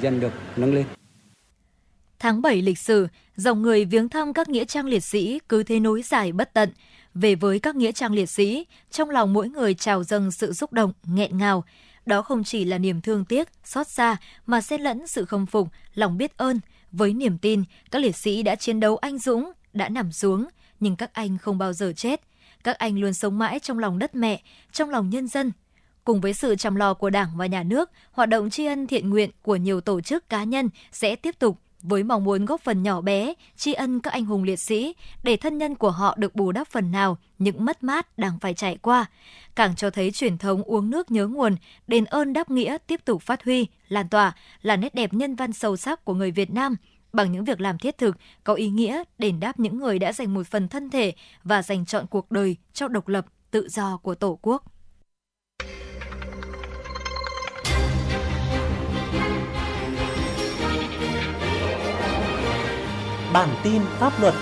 dần 0.00 0.20
được 0.20 0.32
nâng 0.56 0.74
lên 0.74 0.84
Tháng 2.18 2.42
7 2.42 2.62
lịch 2.62 2.78
sử, 2.78 3.08
dòng 3.36 3.62
người 3.62 3.84
viếng 3.84 4.08
thăm 4.08 4.32
các 4.32 4.48
nghĩa 4.48 4.64
trang 4.64 4.86
liệt 4.86 5.04
sĩ 5.04 5.40
cứ 5.48 5.62
thế 5.62 5.80
nối 5.80 6.02
dài 6.02 6.32
bất 6.32 6.52
tận. 6.52 6.70
Về 7.14 7.34
với 7.34 7.58
các 7.58 7.76
nghĩa 7.76 7.92
trang 7.92 8.12
liệt 8.12 8.26
sĩ, 8.26 8.66
trong 8.90 9.10
lòng 9.10 9.32
mỗi 9.32 9.48
người 9.48 9.74
trào 9.74 10.04
dâng 10.04 10.30
sự 10.30 10.52
xúc 10.52 10.72
động, 10.72 10.92
nghẹn 11.04 11.38
ngào. 11.38 11.64
Đó 12.06 12.22
không 12.22 12.44
chỉ 12.44 12.64
là 12.64 12.78
niềm 12.78 13.00
thương 13.00 13.24
tiếc, 13.24 13.48
xót 13.64 13.88
xa, 13.88 14.16
mà 14.46 14.60
xen 14.60 14.80
lẫn 14.80 15.06
sự 15.06 15.24
khâm 15.24 15.46
phục, 15.46 15.68
lòng 15.94 16.18
biết 16.18 16.36
ơn. 16.36 16.60
Với 16.92 17.14
niềm 17.14 17.38
tin, 17.38 17.64
các 17.90 18.02
liệt 18.02 18.16
sĩ 18.16 18.42
đã 18.42 18.54
chiến 18.54 18.80
đấu 18.80 18.96
anh 18.96 19.18
dũng, 19.18 19.52
đã 19.72 19.88
nằm 19.88 20.12
xuống, 20.12 20.48
nhưng 20.80 20.96
các 20.96 21.10
anh 21.12 21.38
không 21.38 21.58
bao 21.58 21.72
giờ 21.72 21.92
chết. 21.96 22.20
Các 22.64 22.78
anh 22.78 22.98
luôn 22.98 23.14
sống 23.14 23.38
mãi 23.38 23.58
trong 23.60 23.78
lòng 23.78 23.98
đất 23.98 24.14
mẹ, 24.14 24.42
trong 24.72 24.90
lòng 24.90 25.10
nhân 25.10 25.28
dân. 25.28 25.52
Cùng 26.04 26.20
với 26.20 26.34
sự 26.34 26.56
chăm 26.56 26.74
lo 26.74 26.94
của 26.94 27.10
Đảng 27.10 27.28
và 27.36 27.46
Nhà 27.46 27.62
nước, 27.62 27.90
hoạt 28.12 28.28
động 28.28 28.50
tri 28.50 28.66
ân 28.66 28.86
thiện 28.86 29.10
nguyện 29.10 29.30
của 29.42 29.56
nhiều 29.56 29.80
tổ 29.80 30.00
chức 30.00 30.28
cá 30.28 30.44
nhân 30.44 30.70
sẽ 30.92 31.16
tiếp 31.16 31.38
tục 31.38 31.58
với 31.88 32.02
mong 32.02 32.24
muốn 32.24 32.44
góp 32.44 32.60
phần 32.60 32.82
nhỏ 32.82 33.00
bé 33.00 33.34
tri 33.56 33.72
ân 33.72 34.00
các 34.00 34.12
anh 34.12 34.24
hùng 34.24 34.42
liệt 34.42 34.60
sĩ 34.60 34.94
để 35.22 35.36
thân 35.36 35.58
nhân 35.58 35.74
của 35.74 35.90
họ 35.90 36.14
được 36.18 36.34
bù 36.34 36.52
đắp 36.52 36.68
phần 36.68 36.92
nào 36.92 37.18
những 37.38 37.64
mất 37.64 37.82
mát 37.82 38.18
đang 38.18 38.38
phải 38.38 38.54
trải 38.54 38.76
qua. 38.76 39.06
Càng 39.54 39.76
cho 39.76 39.90
thấy 39.90 40.10
truyền 40.10 40.38
thống 40.38 40.62
uống 40.62 40.90
nước 40.90 41.10
nhớ 41.10 41.26
nguồn, 41.26 41.56
đền 41.86 42.04
ơn 42.04 42.32
đáp 42.32 42.50
nghĩa 42.50 42.78
tiếp 42.86 43.00
tục 43.04 43.22
phát 43.22 43.44
huy, 43.44 43.66
lan 43.88 44.08
tỏa 44.08 44.32
là 44.62 44.76
nét 44.76 44.94
đẹp 44.94 45.14
nhân 45.14 45.34
văn 45.34 45.52
sâu 45.52 45.76
sắc 45.76 46.04
của 46.04 46.14
người 46.14 46.30
Việt 46.30 46.50
Nam 46.50 46.76
bằng 47.12 47.32
những 47.32 47.44
việc 47.44 47.60
làm 47.60 47.78
thiết 47.78 47.98
thực 47.98 48.16
có 48.44 48.54
ý 48.54 48.68
nghĩa 48.68 49.02
đền 49.18 49.40
đáp 49.40 49.58
những 49.58 49.78
người 49.78 49.98
đã 49.98 50.12
dành 50.12 50.34
một 50.34 50.46
phần 50.46 50.68
thân 50.68 50.90
thể 50.90 51.12
và 51.44 51.62
dành 51.62 51.86
chọn 51.86 52.06
cuộc 52.06 52.30
đời 52.30 52.56
cho 52.72 52.88
độc 52.88 53.08
lập, 53.08 53.26
tự 53.50 53.68
do 53.68 53.96
của 53.96 54.14
Tổ 54.14 54.38
quốc. 54.42 54.75
Bản 63.36 63.56
tin 63.64 63.82
pháp 63.98 64.12
luật 64.20 64.34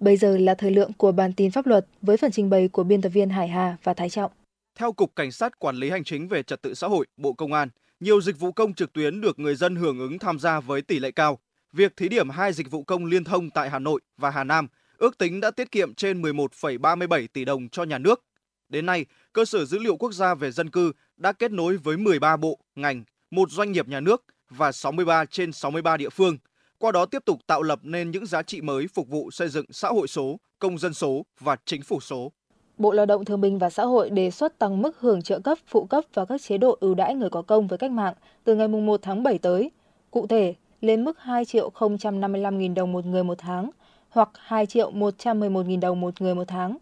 Bây 0.00 0.16
giờ 0.16 0.36
là 0.36 0.54
thời 0.54 0.70
lượng 0.70 0.92
của 0.92 1.12
bản 1.12 1.32
tin 1.32 1.50
pháp 1.50 1.66
luật 1.66 1.86
với 2.02 2.16
phần 2.16 2.30
trình 2.30 2.50
bày 2.50 2.68
của 2.68 2.84
biên 2.84 3.02
tập 3.02 3.08
viên 3.08 3.30
Hải 3.30 3.48
Hà 3.48 3.76
và 3.82 3.94
Thái 3.94 4.10
Trọng. 4.10 4.32
Theo 4.78 4.92
Cục 4.92 5.16
Cảnh 5.16 5.32
sát 5.32 5.58
Quản 5.58 5.76
lý 5.76 5.90
Hành 5.90 6.04
chính 6.04 6.28
về 6.28 6.42
Trật 6.42 6.62
tự 6.62 6.74
xã 6.74 6.86
hội, 6.86 7.06
Bộ 7.16 7.32
Công 7.32 7.52
an, 7.52 7.68
nhiều 8.00 8.20
dịch 8.20 8.38
vụ 8.38 8.52
công 8.52 8.74
trực 8.74 8.92
tuyến 8.92 9.20
được 9.20 9.38
người 9.38 9.54
dân 9.54 9.76
hưởng 9.76 9.98
ứng 9.98 10.18
tham 10.18 10.38
gia 10.38 10.60
với 10.60 10.82
tỷ 10.82 10.98
lệ 10.98 11.10
cao. 11.10 11.38
Việc 11.72 11.96
thí 11.96 12.08
điểm 12.08 12.30
hai 12.30 12.52
dịch 12.52 12.70
vụ 12.70 12.82
công 12.82 13.04
liên 13.04 13.24
thông 13.24 13.50
tại 13.50 13.70
Hà 13.70 13.78
Nội 13.78 14.00
và 14.16 14.30
Hà 14.30 14.44
Nam 14.44 14.68
ước 14.98 15.18
tính 15.18 15.40
đã 15.40 15.50
tiết 15.50 15.70
kiệm 15.70 15.94
trên 15.94 16.22
11,37 16.22 17.26
tỷ 17.32 17.44
đồng 17.44 17.68
cho 17.68 17.84
nhà 17.84 17.98
nước. 17.98 18.24
Đến 18.68 18.86
nay, 18.86 19.06
cơ 19.32 19.44
sở 19.44 19.64
dữ 19.64 19.78
liệu 19.78 19.96
quốc 19.96 20.12
gia 20.12 20.34
về 20.34 20.50
dân 20.50 20.70
cư 20.70 20.92
đã 21.16 21.32
kết 21.32 21.52
nối 21.52 21.76
với 21.76 21.96
13 21.96 22.36
bộ, 22.36 22.58
ngành, 22.74 23.04
một 23.30 23.50
doanh 23.50 23.72
nghiệp 23.72 23.88
nhà 23.88 24.00
nước 24.00 24.24
và 24.50 24.72
63 24.72 25.24
trên 25.24 25.52
63 25.52 25.96
địa 25.96 26.08
phương, 26.08 26.38
qua 26.78 26.92
đó 26.92 27.06
tiếp 27.06 27.22
tục 27.24 27.38
tạo 27.46 27.62
lập 27.62 27.78
nên 27.82 28.10
những 28.10 28.26
giá 28.26 28.42
trị 28.42 28.60
mới 28.60 28.86
phục 28.86 29.08
vụ 29.08 29.30
xây 29.30 29.48
dựng 29.48 29.64
xã 29.70 29.88
hội 29.88 30.08
số, 30.08 30.40
công 30.58 30.78
dân 30.78 30.94
số 30.94 31.26
và 31.40 31.56
chính 31.64 31.82
phủ 31.82 32.00
số. 32.00 32.32
Bộ 32.78 32.92
Lao 32.92 33.06
động 33.06 33.24
Thương 33.24 33.40
binh 33.40 33.58
và 33.58 33.70
Xã 33.70 33.84
hội 33.84 34.10
đề 34.10 34.30
xuất 34.30 34.58
tăng 34.58 34.82
mức 34.82 35.00
hưởng 35.00 35.22
trợ 35.22 35.38
cấp, 35.38 35.58
phụ 35.66 35.84
cấp 35.84 36.04
và 36.14 36.24
các 36.24 36.42
chế 36.42 36.58
độ 36.58 36.76
ưu 36.80 36.94
đãi 36.94 37.14
người 37.14 37.30
có 37.30 37.42
công 37.42 37.66
với 37.66 37.78
cách 37.78 37.90
mạng 37.90 38.14
từ 38.44 38.54
ngày 38.54 38.68
1 38.68 39.00
tháng 39.02 39.22
7 39.22 39.38
tới. 39.38 39.70
Cụ 40.10 40.26
thể, 40.26 40.54
lên 40.80 41.04
mức 41.04 41.18
2 41.20 41.44
triệu 41.44 41.70
055.000 41.74 42.74
đồng 42.74 42.92
một 42.92 43.06
người 43.06 43.24
một 43.24 43.38
tháng 43.38 43.70
hoặc 44.08 44.28
2 44.34 44.66
triệu 44.66 44.92
111.000 44.92 45.80
đồng 45.80 46.00
một 46.00 46.20
người 46.20 46.34
một 46.34 46.44
tháng. 46.48 46.76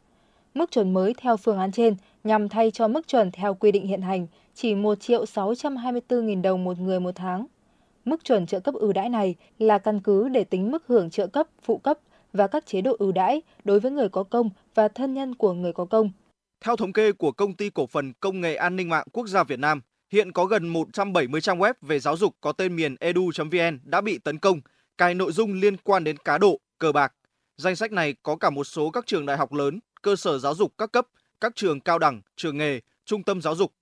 Mức 0.55 0.71
chuẩn 0.71 0.95
mới 0.95 1.15
theo 1.19 1.37
phương 1.37 1.59
án 1.59 1.73
trên 1.73 1.97
nhằm 2.25 2.49
thay 2.49 2.71
cho 2.71 2.89
mức 2.89 3.09
chuẩn 3.09 3.31
theo 3.31 3.55
quy 3.55 3.73
định 3.73 3.87
hiện 3.87 4.03
hành 4.03 4.27
chỉ 4.57 4.75
1 4.75 5.01
triệu 5.01 5.25
624.000 5.25 6.43
đồng 6.43 6.65
một 6.65 6.79
người 6.79 7.01
một 7.01 7.13
tháng. 7.15 7.47
Mức 8.05 8.25
chuẩn 8.25 8.47
trợ 8.47 8.61
cấp 8.61 8.75
ưu 8.75 8.93
đãi 8.93 9.09
này 9.09 9.35
là 9.59 9.79
căn 9.79 10.01
cứ 10.01 10.29
để 10.29 10.45
tính 10.45 10.71
mức 10.71 10.85
hưởng 10.87 11.11
trợ 11.11 11.27
cấp, 11.27 11.47
phụ 11.63 11.79
cấp 11.79 11.99
và 12.33 12.47
các 12.47 12.67
chế 12.67 12.81
độ 12.81 12.97
ưu 12.99 13.13
đãi 13.13 13.43
đối 13.65 13.81
với 13.81 13.91
người 13.91 14.09
có 14.09 14.23
công 14.23 14.51
và 14.75 14.89
thân 14.89 15.15
nhân 15.15 15.35
của 15.35 15.53
người 15.53 15.73
có 15.73 15.85
công. 15.85 16.11
Theo 16.65 16.77
thống 16.77 16.93
kê 16.93 17.13
của 17.13 17.33
Công 17.33 17.55
ty 17.55 17.71
Cổ 17.71 17.87
phần 17.87 18.13
Công 18.21 18.41
nghệ 18.41 18.55
An 18.55 18.77
ninh 18.77 18.89
mạng 18.89 19.07
Quốc 19.13 19.29
gia 19.29 19.45
Việt 19.45 19.59
Nam, 19.59 19.81
hiện 20.13 20.33
có 20.33 20.45
gần 20.45 20.69
170 20.69 21.41
trang 21.41 21.59
web 21.59 21.75
về 21.83 21.99
giáo 21.99 22.17
dục 22.17 22.35
có 22.41 22.53
tên 22.53 22.77
miền 22.77 22.97
edu.vn 23.01 23.79
đã 23.85 24.01
bị 24.01 24.19
tấn 24.19 24.39
công, 24.39 24.61
cài 24.99 25.15
nội 25.15 25.33
dung 25.33 25.53
liên 25.53 25.77
quan 25.77 26.05
đến 26.05 26.17
cá 26.17 26.39
độ, 26.39 26.61
cờ 26.79 26.93
bạc. 26.93 27.13
Danh 27.57 27.77
sách 27.77 27.93
này 27.93 28.15
có 28.23 28.37
cả 28.37 28.51
một 28.51 28.65
số 28.65 28.91
các 28.91 29.07
trường 29.07 29.27
đại 29.27 29.37
học 29.37 29.53
lớn, 29.53 29.81
cơ 30.03 30.17
sở 30.17 30.39
giáo 30.39 30.55
dục 30.55 30.73
các 30.79 30.93
cấp, 30.93 31.07
các 31.41 31.53
trường 31.57 31.81
cao 31.81 31.99
đẳng, 31.99 32.23
trường 32.37 32.59
nghề, 32.59 32.81
trung 33.05 33.23
tâm 33.23 33.43
giáo 33.43 33.55
dục. 33.55 33.73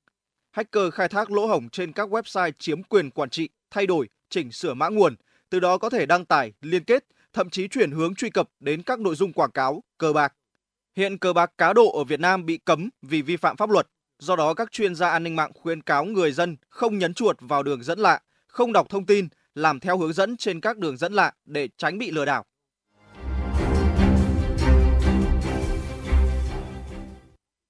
Hacker 0.54 0.92
khai 0.92 1.08
thác 1.08 1.30
lỗ 1.30 1.46
hổng 1.46 1.68
trên 1.68 1.92
các 1.92 2.08
website 2.08 2.52
chiếm 2.58 2.82
quyền 2.82 3.10
quản 3.10 3.30
trị, 3.30 3.48
thay 3.70 3.86
đổi, 3.86 4.08
chỉnh 4.28 4.52
sửa 4.52 4.74
mã 4.74 4.88
nguồn, 4.88 5.16
từ 5.50 5.60
đó 5.60 5.78
có 5.78 5.90
thể 5.90 6.06
đăng 6.06 6.24
tải, 6.24 6.52
liên 6.60 6.84
kết, 6.84 7.04
thậm 7.32 7.50
chí 7.50 7.68
chuyển 7.68 7.90
hướng 7.90 8.14
truy 8.14 8.30
cập 8.30 8.48
đến 8.60 8.82
các 8.82 9.00
nội 9.00 9.14
dung 9.14 9.32
quảng 9.32 9.50
cáo, 9.50 9.82
cờ 9.98 10.12
bạc. 10.12 10.34
Hiện 10.96 11.18
cờ 11.18 11.32
bạc 11.32 11.52
cá 11.58 11.72
độ 11.72 11.98
ở 11.98 12.04
Việt 12.04 12.20
Nam 12.20 12.46
bị 12.46 12.58
cấm 12.64 12.90
vì 13.02 13.22
vi 13.22 13.36
phạm 13.36 13.56
pháp 13.56 13.70
luật. 13.70 13.88
Do 14.18 14.36
đó 14.36 14.54
các 14.54 14.72
chuyên 14.72 14.94
gia 14.94 15.08
an 15.08 15.22
ninh 15.22 15.36
mạng 15.36 15.52
khuyên 15.54 15.82
cáo 15.82 16.04
người 16.04 16.32
dân 16.32 16.56
không 16.68 16.98
nhấn 16.98 17.14
chuột 17.14 17.36
vào 17.40 17.62
đường 17.62 17.82
dẫn 17.82 17.98
lạ, 17.98 18.20
không 18.46 18.72
đọc 18.72 18.88
thông 18.88 19.06
tin, 19.06 19.28
làm 19.54 19.80
theo 19.80 19.98
hướng 19.98 20.12
dẫn 20.12 20.36
trên 20.36 20.60
các 20.60 20.78
đường 20.78 20.96
dẫn 20.96 21.12
lạ 21.12 21.32
để 21.44 21.68
tránh 21.76 21.98
bị 21.98 22.10
lừa 22.10 22.24
đảo. 22.24 22.44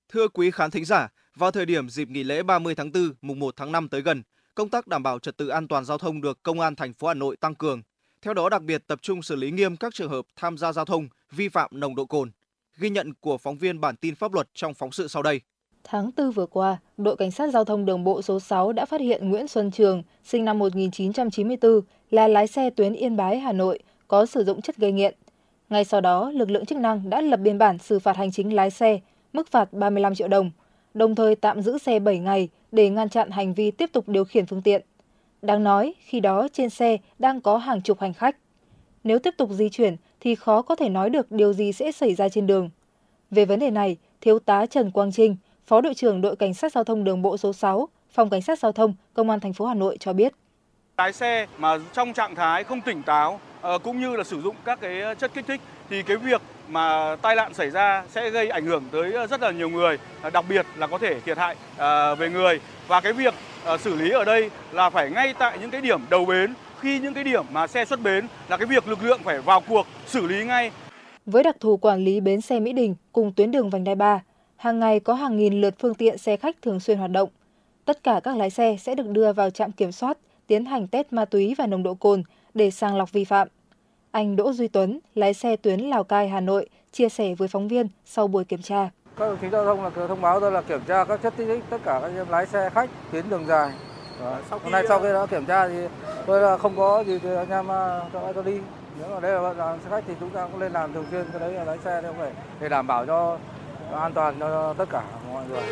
Thưa 0.08 0.28
quý 0.28 0.50
khán 0.50 0.70
thính 0.70 0.84
giả, 0.84 1.08
vào 1.36 1.50
thời 1.50 1.66
điểm 1.66 1.88
dịp 1.88 2.10
nghỉ 2.10 2.24
lễ 2.24 2.42
30 2.42 2.74
tháng 2.74 2.92
4, 2.92 3.02
mùng 3.22 3.38
1 3.38 3.54
tháng 3.56 3.72
5 3.72 3.88
tới 3.88 4.02
gần, 4.02 4.22
công 4.54 4.68
tác 4.68 4.86
đảm 4.86 5.02
bảo 5.02 5.18
trật 5.18 5.36
tự 5.36 5.48
an 5.48 5.68
toàn 5.68 5.84
giao 5.84 5.98
thông 5.98 6.20
được 6.20 6.42
Công 6.42 6.60
an 6.60 6.76
thành 6.76 6.92
phố 6.92 7.08
Hà 7.08 7.14
Nội 7.14 7.36
tăng 7.36 7.54
cường. 7.54 7.82
Theo 8.22 8.34
đó 8.34 8.48
đặc 8.48 8.62
biệt 8.62 8.82
tập 8.86 8.98
trung 9.02 9.22
xử 9.22 9.36
lý 9.36 9.50
nghiêm 9.50 9.76
các 9.76 9.94
trường 9.94 10.10
hợp 10.10 10.24
tham 10.36 10.58
gia 10.58 10.72
giao 10.72 10.84
thông 10.84 11.08
vi 11.30 11.48
phạm 11.48 11.70
nồng 11.74 11.94
độ 11.94 12.06
cồn. 12.06 12.30
Ghi 12.78 12.90
nhận 12.90 13.14
của 13.20 13.38
phóng 13.38 13.58
viên 13.58 13.80
bản 13.80 13.96
tin 13.96 14.14
pháp 14.14 14.34
luật 14.34 14.48
trong 14.54 14.74
phóng 14.74 14.92
sự 14.92 15.08
sau 15.08 15.22
đây. 15.22 15.40
Tháng 15.84 16.10
4 16.16 16.30
vừa 16.30 16.46
qua, 16.46 16.76
đội 16.96 17.16
cảnh 17.16 17.30
sát 17.30 17.50
giao 17.50 17.64
thông 17.64 17.84
đường 17.84 18.04
bộ 18.04 18.22
số 18.22 18.40
6 18.40 18.72
đã 18.72 18.86
phát 18.86 19.00
hiện 19.00 19.30
Nguyễn 19.30 19.48
Xuân 19.48 19.70
Trường, 19.70 20.02
sinh 20.24 20.44
năm 20.44 20.58
1994, 20.58 21.80
là 22.10 22.28
lái 22.28 22.46
xe 22.46 22.70
tuyến 22.70 22.92
Yên 22.92 23.16
Bái, 23.16 23.38
Hà 23.38 23.52
Nội, 23.52 23.78
có 24.08 24.26
sử 24.26 24.44
dụng 24.44 24.62
chất 24.62 24.76
gây 24.76 24.92
nghiện. 24.92 25.14
Ngay 25.70 25.84
sau 25.84 26.00
đó, 26.00 26.30
lực 26.30 26.50
lượng 26.50 26.66
chức 26.66 26.78
năng 26.78 27.10
đã 27.10 27.20
lập 27.20 27.36
biên 27.36 27.58
bản 27.58 27.78
xử 27.78 27.98
phạt 27.98 28.16
hành 28.16 28.32
chính 28.32 28.54
lái 28.54 28.70
xe, 28.70 29.00
mức 29.32 29.48
phạt 29.50 29.72
35 29.72 30.14
triệu 30.14 30.28
đồng, 30.28 30.50
đồng 30.94 31.14
thời 31.14 31.34
tạm 31.34 31.62
giữ 31.62 31.78
xe 31.78 31.98
7 31.98 32.18
ngày 32.18 32.48
để 32.72 32.90
ngăn 32.90 33.08
chặn 33.08 33.30
hành 33.30 33.54
vi 33.54 33.70
tiếp 33.70 33.90
tục 33.92 34.08
điều 34.08 34.24
khiển 34.24 34.46
phương 34.46 34.62
tiện. 34.62 34.82
Đáng 35.42 35.64
nói, 35.64 35.94
khi 35.98 36.20
đó 36.20 36.48
trên 36.52 36.70
xe 36.70 36.98
đang 37.18 37.40
có 37.40 37.56
hàng 37.56 37.80
chục 37.80 38.00
hành 38.00 38.14
khách. 38.14 38.36
Nếu 39.04 39.18
tiếp 39.18 39.34
tục 39.38 39.50
di 39.52 39.68
chuyển 39.68 39.96
thì 40.20 40.34
khó 40.34 40.62
có 40.62 40.76
thể 40.76 40.88
nói 40.88 41.10
được 41.10 41.32
điều 41.32 41.52
gì 41.52 41.72
sẽ 41.72 41.92
xảy 41.92 42.14
ra 42.14 42.28
trên 42.28 42.46
đường. 42.46 42.70
Về 43.30 43.44
vấn 43.44 43.58
đề 43.60 43.70
này, 43.70 43.96
Thiếu 44.20 44.38
tá 44.38 44.66
Trần 44.66 44.90
Quang 44.90 45.12
Trinh, 45.12 45.36
Phó 45.66 45.80
đội 45.80 45.94
trưởng 45.94 46.20
đội 46.20 46.36
cảnh 46.36 46.54
sát 46.54 46.72
giao 46.72 46.84
thông 46.84 47.04
đường 47.04 47.22
bộ 47.22 47.36
số 47.36 47.52
6, 47.52 47.88
Phòng 48.10 48.30
cảnh 48.30 48.42
sát 48.42 48.58
giao 48.58 48.72
thông, 48.72 48.94
Công 49.14 49.30
an 49.30 49.40
thành 49.40 49.52
phố 49.52 49.66
Hà 49.66 49.74
Nội 49.74 49.96
cho 50.00 50.12
biết. 50.12 50.32
Lái 50.98 51.12
xe 51.12 51.46
mà 51.58 51.78
trong 51.92 52.12
trạng 52.12 52.34
thái 52.34 52.64
không 52.64 52.80
tỉnh 52.80 53.02
táo 53.02 53.40
ờ, 53.60 53.78
cũng 53.78 54.00
như 54.00 54.16
là 54.16 54.24
sử 54.24 54.42
dụng 54.42 54.56
các 54.64 54.80
cái 54.80 55.14
chất 55.18 55.34
kích 55.34 55.46
thích 55.46 55.60
thì 55.90 56.02
cái 56.02 56.16
việc 56.16 56.42
mà 56.68 57.16
tai 57.22 57.36
nạn 57.36 57.54
xảy 57.54 57.70
ra 57.70 58.04
sẽ 58.10 58.30
gây 58.30 58.48
ảnh 58.48 58.66
hưởng 58.66 58.84
tới 58.92 59.12
ờ, 59.12 59.26
rất 59.26 59.40
là 59.40 59.50
nhiều 59.50 59.68
người, 59.68 59.98
ờ, 60.22 60.30
đặc 60.30 60.44
biệt 60.48 60.66
là 60.76 60.86
có 60.86 60.98
thể 60.98 61.20
thiệt 61.20 61.38
hại 61.38 61.56
ờ, 61.76 62.14
về 62.14 62.30
người 62.30 62.60
và 62.88 63.00
cái 63.00 63.12
việc 63.12 63.34
xử 63.78 63.96
lý 63.96 64.10
ở 64.10 64.24
đây 64.24 64.50
là 64.72 64.90
phải 64.90 65.10
ngay 65.10 65.34
tại 65.38 65.58
những 65.60 65.70
cái 65.70 65.80
điểm 65.80 66.00
đầu 66.10 66.24
bến 66.24 66.54
khi 66.80 66.98
những 66.98 67.14
cái 67.14 67.24
điểm 67.24 67.44
mà 67.52 67.66
xe 67.66 67.84
xuất 67.84 68.00
bến 68.02 68.26
là 68.48 68.56
cái 68.56 68.66
việc 68.66 68.88
lực 68.88 69.02
lượng 69.02 69.20
phải 69.24 69.40
vào 69.40 69.60
cuộc 69.60 69.86
xử 70.06 70.26
lý 70.26 70.44
ngay. 70.44 70.70
Với 71.26 71.42
đặc 71.42 71.56
thù 71.60 71.76
quản 71.76 72.04
lý 72.04 72.20
bến 72.20 72.40
xe 72.40 72.60
Mỹ 72.60 72.72
Đình 72.72 72.94
cùng 73.12 73.32
tuyến 73.32 73.50
đường 73.50 73.70
vành 73.70 73.84
đai 73.84 73.94
3, 73.94 74.20
hàng 74.56 74.80
ngày 74.80 75.00
có 75.00 75.14
hàng 75.14 75.36
nghìn 75.36 75.60
lượt 75.60 75.74
phương 75.78 75.94
tiện 75.94 76.18
xe 76.18 76.36
khách 76.36 76.62
thường 76.62 76.80
xuyên 76.80 76.98
hoạt 76.98 77.10
động. 77.10 77.28
Tất 77.84 78.02
cả 78.02 78.20
các 78.24 78.36
lái 78.36 78.50
xe 78.50 78.76
sẽ 78.80 78.94
được 78.94 79.08
đưa 79.08 79.32
vào 79.32 79.50
trạm 79.50 79.72
kiểm 79.72 79.92
soát, 79.92 80.18
tiến 80.46 80.64
hành 80.64 80.88
test 80.88 81.06
ma 81.10 81.24
túy 81.24 81.54
và 81.58 81.66
nồng 81.66 81.82
độ 81.82 81.94
cồn 81.94 82.22
để 82.54 82.70
sàng 82.70 82.96
lọc 82.96 83.12
vi 83.12 83.24
phạm. 83.24 83.48
Anh 84.14 84.36
Đỗ 84.36 84.52
Duy 84.52 84.68
Tuấn, 84.68 84.98
lái 85.14 85.34
xe 85.34 85.56
tuyến 85.56 85.80
Lào 85.80 86.04
Cai 86.04 86.28
Hà 86.28 86.40
Nội, 86.40 86.68
chia 86.92 87.08
sẻ 87.08 87.34
với 87.34 87.48
phóng 87.48 87.68
viên 87.68 87.88
sau 88.04 88.26
buổi 88.26 88.44
kiểm 88.44 88.62
tra. 88.62 88.90
Các 89.16 89.28
đồng 89.28 89.38
chí 89.40 89.48
giao 89.52 89.64
thông 89.64 89.84
là 89.84 89.90
thông 90.08 90.20
báo 90.20 90.40
tôi 90.40 90.52
là 90.52 90.62
kiểm 90.62 90.80
tra 90.86 91.04
các 91.04 91.22
chất 91.22 91.34
kích 91.36 91.46
thích 91.46 91.64
tất 91.70 91.78
cả 91.84 91.98
các 92.02 92.10
em 92.16 92.28
lái 92.28 92.46
xe 92.46 92.70
khách 92.74 92.90
tuyến 93.12 93.30
đường 93.30 93.46
dài. 93.46 93.72
Đó. 94.20 94.38
Hôm 94.50 94.72
nay 94.72 94.84
sau 94.88 95.00
khi 95.00 95.08
đó 95.08 95.26
kiểm 95.26 95.46
tra 95.46 95.68
thì 95.68 95.74
tôi 96.26 96.40
là 96.40 96.58
không 96.58 96.76
có 96.76 97.04
gì 97.06 97.18
thì 97.22 97.28
anh 97.34 97.50
em 97.50 97.66
cho 98.12 98.32
tôi 98.34 98.44
đi. 98.44 98.58
Nếu 99.00 99.08
mà 99.08 99.20
đây 99.20 99.42
là 99.42 99.54
đoàn 99.54 99.78
xe 99.84 99.90
khách 99.90 100.04
thì 100.08 100.14
chúng 100.20 100.30
ta 100.30 100.48
cũng 100.52 100.60
lên 100.60 100.72
làm 100.72 100.92
thường 100.92 101.06
xuyên 101.10 101.24
cái 101.32 101.40
đấy 101.40 101.52
là 101.52 101.64
lái 101.64 101.78
xe 101.84 102.02
không 102.02 102.16
phải 102.18 102.32
để 102.60 102.68
đảm 102.68 102.86
bảo 102.86 103.06
cho 103.06 103.38
an 103.92 104.12
toàn 104.12 104.34
cho 104.40 104.74
tất 104.78 104.88
cả 104.90 105.04
mọi 105.32 105.44
người. 105.48 105.62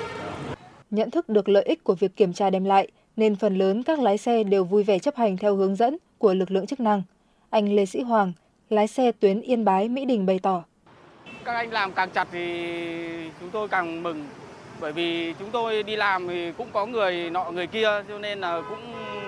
Nhận 0.90 1.10
thức 1.10 1.28
được 1.28 1.48
lợi 1.48 1.62
ích 1.62 1.84
của 1.84 1.94
việc 1.94 2.16
kiểm 2.16 2.32
tra 2.32 2.50
đem 2.50 2.64
lại, 2.64 2.88
nên 3.16 3.36
phần 3.36 3.56
lớn 3.56 3.82
các 3.82 3.98
lái 3.98 4.18
xe 4.18 4.44
đều 4.44 4.64
vui 4.64 4.82
vẻ 4.82 4.98
chấp 4.98 5.16
hành 5.16 5.36
theo 5.36 5.56
hướng 5.56 5.76
dẫn 5.76 5.96
của 6.18 6.34
lực 6.34 6.50
lượng 6.50 6.66
chức 6.66 6.80
năng. 6.80 7.02
Anh 7.52 7.76
Lê 7.76 7.86
Sĩ 7.86 8.02
Hoàng, 8.02 8.32
lái 8.70 8.86
xe 8.86 9.12
tuyến 9.12 9.40
Yên 9.40 9.64
Bái 9.64 9.88
Mỹ 9.88 10.04
Đình 10.04 10.26
bày 10.26 10.38
tỏ. 10.38 10.64
Các 11.44 11.52
anh 11.52 11.70
làm 11.70 11.92
càng 11.92 12.10
chặt 12.10 12.28
thì 12.32 12.44
chúng 13.40 13.50
tôi 13.50 13.68
càng 13.68 14.02
mừng. 14.02 14.26
Bởi 14.80 14.92
vì 14.92 15.34
chúng 15.38 15.50
tôi 15.50 15.82
đi 15.82 15.96
làm 15.96 16.28
thì 16.28 16.52
cũng 16.52 16.68
có 16.72 16.86
người 16.86 17.30
nọ 17.30 17.50
người 17.50 17.66
kia 17.66 17.88
cho 18.08 18.18
nên 18.18 18.40
là 18.40 18.62
cũng 18.68 18.78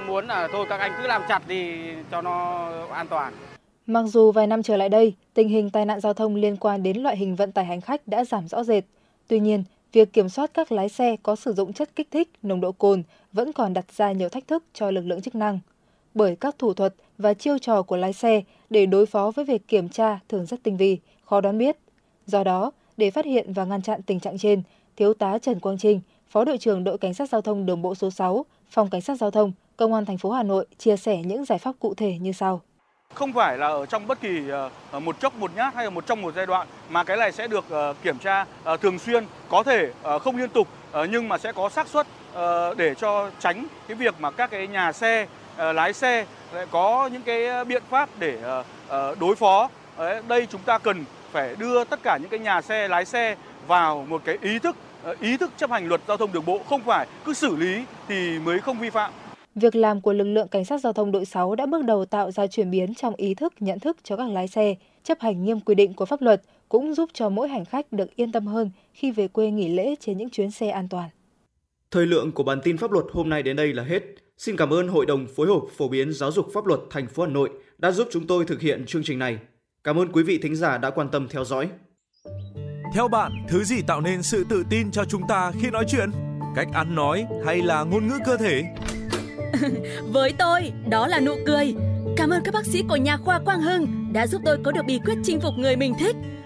muốn 0.07 0.27
là 0.27 0.49
thôi 0.53 0.67
các 0.69 0.81
anh 0.81 0.93
cứ 1.03 1.09
làm 1.09 1.23
chặt 1.29 1.49
đi 1.49 1.75
cho 2.11 2.23
nó 2.23 2.69
an 2.91 3.07
toàn. 3.09 3.33
Mặc 3.87 4.03
dù 4.03 4.33
vài 4.33 4.47
năm 4.47 4.63
trở 4.63 4.77
lại 4.77 4.89
đây, 4.89 5.15
tình 5.35 5.49
hình 5.49 5.71
tai 5.71 5.85
nạn 5.85 6.01
giao 6.01 6.15
thông 6.15 6.37
liên 6.37 6.57
quan 6.57 6.83
đến 6.83 6.97
loại 6.97 7.17
hình 7.17 7.37
vận 7.37 7.53
tải 7.53 7.65
hành 7.65 7.81
khách 7.81 8.09
đã 8.09 8.25
giảm 8.25 8.49
rõ 8.49 8.65
rệt. 8.65 8.85
Tuy 9.29 9.41
nhiên, 9.41 9.65
việc 9.93 10.13
kiểm 10.13 10.29
soát 10.29 10.51
các 10.55 10.73
lái 10.73 10.89
xe 10.89 11.17
có 11.23 11.37
sử 11.37 11.53
dụng 11.53 11.73
chất 11.73 11.97
kích 11.97 12.11
thích, 12.11 12.31
nồng 12.43 12.61
độ 12.61 12.73
cồn 12.73 13.03
vẫn 13.33 13.53
còn 13.53 13.75
đặt 13.75 13.93
ra 13.93 14.13
nhiều 14.13 14.29
thách 14.29 14.49
thức 14.49 14.65
cho 14.73 14.91
lực 14.91 15.05
lượng 15.07 15.23
chức 15.23 15.35
năng. 15.35 15.59
Bởi 16.15 16.37
các 16.37 16.55
thủ 16.59 16.75
thuật 16.75 16.95
và 17.19 17.35
chiêu 17.35 17.59
trò 17.59 17.82
của 17.82 17.97
lái 17.97 18.12
xe 18.12 18.43
để 18.70 18.86
đối 18.86 19.07
phó 19.07 19.31
với 19.31 19.45
việc 19.45 19.69
kiểm 19.69 19.89
tra 19.89 20.19
thường 20.28 20.47
rất 20.47 20.62
tinh 20.62 20.77
vi, 20.77 20.99
khó 21.24 21.41
đoán 21.41 21.59
biết. 21.59 21.77
Do 22.27 22.45
đó, 22.45 22.70
để 22.97 23.11
phát 23.11 23.24
hiện 23.24 23.53
và 23.53 23.65
ngăn 23.65 23.82
chặn 23.82 24.03
tình 24.03 24.20
trạng 24.20 24.39
trên, 24.39 24.62
Thiếu 24.97 25.15
tá 25.15 25.39
Trần 25.39 25.61
Quang 25.61 25.78
Trinh, 25.78 26.01
Phó 26.28 26.45
đội 26.45 26.59
trưởng 26.59 26.85
đội 26.85 26.99
cảnh 26.99 27.15
sát 27.15 27.28
giao 27.28 27.41
thông 27.41 27.66
đường 27.66 27.82
bộ 27.82 27.95
số 27.95 28.11
6, 28.11 28.45
Phòng 28.70 28.91
cảnh 28.91 29.01
sát 29.01 29.15
giao 29.15 29.31
thông, 29.31 29.53
Công 29.77 29.95
an 29.95 30.05
thành 30.05 30.19
phố 30.19 30.31
Hà 30.31 30.43
Nội 30.43 30.66
chia 30.78 30.97
sẻ 30.97 31.16
những 31.16 31.45
giải 31.45 31.59
pháp 31.59 31.73
cụ 31.78 31.95
thể 31.95 32.19
như 32.19 32.32
sau 32.32 32.62
không 33.15 33.32
phải 33.32 33.59
là 33.59 33.66
ở 33.66 33.86
trong 33.86 34.07
bất 34.07 34.20
kỳ 34.20 34.49
ờ, 34.91 35.01
một 35.01 35.20
chốc 35.20 35.35
một 35.35 35.51
nhát 35.57 35.74
hay 35.74 35.85
là 35.85 35.91
một 35.91 36.07
trong 36.07 36.23
một 36.23 36.35
giai 36.36 36.47
đoạn 36.47 36.66
mà 36.89 37.05
cái 37.05 37.16
này 37.16 37.32
sẽ 37.32 37.47
được 37.47 37.65
ờ, 37.70 37.95
kiểm 38.03 38.19
tra 38.19 38.45
ờ, 38.65 38.77
thường 38.77 38.99
xuyên 38.99 39.24
có 39.49 39.62
thể 39.62 39.91
không 40.20 40.36
liên 40.36 40.51
tục 40.51 40.69
nhưng 41.11 41.28
mà 41.28 41.39
sẽ 41.39 41.53
có 41.53 41.69
xác 41.69 41.89
suất 41.89 42.07
để 42.77 42.95
cho 42.95 43.31
tránh 43.41 43.66
cái 43.89 43.95
việc 43.95 44.15
mà 44.20 44.31
các 44.31 44.51
cái 44.51 44.66
nhà 44.66 44.93
xe 44.93 45.27
lái 45.59 45.93
xe 45.93 46.26
lại 46.55 46.66
có 46.70 47.10
những 47.12 47.22
cái 47.22 47.64
biện 47.64 47.82
pháp 47.90 48.09
để 48.18 48.39
uh, 48.60 48.66
uh, 48.86 49.20
đối 49.20 49.36
phó 49.36 49.68
Đấy, 49.98 50.22
đây 50.28 50.47
chúng 50.51 50.60
ta 50.60 50.78
cần 50.78 51.05
phải 51.31 51.56
đưa 51.59 51.85
tất 51.85 52.02
cả 52.02 52.18
những 52.20 52.31
cái 52.31 52.40
nhà 52.40 52.62
xe 52.62 52.89
lái 52.89 53.05
xe 53.05 53.36
vào 53.66 54.06
một 54.09 54.22
cái 54.24 54.39
ý 54.43 54.59
thức 54.59 54.76
ý 55.20 55.36
thức 55.36 55.51
chấp 55.56 55.70
hành 55.70 55.89
luật 55.89 56.01
giao 56.09 56.16
thông 56.16 56.32
đường 56.32 56.44
bộ 56.47 56.59
không 56.68 56.81
phải 56.81 57.06
cứ 57.24 57.35
xử 57.35 57.56
lý 57.56 57.85
thì 58.09 58.39
mới 58.39 58.59
không 58.59 58.78
vi 58.78 58.90
phạm 58.90 59.12
Việc 59.55 59.76
làm 59.76 60.01
của 60.01 60.12
lực 60.12 60.24
lượng 60.24 60.48
cảnh 60.48 60.64
sát 60.64 60.81
giao 60.81 60.93
thông 60.93 61.12
đội 61.12 61.24
6 61.24 61.55
đã 61.55 61.66
bước 61.66 61.85
đầu 61.85 62.05
tạo 62.05 62.31
ra 62.31 62.47
chuyển 62.47 62.70
biến 62.70 62.94
trong 62.94 63.14
ý 63.16 63.35
thức, 63.35 63.52
nhận 63.60 63.81
thức 63.81 63.97
cho 64.02 64.16
các 64.16 64.28
lái 64.28 64.48
xe, 64.48 64.74
chấp 65.05 65.20
hành 65.20 65.44
nghiêm 65.44 65.60
quy 65.60 65.74
định 65.74 65.94
của 65.94 66.05
pháp 66.05 66.22
luật, 66.22 66.43
cũng 66.68 66.94
giúp 66.94 67.10
cho 67.12 67.28
mỗi 67.28 67.48
hành 67.48 67.64
khách 67.64 67.93
được 67.93 68.16
yên 68.16 68.32
tâm 68.32 68.47
hơn 68.47 68.70
khi 68.93 69.10
về 69.10 69.28
quê 69.28 69.51
nghỉ 69.51 69.68
lễ 69.68 69.94
trên 70.01 70.18
những 70.18 70.31
chuyến 70.31 70.51
xe 70.51 70.68
an 70.70 70.89
toàn. 70.89 71.10
Thời 71.90 72.06
lượng 72.06 72.32
của 72.32 72.43
bản 72.43 72.60
tin 72.64 72.76
pháp 72.76 72.90
luật 72.90 73.05
hôm 73.12 73.28
nay 73.28 73.43
đến 73.43 73.56
đây 73.56 73.72
là 73.72 73.82
hết. 73.82 74.01
Xin 74.39 74.56
cảm 74.56 74.73
ơn 74.73 74.89
Hội 74.89 75.06
đồng 75.06 75.27
phối 75.36 75.47
hợp 75.47 75.61
phổ 75.77 75.89
biến 75.89 76.12
giáo 76.12 76.32
dục 76.32 76.47
pháp 76.55 76.66
luật 76.66 76.81
thành 76.90 77.06
phố 77.06 77.23
Hà 77.23 77.28
Nội 77.28 77.51
đã 77.78 77.90
giúp 77.90 78.09
chúng 78.12 78.27
tôi 78.27 78.44
thực 78.44 78.61
hiện 78.61 78.86
chương 78.86 79.02
trình 79.05 79.19
này. 79.19 79.39
Cảm 79.85 79.98
ơn 79.98 80.12
quý 80.12 80.23
vị 80.23 80.39
thính 80.39 80.56
giả 80.56 80.78
đã 80.78 80.90
quan 80.90 81.09
tâm 81.09 81.28
theo 81.28 81.44
dõi. 81.44 81.69
Theo 82.94 83.09
bạn, 83.09 83.32
thứ 83.48 83.65
gì 83.65 83.82
tạo 83.86 84.01
nên 84.01 84.23
sự 84.23 84.44
tự 84.48 84.65
tin 84.70 84.90
cho 84.90 85.05
chúng 85.05 85.23
ta 85.28 85.52
khi 85.61 85.70
nói 85.70 85.85
chuyện? 85.89 86.11
Cách 86.56 86.69
ăn 86.73 86.94
nói 86.94 87.27
hay 87.44 87.62
là 87.62 87.85
ngôn 87.85 88.09
ngữ 88.09 88.19
cơ 88.27 88.36
thể? 88.36 88.65
Với 90.12 90.32
tôi, 90.39 90.73
đó 90.90 91.06
là 91.06 91.20
nụ 91.20 91.35
cười. 91.47 91.74
Cảm 92.16 92.31
ơn 92.31 92.43
các 92.44 92.55
bác 92.55 92.66
sĩ 92.66 92.82
của 92.89 92.97
nhà 92.97 93.16
khoa 93.16 93.40
Quang 93.44 93.61
Hưng 93.61 94.12
đã 94.12 94.27
giúp 94.27 94.43
tôi 94.44 94.59
có 94.65 94.73
được 94.73 94.82
bí 94.86 95.01
quyết 95.05 95.15
chinh 95.24 95.40
phục 95.40 95.55
người 95.59 95.77
mình 95.77 95.94
thích. 95.98 96.16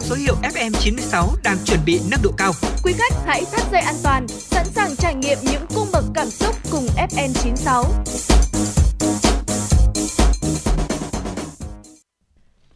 Mang 0.00 0.08
số 0.08 0.14
hiệu 0.14 0.34
FM96 0.42 1.28
đang 1.44 1.56
chuẩn 1.64 1.80
bị 1.86 2.00
nâng 2.10 2.20
độ 2.22 2.30
cao. 2.36 2.52
Quý 2.84 2.92
khách 2.92 3.12
hãy 3.26 3.44
thắt 3.52 3.62
dây 3.72 3.80
an 3.80 3.94
toàn, 4.02 4.28
sẵn 4.28 4.66
sàng 4.66 4.96
trải 4.96 5.14
nghiệm 5.14 5.38
những 5.42 5.62
cung 5.74 5.88
bậc 5.92 6.04
cảm 6.14 6.30
xúc 6.30 6.54
cùng 6.70 6.86
FN96. 7.10 7.84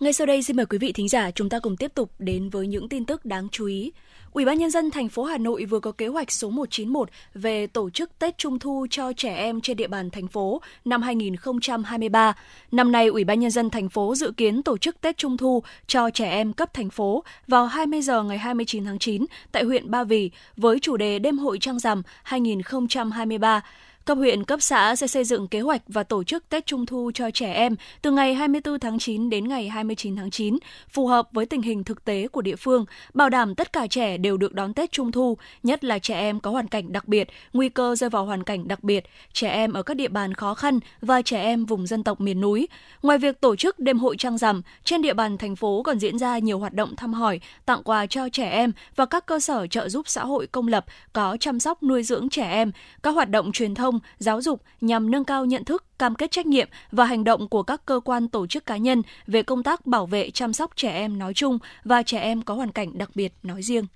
Ngay 0.01 0.13
sau 0.13 0.27
đây 0.27 0.43
xin 0.43 0.57
mời 0.57 0.67
quý 0.67 0.79
vị 0.79 0.93
thính 0.93 1.09
giả 1.09 1.31
chúng 1.31 1.49
ta 1.49 1.59
cùng 1.59 1.77
tiếp 1.77 1.93
tục 1.95 2.11
đến 2.19 2.51
với 2.51 2.67
những 2.67 2.89
tin 2.89 3.05
tức 3.05 3.25
đáng 3.25 3.49
chú 3.53 3.67
ý. 3.67 3.93
Ủy 4.35 4.45
ban 4.45 4.59
nhân 4.59 4.71
dân 4.71 4.91
thành 4.91 5.09
phố 5.09 5.25
Hà 5.25 5.39
Nội 5.39 5.65
vừa 5.65 5.81
có 5.81 5.93
kế 5.93 6.07
hoạch 6.07 6.33
số 6.33 6.51
191 6.51 7.09
về 7.35 7.67
tổ 7.67 7.91
chức 7.91 8.19
Tết 8.19 8.39
Trung 8.39 8.59
thu 8.59 8.87
cho 8.91 9.13
trẻ 9.13 9.37
em 9.37 9.61
trên 9.61 9.77
địa 9.77 9.87
bàn 9.87 10.11
thành 10.11 10.29
phố 10.29 10.61
năm 10.85 11.03
2023. 11.03 12.35
Năm 12.73 12.93
nay, 12.93 13.07
Ủy 13.07 13.25
ban 13.25 13.41
nhân 13.41 13.51
dân 13.51 13.71
thành 13.71 13.89
phố 13.89 14.15
dự 14.15 14.33
kiến 14.37 14.63
tổ 14.63 14.79
chức 14.79 15.01
Tết 15.01 15.17
Trung 15.17 15.37
thu 15.37 15.63
cho 15.87 16.11
trẻ 16.11 16.31
em 16.31 16.53
cấp 16.53 16.75
thành 16.75 16.91
phố 16.91 17.25
vào 17.49 17.67
20 17.67 18.03
giờ 18.03 18.23
ngày 18.23 18.39
29 18.39 18.85
tháng 18.85 18.99
9 18.99 19.25
tại 19.53 19.65
huyện 19.65 19.91
Ba 19.91 20.05
Vì 20.05 20.31
với 20.57 20.79
chủ 20.81 20.97
đề 20.97 21.19
Đêm 21.19 21.39
hội 21.39 21.59
trăng 21.61 21.79
rằm 21.79 22.03
2023. 22.23 23.63
Cấp 24.05 24.19
huyện, 24.19 24.45
cấp 24.45 24.63
xã 24.63 24.97
sẽ 24.97 25.07
xây 25.07 25.25
dựng 25.25 25.49
kế 25.49 25.61
hoạch 25.61 25.83
và 25.89 26.03
tổ 26.03 26.25
chức 26.25 26.49
Tết 26.49 26.67
Trung 26.67 26.87
thu 26.87 27.11
cho 27.15 27.31
trẻ 27.31 27.53
em 27.53 27.77
từ 28.03 28.11
ngày 28.11 28.35
24 28.35 28.79
tháng 28.79 28.99
9 28.99 29.31
đến 29.31 29.49
ngày 29.49 29.69
29 29.69 30.17
tháng 30.17 30.31
9, 30.31 30.59
phù 30.89 31.07
hợp 31.07 31.29
với 31.33 31.47
tình 31.47 31.63
hình 31.63 31.85
thực 31.85 32.05
tế 32.05 32.29
của 32.29 32.43
địa 32.43 32.57
phương, 32.57 32.85
bảo 33.15 33.29
đảm 33.29 33.55
tất 33.55 33.73
cả 33.73 33.87
trẻ 33.87 34.17
đều 34.17 34.37
được 34.37 34.55
đón 34.55 34.75
Tết 34.75 34.93
Trung 34.93 35.13
thu, 35.13 35.37
nhất 35.63 35.85
là 35.85 35.99
trẻ 35.99 36.19
em 36.19 36.41
có 36.41 36.51
hoàn 36.51 36.69
cảnh 36.69 36.93
đặc 36.93 37.09
biệt, 37.09 37.29
nguy 37.53 37.69
cơ 37.69 37.95
rơi 37.95 38.11
vào 38.11 38.25
hoàn 38.25 38.43
cảnh 38.43 38.69
đặc 38.69 38.85
biệt, 38.85 39.05
trẻ 39.33 39.49
em 39.51 39.73
ở 39.73 39.83
các 39.83 39.97
địa 39.97 40.09
bàn 40.09 40.35
khó 40.35 40.55
khăn 40.55 40.79
và 41.01 41.23
trẻ 41.23 41.43
em 41.43 41.65
vùng 41.65 41.87
dân 41.87 42.03
tộc 42.03 42.21
miền 42.21 42.41
núi. 42.41 42.69
Ngoài 43.03 43.19
việc 43.19 43.41
tổ 43.41 43.57
chức 43.57 43.79
đêm 43.79 43.99
hội 43.99 44.17
trăng 44.19 44.39
rằm, 44.39 44.63
trên 44.85 45.03
địa 45.03 45.15
bàn 45.15 45.39
thành 45.39 45.57
phố 45.57 45.83
còn 45.83 45.99
diễn 45.99 46.19
ra 46.19 46.39
nhiều 46.39 46.59
hoạt 46.59 46.75
động 46.75 46.97
thăm 46.97 47.15
hỏi, 47.15 47.41
tặng 47.67 47.83
quà 47.83 48.07
cho 48.07 48.29
trẻ 48.29 48.51
em 48.51 48.73
và 48.97 49.07
các 49.07 49.27
cơ 49.27 49.41
sở 49.41 49.67
trợ 49.67 49.89
giúp 49.89 50.09
xã 50.09 50.25
hội 50.25 50.47
công 50.47 50.69
lập 50.69 50.85
có 51.13 51.37
chăm 51.41 51.61
sóc 51.61 51.83
nuôi 51.83 52.03
dưỡng 52.03 52.29
trẻ 52.29 52.51
em, 52.51 52.73
các 53.03 53.11
hoạt 53.11 53.31
động 53.31 53.53
truyền 53.53 53.75
thông 53.75 53.94
thông, 53.95 54.01
giáo 54.19 54.43
dục 54.43 54.63
nhằm 54.81 55.11
nâng 55.11 55.25
cao 55.25 55.45
nhận 55.45 55.65
thức, 55.65 55.85
cam 55.99 56.15
kết 56.15 56.31
trách 56.31 56.47
nhiệm 56.47 56.69
và 56.93 57.05
hành 57.05 57.25
động 57.25 57.49
của 57.49 57.63
các 57.63 57.87
cơ 57.87 58.01
quan 58.05 58.29
tổ 58.29 58.47
chức 58.47 58.67
cá 58.67 58.77
nhân 58.77 59.03
về 59.27 59.43
công 59.43 59.63
tác 59.63 59.87
bảo 59.87 60.07
vệ 60.07 60.31
chăm 60.31 60.53
sóc 60.53 60.71
trẻ 60.77 60.91
em 60.91 61.19
nói 61.19 61.35
chung 61.35 61.59
và 61.85 62.03
trẻ 62.03 62.21
em 62.21 62.43
có 62.43 62.55
hoàn 62.55 62.73
cảnh 62.73 62.99
đặc 62.99 63.11
biệt 63.15 63.33
nói 63.43 63.63
riêng. 63.63 63.87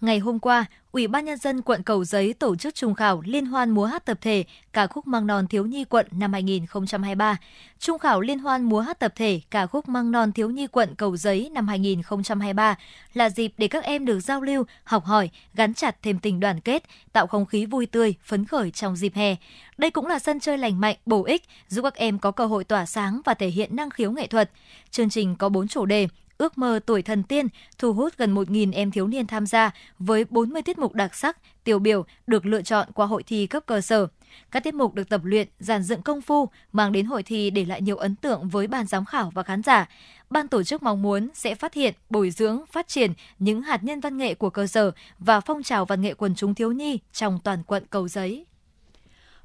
Ngày 0.00 0.18
hôm 0.18 0.38
qua, 0.38 0.64
Ủy 0.92 1.06
ban 1.06 1.24
Nhân 1.24 1.38
dân 1.38 1.62
quận 1.62 1.82
Cầu 1.82 2.04
Giấy 2.04 2.32
tổ 2.32 2.56
chức 2.56 2.74
trung 2.74 2.94
khảo 2.94 3.22
Liên 3.26 3.46
hoan 3.46 3.70
múa 3.70 3.84
hát 3.84 4.04
tập 4.04 4.18
thể 4.20 4.44
ca 4.72 4.86
khúc 4.86 5.06
Măng 5.06 5.26
non 5.26 5.46
thiếu 5.46 5.66
nhi 5.66 5.84
quận 5.84 6.06
năm 6.10 6.32
2023. 6.32 7.36
Trung 7.78 7.98
khảo 7.98 8.20
Liên 8.20 8.38
hoan 8.38 8.62
múa 8.62 8.80
hát 8.80 8.98
tập 8.98 9.12
thể 9.16 9.40
ca 9.50 9.66
khúc 9.66 9.88
Măng 9.88 10.10
non 10.10 10.32
thiếu 10.32 10.50
nhi 10.50 10.66
quận 10.66 10.94
Cầu 10.94 11.16
Giấy 11.16 11.50
năm 11.52 11.68
2023 11.68 12.76
là 13.14 13.30
dịp 13.30 13.52
để 13.58 13.68
các 13.68 13.84
em 13.84 14.04
được 14.04 14.20
giao 14.20 14.40
lưu, 14.40 14.64
học 14.84 15.04
hỏi, 15.04 15.30
gắn 15.54 15.74
chặt 15.74 15.96
thêm 16.02 16.18
tình 16.18 16.40
đoàn 16.40 16.60
kết, 16.60 16.82
tạo 17.12 17.26
không 17.26 17.46
khí 17.46 17.66
vui 17.66 17.86
tươi, 17.86 18.14
phấn 18.24 18.44
khởi 18.44 18.70
trong 18.70 18.96
dịp 18.96 19.14
hè. 19.14 19.36
Đây 19.78 19.90
cũng 19.90 20.06
là 20.06 20.18
sân 20.18 20.40
chơi 20.40 20.58
lành 20.58 20.80
mạnh, 20.80 20.96
bổ 21.06 21.24
ích, 21.24 21.42
giúp 21.68 21.82
các 21.82 21.94
em 21.94 22.18
có 22.18 22.30
cơ 22.30 22.46
hội 22.46 22.64
tỏa 22.64 22.86
sáng 22.86 23.20
và 23.24 23.34
thể 23.34 23.48
hiện 23.48 23.76
năng 23.76 23.90
khiếu 23.90 24.12
nghệ 24.12 24.26
thuật. 24.26 24.50
Chương 24.90 25.10
trình 25.10 25.36
có 25.36 25.48
4 25.48 25.68
chủ 25.68 25.86
đề, 25.86 26.08
ước 26.40 26.58
mơ 26.58 26.80
tuổi 26.86 27.02
thần 27.02 27.22
tiên 27.22 27.46
thu 27.78 27.92
hút 27.92 28.12
gần 28.16 28.34
1.000 28.34 28.72
em 28.74 28.90
thiếu 28.90 29.06
niên 29.06 29.26
tham 29.26 29.46
gia 29.46 29.70
với 29.98 30.24
40 30.30 30.62
tiết 30.62 30.78
mục 30.78 30.94
đặc 30.94 31.14
sắc, 31.14 31.38
tiêu 31.64 31.78
biểu 31.78 32.04
được 32.26 32.46
lựa 32.46 32.62
chọn 32.62 32.88
qua 32.94 33.06
hội 33.06 33.22
thi 33.22 33.46
cấp 33.46 33.62
cơ 33.66 33.80
sở. 33.80 34.06
Các 34.50 34.64
tiết 34.64 34.74
mục 34.74 34.94
được 34.94 35.08
tập 35.08 35.20
luyện, 35.24 35.48
giàn 35.58 35.82
dựng 35.82 36.02
công 36.02 36.20
phu, 36.20 36.48
mang 36.72 36.92
đến 36.92 37.06
hội 37.06 37.22
thi 37.22 37.50
để 37.50 37.64
lại 37.64 37.82
nhiều 37.82 37.96
ấn 37.96 38.16
tượng 38.16 38.48
với 38.48 38.66
ban 38.66 38.86
giám 38.86 39.04
khảo 39.04 39.30
và 39.34 39.42
khán 39.42 39.62
giả. 39.62 39.88
Ban 40.30 40.48
tổ 40.48 40.62
chức 40.62 40.82
mong 40.82 41.02
muốn 41.02 41.28
sẽ 41.34 41.54
phát 41.54 41.74
hiện, 41.74 41.94
bồi 42.10 42.30
dưỡng, 42.30 42.60
phát 42.72 42.88
triển 42.88 43.12
những 43.38 43.62
hạt 43.62 43.84
nhân 43.84 44.00
văn 44.00 44.16
nghệ 44.16 44.34
của 44.34 44.50
cơ 44.50 44.66
sở 44.66 44.90
và 45.18 45.40
phong 45.40 45.62
trào 45.62 45.84
văn 45.84 46.02
nghệ 46.02 46.14
quần 46.14 46.34
chúng 46.34 46.54
thiếu 46.54 46.72
nhi 46.72 46.98
trong 47.12 47.38
toàn 47.44 47.62
quận 47.62 47.84
Cầu 47.90 48.08
Giấy. 48.08 48.46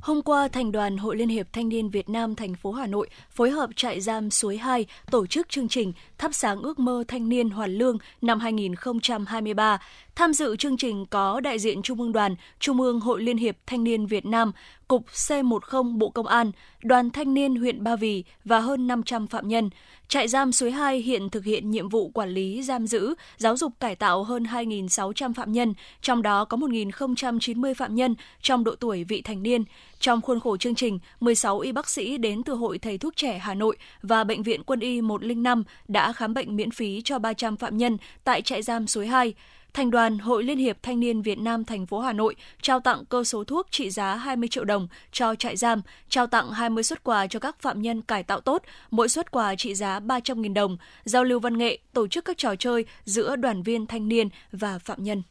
Hôm 0.05 0.21
qua, 0.21 0.47
Thành 0.47 0.71
đoàn 0.71 0.97
Hội 0.97 1.15
Liên 1.15 1.29
hiệp 1.29 1.47
Thanh 1.53 1.69
niên 1.69 1.89
Việt 1.89 2.09
Nam 2.09 2.35
thành 2.35 2.55
phố 2.55 2.71
Hà 2.71 2.87
Nội 2.87 3.09
phối 3.29 3.49
hợp 3.49 3.69
trại 3.75 4.01
giam 4.01 4.31
Suối 4.31 4.57
2 4.57 4.85
tổ 5.11 5.27
chức 5.27 5.49
chương 5.49 5.67
trình 5.67 5.93
Thắp 6.17 6.33
sáng 6.33 6.61
ước 6.61 6.79
mơ 6.79 7.03
thanh 7.07 7.29
niên 7.29 7.49
hoàn 7.49 7.71
lương 7.71 7.97
năm 8.21 8.39
2023. 8.39 9.77
Tham 10.15 10.33
dự 10.33 10.55
chương 10.55 10.77
trình 10.77 11.05
có 11.05 11.39
đại 11.39 11.59
diện 11.59 11.81
Trung 11.81 12.01
ương 12.01 12.11
Đoàn, 12.11 12.35
Trung 12.59 12.81
ương 12.81 12.99
Hội 12.99 13.23
Liên 13.23 13.37
hiệp 13.37 13.57
Thanh 13.67 13.83
niên 13.83 14.05
Việt 14.05 14.25
Nam, 14.25 14.51
Cục 14.87 15.05
C10 15.07 15.97
Bộ 15.97 16.09
Công 16.09 16.27
an, 16.27 16.51
Đoàn 16.83 17.09
Thanh 17.09 17.33
niên 17.33 17.55
huyện 17.55 17.83
Ba 17.83 17.95
Vì 17.95 18.23
và 18.45 18.59
hơn 18.59 18.87
500 18.87 19.27
phạm 19.27 19.47
nhân. 19.47 19.69
Trại 20.07 20.27
giam 20.27 20.51
Suối 20.51 20.71
2 20.71 20.97
hiện 20.99 21.29
thực 21.29 21.45
hiện 21.45 21.71
nhiệm 21.71 21.89
vụ 21.89 22.09
quản 22.09 22.29
lý 22.29 22.63
giam 22.63 22.87
giữ, 22.87 23.15
giáo 23.37 23.57
dục 23.57 23.73
cải 23.79 23.95
tạo 23.95 24.23
hơn 24.23 24.43
2.600 24.43 25.33
phạm 25.33 25.51
nhân, 25.51 25.73
trong 26.01 26.21
đó 26.21 26.45
có 26.45 26.57
1.090 26.57 27.73
phạm 27.73 27.95
nhân 27.95 28.15
trong 28.41 28.63
độ 28.63 28.75
tuổi 28.75 29.03
vị 29.03 29.21
thành 29.21 29.43
niên. 29.43 29.63
Trong 29.99 30.21
khuôn 30.21 30.39
khổ 30.39 30.57
chương 30.57 30.75
trình, 30.75 30.99
16 31.19 31.59
y 31.59 31.71
bác 31.71 31.89
sĩ 31.89 32.17
đến 32.17 32.43
từ 32.43 32.53
Hội 32.53 32.77
Thầy 32.77 32.97
thuốc 32.97 33.15
trẻ 33.15 33.37
Hà 33.37 33.53
Nội 33.53 33.77
và 34.01 34.23
Bệnh 34.23 34.43
viện 34.43 34.63
Quân 34.63 34.79
y 34.79 35.01
105 35.01 35.63
đã 35.87 36.13
khám 36.13 36.33
bệnh 36.33 36.55
miễn 36.55 36.71
phí 36.71 37.01
cho 37.05 37.19
300 37.19 37.57
phạm 37.57 37.77
nhân 37.77 37.97
tại 38.23 38.41
trại 38.41 38.61
giam 38.61 38.87
Suối 38.87 39.07
2. 39.07 39.33
Thành 39.75 39.91
đoàn 39.91 40.19
Hội 40.19 40.43
Liên 40.43 40.57
hiệp 40.57 40.77
Thanh 40.83 40.99
niên 40.99 41.21
Việt 41.21 41.39
Nam 41.39 41.65
thành 41.65 41.85
phố 41.85 41.99
Hà 41.99 42.13
Nội 42.13 42.35
trao 42.61 42.79
tặng 42.79 43.05
cơ 43.05 43.23
số 43.23 43.43
thuốc 43.43 43.67
trị 43.71 43.89
giá 43.89 44.15
20 44.15 44.49
triệu 44.49 44.63
đồng 44.65 44.87
cho 45.11 45.35
trại 45.35 45.57
giam, 45.57 45.81
trao 46.09 46.27
tặng 46.27 46.51
20 46.51 46.83
xuất 46.83 47.03
quà 47.03 47.27
cho 47.27 47.39
các 47.39 47.59
phạm 47.59 47.81
nhân 47.81 48.01
cải 48.01 48.23
tạo 48.23 48.41
tốt, 48.41 48.63
mỗi 48.91 49.09
xuất 49.09 49.31
quà 49.31 49.55
trị 49.55 49.75
giá 49.75 49.99
300.000 49.99 50.53
đồng, 50.53 50.77
giao 51.05 51.23
lưu 51.23 51.39
văn 51.39 51.57
nghệ, 51.57 51.77
tổ 51.93 52.07
chức 52.07 52.25
các 52.25 52.37
trò 52.37 52.55
chơi 52.55 52.85
giữa 53.05 53.35
đoàn 53.35 53.63
viên 53.63 53.85
thanh 53.85 54.07
niên 54.07 54.29
và 54.51 54.79
phạm 54.79 55.03
nhân 55.03 55.23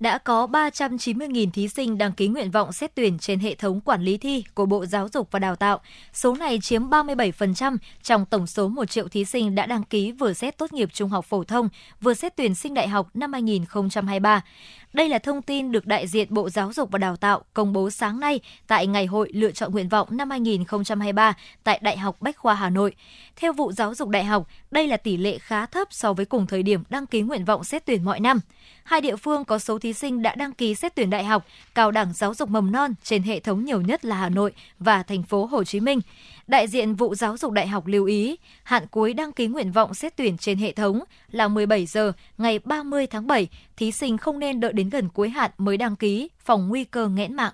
đã 0.00 0.18
có 0.18 0.46
390.000 0.46 1.50
thí 1.50 1.68
sinh 1.68 1.98
đăng 1.98 2.12
ký 2.12 2.28
nguyện 2.28 2.50
vọng 2.50 2.72
xét 2.72 2.94
tuyển 2.94 3.18
trên 3.18 3.38
hệ 3.38 3.54
thống 3.54 3.80
quản 3.80 4.02
lý 4.02 4.18
thi 4.18 4.44
của 4.54 4.66
Bộ 4.66 4.86
Giáo 4.86 5.08
dục 5.08 5.28
và 5.30 5.38
Đào 5.38 5.56
tạo. 5.56 5.80
Số 6.12 6.34
này 6.34 6.58
chiếm 6.62 6.82
37% 6.82 7.76
trong 8.02 8.26
tổng 8.26 8.46
số 8.46 8.68
1 8.68 8.90
triệu 8.90 9.08
thí 9.08 9.24
sinh 9.24 9.54
đã 9.54 9.66
đăng 9.66 9.82
ký 9.82 10.12
vừa 10.12 10.32
xét 10.32 10.58
tốt 10.58 10.72
nghiệp 10.72 10.88
trung 10.92 11.10
học 11.10 11.24
phổ 11.24 11.44
thông, 11.44 11.68
vừa 12.00 12.14
xét 12.14 12.36
tuyển 12.36 12.54
sinh 12.54 12.74
đại 12.74 12.88
học 12.88 13.08
năm 13.14 13.32
2023. 13.32 14.42
Đây 14.94 15.08
là 15.08 15.18
thông 15.18 15.42
tin 15.42 15.72
được 15.72 15.86
đại 15.86 16.06
diện 16.06 16.26
Bộ 16.30 16.50
Giáo 16.50 16.72
dục 16.72 16.90
và 16.90 16.98
Đào 16.98 17.16
tạo 17.16 17.42
công 17.54 17.72
bố 17.72 17.90
sáng 17.90 18.20
nay 18.20 18.40
tại 18.66 18.86
Ngày 18.86 19.06
hội 19.06 19.30
lựa 19.32 19.50
chọn 19.50 19.72
nguyện 19.72 19.88
vọng 19.88 20.08
năm 20.10 20.30
2023 20.30 21.34
tại 21.64 21.78
Đại 21.82 21.98
học 21.98 22.16
Bách 22.20 22.36
khoa 22.36 22.54
Hà 22.54 22.70
Nội. 22.70 22.94
Theo 23.36 23.52
vụ 23.52 23.72
Giáo 23.72 23.94
dục 23.94 24.08
Đại 24.08 24.24
học, 24.24 24.48
đây 24.70 24.86
là 24.88 24.96
tỷ 24.96 25.16
lệ 25.16 25.38
khá 25.38 25.66
thấp 25.66 25.88
so 25.90 26.12
với 26.12 26.26
cùng 26.26 26.46
thời 26.46 26.62
điểm 26.62 26.82
đăng 26.88 27.06
ký 27.06 27.20
nguyện 27.20 27.44
vọng 27.44 27.64
xét 27.64 27.86
tuyển 27.86 28.04
mọi 28.04 28.20
năm. 28.20 28.40
Hai 28.84 29.00
địa 29.00 29.16
phương 29.16 29.44
có 29.44 29.58
số 29.58 29.78
thí 29.78 29.92
sinh 29.92 30.22
đã 30.22 30.34
đăng 30.34 30.52
ký 30.52 30.74
xét 30.74 30.94
tuyển 30.94 31.10
đại 31.10 31.24
học, 31.24 31.46
cao 31.74 31.90
đẳng 31.90 32.12
giáo 32.12 32.34
dục 32.34 32.48
mầm 32.48 32.72
non 32.72 32.94
trên 33.02 33.22
hệ 33.22 33.40
thống 33.40 33.64
nhiều 33.64 33.80
nhất 33.80 34.04
là 34.04 34.16
Hà 34.16 34.28
Nội 34.28 34.52
và 34.78 35.02
thành 35.02 35.22
phố 35.22 35.44
Hồ 35.46 35.64
Chí 35.64 35.80
Minh. 35.80 36.00
Đại 36.46 36.68
diện 36.68 36.94
vụ 36.94 37.14
giáo 37.14 37.36
dục 37.36 37.52
đại 37.52 37.68
học 37.68 37.86
lưu 37.86 38.04
ý, 38.04 38.36
hạn 38.62 38.86
cuối 38.90 39.14
đăng 39.14 39.32
ký 39.32 39.46
nguyện 39.46 39.72
vọng 39.72 39.94
xét 39.94 40.16
tuyển 40.16 40.36
trên 40.38 40.58
hệ 40.58 40.72
thống 40.72 41.00
là 41.30 41.48
17 41.48 41.86
giờ 41.86 42.12
ngày 42.38 42.58
30 42.58 43.06
tháng 43.06 43.26
7, 43.26 43.48
thí 43.76 43.92
sinh 43.92 44.18
không 44.18 44.38
nên 44.38 44.60
đợi 44.60 44.72
đến 44.72 44.90
gần 44.90 45.08
cuối 45.08 45.28
hạn 45.28 45.50
mới 45.58 45.76
đăng 45.76 45.96
ký, 45.96 46.28
phòng 46.38 46.68
nguy 46.68 46.84
cơ 46.84 47.08
nghẽn 47.08 47.34
mạng. 47.34 47.52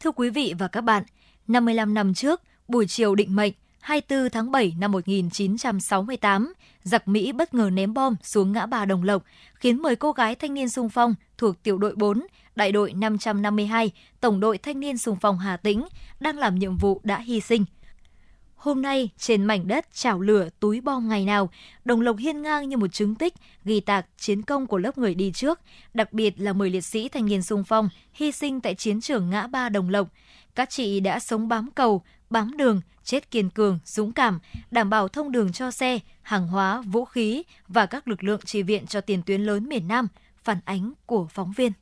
Thưa 0.00 0.10
quý 0.10 0.30
vị 0.30 0.54
và 0.58 0.68
các 0.68 0.80
bạn, 0.80 1.02
55 1.48 1.94
năm 1.94 2.14
trước, 2.14 2.42
buổi 2.68 2.86
chiều 2.86 3.14
định 3.14 3.36
mệnh, 3.36 3.52
24 3.80 4.30
tháng 4.30 4.50
7 4.50 4.74
năm 4.78 4.92
1968, 4.92 6.52
giặc 6.82 7.08
Mỹ 7.08 7.32
bất 7.32 7.54
ngờ 7.54 7.70
ném 7.72 7.94
bom 7.94 8.14
xuống 8.22 8.52
ngã 8.52 8.66
ba 8.66 8.84
Đồng 8.84 9.02
Lộc, 9.02 9.24
khiến 9.54 9.76
10 9.76 9.96
cô 9.96 10.12
gái 10.12 10.34
thanh 10.34 10.54
niên 10.54 10.68
sung 10.68 10.88
phong 10.88 11.14
thuộc 11.38 11.62
tiểu 11.62 11.78
đội 11.78 11.94
4, 11.96 12.26
đại 12.56 12.72
đội 12.72 12.92
552, 12.92 13.90
tổng 14.20 14.40
đội 14.40 14.58
thanh 14.58 14.80
niên 14.80 14.98
sung 14.98 15.16
phong 15.20 15.38
Hà 15.38 15.56
Tĩnh 15.56 15.84
đang 16.20 16.38
làm 16.38 16.54
nhiệm 16.54 16.76
vụ 16.76 17.00
đã 17.04 17.18
hy 17.18 17.40
sinh. 17.40 17.64
Hôm 18.56 18.82
nay, 18.82 19.08
trên 19.18 19.44
mảnh 19.44 19.68
đất 19.68 19.86
chảo 19.94 20.20
lửa 20.20 20.48
túi 20.60 20.80
bom 20.80 21.08
ngày 21.08 21.24
nào, 21.24 21.50
Đồng 21.84 22.00
Lộc 22.00 22.16
hiên 22.16 22.42
ngang 22.42 22.68
như 22.68 22.76
một 22.76 22.92
chứng 22.92 23.14
tích, 23.14 23.34
ghi 23.64 23.80
tạc 23.80 24.06
chiến 24.16 24.42
công 24.42 24.66
của 24.66 24.78
lớp 24.78 24.98
người 24.98 25.14
đi 25.14 25.32
trước, 25.32 25.60
đặc 25.94 26.12
biệt 26.12 26.34
là 26.40 26.52
10 26.52 26.70
liệt 26.70 26.80
sĩ 26.80 27.08
thanh 27.08 27.26
niên 27.26 27.42
sung 27.42 27.64
phong 27.64 27.88
hy 28.12 28.32
sinh 28.32 28.60
tại 28.60 28.74
chiến 28.74 29.00
trường 29.00 29.30
ngã 29.30 29.46
ba 29.46 29.68
Đồng 29.68 29.90
Lộc. 29.90 30.08
Các 30.54 30.70
chị 30.70 31.00
đã 31.00 31.18
sống 31.18 31.48
bám 31.48 31.70
cầu, 31.74 32.02
bám 32.30 32.56
đường, 32.56 32.80
chết 33.04 33.30
kiên 33.30 33.50
cường, 33.50 33.78
dũng 33.84 34.12
cảm, 34.12 34.38
đảm 34.70 34.90
bảo 34.90 35.08
thông 35.08 35.32
đường 35.32 35.52
cho 35.52 35.70
xe, 35.70 35.98
hàng 36.22 36.48
hóa, 36.48 36.80
vũ 36.80 37.04
khí 37.04 37.42
và 37.68 37.86
các 37.86 38.08
lực 38.08 38.24
lượng 38.24 38.40
tri 38.44 38.62
viện 38.62 38.86
cho 38.86 39.00
tiền 39.00 39.22
tuyến 39.22 39.40
lớn 39.40 39.68
miền 39.68 39.88
Nam, 39.88 40.08
phản 40.44 40.58
ánh 40.64 40.92
của 41.06 41.26
phóng 41.30 41.52
viên. 41.52 41.72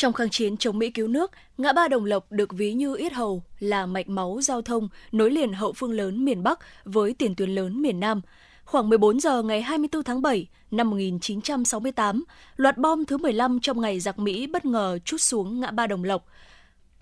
Trong 0.00 0.12
kháng 0.12 0.30
chiến 0.30 0.56
chống 0.56 0.78
Mỹ 0.78 0.90
cứu 0.90 1.08
nước, 1.08 1.30
ngã 1.58 1.72
ba 1.72 1.88
Đồng 1.88 2.04
Lộc 2.04 2.32
được 2.32 2.52
ví 2.52 2.72
như 2.72 2.94
yết 2.96 3.12
hầu 3.12 3.42
là 3.58 3.86
mạch 3.86 4.08
máu 4.08 4.40
giao 4.42 4.62
thông 4.62 4.88
nối 5.12 5.30
liền 5.30 5.52
hậu 5.52 5.72
phương 5.72 5.92
lớn 5.92 6.24
miền 6.24 6.42
Bắc 6.42 6.58
với 6.84 7.14
tiền 7.14 7.34
tuyến 7.34 7.50
lớn 7.50 7.82
miền 7.82 8.00
Nam. 8.00 8.20
Khoảng 8.64 8.88
14 8.88 9.20
giờ 9.20 9.42
ngày 9.42 9.62
24 9.62 10.02
tháng 10.02 10.22
7 10.22 10.46
năm 10.70 10.90
1968, 10.90 12.24
loạt 12.56 12.78
bom 12.78 13.04
thứ 13.04 13.18
15 13.18 13.60
trong 13.60 13.80
ngày 13.80 14.00
giặc 14.00 14.18
Mỹ 14.18 14.46
bất 14.46 14.64
ngờ 14.64 14.98
chút 15.04 15.16
xuống 15.20 15.60
ngã 15.60 15.70
ba 15.70 15.86
Đồng 15.86 16.04
Lộc. 16.04 16.26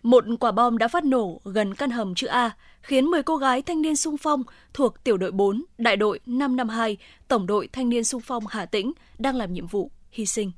Một 0.03 0.25
quả 0.41 0.53
bom 0.53 0.79
đã 0.79 0.89
phát 0.89 1.05
nổ 1.05 1.41
gần 1.45 1.75
căn 1.75 1.91
hầm 1.91 2.15
chữ 2.15 2.27
A, 2.27 2.51
khiến 2.83 3.05
10 3.05 3.23
cô 3.23 3.37
gái 3.37 3.63
thanh 3.63 3.83
niên 3.83 3.97
sung 3.97 4.17
phong 4.17 4.43
thuộc 4.75 5.05
tiểu 5.05 5.17
đội 5.17 5.33
4, 5.33 5.65
đại 5.79 5.97
đội 5.97 6.21
552, 6.27 6.97
tổng 7.29 7.47
đội 7.47 7.69
thanh 7.73 7.89
niên 7.89 8.05
sung 8.05 8.21
phong 8.21 8.47
Hà 8.47 8.67
Tĩnh 8.67 8.93
đang 9.19 9.37
làm 9.37 9.53
nhiệm 9.53 9.67
vụ 9.67 9.91
hy 10.11 10.27
sinh 10.27 10.53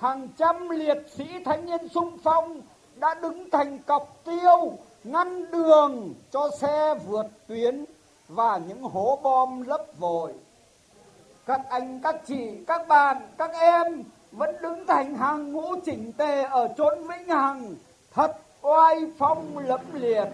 hàng 0.00 0.28
trăm 0.38 0.68
liệt 0.68 0.98
sĩ 1.16 1.24
thanh 1.44 1.66
niên 1.66 1.88
sung 1.88 2.18
phong 2.24 2.60
đã 2.96 3.14
đứng 3.14 3.50
thành 3.50 3.78
cọc 3.78 4.24
tiêu 4.24 4.72
ngăn 5.04 5.50
đường 5.50 6.14
cho 6.30 6.50
xe 6.60 6.94
vượt 7.06 7.26
tuyến 7.46 7.84
và 8.28 8.60
những 8.68 8.82
hố 8.82 9.18
bom 9.22 9.62
lấp 9.62 9.80
vội. 9.98 10.32
Các 11.46 11.60
anh, 11.70 12.00
các 12.02 12.16
chị, 12.26 12.64
các 12.66 12.88
bạn, 12.88 13.16
các 13.38 13.50
em 13.52 14.02
vẫn 14.32 14.56
đứng 14.62 14.86
thành 14.86 15.14
hàng 15.14 15.52
ngũ 15.52 15.76
chỉnh 15.84 16.12
tề 16.12 16.42
ở 16.42 16.68
chốn 16.76 16.98
vĩnh 17.08 17.28
hằng, 17.28 17.74
thật 18.14 18.36
oai 18.62 18.96
phong 19.18 19.58
lẫm 19.58 19.80
liệt. 19.92 20.28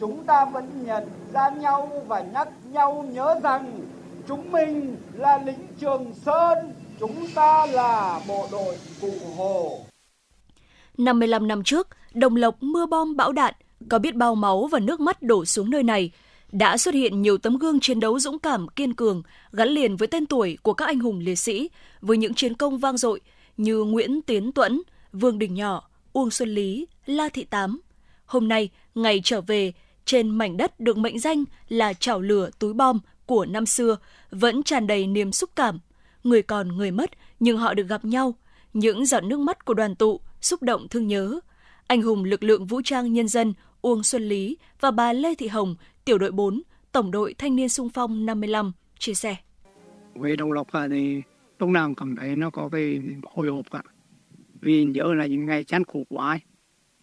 Chúng 0.00 0.24
ta 0.24 0.44
vẫn 0.44 0.84
nhận 0.84 1.08
ra 1.32 1.48
nhau 1.48 1.88
và 2.06 2.20
nhắc 2.20 2.48
nhau 2.72 3.04
nhớ 3.12 3.34
rằng 3.42 3.80
chúng 4.28 4.52
mình 4.52 4.96
là 5.12 5.38
lính 5.38 5.66
Trường 5.80 6.14
Sơn, 6.14 6.74
Chúng 7.00 7.26
ta 7.34 7.66
là 7.66 8.20
bộ 8.28 8.48
đội 8.52 8.76
Cụ 9.00 9.12
Hồ. 9.36 9.86
55 10.98 11.48
năm 11.48 11.64
trước, 11.64 11.88
Đồng 12.14 12.36
Lộc 12.36 12.62
mưa 12.62 12.86
bom 12.86 13.16
bão 13.16 13.32
đạn, 13.32 13.54
có 13.88 13.98
biết 13.98 14.14
bao 14.14 14.34
máu 14.34 14.66
và 14.66 14.78
nước 14.78 15.00
mắt 15.00 15.22
đổ 15.22 15.44
xuống 15.44 15.70
nơi 15.70 15.82
này. 15.82 16.10
Đã 16.52 16.76
xuất 16.76 16.94
hiện 16.94 17.22
nhiều 17.22 17.38
tấm 17.38 17.58
gương 17.58 17.80
chiến 17.80 18.00
đấu 18.00 18.18
dũng 18.18 18.38
cảm, 18.38 18.68
kiên 18.68 18.94
cường, 18.94 19.22
gắn 19.52 19.68
liền 19.68 19.96
với 19.96 20.08
tên 20.08 20.26
tuổi 20.26 20.58
của 20.62 20.72
các 20.72 20.84
anh 20.84 20.98
hùng 20.98 21.18
liệt 21.18 21.36
sĩ, 21.36 21.70
với 22.00 22.16
những 22.16 22.34
chiến 22.34 22.54
công 22.54 22.78
vang 22.78 22.96
dội 22.96 23.20
như 23.56 23.84
Nguyễn 23.84 24.22
Tiến 24.22 24.52
Tuẫn, 24.52 24.82
Vương 25.12 25.38
Đình 25.38 25.54
Nhỏ, 25.54 25.88
Uông 26.12 26.30
Xuân 26.30 26.48
Lý, 26.48 26.86
La 27.06 27.28
Thị 27.28 27.44
Tám. 27.44 27.80
Hôm 28.26 28.48
nay, 28.48 28.68
ngày 28.94 29.20
trở 29.24 29.40
về, 29.40 29.72
trên 30.04 30.30
mảnh 30.30 30.56
đất 30.56 30.80
được 30.80 30.98
mệnh 30.98 31.18
danh 31.18 31.44
là 31.68 31.92
chảo 31.92 32.20
lửa 32.20 32.50
túi 32.58 32.72
bom 32.72 32.98
của 33.26 33.46
năm 33.46 33.66
xưa, 33.66 33.96
vẫn 34.30 34.62
tràn 34.62 34.86
đầy 34.86 35.06
niềm 35.06 35.32
xúc 35.32 35.50
cảm, 35.56 35.78
người 36.24 36.42
còn 36.42 36.68
người 36.68 36.90
mất, 36.90 37.10
nhưng 37.40 37.56
họ 37.56 37.74
được 37.74 37.88
gặp 37.88 38.04
nhau. 38.04 38.34
Những 38.72 39.06
giọt 39.06 39.24
nước 39.24 39.40
mắt 39.40 39.64
của 39.64 39.74
đoàn 39.74 39.94
tụ, 39.94 40.20
xúc 40.40 40.62
động 40.62 40.88
thương 40.88 41.06
nhớ. 41.06 41.40
Anh 41.86 42.02
hùng 42.02 42.24
lực 42.24 42.42
lượng 42.42 42.66
vũ 42.66 42.80
trang 42.84 43.12
nhân 43.12 43.28
dân 43.28 43.54
Uông 43.80 44.02
Xuân 44.02 44.22
Lý 44.22 44.56
và 44.80 44.90
bà 44.90 45.12
Lê 45.12 45.34
Thị 45.34 45.48
Hồng, 45.48 45.76
tiểu 46.04 46.18
đội 46.18 46.32
4, 46.32 46.62
tổng 46.92 47.10
đội 47.10 47.34
thanh 47.38 47.56
niên 47.56 47.68
sung 47.68 47.88
phong 47.88 48.26
55, 48.26 48.72
chia 48.98 49.14
sẻ. 49.14 49.36
Về 50.14 50.36
Đồng 50.36 50.52
Lộc 50.52 50.68
thì 50.90 51.22
lúc 51.58 51.68
nào 51.68 51.94
cảm 51.96 52.16
thấy 52.16 52.36
nó 52.36 52.50
có 52.50 52.68
cái 52.72 53.00
hồi 53.22 53.48
hộp 53.48 53.70
cả. 53.70 53.82
Vì 54.60 54.84
nhớ 54.84 55.14
là 55.14 55.26
những 55.26 55.46
ngày 55.46 55.64
chán 55.64 55.84
khổ 55.84 56.04
quá 56.08 56.28
ấy. 56.28 56.38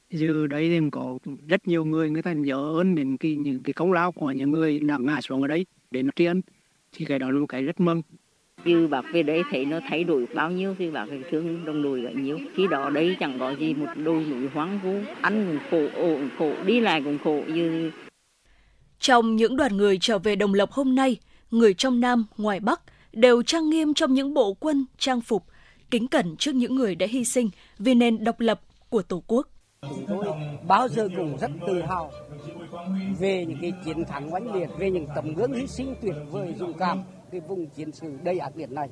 Giờ 0.10 0.48
đấy 0.48 0.70
thì 0.70 0.90
có 0.92 1.18
rất 1.48 1.68
nhiều 1.68 1.86
người 1.86 2.10
người 2.10 2.22
ta 2.22 2.34
nhớ 2.34 2.74
ơn 2.80 2.96
đến 2.96 3.18
cái, 3.18 3.36
những 3.36 3.64
cái 3.64 3.74
công 3.74 3.92
lao 3.92 4.12
của 4.12 4.32
những 4.32 4.52
người 4.52 4.80
đã 4.80 4.98
ngã 4.98 5.22
xuống 5.22 5.42
ở 5.42 5.48
đấy 5.48 5.66
để 5.92 6.04
nó 6.04 6.12
tri 6.16 6.26
ân. 6.26 6.42
Thì 6.92 7.06
cái 7.06 7.20
đó 7.20 7.32
là 7.32 7.40
một 7.40 7.46
cái 7.50 7.64
rất 7.64 7.80
mừng 7.80 8.02
như 8.68 8.88
bác 8.88 9.06
về 9.14 9.24
đấy 9.24 9.42
thấy 9.52 9.66
nó 9.66 9.80
thay 9.90 10.04
đổi 10.04 10.26
bao 10.36 10.52
nhiêu 10.52 10.76
thì 10.80 10.92
bác 10.92 11.06
phải 11.10 11.22
thương 11.32 11.66
đồng 11.66 11.84
đội 11.84 12.02
bao 12.02 12.14
nhiêu. 12.14 12.40
Khi 12.56 12.68
đó 12.68 12.90
đây 12.90 13.16
chẳng 13.20 13.40
có 13.40 13.56
gì 13.60 13.74
một 13.74 13.90
đôi 13.96 14.26
núi 14.26 14.50
hoang 14.54 14.80
vu 14.84 15.00
ăn 15.22 15.46
cũng 15.48 15.60
khổ 15.72 16.02
ổ 16.02 16.16
cũng 16.16 16.30
khổ 16.38 16.64
đi 16.66 16.80
lại 16.80 17.02
cũng 17.06 17.18
khổ 17.24 17.42
như 17.48 17.92
trong 19.00 19.36
những 19.36 19.58
đoàn 19.58 19.78
người 19.78 19.98
trở 20.02 20.20
về 20.20 20.36
đồng 20.36 20.54
lộc 20.54 20.72
hôm 20.72 20.96
nay 20.96 21.18
người 21.52 21.74
trong 21.74 22.00
nam 22.00 22.26
ngoài 22.38 22.60
bắc 22.60 22.82
đều 23.14 23.44
trang 23.44 23.70
nghiêm 23.70 23.94
trong 23.94 24.14
những 24.14 24.34
bộ 24.34 24.54
quân 24.54 24.86
trang 24.98 25.22
phục 25.22 25.44
kính 25.92 26.08
cẩn 26.08 26.36
trước 26.36 26.56
những 26.56 26.76
người 26.76 26.96
đã 26.96 27.08
hy 27.10 27.26
sinh 27.26 27.50
vì 27.80 27.94
nền 27.94 28.24
độc 28.24 28.40
lập 28.40 28.62
của 28.90 29.02
tổ 29.02 29.24
quốc. 29.28 29.48
Chúng 29.82 30.06
tôi 30.08 30.26
bao 30.68 30.88
giờ 30.88 31.10
cũng 31.18 31.38
rất 31.38 31.52
tự 31.68 31.82
hào 31.82 32.12
về 33.20 33.46
những 33.46 33.58
cái 33.62 33.74
chiến 33.86 34.06
thắng 34.06 34.34
oanh 34.34 34.54
liệt 34.54 34.70
về 34.80 34.92
những 34.92 35.08
tấm 35.16 35.34
gương 35.34 35.54
hy 35.54 35.68
sinh 35.68 35.96
tuyệt 36.02 36.16
vời 36.32 36.54
dũng 36.60 36.74
cảm 36.74 37.00
cái 37.32 37.42
vùng 37.42 37.68
chiến 37.68 37.92
sự 37.92 38.18
đầy 38.24 38.40
ác 38.40 38.58
liệt 38.58 38.72
này. 38.72 38.90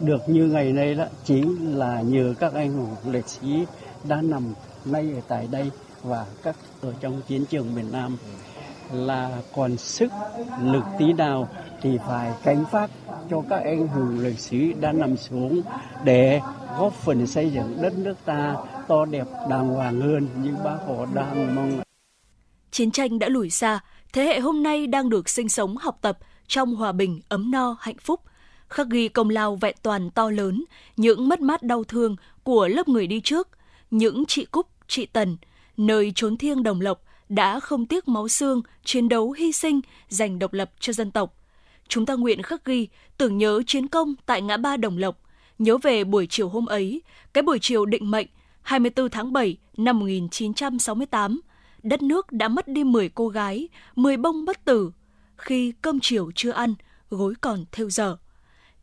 Được 0.00 0.28
như 0.28 0.46
ngày 0.46 0.72
nay 0.72 0.94
đó 0.94 1.04
chính 1.24 1.78
là 1.78 2.02
nhờ 2.02 2.34
các 2.40 2.54
anh 2.54 2.72
hùng 2.72 2.96
liệt 3.12 3.28
sĩ 3.28 3.66
đã 4.08 4.22
nằm 4.22 4.54
ngay 4.84 5.12
ở 5.14 5.20
tại 5.28 5.48
đây 5.50 5.70
và 6.02 6.26
các 6.42 6.56
ở 6.80 6.94
trong 7.00 7.22
chiến 7.28 7.44
trường 7.50 7.74
miền 7.74 7.92
Nam 7.92 8.16
là 8.92 9.42
còn 9.54 9.76
sức 9.76 10.12
lực 10.62 10.84
tí 10.98 11.12
nào 11.12 11.48
thì 11.82 11.98
phải 12.06 12.32
cánh 12.44 12.64
phát 12.72 12.90
cho 13.30 13.42
các 13.50 13.62
anh 13.64 13.88
hùng 13.88 14.18
liệt 14.20 14.38
sĩ 14.38 14.72
đã 14.72 14.92
nằm 14.92 15.16
xuống 15.16 15.60
để 16.04 16.40
góp 16.78 16.92
phần 16.92 17.26
xây 17.26 17.50
dựng 17.50 17.82
đất 17.82 17.98
nước 17.98 18.14
ta 18.24 18.56
to 18.88 19.04
đẹp 19.04 19.26
đàng 19.50 19.68
hoàng 19.68 20.00
hơn 20.00 20.28
như 20.42 20.54
bác 20.64 20.76
Hồ 20.86 21.06
đang 21.14 21.54
mong. 21.54 21.80
Chiến 22.70 22.90
tranh 22.90 23.18
đã 23.18 23.28
lùi 23.28 23.50
xa, 23.50 23.80
thế 24.12 24.24
hệ 24.24 24.40
hôm 24.40 24.62
nay 24.62 24.86
đang 24.86 25.08
được 25.08 25.28
sinh 25.28 25.48
sống 25.48 25.76
học 25.76 25.98
tập 26.02 26.18
trong 26.50 26.74
hòa 26.74 26.92
bình, 26.92 27.20
ấm 27.28 27.50
no, 27.50 27.76
hạnh 27.80 27.98
phúc, 28.00 28.20
khắc 28.68 28.88
ghi 28.90 29.08
công 29.08 29.30
lao 29.30 29.56
vẹn 29.56 29.76
toàn 29.82 30.10
to 30.10 30.30
lớn, 30.30 30.64
những 30.96 31.28
mất 31.28 31.40
mát 31.40 31.62
đau 31.62 31.84
thương 31.84 32.16
của 32.42 32.68
lớp 32.68 32.88
người 32.88 33.06
đi 33.06 33.20
trước, 33.20 33.48
những 33.90 34.24
chị 34.28 34.44
Cúc, 34.44 34.66
chị 34.88 35.06
Tần, 35.06 35.36
nơi 35.76 36.12
trốn 36.14 36.36
thiêng 36.36 36.62
đồng 36.62 36.80
lộc 36.80 37.02
đã 37.28 37.60
không 37.60 37.86
tiếc 37.86 38.08
máu 38.08 38.28
xương, 38.28 38.62
chiến 38.84 39.08
đấu 39.08 39.32
hy 39.32 39.52
sinh, 39.52 39.80
giành 40.08 40.38
độc 40.38 40.52
lập 40.52 40.70
cho 40.80 40.92
dân 40.92 41.10
tộc. 41.10 41.34
Chúng 41.88 42.06
ta 42.06 42.14
nguyện 42.14 42.42
khắc 42.42 42.64
ghi, 42.64 42.88
tưởng 43.18 43.38
nhớ 43.38 43.62
chiến 43.66 43.88
công 43.88 44.14
tại 44.26 44.42
ngã 44.42 44.56
ba 44.56 44.76
Đồng 44.76 44.98
Lộc, 44.98 45.20
nhớ 45.58 45.78
về 45.78 46.04
buổi 46.04 46.26
chiều 46.30 46.48
hôm 46.48 46.66
ấy, 46.66 47.02
cái 47.32 47.42
buổi 47.42 47.58
chiều 47.62 47.86
định 47.86 48.10
mệnh 48.10 48.26
24 48.62 49.08
tháng 49.10 49.32
7 49.32 49.56
năm 49.76 49.98
1968, 49.98 51.40
đất 51.82 52.02
nước 52.02 52.32
đã 52.32 52.48
mất 52.48 52.68
đi 52.68 52.84
10 52.84 53.08
cô 53.08 53.28
gái, 53.28 53.68
10 53.96 54.16
bông 54.16 54.44
bất 54.44 54.64
tử, 54.64 54.90
khi 55.40 55.72
cơm 55.82 56.00
chiều 56.00 56.30
chưa 56.34 56.50
ăn, 56.50 56.74
gối 57.10 57.34
còn 57.40 57.64
theo 57.72 57.90
giờ. 57.90 58.16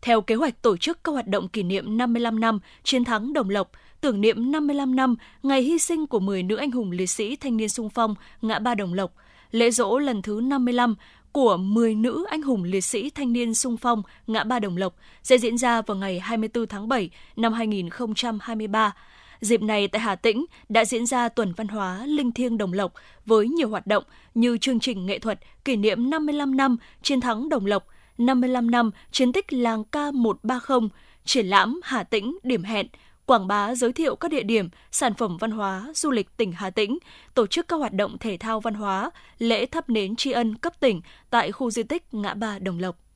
Theo 0.02 0.22
kế 0.22 0.36
hoạch 0.36 0.62
tổ 0.62 0.78
chức 0.78 1.04
các 1.04 1.12
hoạt 1.12 1.28
động 1.28 1.48
kỷ 1.48 1.64
niệm 1.64 1.98
55 1.98 2.40
năm 2.40 2.60
chiến 2.84 3.04
thắng 3.04 3.34
Đồng 3.34 3.50
Lộc, 3.50 3.72
tưởng 4.02 4.22
niệm 4.22 4.52
55 4.52 4.96
năm 4.96 5.16
ngày 5.44 5.62
hy 5.62 5.78
sinh 5.78 6.08
của 6.08 6.20
10 6.20 6.44
nữ 6.44 6.56
anh 6.56 6.72
hùng 6.72 6.92
liệt 6.92 7.08
sĩ 7.08 7.36
thanh 7.36 7.58
niên 7.58 7.70
sung 7.70 7.90
phong 7.90 8.16
ngã 8.42 8.60
ba 8.60 8.76
Đồng 8.76 8.94
Lộc, 8.94 9.14
lễ 9.52 9.72
dỗ 9.72 10.00
lần 10.00 10.22
thứ 10.22 10.42
55 10.44 10.96
của 11.32 11.58
10 11.58 11.96
nữ 11.96 12.26
anh 12.30 12.42
hùng 12.42 12.64
liệt 12.64 12.82
sĩ 12.82 13.10
thanh 13.10 13.34
niên 13.34 13.54
sung 13.54 13.78
phong 13.78 14.04
ngã 14.28 14.44
ba 14.44 14.60
Đồng 14.60 14.78
Lộc 14.78 14.96
sẽ 15.24 15.38
diễn 15.38 15.58
ra 15.58 15.82
vào 15.82 15.98
ngày 15.98 16.20
24 16.20 16.68
tháng 16.68 16.88
7 16.88 17.10
năm 17.36 17.54
2023 17.54 18.94
Dịp 19.42 19.62
này 19.62 19.88
tại 19.88 20.02
Hà 20.02 20.16
Tĩnh 20.16 20.46
đã 20.70 20.86
diễn 20.86 21.06
ra 21.06 21.30
tuần 21.30 21.54
văn 21.54 21.68
hóa 21.68 22.06
Linh 22.06 22.32
Thiêng 22.32 22.58
Đồng 22.58 22.74
Lộc 22.74 22.94
với 23.26 23.48
nhiều 23.48 23.70
hoạt 23.70 23.88
động 23.88 24.04
như 24.36 24.58
chương 24.58 24.80
trình 24.80 25.06
nghệ 25.06 25.20
thuật 25.20 25.40
kỷ 25.66 25.76
niệm 25.76 26.10
55 26.10 26.58
năm 26.58 26.78
chiến 27.02 27.22
thắng 27.22 27.50
Đồng 27.50 27.66
Lộc, 27.66 27.88
55 28.18 28.72
năm 28.72 28.92
chiến 29.12 29.34
tích 29.34 29.54
làng 29.54 29.84
K130, 29.92 30.90
triển 31.26 31.48
lãm 31.48 31.80
Hà 31.84 32.04
Tĩnh 32.04 32.38
điểm 32.44 32.64
hẹn, 32.64 32.88
quảng 33.26 33.48
bá 33.48 33.76
giới 33.76 33.94
thiệu 33.94 34.16
các 34.16 34.32
địa 34.32 34.44
điểm, 34.44 34.70
sản 34.92 35.14
phẩm 35.14 35.38
văn 35.38 35.52
hóa, 35.52 35.92
du 35.96 36.12
lịch 36.12 36.38
tỉnh 36.38 36.52
Hà 36.52 36.70
Tĩnh, 36.70 36.98
tổ 37.34 37.48
chức 37.48 37.68
các 37.68 37.76
hoạt 37.76 37.94
động 37.94 38.18
thể 38.20 38.38
thao 38.38 38.60
văn 38.60 38.74
hóa, 38.74 39.12
lễ 39.40 39.66
thắp 39.66 39.90
nến 39.90 40.16
tri 40.16 40.32
ân 40.32 40.56
cấp 40.56 40.74
tỉnh 40.80 41.02
tại 41.30 41.52
khu 41.52 41.72
di 41.72 41.84
tích 41.84 42.14
Ngã 42.14 42.34
Ba 42.34 42.60
Đồng 42.60 42.80
Lộc. 42.80 43.07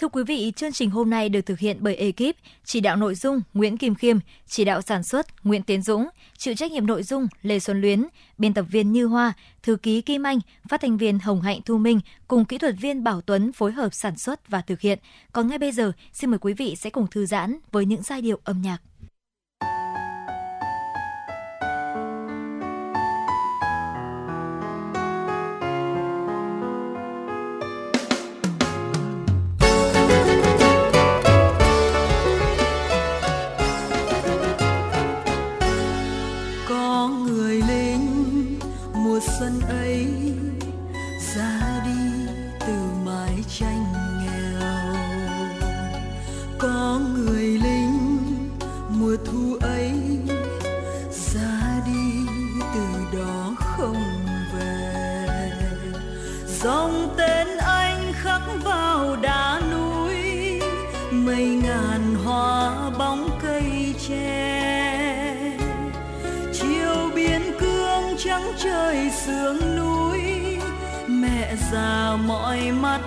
Thưa 0.00 0.08
quý 0.08 0.22
vị, 0.24 0.52
chương 0.56 0.72
trình 0.72 0.90
hôm 0.90 1.10
nay 1.10 1.28
được 1.28 1.40
thực 1.40 1.58
hiện 1.58 1.76
bởi 1.80 1.96
ekip 1.96 2.36
chỉ 2.64 2.80
đạo 2.80 2.96
nội 2.96 3.14
dung 3.14 3.40
Nguyễn 3.54 3.76
Kim 3.76 3.94
Khiêm, 3.94 4.18
chỉ 4.46 4.64
đạo 4.64 4.82
sản 4.82 5.02
xuất 5.02 5.44
Nguyễn 5.44 5.62
Tiến 5.62 5.82
Dũng, 5.82 6.08
chịu 6.38 6.54
trách 6.54 6.72
nhiệm 6.72 6.86
nội 6.86 7.02
dung 7.02 7.26
Lê 7.42 7.58
Xuân 7.58 7.80
Luyến, 7.80 8.06
biên 8.38 8.54
tập 8.54 8.64
viên 8.70 8.92
Như 8.92 9.06
Hoa, 9.06 9.32
thư 9.62 9.76
ký 9.76 10.00
Kim 10.00 10.22
Anh, 10.22 10.38
phát 10.68 10.80
thanh 10.80 10.96
viên 10.96 11.18
Hồng 11.18 11.40
Hạnh 11.40 11.60
Thu 11.64 11.78
Minh 11.78 12.00
cùng 12.28 12.44
kỹ 12.44 12.58
thuật 12.58 12.74
viên 12.80 13.04
Bảo 13.04 13.20
Tuấn 13.20 13.52
phối 13.52 13.72
hợp 13.72 13.94
sản 13.94 14.18
xuất 14.18 14.48
và 14.48 14.60
thực 14.60 14.80
hiện. 14.80 14.98
Còn 15.32 15.48
ngay 15.48 15.58
bây 15.58 15.72
giờ, 15.72 15.92
xin 16.12 16.30
mời 16.30 16.38
quý 16.38 16.52
vị 16.52 16.76
sẽ 16.76 16.90
cùng 16.90 17.06
thư 17.06 17.26
giãn 17.26 17.58
với 17.72 17.86
những 17.86 18.02
giai 18.02 18.22
điệu 18.22 18.38
âm 18.44 18.62
nhạc. 18.62 18.78
ấy 39.68 40.06
ra 41.34 41.82
đi 41.84 42.32
từ 42.60 42.74
mái 43.04 43.34
tranh 43.58 43.84
nghèo. 44.20 44.94
Có 46.58 47.00
người 47.14 47.44
lính 47.44 48.18
mùa 48.88 49.16
thu 49.24 49.56
ấy 49.60 49.92
ra 51.32 51.82
đi 51.86 52.26
từ 52.74 53.18
đó 53.18 53.54
không 53.58 54.02
về. 54.54 55.50
Gió 56.62 56.89
già 71.72 72.16
mỏi 72.16 72.72
mắt 72.72 73.00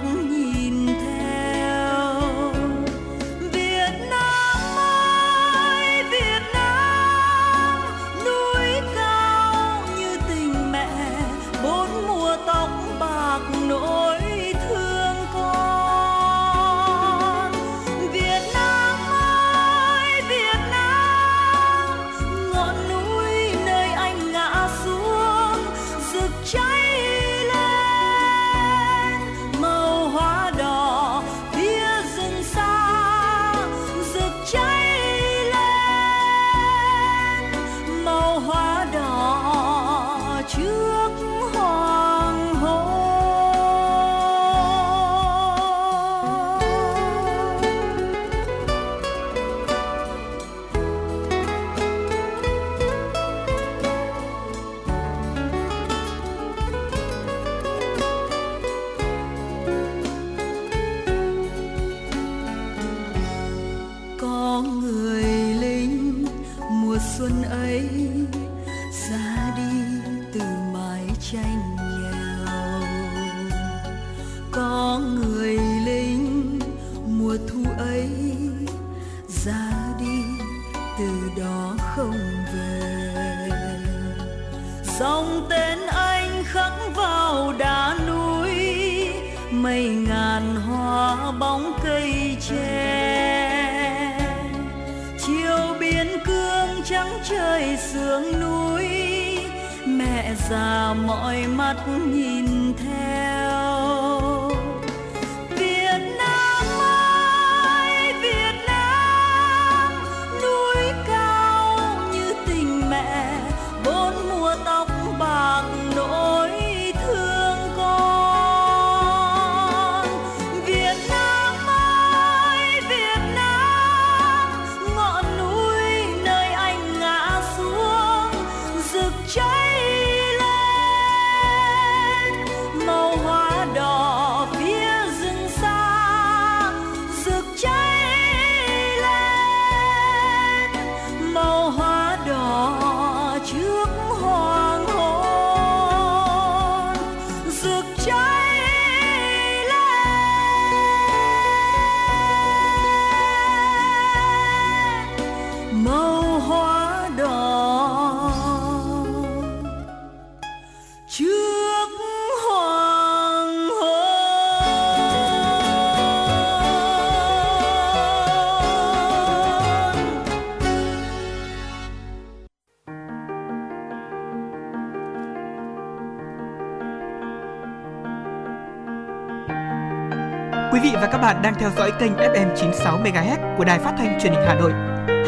bạn 181.24 181.42
đang 181.42 181.54
theo 181.60 181.72
dõi 181.78 181.92
kênh 182.00 182.14
FM 182.14 182.56
96 182.56 183.00
MHz 183.00 183.58
của 183.58 183.64
đài 183.66 183.80
phát 183.80 183.94
thanh 183.98 184.20
truyền 184.22 184.34
hình 184.34 184.44
Hà 184.48 184.56
Nội. 184.56 184.72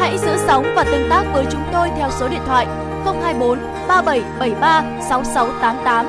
Hãy 0.00 0.18
giữ 0.18 0.36
sóng 0.46 0.72
và 0.76 0.84
tương 0.84 1.10
tác 1.10 1.24
với 1.32 1.44
chúng 1.52 1.62
tôi 1.72 1.88
theo 1.96 2.10
số 2.20 2.28
điện 2.28 2.40
thoại 2.46 2.66
024 3.04 3.58
3773 3.88 4.82
6688. 5.08 6.06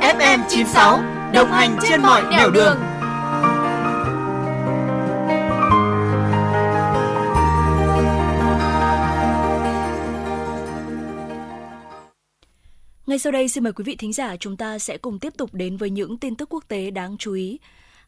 FM 0.00 0.38
96 0.48 1.00
đồng 1.34 1.52
hành 1.52 1.76
trên 1.88 2.02
mọi 2.02 2.22
nẻo 2.30 2.50
đường. 2.50 2.52
đường. 2.54 2.76
Ngay 13.06 13.18
sau 13.18 13.32
đây 13.32 13.48
xin 13.48 13.64
mời 13.64 13.72
quý 13.72 13.84
vị 13.84 13.96
thính 13.96 14.12
giả 14.12 14.36
chúng 14.36 14.56
ta 14.56 14.78
sẽ 14.78 14.98
cùng 14.98 15.18
tiếp 15.18 15.32
tục 15.36 15.50
đến 15.52 15.76
với 15.76 15.90
những 15.90 16.18
tin 16.18 16.36
tức 16.36 16.48
quốc 16.52 16.64
tế 16.68 16.90
đáng 16.90 17.16
chú 17.18 17.32
ý. 17.32 17.58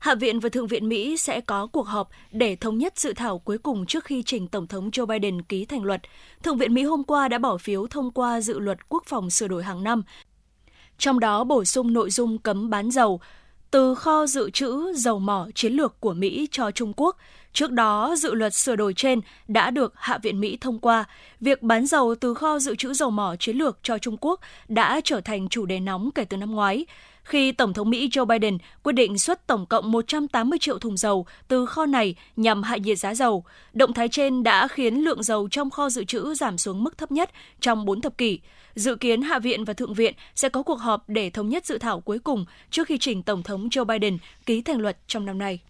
Hạ 0.06 0.14
viện 0.14 0.40
và 0.40 0.48
Thượng 0.48 0.66
viện 0.66 0.88
Mỹ 0.88 1.16
sẽ 1.16 1.40
có 1.40 1.66
cuộc 1.66 1.86
họp 1.86 2.08
để 2.32 2.56
thống 2.56 2.78
nhất 2.78 2.98
dự 2.98 3.12
thảo 3.12 3.38
cuối 3.38 3.58
cùng 3.58 3.86
trước 3.86 4.04
khi 4.04 4.22
trình 4.26 4.48
Tổng 4.48 4.66
thống 4.66 4.90
Joe 4.90 5.06
Biden 5.06 5.42
ký 5.42 5.64
thành 5.64 5.84
luật. 5.84 6.02
Thượng 6.42 6.58
viện 6.58 6.74
Mỹ 6.74 6.82
hôm 6.82 7.04
qua 7.04 7.28
đã 7.28 7.38
bỏ 7.38 7.56
phiếu 7.56 7.86
thông 7.86 8.10
qua 8.10 8.40
dự 8.40 8.58
luật 8.58 8.88
quốc 8.88 9.02
phòng 9.06 9.30
sửa 9.30 9.48
đổi 9.48 9.62
hàng 9.62 9.84
năm, 9.84 10.02
trong 10.98 11.20
đó 11.20 11.44
bổ 11.44 11.64
sung 11.64 11.92
nội 11.92 12.10
dung 12.10 12.38
cấm 12.38 12.70
bán 12.70 12.90
dầu, 12.90 13.20
từ 13.70 13.94
kho 13.94 14.26
dự 14.26 14.50
trữ 14.50 14.92
dầu 14.94 15.18
mỏ 15.18 15.48
chiến 15.54 15.72
lược 15.72 16.00
của 16.00 16.12
Mỹ 16.12 16.48
cho 16.50 16.70
Trung 16.70 16.92
Quốc. 16.96 17.16
Trước 17.52 17.70
đó, 17.70 18.14
dự 18.18 18.34
luật 18.34 18.54
sửa 18.54 18.76
đổi 18.76 18.94
trên 18.94 19.20
đã 19.48 19.70
được 19.70 19.92
Hạ 19.96 20.18
viện 20.22 20.40
Mỹ 20.40 20.58
thông 20.60 20.78
qua. 20.78 21.04
Việc 21.40 21.62
bán 21.62 21.86
dầu 21.86 22.14
từ 22.20 22.34
kho 22.34 22.58
dự 22.58 22.76
trữ 22.76 22.94
dầu 22.94 23.10
mỏ 23.10 23.36
chiến 23.38 23.56
lược 23.56 23.78
cho 23.82 23.98
Trung 23.98 24.16
Quốc 24.20 24.40
đã 24.68 25.00
trở 25.04 25.20
thành 25.20 25.48
chủ 25.48 25.66
đề 25.66 25.80
nóng 25.80 26.10
kể 26.14 26.24
từ 26.24 26.36
năm 26.36 26.50
ngoái 26.50 26.86
khi 27.26 27.52
Tổng 27.52 27.72
thống 27.72 27.90
Mỹ 27.90 28.08
Joe 28.08 28.24
Biden 28.24 28.58
quyết 28.82 28.92
định 28.92 29.18
xuất 29.18 29.46
tổng 29.46 29.66
cộng 29.66 29.92
180 29.92 30.58
triệu 30.58 30.78
thùng 30.78 30.96
dầu 30.96 31.26
từ 31.48 31.66
kho 31.66 31.86
này 31.86 32.14
nhằm 32.36 32.62
hạ 32.62 32.76
nhiệt 32.76 32.98
giá 32.98 33.14
dầu. 33.14 33.44
Động 33.72 33.92
thái 33.92 34.08
trên 34.08 34.42
đã 34.42 34.68
khiến 34.68 34.94
lượng 34.94 35.22
dầu 35.22 35.48
trong 35.50 35.70
kho 35.70 35.88
dự 35.90 36.04
trữ 36.04 36.34
giảm 36.34 36.58
xuống 36.58 36.84
mức 36.84 36.98
thấp 36.98 37.12
nhất 37.12 37.30
trong 37.60 37.84
4 37.84 38.00
thập 38.00 38.18
kỷ. 38.18 38.40
Dự 38.74 38.94
kiến 38.94 39.22
Hạ 39.22 39.38
viện 39.38 39.64
và 39.64 39.72
Thượng 39.72 39.94
viện 39.94 40.14
sẽ 40.34 40.48
có 40.48 40.62
cuộc 40.62 40.80
họp 40.80 41.08
để 41.08 41.30
thống 41.30 41.48
nhất 41.48 41.66
dự 41.66 41.78
thảo 41.78 42.00
cuối 42.00 42.18
cùng 42.18 42.44
trước 42.70 42.88
khi 42.88 42.98
chỉnh 42.98 43.22
Tổng 43.22 43.42
thống 43.42 43.68
Joe 43.68 43.84
Biden 43.84 44.18
ký 44.46 44.62
thành 44.62 44.80
luật 44.80 44.98
trong 45.06 45.24
năm 45.24 45.38
nay. 45.38 45.60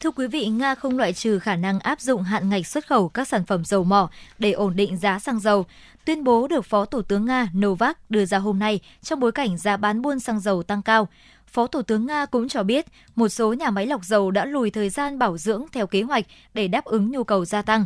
Thưa 0.00 0.10
quý 0.10 0.26
vị, 0.26 0.46
Nga 0.46 0.74
không 0.74 0.98
loại 0.98 1.12
trừ 1.12 1.38
khả 1.38 1.56
năng 1.56 1.80
áp 1.80 2.00
dụng 2.00 2.22
hạn 2.22 2.48
ngạch 2.48 2.66
xuất 2.66 2.86
khẩu 2.86 3.08
các 3.08 3.28
sản 3.28 3.44
phẩm 3.44 3.64
dầu 3.64 3.84
mỏ 3.84 4.10
để 4.38 4.52
ổn 4.52 4.76
định 4.76 4.96
giá 4.96 5.18
xăng 5.18 5.40
dầu. 5.40 5.66
Tuyên 6.04 6.24
bố 6.24 6.48
được 6.48 6.64
Phó 6.64 6.84
Thủ 6.84 7.02
tướng 7.02 7.26
Nga 7.26 7.48
Novak 7.58 8.10
đưa 8.10 8.24
ra 8.24 8.38
hôm 8.38 8.58
nay 8.58 8.80
trong 9.02 9.20
bối 9.20 9.32
cảnh 9.32 9.58
giá 9.58 9.76
bán 9.76 10.02
buôn 10.02 10.20
xăng 10.20 10.40
dầu 10.40 10.62
tăng 10.62 10.82
cao. 10.82 11.08
Phó 11.46 11.66
Thủ 11.66 11.82
tướng 11.82 12.06
Nga 12.06 12.26
cũng 12.26 12.48
cho 12.48 12.62
biết 12.62 12.86
một 13.16 13.28
số 13.28 13.52
nhà 13.52 13.70
máy 13.70 13.86
lọc 13.86 14.04
dầu 14.04 14.30
đã 14.30 14.44
lùi 14.44 14.70
thời 14.70 14.90
gian 14.90 15.18
bảo 15.18 15.38
dưỡng 15.38 15.64
theo 15.72 15.86
kế 15.86 16.02
hoạch 16.02 16.24
để 16.54 16.68
đáp 16.68 16.84
ứng 16.84 17.10
nhu 17.10 17.24
cầu 17.24 17.44
gia 17.44 17.62
tăng. 17.62 17.84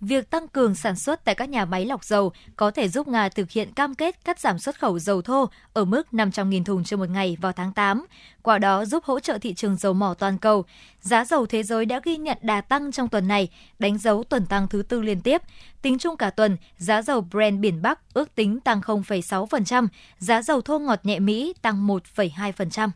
Việc 0.00 0.30
tăng 0.30 0.48
cường 0.48 0.74
sản 0.74 0.96
xuất 0.96 1.24
tại 1.24 1.34
các 1.34 1.48
nhà 1.48 1.64
máy 1.64 1.86
lọc 1.86 2.04
dầu 2.04 2.32
có 2.56 2.70
thể 2.70 2.88
giúp 2.88 3.08
Nga 3.08 3.28
thực 3.28 3.50
hiện 3.50 3.72
cam 3.72 3.94
kết 3.94 4.24
cắt 4.24 4.40
giảm 4.40 4.58
xuất 4.58 4.78
khẩu 4.78 4.98
dầu 4.98 5.22
thô 5.22 5.50
ở 5.72 5.84
mức 5.84 6.06
500.000 6.12 6.64
thùng 6.64 6.84
trên 6.84 7.00
một 7.00 7.10
ngày 7.10 7.36
vào 7.40 7.52
tháng 7.52 7.72
8, 7.72 8.06
qua 8.42 8.58
đó 8.58 8.84
giúp 8.84 9.04
hỗ 9.04 9.20
trợ 9.20 9.38
thị 9.38 9.54
trường 9.54 9.76
dầu 9.76 9.92
mỏ 9.92 10.14
toàn 10.14 10.38
cầu. 10.38 10.64
Giá 11.00 11.24
dầu 11.24 11.46
thế 11.46 11.62
giới 11.62 11.84
đã 11.84 12.00
ghi 12.04 12.16
nhận 12.16 12.38
đà 12.42 12.60
tăng 12.60 12.92
trong 12.92 13.08
tuần 13.08 13.28
này, 13.28 13.48
đánh 13.78 13.98
dấu 13.98 14.24
tuần 14.24 14.46
tăng 14.46 14.68
thứ 14.68 14.82
tư 14.82 15.00
liên 15.00 15.20
tiếp. 15.20 15.42
Tính 15.82 15.98
chung 15.98 16.16
cả 16.16 16.30
tuần, 16.30 16.56
giá 16.76 17.02
dầu 17.02 17.20
Brent 17.20 17.60
biển 17.60 17.82
Bắc 17.82 18.14
ước 18.14 18.34
tính 18.34 18.60
tăng 18.60 18.80
0,6%, 18.80 19.88
giá 20.18 20.42
dầu 20.42 20.60
thô 20.60 20.78
ngọt 20.78 21.00
nhẹ 21.02 21.18
Mỹ 21.18 21.54
tăng 21.62 21.86
1,2%. 21.86 22.90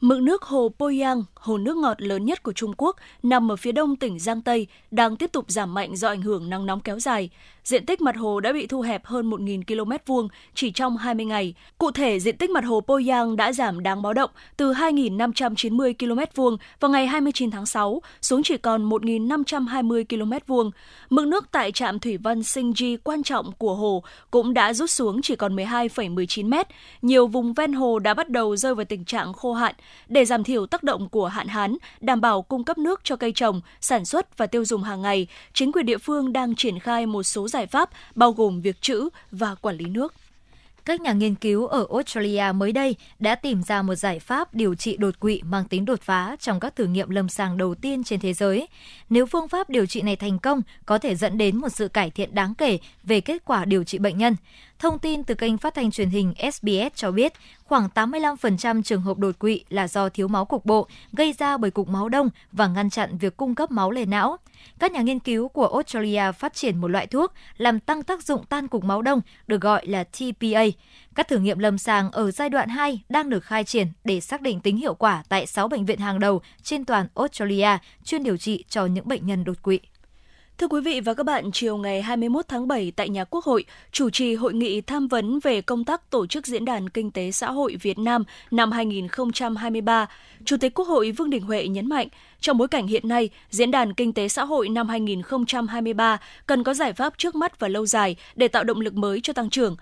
Mực 0.00 0.22
nước 0.22 0.42
hồ 0.42 0.72
Poyang, 0.78 1.24
hồ 1.34 1.58
nước 1.58 1.76
ngọt 1.76 2.02
lớn 2.02 2.24
nhất 2.24 2.42
của 2.42 2.52
Trung 2.52 2.72
Quốc, 2.76 2.96
nằm 3.22 3.52
ở 3.52 3.56
phía 3.56 3.72
đông 3.72 3.96
tỉnh 3.96 4.18
Giang 4.18 4.42
Tây, 4.42 4.66
đang 4.90 5.16
tiếp 5.16 5.32
tục 5.32 5.44
giảm 5.48 5.74
mạnh 5.74 5.96
do 5.96 6.08
ảnh 6.08 6.22
hưởng 6.22 6.50
nắng 6.50 6.66
nóng 6.66 6.80
kéo 6.80 7.00
dài. 7.00 7.30
Diện 7.68 7.86
tích 7.86 8.00
mặt 8.00 8.16
hồ 8.16 8.40
đã 8.40 8.52
bị 8.52 8.66
thu 8.66 8.80
hẹp 8.80 9.06
hơn 9.06 9.30
1.000 9.30 9.62
km 9.66 9.92
vuông 10.06 10.28
chỉ 10.54 10.70
trong 10.70 10.96
20 10.96 11.26
ngày. 11.26 11.54
Cụ 11.78 11.90
thể, 11.90 12.20
diện 12.20 12.36
tích 12.36 12.50
mặt 12.50 12.64
hồ 12.64 12.80
Poyang 12.80 13.36
đã 13.36 13.52
giảm 13.52 13.82
đáng 13.82 14.02
báo 14.02 14.12
động 14.12 14.30
từ 14.56 14.72
2.590 14.72 15.94
km 15.98 16.20
vuông 16.34 16.56
vào 16.80 16.90
ngày 16.90 17.06
29 17.06 17.50
tháng 17.50 17.66
6 17.66 18.02
xuống 18.22 18.42
chỉ 18.42 18.56
còn 18.56 18.88
1.520 18.88 20.04
km 20.08 20.32
vuông. 20.46 20.70
Mực 21.10 21.26
nước 21.26 21.48
tại 21.52 21.72
trạm 21.72 21.98
thủy 21.98 22.16
văn 22.16 22.40
Singji 22.40 22.96
quan 23.04 23.22
trọng 23.22 23.52
của 23.52 23.74
hồ 23.74 24.02
cũng 24.30 24.54
đã 24.54 24.72
rút 24.72 24.90
xuống 24.90 25.22
chỉ 25.22 25.36
còn 25.36 25.56
12,19 25.56 26.48
mét. 26.48 26.66
Nhiều 27.02 27.26
vùng 27.26 27.54
ven 27.54 27.72
hồ 27.72 27.98
đã 27.98 28.14
bắt 28.14 28.28
đầu 28.28 28.56
rơi 28.56 28.74
vào 28.74 28.84
tình 28.84 29.04
trạng 29.04 29.32
khô 29.32 29.52
hạn. 29.52 29.74
Để 30.08 30.24
giảm 30.24 30.44
thiểu 30.44 30.66
tác 30.66 30.82
động 30.82 31.08
của 31.08 31.26
hạn 31.26 31.48
hán, 31.48 31.76
đảm 32.00 32.20
bảo 32.20 32.42
cung 32.42 32.64
cấp 32.64 32.78
nước 32.78 33.00
cho 33.04 33.16
cây 33.16 33.32
trồng, 33.32 33.60
sản 33.80 34.04
xuất 34.04 34.38
và 34.38 34.46
tiêu 34.46 34.64
dùng 34.64 34.82
hàng 34.82 35.02
ngày, 35.02 35.26
chính 35.52 35.72
quyền 35.72 35.86
địa 35.86 35.98
phương 35.98 36.32
đang 36.32 36.54
triển 36.54 36.78
khai 36.78 37.06
một 37.06 37.22
số 37.22 37.48
giải 37.48 37.57
giải 37.58 37.66
pháp 37.66 37.90
bao 38.14 38.32
gồm 38.32 38.60
việc 38.60 38.82
trữ 38.82 39.08
và 39.30 39.54
quản 39.54 39.76
lý 39.76 39.84
nước. 39.84 40.14
Các 40.84 41.00
nhà 41.00 41.12
nghiên 41.12 41.34
cứu 41.34 41.66
ở 41.66 41.86
Australia 41.92 42.52
mới 42.54 42.72
đây 42.72 42.96
đã 43.18 43.34
tìm 43.34 43.62
ra 43.62 43.82
một 43.82 43.94
giải 43.94 44.18
pháp 44.18 44.54
điều 44.54 44.74
trị 44.74 44.96
đột 44.96 45.20
quỵ 45.20 45.42
mang 45.42 45.64
tính 45.64 45.84
đột 45.84 46.00
phá 46.02 46.36
trong 46.40 46.60
các 46.60 46.76
thử 46.76 46.84
nghiệm 46.84 47.10
lâm 47.10 47.28
sàng 47.28 47.56
đầu 47.56 47.74
tiên 47.74 48.04
trên 48.04 48.20
thế 48.20 48.32
giới. 48.32 48.68
Nếu 49.10 49.26
phương 49.26 49.48
pháp 49.48 49.70
điều 49.70 49.86
trị 49.86 50.02
này 50.02 50.16
thành 50.16 50.38
công, 50.38 50.62
có 50.86 50.98
thể 50.98 51.14
dẫn 51.14 51.38
đến 51.38 51.56
một 51.56 51.68
sự 51.68 51.88
cải 51.88 52.10
thiện 52.10 52.34
đáng 52.34 52.54
kể 52.54 52.78
về 53.04 53.20
kết 53.20 53.44
quả 53.44 53.64
điều 53.64 53.84
trị 53.84 53.98
bệnh 53.98 54.18
nhân. 54.18 54.36
Thông 54.78 54.98
tin 54.98 55.24
từ 55.24 55.34
kênh 55.34 55.58
phát 55.58 55.74
thanh 55.74 55.90
truyền 55.90 56.10
hình 56.10 56.34
SBS 56.52 56.94
cho 56.94 57.10
biết, 57.10 57.32
khoảng 57.64 57.88
85% 57.94 58.82
trường 58.82 59.02
hợp 59.02 59.18
đột 59.18 59.38
quỵ 59.38 59.64
là 59.68 59.88
do 59.88 60.08
thiếu 60.08 60.28
máu 60.28 60.44
cục 60.44 60.64
bộ, 60.64 60.86
gây 61.12 61.34
ra 61.38 61.56
bởi 61.56 61.70
cục 61.70 61.88
máu 61.88 62.08
đông 62.08 62.28
và 62.52 62.66
ngăn 62.66 62.90
chặn 62.90 63.18
việc 63.18 63.36
cung 63.36 63.54
cấp 63.54 63.70
máu 63.70 63.90
lên 63.90 64.10
não. 64.10 64.36
Các 64.78 64.92
nhà 64.92 65.00
nghiên 65.00 65.18
cứu 65.18 65.48
của 65.48 65.66
Australia 65.66 66.32
phát 66.32 66.54
triển 66.54 66.78
một 66.80 66.88
loại 66.88 67.06
thuốc 67.06 67.32
làm 67.56 67.80
tăng 67.80 68.02
tác 68.02 68.22
dụng 68.22 68.44
tan 68.48 68.68
cục 68.68 68.84
máu 68.84 69.02
đông 69.02 69.20
được 69.46 69.60
gọi 69.60 69.86
là 69.86 70.04
TPA. 70.04 70.64
Các 71.14 71.28
thử 71.28 71.38
nghiệm 71.38 71.58
lâm 71.58 71.78
sàng 71.78 72.10
ở 72.10 72.30
giai 72.30 72.48
đoạn 72.48 72.68
2 72.68 73.02
đang 73.08 73.30
được 73.30 73.44
khai 73.44 73.64
triển 73.64 73.88
để 74.04 74.20
xác 74.20 74.40
định 74.40 74.60
tính 74.60 74.76
hiệu 74.76 74.94
quả 74.94 75.22
tại 75.28 75.46
6 75.46 75.68
bệnh 75.68 75.86
viện 75.86 75.98
hàng 75.98 76.20
đầu 76.20 76.42
trên 76.62 76.84
toàn 76.84 77.06
Australia 77.14 77.78
chuyên 78.04 78.22
điều 78.22 78.36
trị 78.36 78.64
cho 78.68 78.86
những 78.86 79.08
bệnh 79.08 79.26
nhân 79.26 79.44
đột 79.44 79.62
quỵ. 79.62 79.80
Thưa 80.58 80.68
quý 80.68 80.80
vị 80.80 81.00
và 81.00 81.14
các 81.14 81.22
bạn, 81.22 81.50
chiều 81.52 81.76
ngày 81.76 82.02
21 82.02 82.48
tháng 82.48 82.68
7 82.68 82.92
tại 82.96 83.08
nhà 83.08 83.24
Quốc 83.24 83.44
hội, 83.44 83.64
chủ 83.92 84.10
trì 84.10 84.34
hội 84.34 84.54
nghị 84.54 84.80
tham 84.80 85.08
vấn 85.08 85.38
về 85.40 85.60
công 85.60 85.84
tác 85.84 86.10
tổ 86.10 86.26
chức 86.26 86.46
Diễn 86.46 86.64
đàn 86.64 86.88
Kinh 86.88 87.10
tế 87.10 87.30
Xã 87.30 87.50
hội 87.50 87.76
Việt 87.82 87.98
Nam 87.98 88.24
năm 88.50 88.72
2023, 88.72 90.06
Chủ 90.44 90.56
tịch 90.56 90.74
Quốc 90.74 90.88
hội 90.88 91.10
Vương 91.10 91.30
Đình 91.30 91.42
Huệ 91.42 91.68
nhấn 91.68 91.88
mạnh, 91.88 92.08
trong 92.40 92.58
bối 92.58 92.68
cảnh 92.68 92.86
hiện 92.86 93.08
nay, 93.08 93.30
Diễn 93.50 93.70
đàn 93.70 93.94
Kinh 93.94 94.12
tế 94.12 94.28
Xã 94.28 94.44
hội 94.44 94.68
năm 94.68 94.88
2023 94.88 96.18
cần 96.46 96.64
có 96.64 96.74
giải 96.74 96.92
pháp 96.92 97.18
trước 97.18 97.34
mắt 97.34 97.60
và 97.60 97.68
lâu 97.68 97.86
dài 97.86 98.16
để 98.36 98.48
tạo 98.48 98.64
động 98.64 98.80
lực 98.80 98.94
mới 98.94 99.20
cho 99.20 99.32
tăng 99.32 99.50
trưởng. 99.50 99.76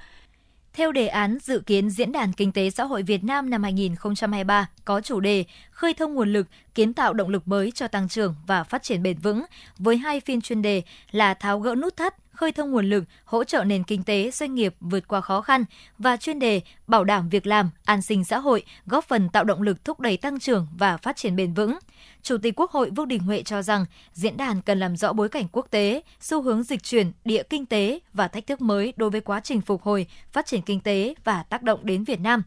Theo 0.77 0.93
đề 0.93 1.07
án 1.07 1.39
dự 1.43 1.61
kiến 1.67 1.91
Diễn 1.91 2.13
đàn 2.13 2.33
Kinh 2.33 2.53
tế 2.53 2.71
Xã 2.71 2.85
hội 2.85 3.03
Việt 3.03 3.25
Nam 3.25 3.51
năm 3.51 3.63
2023 3.63 4.69
có 4.85 5.01
chủ 5.01 5.21
đề 5.21 5.45
khơi 5.71 5.95
thông 5.95 6.15
nguồn 6.15 6.33
lực, 6.33 6.47
kiến 6.75 6.95
tạo 6.95 7.13
động 7.13 7.29
lực 7.29 7.49
mới 7.49 7.71
cho 7.71 7.89
tăng 7.89 8.09
trưởng 8.09 8.35
và 8.47 8.65
phát 8.65 8.83
triển 8.83 9.03
bền 9.03 9.19
vững, 9.19 9.45
với 9.79 9.97
hai 9.97 10.21
phiên 10.21 10.41
chuyên 10.41 10.63
đề 10.63 10.83
là 11.11 11.35
tháo 11.35 11.61
gỡ 11.61 11.75
nút 11.75 11.97
thắt, 11.97 12.15
khơi 12.37 12.53
thông 12.53 12.71
nguồn 12.71 12.91
lực, 12.91 13.05
hỗ 13.25 13.45
trợ 13.45 13.65
nền 13.65 13.85
kinh 13.85 14.03
tế 14.03 14.31
doanh 14.31 14.55
nghiệp 14.55 14.75
vượt 14.81 15.09
qua 15.09 15.21
khó 15.21 15.41
khăn 15.41 15.65
và 15.99 16.17
chuyên 16.17 16.39
đề 16.39 16.61
bảo 16.87 17.05
đảm 17.05 17.29
việc 17.29 17.47
làm, 17.47 17.71
an 17.85 18.03
sinh 18.03 18.25
xã 18.25 18.39
hội, 18.39 18.63
góp 18.87 19.05
phần 19.05 19.29
tạo 19.29 19.45
động 19.45 19.63
lực 19.63 19.85
thúc 19.85 20.01
đẩy 20.01 20.17
tăng 20.17 20.39
trưởng 20.39 20.67
và 20.79 20.97
phát 20.97 21.17
triển 21.17 21.37
bền 21.37 21.55
vững. 21.55 21.79
Chủ 22.23 22.39
tịch 22.39 22.61
Quốc 22.61 22.71
hội 22.71 22.91
Vương 22.91 23.09
Đình 23.09 23.23
Huệ 23.23 23.43
cho 23.43 23.63
rằng 23.63 23.87
diễn 24.13 24.37
đàn 24.37 24.63
cần 24.63 24.79
làm 24.79 24.97
rõ 24.97 25.13
bối 25.13 25.29
cảnh 25.29 25.49
quốc 25.53 25.67
tế, 25.71 26.03
xu 26.21 26.43
hướng 26.43 26.63
dịch 26.63 26.83
chuyển, 26.83 27.13
địa 27.25 27.43
kinh 27.43 27.67
tế 27.67 27.99
và 28.13 28.29
thách 28.29 28.47
thức 28.47 28.61
mới 28.61 28.93
đối 28.97 29.11
với 29.11 29.21
quá 29.21 29.41
trình 29.41 29.61
phục 29.61 29.83
hồi, 29.83 30.07
phát 30.33 30.47
triển 30.47 30.63
kinh 30.63 30.81
tế 30.81 31.15
và 31.25 31.43
tác 31.43 31.63
động 31.63 31.81
đến 31.83 32.05
Việt 32.05 32.21
Nam. 32.21 32.43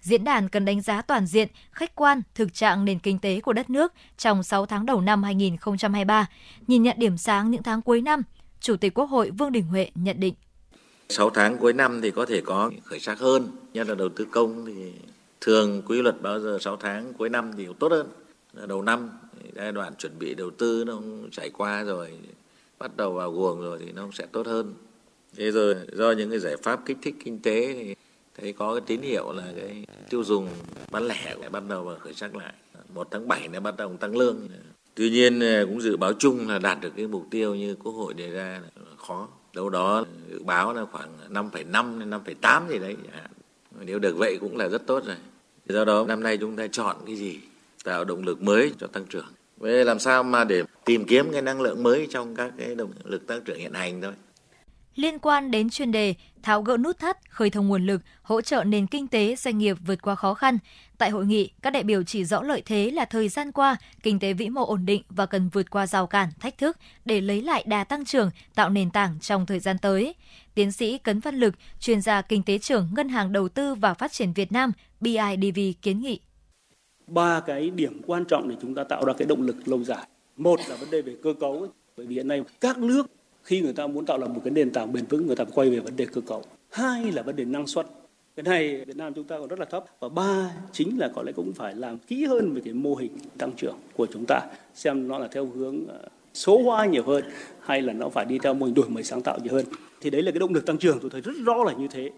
Diễn 0.00 0.24
đàn 0.24 0.48
cần 0.48 0.64
đánh 0.64 0.80
giá 0.80 1.02
toàn 1.02 1.26
diện, 1.26 1.48
khách 1.72 1.94
quan, 1.94 2.22
thực 2.34 2.54
trạng 2.54 2.84
nền 2.84 2.98
kinh 2.98 3.18
tế 3.18 3.40
của 3.40 3.52
đất 3.52 3.70
nước 3.70 3.92
trong 4.18 4.42
6 4.42 4.66
tháng 4.66 4.86
đầu 4.86 5.00
năm 5.00 5.22
2023, 5.22 6.26
nhìn 6.66 6.82
nhận 6.82 6.96
điểm 6.98 7.18
sáng 7.18 7.50
những 7.50 7.62
tháng 7.62 7.82
cuối 7.82 8.00
năm, 8.00 8.22
Chủ 8.64 8.76
tịch 8.76 8.94
Quốc 8.94 9.06
hội 9.06 9.30
Vương 9.30 9.52
Đình 9.52 9.64
Huệ 9.64 9.90
nhận 9.94 10.20
định. 10.20 10.34
6 11.08 11.30
tháng 11.30 11.58
cuối 11.58 11.72
năm 11.72 12.00
thì 12.02 12.10
có 12.10 12.26
thể 12.26 12.40
có 12.40 12.70
khởi 12.84 13.00
sắc 13.00 13.18
hơn, 13.18 13.48
nhất 13.74 13.88
là 13.88 13.94
đầu 13.94 14.08
tư 14.08 14.26
công 14.30 14.66
thì 14.66 14.92
thường 15.40 15.82
quy 15.86 16.02
luật 16.02 16.22
bao 16.22 16.40
giờ 16.40 16.58
6 16.60 16.76
tháng 16.76 17.12
cuối 17.14 17.28
năm 17.28 17.50
thì 17.56 17.66
tốt 17.78 17.92
hơn. 17.92 18.08
Đầu 18.66 18.82
năm 18.82 19.10
giai 19.54 19.72
đoạn 19.72 19.94
chuẩn 19.94 20.18
bị 20.18 20.34
đầu 20.34 20.50
tư 20.50 20.84
nó 20.86 20.92
cũng 20.92 21.28
trải 21.30 21.50
qua 21.50 21.82
rồi 21.82 22.18
bắt 22.78 22.96
đầu 22.96 23.12
vào 23.12 23.32
guồng 23.32 23.60
rồi 23.60 23.78
thì 23.78 23.92
nó 23.92 24.02
cũng 24.02 24.12
sẽ 24.12 24.26
tốt 24.32 24.46
hơn 24.46 24.74
thế 25.36 25.50
rồi 25.50 25.76
do 25.92 26.12
những 26.12 26.30
cái 26.30 26.38
giải 26.38 26.56
pháp 26.62 26.80
kích 26.86 26.96
thích 27.02 27.14
kinh 27.24 27.42
tế 27.42 27.74
thì 27.74 27.94
thấy 28.38 28.52
có 28.52 28.74
cái 28.74 28.80
tín 28.86 29.02
hiệu 29.02 29.32
là 29.32 29.52
cái 29.56 29.86
tiêu 30.10 30.24
dùng 30.24 30.48
bán 30.90 31.06
lẻ 31.06 31.34
lại 31.40 31.50
bắt 31.50 31.62
đầu 31.68 31.84
vào 31.84 31.96
khởi 32.00 32.14
sắc 32.14 32.36
lại 32.36 32.54
một 32.94 33.08
tháng 33.10 33.28
7 33.28 33.48
nó 33.48 33.60
bắt 33.60 33.76
đầu 33.76 33.96
tăng 33.96 34.16
lương 34.16 34.48
tuy 34.94 35.10
nhiên 35.10 35.40
ờ, 35.40 35.66
cũng 35.66 35.80
dự 35.80 35.96
báo 35.96 36.12
chung 36.12 36.48
là 36.48 36.58
đạt 36.58 36.80
được 36.80 36.92
cái 36.96 37.06
mục 37.06 37.26
tiêu 37.30 37.54
như 37.54 37.74
quốc 37.74 37.92
hội 37.92 38.14
đề 38.14 38.30
ra 38.30 38.60
là 38.76 38.96
khó. 38.96 39.28
Đâu 39.54 39.70
đó 39.70 40.04
dự 40.30 40.42
báo 40.42 40.74
là 40.74 40.84
khoảng 40.92 41.08
5,5 41.30 41.98
đến 41.98 42.10
5,8 42.10 42.68
gì 42.68 42.78
đấy 42.78 42.96
nếu 43.80 43.98
được 43.98 44.16
vậy 44.16 44.38
cũng 44.40 44.56
là 44.56 44.68
rất 44.68 44.86
tốt 44.86 45.04
rồi. 45.06 45.16
Do 45.68 45.84
đó 45.84 46.04
năm 46.08 46.22
nay 46.22 46.36
chúng 46.36 46.56
ta 46.56 46.66
chọn 46.66 46.96
cái 47.06 47.16
gì? 47.16 47.40
Tạo 47.84 48.04
động 48.04 48.24
lực 48.24 48.42
mới 48.42 48.72
cho 48.78 48.86
tăng 48.86 49.04
trưởng. 49.06 49.26
Vậy 49.56 49.84
làm 49.84 49.98
sao 49.98 50.22
mà 50.22 50.44
để 50.44 50.62
tìm 50.84 51.04
kiếm 51.04 51.32
cái 51.32 51.42
năng 51.42 51.60
lượng 51.60 51.82
mới 51.82 52.06
trong 52.10 52.36
các 52.36 52.52
cái 52.58 52.74
động 52.74 52.92
lực 53.04 53.26
tăng 53.26 53.40
trưởng 53.42 53.58
hiện 53.58 53.72
hành 53.72 54.02
thôi. 54.02 54.12
Liên 54.94 55.18
quan 55.18 55.50
đến 55.50 55.70
chuyên 55.70 55.92
đề 55.92 56.14
tháo 56.42 56.62
gỡ 56.62 56.76
nút 56.76 56.98
thắt, 56.98 57.30
khơi 57.30 57.50
thông 57.50 57.68
nguồn 57.68 57.86
lực, 57.86 58.02
hỗ 58.22 58.40
trợ 58.40 58.64
nền 58.64 58.86
kinh 58.86 59.08
tế 59.08 59.36
doanh 59.36 59.58
nghiệp 59.58 59.76
vượt 59.86 60.02
qua 60.02 60.14
khó 60.14 60.34
khăn, 60.34 60.58
tại 60.98 61.10
hội 61.10 61.26
nghị, 61.26 61.50
các 61.62 61.70
đại 61.70 61.82
biểu 61.82 62.02
chỉ 62.02 62.24
rõ 62.24 62.42
lợi 62.42 62.62
thế 62.66 62.90
là 62.90 63.04
thời 63.04 63.28
gian 63.28 63.52
qua, 63.52 63.76
kinh 64.02 64.18
tế 64.18 64.32
vĩ 64.32 64.48
mô 64.48 64.66
ổn 64.66 64.86
định 64.86 65.02
và 65.08 65.26
cần 65.26 65.48
vượt 65.48 65.70
qua 65.70 65.86
rào 65.86 66.06
cản, 66.06 66.28
thách 66.40 66.58
thức 66.58 66.76
để 67.04 67.20
lấy 67.20 67.42
lại 67.42 67.64
đà 67.66 67.84
tăng 67.84 68.04
trưởng, 68.04 68.30
tạo 68.54 68.70
nền 68.70 68.90
tảng 68.90 69.20
trong 69.20 69.46
thời 69.46 69.60
gian 69.60 69.78
tới. 69.78 70.14
Tiến 70.54 70.72
sĩ 70.72 70.98
Cấn 70.98 71.20
Văn 71.20 71.34
Lực, 71.34 71.54
chuyên 71.80 72.00
gia 72.00 72.22
kinh 72.22 72.42
tế 72.42 72.58
trưởng 72.58 72.88
Ngân 72.96 73.08
hàng 73.08 73.32
Đầu 73.32 73.48
tư 73.48 73.74
và 73.74 73.94
Phát 73.94 74.12
triển 74.12 74.32
Việt 74.32 74.52
Nam, 74.52 74.72
BIDV 75.00 75.60
kiến 75.82 76.00
nghị. 76.00 76.20
Ba 77.06 77.40
cái 77.40 77.70
điểm 77.70 78.02
quan 78.06 78.24
trọng 78.24 78.48
để 78.48 78.56
chúng 78.62 78.74
ta 78.74 78.84
tạo 78.84 79.04
ra 79.04 79.12
cái 79.18 79.28
động 79.28 79.42
lực 79.42 79.68
lâu 79.68 79.84
dài. 79.84 80.06
Một 80.36 80.60
là 80.68 80.76
vấn 80.76 80.90
đề 80.90 81.02
về 81.02 81.16
cơ 81.22 81.34
cấu 81.40 81.66
bởi 81.96 82.06
vì 82.06 82.14
hiện 82.14 82.28
nay 82.28 82.42
các 82.60 82.78
nước 82.78 83.06
khi 83.44 83.60
người 83.60 83.72
ta 83.72 83.86
muốn 83.86 84.06
tạo 84.06 84.18
lập 84.18 84.28
một 84.28 84.40
cái 84.44 84.50
nền 84.50 84.70
tảng 84.70 84.92
bền 84.92 85.04
vững, 85.04 85.26
người 85.26 85.36
ta 85.36 85.44
quay 85.54 85.70
về 85.70 85.78
vấn 85.78 85.96
đề 85.96 86.06
cơ 86.06 86.20
cấu. 86.20 86.42
Hai 86.70 87.12
là 87.12 87.22
vấn 87.22 87.36
đề 87.36 87.44
năng 87.44 87.66
suất. 87.66 87.86
Cái 88.36 88.42
này 88.44 88.84
Việt 88.84 88.96
Nam 88.96 89.14
chúng 89.14 89.24
ta 89.24 89.38
còn 89.38 89.48
rất 89.48 89.58
là 89.58 89.64
thấp. 89.64 89.84
Và 90.00 90.08
ba 90.08 90.50
chính 90.72 90.98
là 90.98 91.10
có 91.14 91.22
lẽ 91.22 91.32
cũng 91.32 91.52
phải 91.52 91.74
làm 91.74 91.98
kỹ 91.98 92.24
hơn 92.24 92.52
về 92.54 92.60
cái 92.64 92.74
mô 92.74 92.94
hình 92.94 93.12
tăng 93.38 93.52
trưởng 93.52 93.76
của 93.96 94.06
chúng 94.12 94.24
ta, 94.28 94.40
xem 94.74 95.08
nó 95.08 95.18
là 95.18 95.28
theo 95.28 95.46
hướng 95.46 95.86
ờ, 95.88 96.08
số 96.34 96.62
hóa 96.62 96.86
nhiều 96.86 97.02
hơn 97.06 97.24
hay 97.60 97.82
là 97.82 97.92
nó 97.92 98.08
phải 98.08 98.24
đi 98.24 98.38
theo 98.38 98.54
mô 98.54 98.66
hình 98.66 98.74
đổi 98.74 98.88
mới 98.88 99.02
sáng 99.02 99.22
tạo 99.22 99.38
nhiều 99.42 99.52
hơn. 99.52 99.64
Thì 100.00 100.10
đấy 100.10 100.22
là 100.22 100.30
cái 100.30 100.38
động 100.38 100.54
lực 100.54 100.66
tăng 100.66 100.78
trưởng. 100.78 100.98
Tôi 101.00 101.10
thấy 101.10 101.20
rất 101.20 101.32
rõ 101.46 101.64
là 101.64 101.72
như 101.72 101.88
thế 101.88 102.10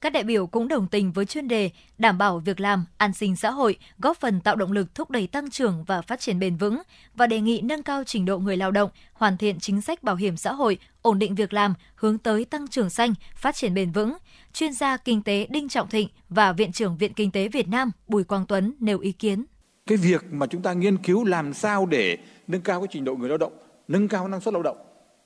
các 0.00 0.12
đại 0.12 0.24
biểu 0.24 0.46
cũng 0.46 0.68
đồng 0.68 0.86
tình 0.86 1.12
với 1.12 1.26
chuyên 1.26 1.48
đề 1.48 1.70
đảm 1.98 2.18
bảo 2.18 2.38
việc 2.38 2.60
làm, 2.60 2.84
an 2.96 3.12
sinh 3.12 3.36
xã 3.36 3.50
hội, 3.50 3.78
góp 3.98 4.16
phần 4.16 4.40
tạo 4.40 4.56
động 4.56 4.72
lực 4.72 4.94
thúc 4.94 5.10
đẩy 5.10 5.26
tăng 5.26 5.50
trưởng 5.50 5.84
và 5.84 6.02
phát 6.02 6.20
triển 6.20 6.38
bền 6.38 6.56
vững 6.56 6.82
và 7.14 7.26
đề 7.26 7.40
nghị 7.40 7.60
nâng 7.60 7.82
cao 7.82 8.04
trình 8.04 8.24
độ 8.24 8.38
người 8.38 8.56
lao 8.56 8.70
động, 8.70 8.90
hoàn 9.12 9.36
thiện 9.36 9.60
chính 9.60 9.80
sách 9.80 10.02
bảo 10.02 10.16
hiểm 10.16 10.36
xã 10.36 10.52
hội, 10.52 10.78
ổn 11.02 11.18
định 11.18 11.34
việc 11.34 11.52
làm, 11.52 11.74
hướng 11.94 12.18
tới 12.18 12.44
tăng 12.44 12.68
trưởng 12.68 12.90
xanh, 12.90 13.14
phát 13.34 13.54
triển 13.54 13.74
bền 13.74 13.92
vững. 13.92 14.16
Chuyên 14.52 14.72
gia 14.72 14.96
kinh 14.96 15.22
tế 15.22 15.46
Đinh 15.50 15.68
Trọng 15.68 15.88
Thịnh 15.88 16.08
và 16.28 16.52
Viện 16.52 16.72
trưởng 16.72 16.96
Viện 16.96 17.12
Kinh 17.14 17.30
tế 17.30 17.48
Việt 17.48 17.68
Nam 17.68 17.90
Bùi 18.08 18.24
Quang 18.24 18.46
Tuấn 18.46 18.74
nêu 18.80 18.98
ý 18.98 19.12
kiến. 19.12 19.44
Cái 19.86 19.98
việc 19.98 20.24
mà 20.30 20.46
chúng 20.46 20.62
ta 20.62 20.72
nghiên 20.72 20.96
cứu 20.96 21.24
làm 21.24 21.54
sao 21.54 21.86
để 21.86 22.18
nâng 22.46 22.60
cao 22.60 22.80
cái 22.80 22.88
trình 22.90 23.04
độ 23.04 23.16
người 23.16 23.28
lao 23.28 23.38
động, 23.38 23.52
nâng 23.88 24.08
cao 24.08 24.28
năng 24.28 24.40
suất 24.40 24.54
lao 24.54 24.62
động 24.62 24.76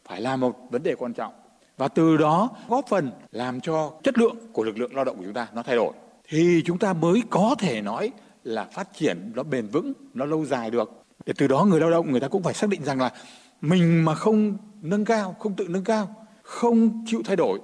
phải 0.09 0.20
là 0.20 0.36
một 0.36 0.57
vấn 0.70 0.82
đề 0.82 0.94
quan 0.94 1.12
trọng 1.12 1.41
và 1.77 1.89
từ 1.89 2.16
đó 2.16 2.51
góp 2.69 2.89
phần 2.89 3.11
làm 3.32 3.61
cho 3.61 3.93
chất 4.03 4.19
lượng 4.19 4.36
của 4.53 4.65
lực 4.65 4.78
lượng 4.78 4.94
lao 4.94 5.05
động 5.05 5.16
của 5.16 5.24
chúng 5.24 5.35
ta 5.35 5.49
nó 5.55 5.62
thay 5.62 5.77
đổi. 5.77 5.93
Thì 6.28 6.62
chúng 6.65 6.78
ta 6.78 6.93
mới 6.93 7.23
có 7.31 7.55
thể 7.59 7.81
nói 7.81 8.11
là 8.44 8.65
phát 8.65 8.89
triển 8.94 9.32
nó 9.35 9.43
bền 9.43 9.66
vững, 9.66 9.93
nó 10.15 10.24
lâu 10.24 10.44
dài 10.44 10.70
được. 10.70 11.05
Để 11.27 11.32
từ 11.36 11.47
đó 11.49 11.65
người 11.65 11.81
lao 11.81 11.90
động 11.90 12.11
người 12.11 12.20
ta 12.20 12.28
cũng 12.28 12.43
phải 12.43 12.55
xác 12.55 12.69
định 12.69 12.85
rằng 12.85 13.01
là 13.01 13.12
mình 13.61 14.05
mà 14.05 14.15
không 14.15 14.57
nâng 14.82 15.05
cao, 15.05 15.36
không 15.39 15.55
tự 15.57 15.69
nâng 15.69 15.85
cao, 15.85 16.15
không 16.43 17.05
chịu 17.07 17.23
thay 17.24 17.36
đổi 17.36 17.59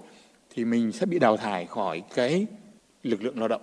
thì 0.55 0.65
mình 0.65 0.93
sẽ 0.93 1.07
bị 1.07 1.19
đào 1.19 1.37
thải 1.37 1.67
khỏi 1.67 2.03
cái 2.15 2.47
lực 3.03 3.23
lượng 3.23 3.39
lao 3.39 3.49
động. 3.49 3.63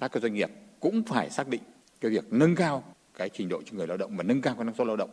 Các 0.00 0.12
cái 0.12 0.20
doanh 0.20 0.34
nghiệp 0.34 0.50
cũng 0.80 1.02
phải 1.02 1.30
xác 1.30 1.48
định 1.48 1.62
cái 2.00 2.10
việc 2.10 2.32
nâng 2.32 2.54
cao 2.54 2.84
cái 3.18 3.28
trình 3.28 3.48
độ 3.48 3.62
cho 3.64 3.72
người 3.76 3.86
lao 3.86 3.96
động 3.96 4.16
và 4.16 4.22
nâng 4.22 4.42
cao 4.42 4.54
cái 4.54 4.64
năng 4.64 4.74
suất 4.74 4.86
lao 4.86 4.96
động 4.96 5.10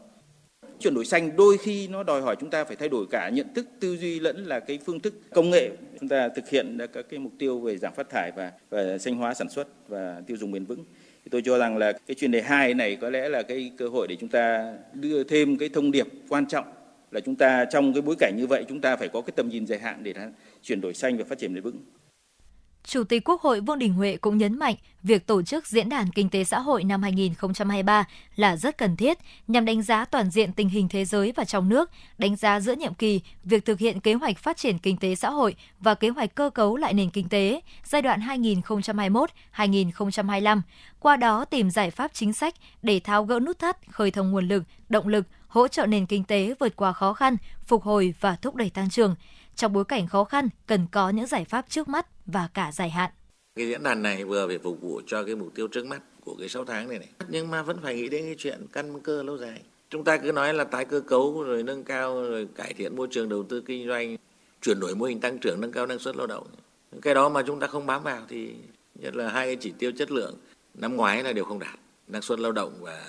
chuyển 0.80 0.94
đổi 0.94 1.06
xanh 1.06 1.36
đôi 1.36 1.58
khi 1.58 1.88
nó 1.88 2.04
đòi 2.04 2.22
hỏi 2.22 2.36
chúng 2.40 2.50
ta 2.50 2.64
phải 2.64 2.76
thay 2.76 2.90
đổi 2.90 3.06
cả 3.12 3.30
nhận 3.30 3.54
thức, 3.54 3.68
tư 3.80 3.98
duy 3.98 4.20
lẫn 4.20 4.46
là 4.46 4.60
cái 4.60 4.80
phương 4.86 5.00
thức 5.00 5.14
công 5.34 5.50
nghệ. 5.50 5.70
Chúng 6.00 6.10
ta 6.10 6.30
thực 6.30 6.50
hiện 6.50 6.78
các 6.94 7.06
cái 7.10 7.20
mục 7.20 7.32
tiêu 7.40 7.60
về 7.60 7.78
giảm 7.78 7.94
phát 7.94 8.10
thải 8.10 8.32
và 8.36 8.52
và 8.70 8.98
xanh 8.98 9.16
hóa 9.16 9.34
sản 9.34 9.50
xuất 9.50 9.68
và 9.88 10.22
tiêu 10.28 10.38
dùng 10.38 10.52
bền 10.52 10.66
vững. 10.66 10.86
Thì 11.24 11.30
tôi 11.32 11.42
cho 11.46 11.58
rằng 11.58 11.78
là 11.78 11.92
cái 11.92 12.16
chuyên 12.16 12.32
đề 12.32 12.42
hai 12.42 12.74
này 12.74 12.96
có 12.96 13.10
lẽ 13.10 13.30
là 13.30 13.44
cái 13.44 13.72
cơ 13.78 13.88
hội 13.88 14.08
để 14.08 14.16
chúng 14.20 14.30
ta 14.30 14.74
đưa 14.94 15.24
thêm 15.24 15.58
cái 15.58 15.70
thông 15.70 15.92
điệp 15.92 16.08
quan 16.30 16.46
trọng 16.48 16.66
là 17.12 17.20
chúng 17.20 17.36
ta 17.36 17.66
trong 17.66 17.94
cái 17.94 18.02
bối 18.02 18.16
cảnh 18.20 18.34
như 18.38 18.48
vậy, 18.48 18.66
chúng 18.70 18.82
ta 18.82 18.96
phải 18.96 19.08
có 19.08 19.22
cái 19.22 19.34
tầm 19.36 19.50
nhìn 19.50 19.68
dài 19.68 19.80
hạn 19.80 20.04
để 20.04 20.14
chuyển 20.64 20.82
đổi 20.82 20.94
xanh 20.94 21.18
và 21.18 21.24
phát 21.24 21.38
triển 21.38 21.54
bền 21.54 21.64
vững. 21.64 21.78
Chủ 22.86 23.04
tịch 23.04 23.30
Quốc 23.30 23.42
hội 23.42 23.60
Vương 23.60 23.80
Đình 23.80 23.94
Huệ 23.94 24.18
cũng 24.18 24.38
nhấn 24.38 24.60
mạnh 24.60 24.76
việc 25.04 25.28
tổ 25.28 25.42
chức 25.42 25.68
Diễn 25.68 25.90
đàn 25.90 26.12
Kinh 26.12 26.30
tế 26.30 26.44
Xã 26.44 26.60
hội 26.60 26.84
năm 26.84 27.04
2023 27.04 28.08
là 28.36 28.56
rất 28.56 28.78
cần 28.78 28.96
thiết 28.96 29.18
nhằm 29.48 29.66
đánh 29.66 29.82
giá 29.82 30.06
toàn 30.06 30.30
diện 30.30 30.54
tình 30.54 30.70
hình 30.70 30.88
thế 30.90 31.06
giới 31.06 31.34
và 31.36 31.46
trong 31.46 31.70
nước, 31.70 31.92
đánh 32.18 32.36
giá 32.36 32.60
giữa 32.60 32.76
nhiệm 32.76 32.94
kỳ 32.94 33.22
việc 33.44 33.66
thực 33.66 33.80
hiện 33.80 34.00
kế 34.00 34.14
hoạch 34.14 34.38
phát 34.38 34.58
triển 34.58 34.80
kinh 34.80 34.98
tế 34.98 35.16
xã 35.16 35.30
hội 35.30 35.56
và 35.80 35.96
kế 35.96 36.10
hoạch 36.10 36.36
cơ 36.36 36.50
cấu 36.50 36.78
lại 36.78 36.94
nền 36.94 37.10
kinh 37.10 37.30
tế 37.30 37.62
giai 37.84 38.02
đoạn 38.02 38.20
2021-2025, 39.56 40.62
qua 41.00 41.16
đó 41.16 41.46
tìm 41.46 41.70
giải 41.70 41.92
pháp 41.92 42.12
chính 42.14 42.34
sách 42.34 42.56
để 42.82 43.00
tháo 43.00 43.26
gỡ 43.26 43.40
nút 43.40 43.60
thắt, 43.60 43.78
khơi 43.92 44.12
thông 44.12 44.32
nguồn 44.32 44.48
lực, 44.48 44.64
động 44.90 45.08
lực, 45.08 45.26
hỗ 45.48 45.68
trợ 45.68 45.86
nền 45.86 46.06
kinh 46.06 46.24
tế 46.24 46.54
vượt 46.60 46.76
qua 46.76 46.94
khó 46.94 47.14
khăn, 47.14 47.38
phục 47.66 47.84
hồi 47.84 48.14
và 48.20 48.36
thúc 48.36 48.56
đẩy 48.56 48.70
tăng 48.70 48.90
trưởng. 48.90 49.16
Trong 49.56 49.74
bối 49.74 49.86
cảnh 49.86 50.08
khó 50.08 50.24
khăn 50.24 50.50
cần 50.68 50.88
có 50.92 51.10
những 51.10 51.28
giải 51.28 51.46
pháp 51.46 51.66
trước 51.70 51.88
mắt 51.90 52.08
và 52.26 52.50
cả 52.54 52.72
dài 52.72 52.90
hạn. 52.90 53.12
Cái 53.56 53.68
diễn 53.68 53.84
đàn 53.84 54.02
này 54.02 54.24
vừa 54.24 54.48
phải 54.48 54.58
phục 54.58 54.82
vụ 54.82 55.02
cho 55.08 55.24
cái 55.24 55.36
mục 55.36 55.56
tiêu 55.56 55.68
trước 55.68 55.86
mắt 55.86 56.02
của 56.26 56.36
cái 56.40 56.50
6 56.50 56.66
tháng 56.66 56.90
này 56.90 57.00
này. 57.00 57.10
Nhưng 57.28 57.52
mà 57.52 57.64
vẫn 57.64 57.78
phải 57.84 57.96
nghĩ 57.96 58.10
đến 58.10 58.26
cái 58.26 58.36
chuyện 58.38 58.66
căn 58.72 59.00
cơ 59.00 59.24
lâu 59.24 59.38
dài. 59.38 59.62
Chúng 59.90 60.04
ta 60.04 60.18
cứ 60.18 60.32
nói 60.32 60.54
là 60.54 60.64
tái 60.64 60.86
cơ 60.86 61.00
cấu 61.00 61.44
rồi 61.44 61.64
nâng 61.64 61.84
cao 61.84 62.22
rồi 62.22 62.48
cải 62.56 62.74
thiện 62.74 62.96
môi 62.96 63.08
trường 63.12 63.30
đầu 63.30 63.44
tư 63.44 63.62
kinh 63.62 63.88
doanh, 63.88 64.18
chuyển 64.62 64.80
đổi 64.80 64.96
mô 64.96 65.06
hình 65.06 65.20
tăng 65.20 65.40
trưởng, 65.40 65.62
nâng 65.62 65.72
cao 65.72 65.86
năng 65.86 66.00
suất 66.00 66.16
lao 66.16 66.28
động. 66.28 66.48
Cái 67.02 67.14
đó 67.14 67.30
mà 67.30 67.44
chúng 67.48 67.60
ta 67.60 67.68
không 67.68 67.86
bám 67.86 68.04
vào 68.04 68.26
thì 68.30 68.54
nhất 68.96 69.16
là 69.16 69.30
hai 69.30 69.46
cái 69.46 69.56
chỉ 69.56 69.74
tiêu 69.80 69.92
chất 69.98 70.12
lượng 70.12 70.36
năm 70.74 70.96
ngoái 70.96 71.24
là 71.24 71.34
đều 71.34 71.46
không 71.46 71.60
đạt. 71.60 71.80
Năng 72.08 72.22
suất 72.22 72.40
lao 72.40 72.52
động 72.52 72.74
và 72.82 73.06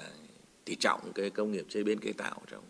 tỷ 0.64 0.74
trọng 0.74 1.01
cái 1.14 1.30
công 1.30 1.52
nghiệp 1.52 1.66
chế 1.68 1.82
biến 1.82 1.98
chế 1.98 2.12
tạo 2.12 2.43
trong 2.51 2.62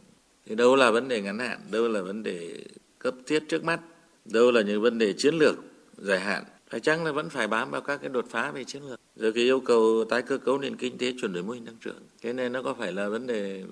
thì 0.46 0.54
đâu 0.54 0.76
là 0.76 0.90
vấn 0.90 1.08
đề 1.08 1.20
ngắn 1.20 1.38
hạn, 1.38 1.60
đâu 1.70 1.88
là 1.88 2.02
vấn 2.02 2.22
đề 2.22 2.64
cấp 2.98 3.14
thiết 3.26 3.42
trước 3.48 3.64
mắt, 3.64 3.80
đâu 4.24 4.50
là 4.50 4.62
những 4.62 4.82
vấn 4.82 4.98
đề 4.98 5.12
chiến 5.12 5.34
lược 5.34 5.56
dài 5.98 6.20
hạn. 6.20 6.44
Phải 6.70 6.80
chăng 6.80 7.04
là 7.04 7.12
vẫn 7.12 7.30
phải 7.30 7.48
bám 7.48 7.70
vào 7.70 7.80
các 7.80 7.96
cái 8.00 8.08
đột 8.08 8.24
phá 8.30 8.50
về 8.50 8.64
chiến 8.64 8.82
lược? 8.82 9.00
Rồi 9.16 9.32
cái 9.32 9.44
yêu 9.44 9.60
cầu 9.60 10.04
tái 10.10 10.22
cơ 10.22 10.38
cấu 10.38 10.58
nền 10.58 10.76
kinh 10.76 10.98
tế 10.98 11.12
chuyển 11.20 11.32
đổi 11.32 11.42
mô 11.42 11.52
hình 11.52 11.66
tăng 11.66 11.76
trưởng. 11.80 12.02
Cái 12.22 12.32
này 12.32 12.48
nó 12.48 12.62
có 12.62 12.74
phải 12.74 12.92
là 12.92 13.08
vấn 13.08 13.26
đề 13.26 13.64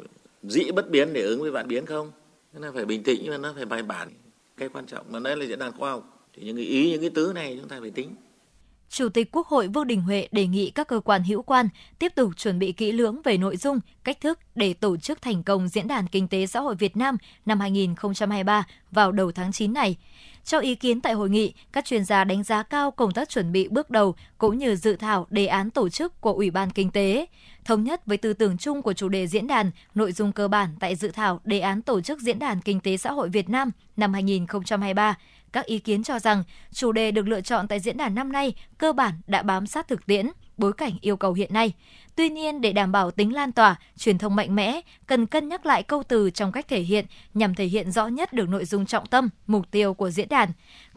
dĩ 0.43 0.71
bất 0.75 0.91
biến 0.91 1.13
để 1.13 1.23
ứng 1.23 1.41
với 1.41 1.51
vạn 1.51 1.69
biến 1.69 1.87
không? 1.87 2.13
Cái 2.53 2.63
là 2.63 2.73
phải 2.75 2.85
bình 2.85 3.03
tĩnh 3.03 3.21
nhưng 3.23 3.33
mà 3.33 3.39
nó 3.39 3.53
phải 3.57 3.65
bài 3.65 3.83
bản. 3.83 4.09
Cái 4.57 4.69
quan 4.69 4.87
trọng 4.87 5.07
mà 5.09 5.19
đây 5.19 5.37
là 5.37 5.47
diễn 5.47 5.59
đàn 5.59 5.73
khoa 5.73 5.91
học. 5.91 6.29
Thì 6.35 6.43
những 6.43 6.57
cái 6.57 6.65
ý 6.65 6.91
những 6.91 7.01
cái 7.01 7.11
tứ 7.11 7.33
này 7.35 7.57
chúng 7.61 7.69
ta 7.69 7.81
phải 7.81 7.91
tính. 7.91 8.15
Chủ 8.89 9.09
tịch 9.09 9.29
Quốc 9.33 9.47
hội 9.47 9.69
Vương 9.69 9.87
Đình 9.87 10.01
Huệ 10.01 10.29
đề 10.33 10.47
nghị 10.47 10.71
các 10.71 10.89
cơ 10.89 11.01
quan 11.01 11.25
hữu 11.25 11.43
quan 11.43 11.69
tiếp 11.99 12.13
tục 12.15 12.31
chuẩn 12.37 12.59
bị 12.59 12.73
kỹ 12.73 12.93
lưỡng 12.93 13.23
về 13.25 13.37
nội 13.39 13.57
dung, 13.57 13.81
cách 14.05 14.21
thức 14.21 14.39
để 14.55 14.75
tổ 14.75 14.97
chức 14.97 15.23
thành 15.23 15.43
công 15.43 15.69
Diễn 15.69 15.89
đàn 15.89 16.07
Kinh 16.07 16.29
tế 16.29 16.47
Xã 16.47 16.61
hội 16.61 16.75
Việt 16.75 16.97
Nam 16.97 17.17
năm 17.47 17.61
2023 17.61 18.67
vào 18.91 19.13
đầu 19.13 19.33
tháng 19.33 19.53
9 19.53 19.73
này. 19.73 19.97
Cho 20.45 20.59
ý 20.59 20.75
kiến 20.75 21.01
tại 21.01 21.13
hội 21.13 21.31
nghị, 21.31 21.55
các 21.73 21.85
chuyên 21.85 22.05
gia 22.05 22.25
đánh 22.25 22.43
giá 22.43 22.63
cao 22.63 22.91
công 22.91 23.13
tác 23.13 23.29
chuẩn 23.29 23.53
bị 23.53 23.69
bước 23.69 23.91
đầu 23.91 24.15
cũng 24.39 24.59
như 24.59 24.77
dự 24.77 24.97
thảo 24.97 25.27
đề 25.31 25.47
án 25.47 25.71
tổ 25.71 25.89
chức 25.89 26.21
của 26.21 26.33
Ủy 26.33 26.51
ban 26.51 26.71
Kinh 26.71 26.91
tế. 26.91 27.27
Thống 27.65 27.85
nhất 27.85 28.07
với 28.07 28.17
tư 28.17 28.33
tưởng 28.33 28.59
chung 28.59 28.83
của 28.83 28.93
chủ 28.93 29.09
đề 29.09 29.27
diễn 29.27 29.47
đàn, 29.47 29.71
nội 29.95 30.13
dung 30.13 30.33
cơ 30.33 30.49
bản 30.49 30.69
tại 30.81 30.97
dự 30.97 31.11
thảo 31.11 31.41
đề 31.45 31.61
án 31.61 31.83
tổ 31.83 32.01
chức 32.01 32.21
Diễn 32.21 32.39
đàn 32.39 32.61
Kinh 32.61 32.81
tế 32.81 32.97
Xã 32.97 33.13
hội 33.13 33.29
Việt 33.29 33.49
Nam 33.49 33.71
năm 33.97 34.13
2023 34.13 35.17
các 35.55 35.67
ý 35.67 35.79
kiến 35.79 36.03
cho 36.03 36.19
rằng 36.19 36.45
chủ 36.73 36.93
đề 36.93 37.11
được 37.11 37.29
lựa 37.29 37.41
chọn 37.41 37.69
tại 37.69 37.81
diễn 37.81 37.97
đàn 37.97 38.15
năm 38.15 38.33
nay 38.33 38.55
cơ 38.79 38.93
bản 38.93 39.15
đã 39.27 39.43
bám 39.43 39.67
sát 39.67 39.89
thực 39.89 40.07
tiễn, 40.07 40.31
bối 40.57 40.73
cảnh 40.73 40.93
yêu 41.01 41.17
cầu 41.17 41.33
hiện 41.33 41.53
nay. 41.53 41.73
Tuy 42.17 42.29
nhiên, 42.29 42.61
để 42.61 42.73
đảm 42.73 42.93
bảo 42.93 43.11
tính 43.11 43.35
lan 43.35 43.53
tỏa, 43.53 43.77
truyền 43.99 44.19
thông 44.19 44.37
mạnh 44.37 44.55
mẽ, 44.55 44.81
cần 45.07 45.27
cân 45.27 45.49
nhắc 45.49 45.67
lại 45.67 45.83
câu 45.83 46.03
từ 46.03 46.31
trong 46.31 46.53
cách 46.53 46.69
thể 46.69 46.81
hiện 46.81 47.07
nhằm 47.35 47.55
thể 47.55 47.65
hiện 47.65 47.91
rõ 47.91 48.07
nhất 48.07 48.33
được 48.33 48.49
nội 48.49 48.65
dung 48.65 48.87
trọng 48.87 49.07
tâm, 49.07 49.29
mục 49.47 49.71
tiêu 49.71 49.95
của 49.95 50.11
diễn 50.11 50.29
đàn. 50.29 50.49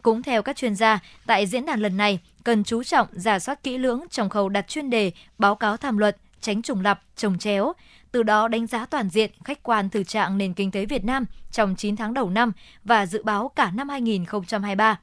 Cũng 0.02 0.22
theo 0.22 0.42
các 0.42 0.56
chuyên 0.56 0.74
gia, 0.74 0.98
tại 1.26 1.46
diễn 1.46 1.66
đàn 1.66 1.80
lần 1.80 1.96
này, 1.96 2.18
cần 2.44 2.64
chú 2.64 2.82
trọng 2.82 3.06
giả 3.12 3.38
soát 3.38 3.62
kỹ 3.62 3.78
lưỡng 3.78 4.00
trong 4.10 4.28
khâu 4.28 4.48
đặt 4.48 4.68
chuyên 4.68 4.90
đề, 4.90 5.12
báo 5.38 5.54
cáo 5.54 5.76
tham 5.76 5.98
luận, 5.98 6.14
tránh 6.40 6.62
trùng 6.62 6.82
lặp, 6.82 7.02
trồng 7.16 7.38
chéo, 7.38 7.72
từ 8.12 8.22
đó 8.22 8.48
đánh 8.48 8.66
giá 8.66 8.86
toàn 8.86 9.08
diện, 9.08 9.30
khách 9.44 9.62
quan 9.62 9.90
thực 9.90 10.08
trạng 10.08 10.38
nền 10.38 10.54
kinh 10.54 10.70
tế 10.70 10.86
Việt 10.86 11.04
Nam 11.04 11.24
trong 11.50 11.76
9 11.76 11.96
tháng 11.96 12.14
đầu 12.14 12.30
năm 12.30 12.52
và 12.84 13.06
dự 13.06 13.22
báo 13.22 13.48
cả 13.48 13.70
năm 13.70 13.88
2023 13.88 14.98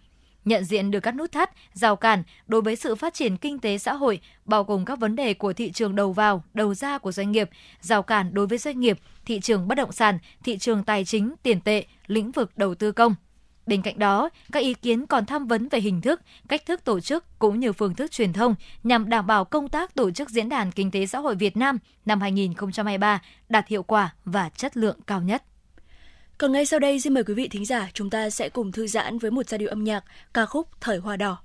nhận 0.46 0.64
diện 0.64 0.92
được 0.92 1.00
các 1.00 1.16
nút 1.16 1.32
thắt, 1.32 1.52
rào 1.74 1.96
cản 1.96 2.24
đối 2.48 2.62
với 2.62 2.76
sự 2.76 2.96
phát 2.96 3.14
triển 3.14 3.38
kinh 3.38 3.60
tế 3.60 3.78
xã 3.78 3.94
hội, 3.94 4.20
bao 4.46 4.64
gồm 4.64 4.86
các 4.86 5.00
vấn 5.00 5.16
đề 5.16 5.34
của 5.34 5.54
thị 5.54 5.72
trường 5.72 5.96
đầu 5.96 6.14
vào, 6.14 6.44
đầu 6.54 6.74
ra 6.74 6.98
của 6.98 7.12
doanh 7.12 7.32
nghiệp, 7.32 7.50
rào 7.82 8.04
cản 8.04 8.34
đối 8.34 8.48
với 8.48 8.58
doanh 8.58 8.80
nghiệp, 8.80 9.00
thị 9.26 9.40
trường 9.40 9.68
bất 9.68 9.76
động 9.76 9.92
sản, 9.92 10.20
thị 10.44 10.58
trường 10.58 10.84
tài 10.84 11.06
chính, 11.06 11.34
tiền 11.44 11.62
tệ, 11.62 11.86
lĩnh 12.08 12.32
vực 12.32 12.58
đầu 12.58 12.76
tư 12.76 12.92
công. 12.92 13.16
Bên 13.68 13.82
cạnh 13.82 14.00
đó, 14.00 14.30
các 14.52 14.60
ý 14.60 14.74
kiến 14.74 15.06
còn 15.06 15.26
tham 15.26 15.48
vấn 15.48 15.70
về 15.70 15.80
hình 15.80 16.02
thức, 16.02 16.22
cách 16.48 16.66
thức 16.66 16.84
tổ 16.84 17.00
chức 17.00 17.40
cũng 17.40 17.60
như 17.60 17.74
phương 17.74 17.96
thức 17.96 18.12
truyền 18.12 18.34
thông 18.34 18.56
nhằm 18.84 19.10
đảm 19.10 19.28
bảo 19.28 19.46
công 19.46 19.70
tác 19.70 19.96
tổ 19.96 20.12
chức 20.12 20.30
Diễn 20.30 20.50
đàn 20.50 20.72
Kinh 20.72 20.92
tế 20.92 21.06
Xã 21.06 21.20
hội 21.20 21.36
Việt 21.36 21.58
Nam 21.58 21.78
năm 22.06 22.22
2023 22.22 23.22
đạt 23.50 23.68
hiệu 23.68 23.84
quả 23.84 24.14
và 24.26 24.50
chất 24.50 24.78
lượng 24.78 24.98
cao 25.08 25.22
nhất. 25.22 25.44
Còn 26.38 26.52
ngay 26.52 26.66
sau 26.66 26.80
đây, 26.80 27.00
xin 27.00 27.14
mời 27.14 27.24
quý 27.24 27.34
vị 27.34 27.48
thính 27.48 27.66
giả 27.66 27.90
chúng 27.94 28.10
ta 28.10 28.30
sẽ 28.30 28.50
cùng 28.50 28.72
thư 28.72 28.88
giãn 28.88 29.18
với 29.18 29.32
một 29.32 29.50
giai 29.50 29.58
điệu 29.58 29.70
âm 29.70 29.84
nhạc, 29.84 30.04
ca 30.34 30.46
khúc 30.46 30.68
Thời 30.82 30.98
Hoa 30.98 31.18
Đỏ. 31.18 31.45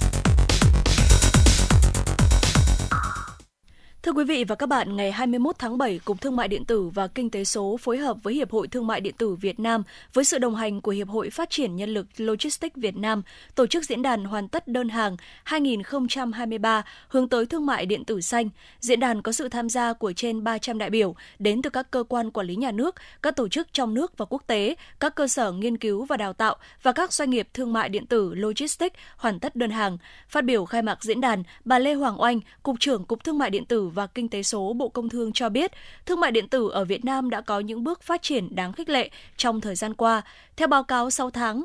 Thưa 4.11 4.15
quý 4.15 4.23
vị 4.23 4.43
và 4.43 4.55
các 4.55 4.69
bạn, 4.69 4.95
ngày 4.95 5.11
21 5.11 5.55
tháng 5.59 5.77
7, 5.77 5.99
Cục 6.05 6.21
Thương 6.21 6.35
mại 6.35 6.47
Điện 6.47 6.65
tử 6.65 6.89
và 6.93 7.07
Kinh 7.07 7.29
tế 7.29 7.43
số 7.43 7.77
phối 7.77 7.97
hợp 7.97 8.17
với 8.23 8.33
Hiệp 8.33 8.51
hội 8.51 8.67
Thương 8.67 8.87
mại 8.87 9.01
Điện 9.01 9.13
tử 9.17 9.35
Việt 9.35 9.59
Nam 9.59 9.83
với 10.13 10.25
sự 10.25 10.37
đồng 10.37 10.55
hành 10.55 10.81
của 10.81 10.91
Hiệp 10.91 11.07
hội 11.07 11.29
Phát 11.29 11.49
triển 11.49 11.75
Nhân 11.75 11.89
lực 11.89 12.07
Logistics 12.17 12.75
Việt 12.75 12.97
Nam 12.97 13.21
tổ 13.55 13.67
chức 13.67 13.83
diễn 13.83 14.01
đàn 14.01 14.25
hoàn 14.25 14.47
tất 14.47 14.67
đơn 14.67 14.89
hàng 14.89 15.17
2023 15.43 16.83
hướng 17.07 17.29
tới 17.29 17.45
thương 17.45 17.65
mại 17.65 17.85
điện 17.85 18.05
tử 18.05 18.21
xanh. 18.21 18.49
Diễn 18.79 18.99
đàn 18.99 19.21
có 19.21 19.31
sự 19.31 19.49
tham 19.49 19.69
gia 19.69 19.93
của 19.93 20.13
trên 20.13 20.43
300 20.43 20.77
đại 20.77 20.89
biểu 20.89 21.15
đến 21.39 21.61
từ 21.61 21.69
các 21.69 21.91
cơ 21.91 22.03
quan 22.09 22.31
quản 22.31 22.47
lý 22.47 22.55
nhà 22.55 22.71
nước, 22.71 22.95
các 23.21 23.35
tổ 23.35 23.47
chức 23.47 23.73
trong 23.73 23.93
nước 23.93 24.17
và 24.17 24.25
quốc 24.25 24.43
tế, 24.47 24.75
các 24.99 25.15
cơ 25.15 25.27
sở 25.27 25.51
nghiên 25.51 25.77
cứu 25.77 26.05
và 26.05 26.17
đào 26.17 26.33
tạo 26.33 26.55
và 26.83 26.91
các 26.91 27.13
doanh 27.13 27.29
nghiệp 27.29 27.47
thương 27.53 27.73
mại 27.73 27.89
điện 27.89 28.05
tử 28.05 28.33
Logistics 28.33 28.95
hoàn 29.17 29.39
tất 29.39 29.55
đơn 29.55 29.71
hàng. 29.71 29.97
Phát 30.27 30.45
biểu 30.45 30.65
khai 30.65 30.81
mạc 30.81 31.03
diễn 31.03 31.21
đàn, 31.21 31.43
bà 31.65 31.79
Lê 31.79 31.93
Hoàng 31.93 32.21
Oanh, 32.21 32.39
Cục 32.63 32.79
trưởng 32.79 33.05
Cục 33.05 33.23
Thương 33.23 33.37
mại 33.37 33.49
Điện 33.49 33.65
tử 33.65 33.87
và 33.87 34.00
và 34.01 34.07
Kinh 34.07 34.29
tế 34.29 34.43
số 34.43 34.73
Bộ 34.73 34.89
Công 34.89 35.09
Thương 35.09 35.31
cho 35.33 35.49
biết, 35.49 35.71
thương 36.05 36.19
mại 36.19 36.31
điện 36.31 36.47
tử 36.47 36.69
ở 36.69 36.85
Việt 36.85 37.05
Nam 37.05 37.29
đã 37.29 37.41
có 37.41 37.59
những 37.59 37.83
bước 37.83 38.03
phát 38.03 38.21
triển 38.21 38.55
đáng 38.55 38.73
khích 38.73 38.89
lệ 38.89 39.09
trong 39.37 39.61
thời 39.61 39.75
gian 39.75 39.93
qua. 39.93 40.21
Theo 40.57 40.67
báo 40.67 40.83
cáo 40.83 41.09
6 41.09 41.29
tháng, 41.29 41.63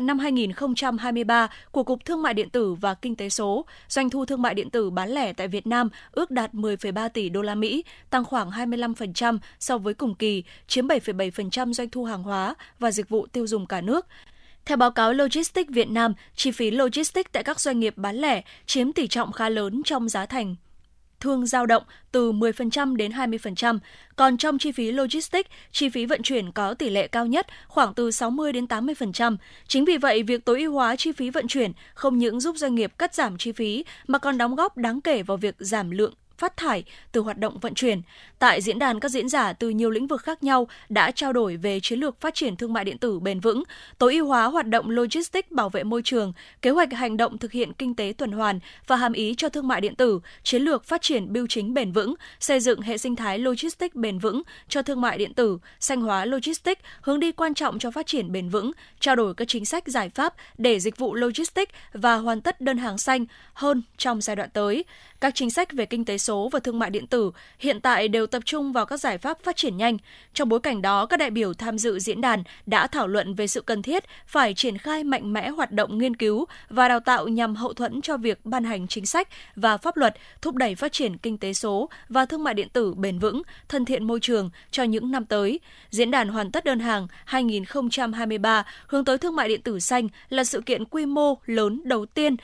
năm 0.00 0.18
2023 0.18 1.48
của 1.70 1.82
Cục 1.82 2.04
Thương 2.04 2.22
mại 2.22 2.34
điện 2.34 2.50
tử 2.50 2.74
và 2.74 2.94
Kinh 2.94 3.16
tế 3.16 3.28
số, 3.28 3.66
doanh 3.88 4.10
thu 4.10 4.24
thương 4.24 4.42
mại 4.42 4.54
điện 4.54 4.70
tử 4.70 4.90
bán 4.90 5.10
lẻ 5.10 5.32
tại 5.32 5.48
Việt 5.48 5.66
Nam 5.66 5.88
ước 6.12 6.30
đạt 6.30 6.54
10,3 6.54 7.08
tỷ 7.08 7.28
đô 7.28 7.42
la 7.42 7.54
Mỹ, 7.54 7.84
tăng 8.10 8.24
khoảng 8.24 8.50
25% 8.50 9.38
so 9.60 9.78
với 9.78 9.94
cùng 9.94 10.14
kỳ, 10.14 10.44
chiếm 10.66 10.86
7,7% 10.86 11.72
doanh 11.72 11.90
thu 11.90 12.04
hàng 12.04 12.22
hóa 12.22 12.54
và 12.78 12.90
dịch 12.90 13.08
vụ 13.08 13.26
tiêu 13.26 13.46
dùng 13.46 13.66
cả 13.66 13.80
nước. 13.80 14.06
Theo 14.64 14.76
báo 14.76 14.90
cáo 14.90 15.12
Logistics 15.12 15.70
Việt 15.70 15.90
Nam, 15.90 16.14
chi 16.36 16.50
phí 16.50 16.70
logistics 16.70 17.32
tại 17.32 17.44
các 17.44 17.60
doanh 17.60 17.80
nghiệp 17.80 17.94
bán 17.96 18.16
lẻ 18.16 18.42
chiếm 18.66 18.92
tỷ 18.92 19.06
trọng 19.06 19.32
khá 19.32 19.48
lớn 19.48 19.82
trong 19.84 20.08
giá 20.08 20.26
thành 20.26 20.54
thương 21.22 21.46
dao 21.46 21.66
động 21.66 21.82
từ 22.12 22.32
10% 22.32 22.96
đến 22.96 23.12
20%, 23.12 23.78
còn 24.16 24.36
trong 24.36 24.58
chi 24.58 24.72
phí 24.72 24.92
logistics, 24.92 25.50
chi 25.72 25.88
phí 25.88 26.06
vận 26.06 26.22
chuyển 26.22 26.52
có 26.52 26.74
tỷ 26.74 26.90
lệ 26.90 27.06
cao 27.08 27.26
nhất 27.26 27.46
khoảng 27.68 27.94
từ 27.94 28.10
60 28.10 28.52
đến 28.52 28.64
80%. 28.64 29.36
Chính 29.66 29.84
vì 29.84 29.98
vậy, 29.98 30.22
việc 30.22 30.44
tối 30.44 30.60
ưu 30.60 30.72
hóa 30.72 30.96
chi 30.96 31.12
phí 31.12 31.30
vận 31.30 31.48
chuyển 31.48 31.72
không 31.94 32.18
những 32.18 32.40
giúp 32.40 32.56
doanh 32.56 32.74
nghiệp 32.74 32.92
cắt 32.98 33.14
giảm 33.14 33.38
chi 33.38 33.52
phí 33.52 33.84
mà 34.06 34.18
còn 34.18 34.38
đóng 34.38 34.54
góp 34.54 34.76
đáng 34.76 35.00
kể 35.00 35.22
vào 35.22 35.36
việc 35.36 35.54
giảm 35.58 35.90
lượng 35.90 36.14
phát 36.38 36.56
thải 36.56 36.84
từ 37.12 37.20
hoạt 37.20 37.38
động 37.38 37.58
vận 37.58 37.74
chuyển. 37.74 38.02
Tại 38.38 38.60
diễn 38.60 38.78
đàn, 38.78 39.00
các 39.00 39.08
diễn 39.08 39.28
giả 39.28 39.52
từ 39.52 39.68
nhiều 39.68 39.90
lĩnh 39.90 40.06
vực 40.06 40.22
khác 40.22 40.42
nhau 40.42 40.68
đã 40.88 41.10
trao 41.10 41.32
đổi 41.32 41.56
về 41.56 41.80
chiến 41.80 42.00
lược 42.00 42.20
phát 42.20 42.34
triển 42.34 42.56
thương 42.56 42.72
mại 42.72 42.84
điện 42.84 42.98
tử 42.98 43.20
bền 43.20 43.40
vững, 43.40 43.62
tối 43.98 44.14
ưu 44.14 44.26
hóa 44.26 44.44
hoạt 44.46 44.66
động 44.66 44.90
logistics 44.90 45.50
bảo 45.50 45.68
vệ 45.68 45.84
môi 45.84 46.02
trường, 46.04 46.32
kế 46.62 46.70
hoạch 46.70 46.92
hành 46.92 47.16
động 47.16 47.38
thực 47.38 47.52
hiện 47.52 47.72
kinh 47.72 47.94
tế 47.94 48.14
tuần 48.18 48.32
hoàn 48.32 48.60
và 48.86 48.96
hàm 48.96 49.12
ý 49.12 49.34
cho 49.36 49.48
thương 49.48 49.68
mại 49.68 49.80
điện 49.80 49.94
tử, 49.94 50.20
chiến 50.42 50.62
lược 50.62 50.84
phát 50.84 51.02
triển 51.02 51.32
bưu 51.32 51.46
chính 51.46 51.74
bền 51.74 51.92
vững, 51.92 52.14
xây 52.40 52.60
dựng 52.60 52.80
hệ 52.80 52.98
sinh 52.98 53.16
thái 53.16 53.38
logistics 53.38 53.94
bền 53.94 54.18
vững 54.18 54.42
cho 54.68 54.82
thương 54.82 55.00
mại 55.00 55.18
điện 55.18 55.34
tử, 55.34 55.58
xanh 55.80 56.00
hóa 56.00 56.24
logistics, 56.24 56.82
hướng 57.00 57.20
đi 57.20 57.32
quan 57.32 57.54
trọng 57.54 57.78
cho 57.78 57.90
phát 57.90 58.06
triển 58.06 58.32
bền 58.32 58.48
vững, 58.48 58.72
trao 59.00 59.16
đổi 59.16 59.34
các 59.34 59.48
chính 59.48 59.64
sách 59.64 59.88
giải 59.88 60.08
pháp 60.08 60.34
để 60.58 60.80
dịch 60.80 60.96
vụ 60.96 61.14
logistics 61.14 61.72
và 61.92 62.16
hoàn 62.16 62.40
tất 62.40 62.60
đơn 62.60 62.78
hàng 62.78 62.98
xanh 62.98 63.26
hơn 63.54 63.82
trong 63.96 64.20
giai 64.20 64.36
đoạn 64.36 64.50
tới. 64.52 64.84
Các 65.22 65.34
chính 65.34 65.50
sách 65.50 65.72
về 65.72 65.86
kinh 65.86 66.04
tế 66.04 66.18
số 66.18 66.48
và 66.52 66.60
thương 66.60 66.78
mại 66.78 66.90
điện 66.90 67.06
tử 67.06 67.30
hiện 67.58 67.80
tại 67.80 68.08
đều 68.08 68.26
tập 68.26 68.42
trung 68.44 68.72
vào 68.72 68.86
các 68.86 68.96
giải 68.96 69.18
pháp 69.18 69.38
phát 69.42 69.56
triển 69.56 69.76
nhanh. 69.76 69.96
Trong 70.34 70.48
bối 70.48 70.60
cảnh 70.60 70.82
đó, 70.82 71.06
các 71.06 71.16
đại 71.16 71.30
biểu 71.30 71.54
tham 71.54 71.78
dự 71.78 71.98
diễn 71.98 72.20
đàn 72.20 72.42
đã 72.66 72.86
thảo 72.86 73.06
luận 73.06 73.34
về 73.34 73.46
sự 73.46 73.60
cần 73.60 73.82
thiết 73.82 74.04
phải 74.26 74.54
triển 74.54 74.78
khai 74.78 75.04
mạnh 75.04 75.32
mẽ 75.32 75.48
hoạt 75.48 75.72
động 75.72 75.98
nghiên 75.98 76.16
cứu 76.16 76.44
và 76.68 76.88
đào 76.88 77.00
tạo 77.00 77.28
nhằm 77.28 77.54
hậu 77.54 77.72
thuẫn 77.72 78.02
cho 78.02 78.16
việc 78.16 78.38
ban 78.44 78.64
hành 78.64 78.88
chính 78.88 79.06
sách 79.06 79.28
và 79.56 79.76
pháp 79.76 79.96
luật 79.96 80.14
thúc 80.40 80.54
đẩy 80.54 80.74
phát 80.74 80.92
triển 80.92 81.18
kinh 81.18 81.38
tế 81.38 81.52
số 81.52 81.88
và 82.08 82.26
thương 82.26 82.44
mại 82.44 82.54
điện 82.54 82.68
tử 82.68 82.94
bền 82.94 83.18
vững, 83.18 83.42
thân 83.68 83.84
thiện 83.84 84.04
môi 84.04 84.20
trường 84.20 84.50
cho 84.70 84.82
những 84.82 85.10
năm 85.10 85.24
tới. 85.24 85.60
Diễn 85.90 86.10
đàn 86.10 86.28
hoàn 86.28 86.52
tất 86.52 86.64
đơn 86.64 86.80
hàng 86.80 87.06
2023 87.24 88.64
hướng 88.86 89.04
tới 89.04 89.18
thương 89.18 89.36
mại 89.36 89.48
điện 89.48 89.62
tử 89.62 89.80
xanh 89.80 90.08
là 90.28 90.44
sự 90.44 90.60
kiện 90.60 90.84
quy 90.84 91.06
mô 91.06 91.34
lớn 91.46 91.80
đầu 91.84 92.06
tiên 92.06 92.36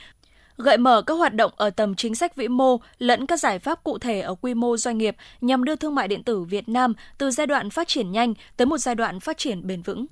gợi 0.58 0.78
mở 0.78 1.02
các 1.02 1.14
hoạt 1.14 1.34
động 1.34 1.52
ở 1.56 1.70
tầm 1.70 1.94
chính 1.94 2.14
sách 2.14 2.36
vĩ 2.36 2.48
mô 2.48 2.80
lẫn 2.98 3.26
các 3.26 3.40
giải 3.40 3.58
pháp 3.58 3.84
cụ 3.84 3.98
thể 3.98 4.20
ở 4.20 4.34
quy 4.34 4.54
mô 4.54 4.76
doanh 4.76 4.98
nghiệp 4.98 5.16
nhằm 5.40 5.64
đưa 5.64 5.76
thương 5.76 5.94
mại 5.94 6.08
điện 6.08 6.22
tử 6.22 6.42
Việt 6.42 6.68
Nam 6.68 6.94
từ 7.18 7.30
giai 7.30 7.46
đoạn 7.46 7.70
phát 7.70 7.88
triển 7.88 8.12
nhanh 8.12 8.34
tới 8.56 8.66
một 8.66 8.78
giai 8.78 8.94
đoạn 8.94 9.20
phát 9.20 9.38
triển 9.38 9.66
bền 9.66 9.82
vững. 9.82 10.06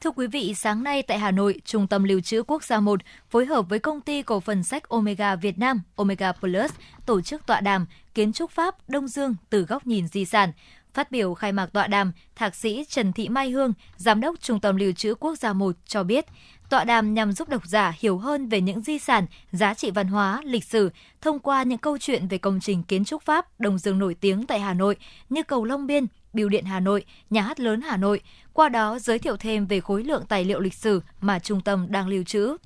Thưa 0.00 0.10
quý 0.10 0.26
vị, 0.26 0.54
sáng 0.54 0.82
nay 0.82 1.02
tại 1.02 1.18
Hà 1.18 1.30
Nội, 1.30 1.60
Trung 1.64 1.86
tâm 1.86 2.04
Lưu 2.04 2.20
trữ 2.20 2.42
Quốc 2.46 2.64
gia 2.64 2.80
1 2.80 3.00
phối 3.30 3.46
hợp 3.46 3.68
với 3.68 3.78
công 3.78 4.00
ty 4.00 4.22
cổ 4.22 4.40
phần 4.40 4.64
sách 4.64 4.88
Omega 4.88 5.36
Việt 5.36 5.58
Nam, 5.58 5.82
Omega 5.96 6.32
Plus, 6.32 6.70
tổ 7.06 7.20
chức 7.20 7.46
tọa 7.46 7.60
đàm 7.60 7.86
Kiến 8.14 8.32
trúc 8.32 8.50
Pháp 8.50 8.74
Đông 8.88 9.08
Dương 9.08 9.36
từ 9.50 9.62
góc 9.62 9.86
nhìn 9.86 10.08
di 10.08 10.24
sản. 10.24 10.52
Phát 10.94 11.10
biểu 11.10 11.34
khai 11.34 11.52
mạc 11.52 11.66
tọa 11.66 11.86
đàm, 11.86 12.12
Thạc 12.34 12.54
sĩ 12.54 12.84
Trần 12.88 13.12
Thị 13.12 13.28
Mai 13.28 13.50
Hương, 13.50 13.72
Giám 13.96 14.20
đốc 14.20 14.40
Trung 14.40 14.60
tâm 14.60 14.76
Lưu 14.76 14.92
trữ 14.92 15.14
Quốc 15.14 15.38
gia 15.38 15.52
1 15.52 15.76
cho 15.86 16.02
biết, 16.02 16.26
Tọa 16.74 16.84
đàm 16.84 17.14
nhằm 17.14 17.32
giúp 17.32 17.48
độc 17.48 17.66
giả 17.66 17.92
hiểu 17.98 18.18
hơn 18.18 18.48
về 18.48 18.60
những 18.60 18.80
di 18.80 18.98
sản, 18.98 19.26
giá 19.52 19.74
trị 19.74 19.90
văn 19.90 20.06
hóa, 20.06 20.40
lịch 20.44 20.64
sử 20.64 20.90
thông 21.20 21.38
qua 21.38 21.62
những 21.62 21.78
câu 21.78 21.98
chuyện 21.98 22.28
về 22.28 22.38
công 22.38 22.60
trình 22.60 22.82
kiến 22.82 23.04
trúc 23.04 23.22
Pháp 23.22 23.60
đồng 23.60 23.78
Dương 23.78 23.98
nổi 23.98 24.14
tiếng 24.14 24.46
tại 24.46 24.60
Hà 24.60 24.74
Nội 24.74 24.96
như 25.28 25.42
cầu 25.42 25.64
Long 25.64 25.86
Biên, 25.86 26.06
Biêu 26.32 26.48
điện 26.48 26.64
Hà 26.64 26.80
Nội, 26.80 27.04
Nhà 27.30 27.42
hát 27.42 27.60
lớn 27.60 27.80
Hà 27.80 27.96
Nội, 27.96 28.20
qua 28.52 28.68
đó 28.68 28.98
giới 28.98 29.18
thiệu 29.18 29.36
thêm 29.36 29.66
về 29.66 29.80
khối 29.80 30.04
lượng 30.04 30.24
tài 30.28 30.44
liệu 30.44 30.60
lịch 30.60 30.74
sử 30.74 31.02
mà 31.20 31.38
trung 31.38 31.60
tâm 31.60 31.86
đang 31.90 32.08
lưu 32.08 32.24
trữ. 32.24 32.56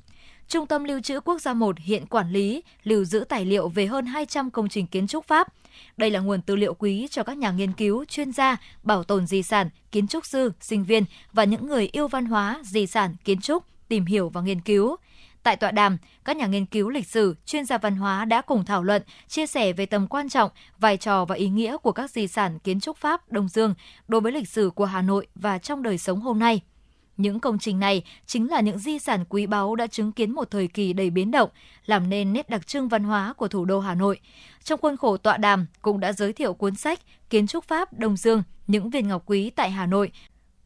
Trung 0.48 0.66
tâm 0.66 0.84
Lưu 0.84 1.00
trữ 1.00 1.20
Quốc 1.20 1.40
gia 1.40 1.54
1 1.54 1.78
hiện 1.78 2.06
quản 2.06 2.30
lý, 2.30 2.62
lưu 2.84 3.04
giữ 3.04 3.24
tài 3.28 3.44
liệu 3.44 3.68
về 3.68 3.86
hơn 3.86 4.06
200 4.06 4.50
công 4.50 4.68
trình 4.68 4.86
kiến 4.86 5.06
trúc 5.06 5.26
Pháp. 5.26 5.48
Đây 5.96 6.10
là 6.10 6.20
nguồn 6.20 6.42
tư 6.42 6.56
liệu 6.56 6.74
quý 6.74 7.08
cho 7.10 7.22
các 7.22 7.38
nhà 7.38 7.50
nghiên 7.50 7.72
cứu, 7.72 8.04
chuyên 8.04 8.32
gia, 8.32 8.56
bảo 8.82 9.04
tồn 9.04 9.26
di 9.26 9.42
sản, 9.42 9.70
kiến 9.92 10.08
trúc 10.08 10.26
sư, 10.26 10.52
sinh 10.60 10.84
viên 10.84 11.04
và 11.32 11.44
những 11.44 11.66
người 11.66 11.88
yêu 11.92 12.08
văn 12.08 12.26
hóa, 12.26 12.60
di 12.64 12.86
sản, 12.86 13.16
kiến 13.24 13.40
trúc 13.40 13.64
tìm 13.88 14.06
hiểu 14.06 14.28
và 14.28 14.40
nghiên 14.40 14.60
cứu. 14.60 14.96
Tại 15.42 15.56
tọa 15.56 15.70
đàm, 15.70 15.98
các 16.24 16.36
nhà 16.36 16.46
nghiên 16.46 16.66
cứu 16.66 16.88
lịch 16.88 17.06
sử, 17.06 17.36
chuyên 17.46 17.64
gia 17.64 17.78
văn 17.78 17.96
hóa 17.96 18.24
đã 18.24 18.42
cùng 18.42 18.64
thảo 18.64 18.82
luận, 18.82 19.02
chia 19.28 19.46
sẻ 19.46 19.72
về 19.72 19.86
tầm 19.86 20.06
quan 20.06 20.28
trọng, 20.28 20.50
vai 20.78 20.96
trò 20.96 21.24
và 21.24 21.34
ý 21.34 21.48
nghĩa 21.48 21.76
của 21.76 21.92
các 21.92 22.10
di 22.10 22.26
sản 22.26 22.58
kiến 22.58 22.80
trúc 22.80 22.96
Pháp 22.96 23.32
Đông 23.32 23.48
Dương 23.48 23.74
đối 24.08 24.20
với 24.20 24.32
lịch 24.32 24.48
sử 24.48 24.70
của 24.74 24.84
Hà 24.84 25.02
Nội 25.02 25.26
và 25.34 25.58
trong 25.58 25.82
đời 25.82 25.98
sống 25.98 26.20
hôm 26.20 26.38
nay. 26.38 26.60
Những 27.16 27.40
công 27.40 27.58
trình 27.58 27.78
này 27.78 28.02
chính 28.26 28.50
là 28.50 28.60
những 28.60 28.78
di 28.78 28.98
sản 28.98 29.24
quý 29.28 29.46
báu 29.46 29.76
đã 29.76 29.86
chứng 29.86 30.12
kiến 30.12 30.30
một 30.30 30.50
thời 30.50 30.68
kỳ 30.68 30.92
đầy 30.92 31.10
biến 31.10 31.30
động, 31.30 31.50
làm 31.86 32.10
nên 32.10 32.32
nét 32.32 32.50
đặc 32.50 32.66
trưng 32.66 32.88
văn 32.88 33.04
hóa 33.04 33.32
của 33.32 33.48
thủ 33.48 33.64
đô 33.64 33.80
Hà 33.80 33.94
Nội. 33.94 34.20
Trong 34.64 34.80
khuôn 34.80 34.96
khổ 34.96 35.16
tọa 35.16 35.36
đàm 35.36 35.66
cũng 35.82 36.00
đã 36.00 36.12
giới 36.12 36.32
thiệu 36.32 36.54
cuốn 36.54 36.74
sách 36.74 37.00
Kiến 37.30 37.46
trúc 37.46 37.64
Pháp 37.64 37.98
Đông 37.98 38.16
Dương, 38.16 38.42
những 38.66 38.90
viên 38.90 39.08
ngọc 39.08 39.22
quý 39.26 39.50
tại 39.50 39.70
Hà 39.70 39.86
Nội 39.86 40.12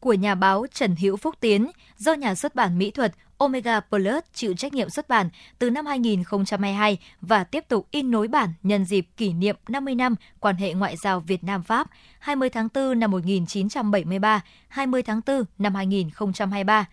của 0.03 0.13
nhà 0.13 0.35
báo 0.35 0.65
Trần 0.73 0.95
Hữu 0.95 1.17
Phúc 1.17 1.35
Tiến 1.39 1.71
do 1.97 2.13
nhà 2.13 2.35
xuất 2.35 2.55
bản 2.55 2.77
mỹ 2.77 2.91
thuật 2.91 3.13
Omega 3.37 3.79
Plus 3.79 4.23
chịu 4.33 4.53
trách 4.53 4.73
nhiệm 4.73 4.89
xuất 4.89 5.09
bản 5.09 5.29
từ 5.59 5.69
năm 5.69 5.85
2022 5.85 6.97
và 7.21 7.43
tiếp 7.43 7.65
tục 7.67 7.87
in 7.91 8.11
nối 8.11 8.27
bản 8.27 8.49
nhân 8.63 8.85
dịp 8.85 9.07
kỷ 9.17 9.33
niệm 9.33 9.55
50 9.67 9.95
năm 9.95 10.15
quan 10.39 10.55
hệ 10.55 10.73
ngoại 10.73 10.95
giao 11.03 11.19
Việt 11.19 11.43
Nam-Pháp 11.43 11.87
20 12.19 12.49
tháng 12.49 12.67
4 12.73 12.99
năm 12.99 13.11
1973, 13.11 14.41
20 14.67 15.01
tháng 15.01 15.21
4 15.27 15.43
năm 15.57 15.75
2023 15.75 16.85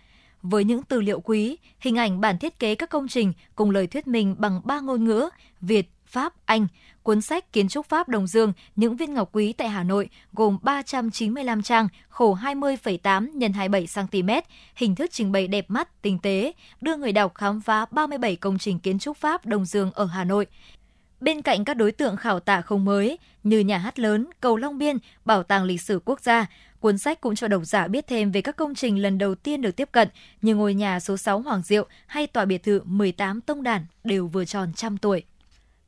với 0.42 0.64
những 0.64 0.82
tư 0.82 1.00
liệu 1.00 1.20
quý, 1.20 1.56
hình 1.80 1.96
ảnh 1.96 2.20
bản 2.20 2.38
thiết 2.38 2.58
kế 2.58 2.74
các 2.74 2.90
công 2.90 3.08
trình 3.08 3.32
cùng 3.54 3.70
lời 3.70 3.86
thuyết 3.86 4.06
minh 4.06 4.34
bằng 4.38 4.60
ba 4.64 4.80
ngôn 4.80 5.04
ngữ 5.04 5.28
Việt, 5.60 5.90
Pháp, 6.10 6.32
Anh. 6.44 6.66
Cuốn 7.02 7.20
sách 7.20 7.52
Kiến 7.52 7.68
trúc 7.68 7.86
Pháp 7.86 8.08
Đồng 8.08 8.26
Dương, 8.26 8.52
những 8.76 8.96
viên 8.96 9.14
ngọc 9.14 9.28
quý 9.32 9.52
tại 9.52 9.68
Hà 9.68 9.82
Nội 9.82 10.08
gồm 10.32 10.58
395 10.62 11.62
trang, 11.62 11.88
khổ 12.08 12.34
20,8 12.42 13.52
x 13.52 13.56
27 13.56 13.86
cm, 13.94 14.30
hình 14.74 14.94
thức 14.94 15.10
trình 15.12 15.32
bày 15.32 15.48
đẹp 15.48 15.64
mắt, 15.68 16.02
tinh 16.02 16.18
tế, 16.18 16.52
đưa 16.80 16.96
người 16.96 17.12
đọc 17.12 17.34
khám 17.34 17.60
phá 17.60 17.86
37 17.90 18.36
công 18.36 18.58
trình 18.58 18.78
kiến 18.78 18.98
trúc 18.98 19.16
Pháp 19.16 19.46
đồng 19.46 19.64
Dương 19.64 19.90
ở 19.92 20.04
Hà 20.04 20.24
Nội. 20.24 20.46
Bên 21.20 21.42
cạnh 21.42 21.64
các 21.64 21.74
đối 21.74 21.92
tượng 21.92 22.16
khảo 22.16 22.40
tả 22.40 22.60
không 22.60 22.84
mới 22.84 23.18
như 23.42 23.60
nhà 23.60 23.78
hát 23.78 23.98
lớn, 23.98 24.26
cầu 24.40 24.56
Long 24.56 24.78
Biên, 24.78 24.96
bảo 25.24 25.42
tàng 25.42 25.64
lịch 25.64 25.82
sử 25.82 26.00
quốc 26.04 26.20
gia, 26.20 26.46
cuốn 26.80 26.98
sách 26.98 27.20
cũng 27.20 27.34
cho 27.34 27.48
độc 27.48 27.62
giả 27.64 27.88
biết 27.88 28.06
thêm 28.06 28.32
về 28.32 28.40
các 28.40 28.56
công 28.56 28.74
trình 28.74 29.02
lần 29.02 29.18
đầu 29.18 29.34
tiên 29.34 29.62
được 29.62 29.76
tiếp 29.76 29.88
cận 29.92 30.08
như 30.42 30.54
ngôi 30.54 30.74
nhà 30.74 31.00
số 31.00 31.16
6 31.16 31.40
Hoàng 31.40 31.62
Diệu 31.62 31.86
hay 32.06 32.26
tòa 32.26 32.44
biệt 32.44 32.62
thự 32.62 32.82
18 32.84 33.40
Tông 33.40 33.62
Đản 33.62 33.86
đều 34.04 34.26
vừa 34.26 34.44
tròn 34.44 34.72
trăm 34.72 34.98
tuổi. 34.98 35.24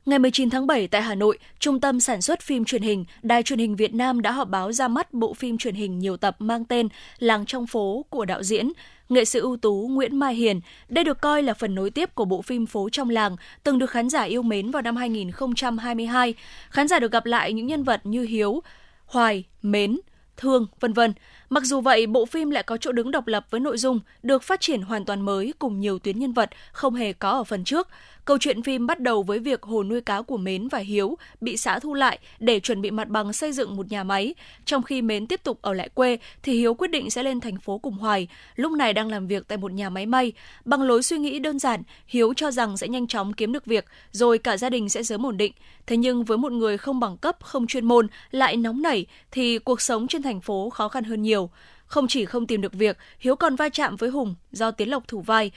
Ngày 0.05 0.19
19 0.19 0.49
tháng 0.49 0.67
7 0.67 0.87
tại 0.87 1.01
Hà 1.01 1.15
Nội, 1.15 1.37
Trung 1.59 1.79
tâm 1.79 1.99
Sản 1.99 2.21
xuất 2.21 2.41
phim 2.41 2.65
truyền 2.65 2.81
hình 2.81 3.05
Đài 3.21 3.43
truyền 3.43 3.59
hình 3.59 3.75
Việt 3.75 3.93
Nam 3.93 4.21
đã 4.21 4.31
họp 4.31 4.49
báo 4.49 4.71
ra 4.71 4.87
mắt 4.87 5.13
bộ 5.13 5.33
phim 5.33 5.57
truyền 5.57 5.75
hình 5.75 5.99
nhiều 5.99 6.17
tập 6.17 6.35
mang 6.39 6.65
tên 6.65 6.87
Làng 7.19 7.45
trong 7.45 7.67
phố 7.67 8.05
của 8.09 8.25
đạo 8.25 8.43
diễn 8.43 8.71
nghệ 9.09 9.25
sĩ 9.25 9.39
ưu 9.39 9.57
tú 9.57 9.87
Nguyễn 9.91 10.15
Mai 10.19 10.35
Hiền. 10.35 10.61
Đây 10.89 11.03
được 11.03 11.21
coi 11.21 11.43
là 11.43 11.53
phần 11.53 11.75
nối 11.75 11.89
tiếp 11.89 12.15
của 12.15 12.25
bộ 12.25 12.41
phim 12.41 12.65
Phố 12.65 12.89
trong 12.89 13.09
làng, 13.09 13.35
từng 13.63 13.79
được 13.79 13.89
khán 13.89 14.09
giả 14.09 14.23
yêu 14.23 14.41
mến 14.41 14.71
vào 14.71 14.81
năm 14.81 14.95
2022. 14.95 16.33
Khán 16.69 16.87
giả 16.87 16.99
được 16.99 17.11
gặp 17.11 17.25
lại 17.25 17.53
những 17.53 17.67
nhân 17.67 17.83
vật 17.83 18.01
như 18.03 18.23
Hiếu, 18.23 18.63
Hoài, 19.05 19.43
Mến, 19.61 19.97
Thương, 20.37 20.67
vân 20.79 20.93
vân. 20.93 21.13
Mặc 21.49 21.63
dù 21.63 21.81
vậy, 21.81 22.07
bộ 22.07 22.25
phim 22.25 22.49
lại 22.49 22.63
có 22.63 22.77
chỗ 22.77 22.91
đứng 22.91 23.11
độc 23.11 23.27
lập 23.27 23.45
với 23.49 23.59
nội 23.59 23.77
dung 23.77 23.99
được 24.23 24.43
phát 24.43 24.61
triển 24.61 24.81
hoàn 24.81 25.05
toàn 25.05 25.21
mới 25.21 25.53
cùng 25.59 25.79
nhiều 25.79 25.99
tuyến 25.99 26.19
nhân 26.19 26.33
vật 26.33 26.49
không 26.71 26.95
hề 26.95 27.13
có 27.13 27.29
ở 27.29 27.43
phần 27.43 27.63
trước. 27.63 27.87
Câu 28.25 28.37
chuyện 28.37 28.63
phim 28.63 28.87
bắt 28.87 28.99
đầu 28.99 29.23
với 29.23 29.39
việc 29.39 29.63
hồ 29.63 29.83
nuôi 29.83 30.01
cá 30.01 30.21
của 30.21 30.37
Mến 30.37 30.67
và 30.67 30.77
Hiếu 30.77 31.17
bị 31.41 31.57
xã 31.57 31.79
thu 31.79 31.93
lại 31.93 32.19
để 32.39 32.59
chuẩn 32.59 32.81
bị 32.81 32.91
mặt 32.91 33.07
bằng 33.07 33.33
xây 33.33 33.51
dựng 33.51 33.75
một 33.75 33.91
nhà 33.91 34.03
máy. 34.03 34.35
Trong 34.65 34.83
khi 34.83 35.01
Mến 35.01 35.27
tiếp 35.27 35.43
tục 35.43 35.61
ở 35.61 35.73
lại 35.73 35.89
quê, 35.89 36.17
thì 36.43 36.53
Hiếu 36.53 36.73
quyết 36.73 36.91
định 36.91 37.09
sẽ 37.09 37.23
lên 37.23 37.39
thành 37.39 37.57
phố 37.57 37.77
cùng 37.77 37.93
Hoài, 37.93 38.27
lúc 38.55 38.71
này 38.71 38.93
đang 38.93 39.07
làm 39.07 39.27
việc 39.27 39.47
tại 39.47 39.57
một 39.57 39.71
nhà 39.71 39.89
máy 39.89 40.05
may. 40.05 40.31
Bằng 40.65 40.81
lối 40.81 41.03
suy 41.03 41.17
nghĩ 41.17 41.39
đơn 41.39 41.59
giản, 41.59 41.83
Hiếu 42.07 42.33
cho 42.33 42.51
rằng 42.51 42.77
sẽ 42.77 42.87
nhanh 42.87 43.07
chóng 43.07 43.33
kiếm 43.33 43.53
được 43.53 43.65
việc, 43.65 43.85
rồi 44.11 44.37
cả 44.37 44.57
gia 44.57 44.69
đình 44.69 44.89
sẽ 44.89 45.03
sớm 45.03 45.25
ổn 45.25 45.37
định. 45.37 45.53
Thế 45.87 45.97
nhưng 45.97 46.23
với 46.23 46.37
một 46.37 46.51
người 46.51 46.77
không 46.77 46.99
bằng 46.99 47.17
cấp, 47.17 47.37
không 47.41 47.67
chuyên 47.67 47.85
môn, 47.85 48.07
lại 48.31 48.57
nóng 48.57 48.81
nảy, 48.81 49.05
thì 49.31 49.57
cuộc 49.59 49.81
sống 49.81 50.07
trên 50.07 50.21
thành 50.21 50.41
phố 50.41 50.69
khó 50.69 50.89
khăn 50.89 51.03
hơn 51.03 51.21
nhiều. 51.21 51.49
Không 51.85 52.07
chỉ 52.07 52.25
không 52.25 52.47
tìm 52.47 52.61
được 52.61 52.73
việc, 52.73 52.97
Hiếu 53.19 53.35
còn 53.35 53.55
va 53.55 53.69
chạm 53.69 53.95
với 53.95 54.09
Hùng 54.09 54.35
do 54.51 54.71
Tiến 54.71 54.89
Lộc 54.89 55.07
thủ 55.07 55.21
vai, 55.21 55.51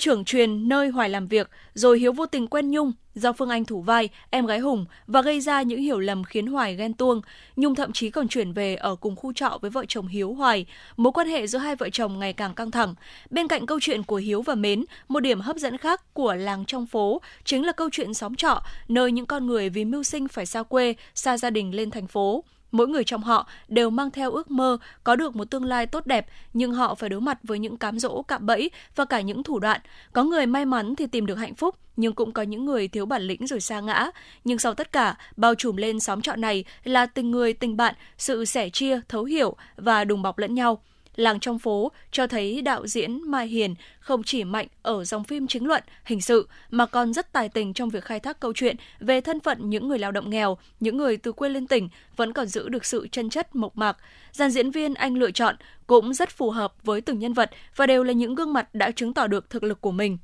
trưởng 0.00 0.24
truyền 0.24 0.68
nơi 0.68 0.88
Hoài 0.88 1.08
làm 1.08 1.28
việc, 1.28 1.50
rồi 1.74 1.98
Hiếu 1.98 2.12
vô 2.12 2.26
tình 2.26 2.46
quen 2.46 2.70
Nhung 2.70 2.92
do 3.14 3.32
Phương 3.32 3.48
Anh 3.48 3.64
thủ 3.64 3.80
vai, 3.80 4.08
em 4.30 4.46
gái 4.46 4.58
Hùng 4.58 4.86
và 5.06 5.22
gây 5.22 5.40
ra 5.40 5.62
những 5.62 5.80
hiểu 5.80 5.98
lầm 5.98 6.24
khiến 6.24 6.46
Hoài 6.46 6.76
ghen 6.76 6.94
tuông. 6.94 7.20
Nhung 7.56 7.74
thậm 7.74 7.92
chí 7.92 8.10
còn 8.10 8.28
chuyển 8.28 8.52
về 8.52 8.74
ở 8.74 8.96
cùng 8.96 9.16
khu 9.16 9.32
trọ 9.32 9.58
với 9.60 9.70
vợ 9.70 9.84
chồng 9.88 10.06
Hiếu 10.06 10.32
Hoài. 10.32 10.66
Mối 10.96 11.12
quan 11.12 11.28
hệ 11.28 11.46
giữa 11.46 11.58
hai 11.58 11.76
vợ 11.76 11.88
chồng 11.92 12.18
ngày 12.18 12.32
càng 12.32 12.54
căng 12.54 12.70
thẳng. 12.70 12.94
Bên 13.30 13.48
cạnh 13.48 13.66
câu 13.66 13.80
chuyện 13.80 14.02
của 14.02 14.16
Hiếu 14.16 14.42
và 14.42 14.54
Mến, 14.54 14.84
một 15.08 15.20
điểm 15.20 15.40
hấp 15.40 15.56
dẫn 15.56 15.78
khác 15.78 16.14
của 16.14 16.34
làng 16.34 16.64
trong 16.64 16.86
phố 16.86 17.20
chính 17.44 17.66
là 17.66 17.72
câu 17.72 17.88
chuyện 17.92 18.14
xóm 18.14 18.34
trọ, 18.34 18.62
nơi 18.88 19.12
những 19.12 19.26
con 19.26 19.46
người 19.46 19.68
vì 19.68 19.84
mưu 19.84 20.02
sinh 20.02 20.28
phải 20.28 20.46
xa 20.46 20.62
quê, 20.62 20.94
xa 21.14 21.38
gia 21.38 21.50
đình 21.50 21.74
lên 21.74 21.90
thành 21.90 22.06
phố. 22.06 22.44
Mỗi 22.72 22.88
người 22.88 23.04
trong 23.04 23.22
họ 23.22 23.48
đều 23.68 23.90
mang 23.90 24.10
theo 24.10 24.30
ước 24.30 24.50
mơ 24.50 24.78
có 25.04 25.16
được 25.16 25.36
một 25.36 25.50
tương 25.50 25.64
lai 25.64 25.86
tốt 25.86 26.06
đẹp, 26.06 26.26
nhưng 26.52 26.72
họ 26.72 26.94
phải 26.94 27.08
đối 27.08 27.20
mặt 27.20 27.38
với 27.42 27.58
những 27.58 27.76
cám 27.76 27.98
dỗ, 27.98 28.22
cạm 28.22 28.46
bẫy 28.46 28.70
và 28.96 29.04
cả 29.04 29.20
những 29.20 29.42
thủ 29.42 29.58
đoạn. 29.58 29.80
Có 30.12 30.24
người 30.24 30.46
may 30.46 30.64
mắn 30.64 30.96
thì 30.96 31.06
tìm 31.06 31.26
được 31.26 31.34
hạnh 31.34 31.54
phúc, 31.54 31.74
nhưng 31.96 32.12
cũng 32.12 32.32
có 32.32 32.42
những 32.42 32.64
người 32.64 32.88
thiếu 32.88 33.06
bản 33.06 33.22
lĩnh 33.22 33.46
rồi 33.46 33.60
sa 33.60 33.80
ngã. 33.80 34.10
Nhưng 34.44 34.58
sau 34.58 34.74
tất 34.74 34.92
cả, 34.92 35.16
bao 35.36 35.54
trùm 35.54 35.76
lên 35.76 36.00
xóm 36.00 36.22
trọ 36.22 36.36
này 36.36 36.64
là 36.84 37.06
tình 37.06 37.30
người, 37.30 37.52
tình 37.52 37.76
bạn, 37.76 37.94
sự 38.18 38.44
sẻ 38.44 38.68
chia, 38.68 39.00
thấu 39.08 39.24
hiểu 39.24 39.56
và 39.76 40.04
đùm 40.04 40.22
bọc 40.22 40.38
lẫn 40.38 40.54
nhau. 40.54 40.82
Làng 41.16 41.40
trong 41.40 41.58
phố 41.58 41.92
cho 42.10 42.26
thấy 42.26 42.62
đạo 42.62 42.86
diễn 42.86 43.30
Mai 43.30 43.46
Hiền 43.46 43.74
không 44.00 44.22
chỉ 44.22 44.44
mạnh 44.44 44.66
ở 44.82 45.04
dòng 45.04 45.24
phim 45.24 45.46
chính 45.46 45.66
luận, 45.66 45.82
hình 46.04 46.20
sự 46.20 46.48
mà 46.70 46.86
còn 46.86 47.12
rất 47.12 47.32
tài 47.32 47.48
tình 47.48 47.72
trong 47.72 47.90
việc 47.90 48.04
khai 48.04 48.20
thác 48.20 48.40
câu 48.40 48.52
chuyện 48.52 48.76
về 49.00 49.20
thân 49.20 49.40
phận 49.40 49.70
những 49.70 49.88
người 49.88 49.98
lao 49.98 50.12
động 50.12 50.30
nghèo, 50.30 50.58
những 50.80 50.96
người 50.96 51.16
từ 51.16 51.32
quê 51.32 51.48
lên 51.48 51.66
tỉnh 51.66 51.88
vẫn 52.16 52.32
còn 52.32 52.46
giữ 52.46 52.68
được 52.68 52.84
sự 52.84 53.08
chân 53.12 53.30
chất 53.30 53.56
mộc 53.56 53.76
mạc. 53.76 53.96
Dàn 54.32 54.50
diễn 54.50 54.70
viên 54.70 54.94
anh 54.94 55.16
lựa 55.16 55.30
chọn 55.30 55.56
cũng 55.86 56.14
rất 56.14 56.30
phù 56.30 56.50
hợp 56.50 56.74
với 56.82 57.00
từng 57.00 57.18
nhân 57.18 57.32
vật 57.32 57.50
và 57.76 57.86
đều 57.86 58.04
là 58.04 58.12
những 58.12 58.34
gương 58.34 58.52
mặt 58.52 58.74
đã 58.74 58.90
chứng 58.90 59.14
tỏ 59.14 59.26
được 59.26 59.50
thực 59.50 59.62
lực 59.62 59.80
của 59.80 59.92
mình 59.92 60.18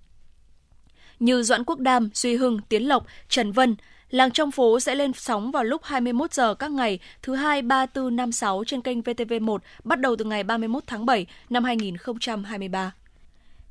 như 1.20 1.42
Doãn 1.42 1.64
Quốc 1.64 1.78
Đam, 1.78 2.10
Duy 2.14 2.36
Hưng, 2.36 2.58
Tiến 2.68 2.88
Lộc, 2.88 3.06
Trần 3.28 3.52
Vân, 3.52 3.76
Làng 4.10 4.30
trong 4.30 4.50
phố 4.50 4.80
sẽ 4.80 4.94
lên 4.94 5.12
sóng 5.12 5.50
vào 5.50 5.64
lúc 5.64 5.84
21 5.84 6.32
giờ 6.32 6.54
các 6.54 6.70
ngày 6.70 6.98
thứ 7.22 7.34
2, 7.34 7.62
3, 7.62 7.86
4, 7.94 8.16
5, 8.16 8.32
6 8.32 8.64
trên 8.66 8.82
kênh 8.82 9.00
VTV1 9.00 9.58
bắt 9.84 10.00
đầu 10.00 10.16
từ 10.16 10.24
ngày 10.24 10.44
31 10.44 10.82
tháng 10.86 11.06
7 11.06 11.26
năm 11.50 11.64
2023. 11.64 12.92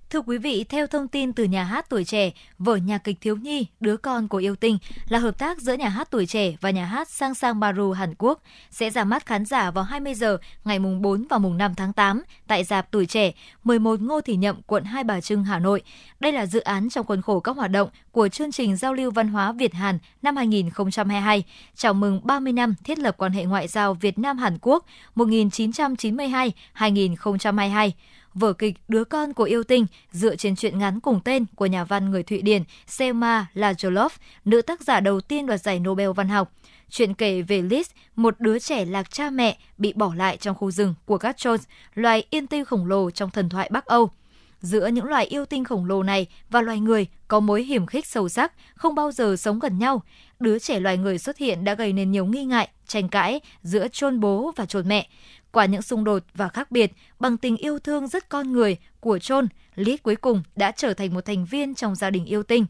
Thưa 0.09 0.21
quý 0.21 0.37
vị, 0.37 0.65
theo 0.69 0.87
thông 0.87 1.07
tin 1.07 1.33
từ 1.33 1.43
nhà 1.43 1.63
hát 1.63 1.89
tuổi 1.89 2.03
trẻ, 2.03 2.31
vở 2.59 2.75
nhạc 2.75 2.97
kịch 2.97 3.17
thiếu 3.21 3.35
nhi 3.35 3.65
Đứa 3.79 3.97
con 3.97 4.27
của 4.27 4.37
yêu 4.37 4.55
tinh 4.55 4.77
là 5.09 5.19
hợp 5.19 5.39
tác 5.39 5.61
giữa 5.61 5.73
nhà 5.73 5.89
hát 5.89 6.11
tuổi 6.11 6.25
trẻ 6.25 6.55
và 6.61 6.69
nhà 6.69 6.85
hát 6.85 7.09
Sang 7.09 7.35
Sang 7.35 7.59
Baru 7.59 7.91
Hàn 7.91 8.13
Quốc 8.17 8.41
sẽ 8.71 8.89
ra 8.89 9.03
mắt 9.03 9.25
khán 9.25 9.45
giả 9.45 9.71
vào 9.71 9.83
20 9.83 10.13
giờ 10.13 10.37
ngày 10.65 10.79
mùng 10.79 11.01
4 11.01 11.25
và 11.29 11.37
mùng 11.37 11.57
5 11.57 11.75
tháng 11.75 11.93
8 11.93 12.23
tại 12.47 12.63
dạp 12.63 12.91
tuổi 12.91 13.05
trẻ 13.05 13.31
11 13.63 14.01
Ngô 14.01 14.21
Thị 14.21 14.35
Nhậm, 14.35 14.61
quận 14.61 14.83
Hai 14.83 15.03
Bà 15.03 15.21
Trưng, 15.21 15.43
Hà 15.43 15.59
Nội. 15.59 15.81
Đây 16.19 16.31
là 16.31 16.45
dự 16.45 16.59
án 16.59 16.89
trong 16.89 17.05
khuôn 17.05 17.21
khổ 17.21 17.39
các 17.39 17.55
hoạt 17.55 17.71
động 17.71 17.89
của 18.11 18.27
chương 18.27 18.51
trình 18.51 18.75
giao 18.75 18.93
lưu 18.93 19.11
văn 19.11 19.27
hóa 19.27 19.51
Việt 19.51 19.73
Hàn 19.73 19.99
năm 20.21 20.35
2022, 20.35 21.43
chào 21.75 21.93
mừng 21.93 22.21
30 22.23 22.53
năm 22.53 22.75
thiết 22.83 22.99
lập 22.99 23.15
quan 23.17 23.31
hệ 23.31 23.45
ngoại 23.45 23.67
giao 23.67 23.93
Việt 23.93 24.19
Nam 24.19 24.37
Hàn 24.37 24.57
Quốc 24.61 24.85
1992-2022 25.15 27.91
vở 28.35 28.53
kịch 28.53 28.75
Đứa 28.87 29.03
con 29.03 29.33
của 29.33 29.43
yêu 29.43 29.63
tinh 29.63 29.85
dựa 30.11 30.35
trên 30.35 30.55
truyện 30.55 30.79
ngắn 30.79 30.99
cùng 30.99 31.19
tên 31.25 31.45
của 31.55 31.65
nhà 31.65 31.83
văn 31.83 32.11
người 32.11 32.23
Thụy 32.23 32.41
Điển 32.41 32.63
Selma 32.87 33.47
Lagerlöf, 33.53 34.09
nữ 34.45 34.61
tác 34.61 34.81
giả 34.81 34.99
đầu 34.99 35.21
tiên 35.21 35.45
đoạt 35.45 35.61
giải 35.61 35.79
Nobel 35.79 36.11
văn 36.11 36.29
học. 36.29 36.51
Chuyện 36.89 37.13
kể 37.13 37.41
về 37.41 37.61
Liz, 37.61 37.83
một 38.15 38.35
đứa 38.39 38.59
trẻ 38.59 38.85
lạc 38.85 39.11
cha 39.11 39.29
mẹ 39.29 39.57
bị 39.77 39.93
bỏ 39.93 40.13
lại 40.15 40.37
trong 40.37 40.55
khu 40.55 40.71
rừng 40.71 40.95
của 41.05 41.17
các 41.17 41.35
Jones, 41.37 41.57
loài 41.95 42.23
yên 42.29 42.47
tinh 42.47 42.65
khổng 42.65 42.85
lồ 42.85 43.11
trong 43.11 43.29
thần 43.29 43.49
thoại 43.49 43.69
Bắc 43.71 43.85
Âu. 43.85 44.09
Giữa 44.61 44.87
những 44.87 45.05
loài 45.05 45.25
yêu 45.25 45.45
tinh 45.45 45.63
khổng 45.63 45.85
lồ 45.85 46.03
này 46.03 46.27
và 46.49 46.61
loài 46.61 46.79
người 46.79 47.07
có 47.27 47.39
mối 47.39 47.63
hiểm 47.63 47.85
khích 47.85 48.05
sâu 48.05 48.29
sắc, 48.29 48.53
không 48.75 48.95
bao 48.95 49.11
giờ 49.11 49.35
sống 49.35 49.59
gần 49.59 49.79
nhau. 49.79 50.03
Đứa 50.39 50.59
trẻ 50.59 50.79
loài 50.79 50.97
người 50.97 51.17
xuất 51.17 51.37
hiện 51.37 51.63
đã 51.63 51.73
gây 51.73 51.93
nên 51.93 52.11
nhiều 52.11 52.25
nghi 52.25 52.45
ngại, 52.45 52.69
tranh 52.87 53.09
cãi 53.09 53.41
giữa 53.63 53.87
chôn 53.87 54.19
bố 54.19 54.51
và 54.55 54.65
chôn 54.65 54.87
mẹ. 54.87 55.07
Qua 55.55 55.65
những 55.65 55.81
xung 55.81 56.03
đột 56.03 56.23
và 56.33 56.49
khác 56.49 56.71
biệt, 56.71 56.91
bằng 57.19 57.37
tình 57.37 57.57
yêu 57.57 57.79
thương 57.79 58.07
rất 58.07 58.29
con 58.29 58.51
người 58.51 58.77
của 58.99 59.19
Chôn, 59.19 59.47
Lít 59.75 60.03
cuối 60.03 60.15
cùng 60.15 60.43
đã 60.55 60.71
trở 60.71 60.93
thành 60.93 61.13
một 61.13 61.25
thành 61.25 61.45
viên 61.45 61.75
trong 61.75 61.95
gia 61.95 62.09
đình 62.09 62.25
yêu 62.25 62.43
tinh. 62.43 62.65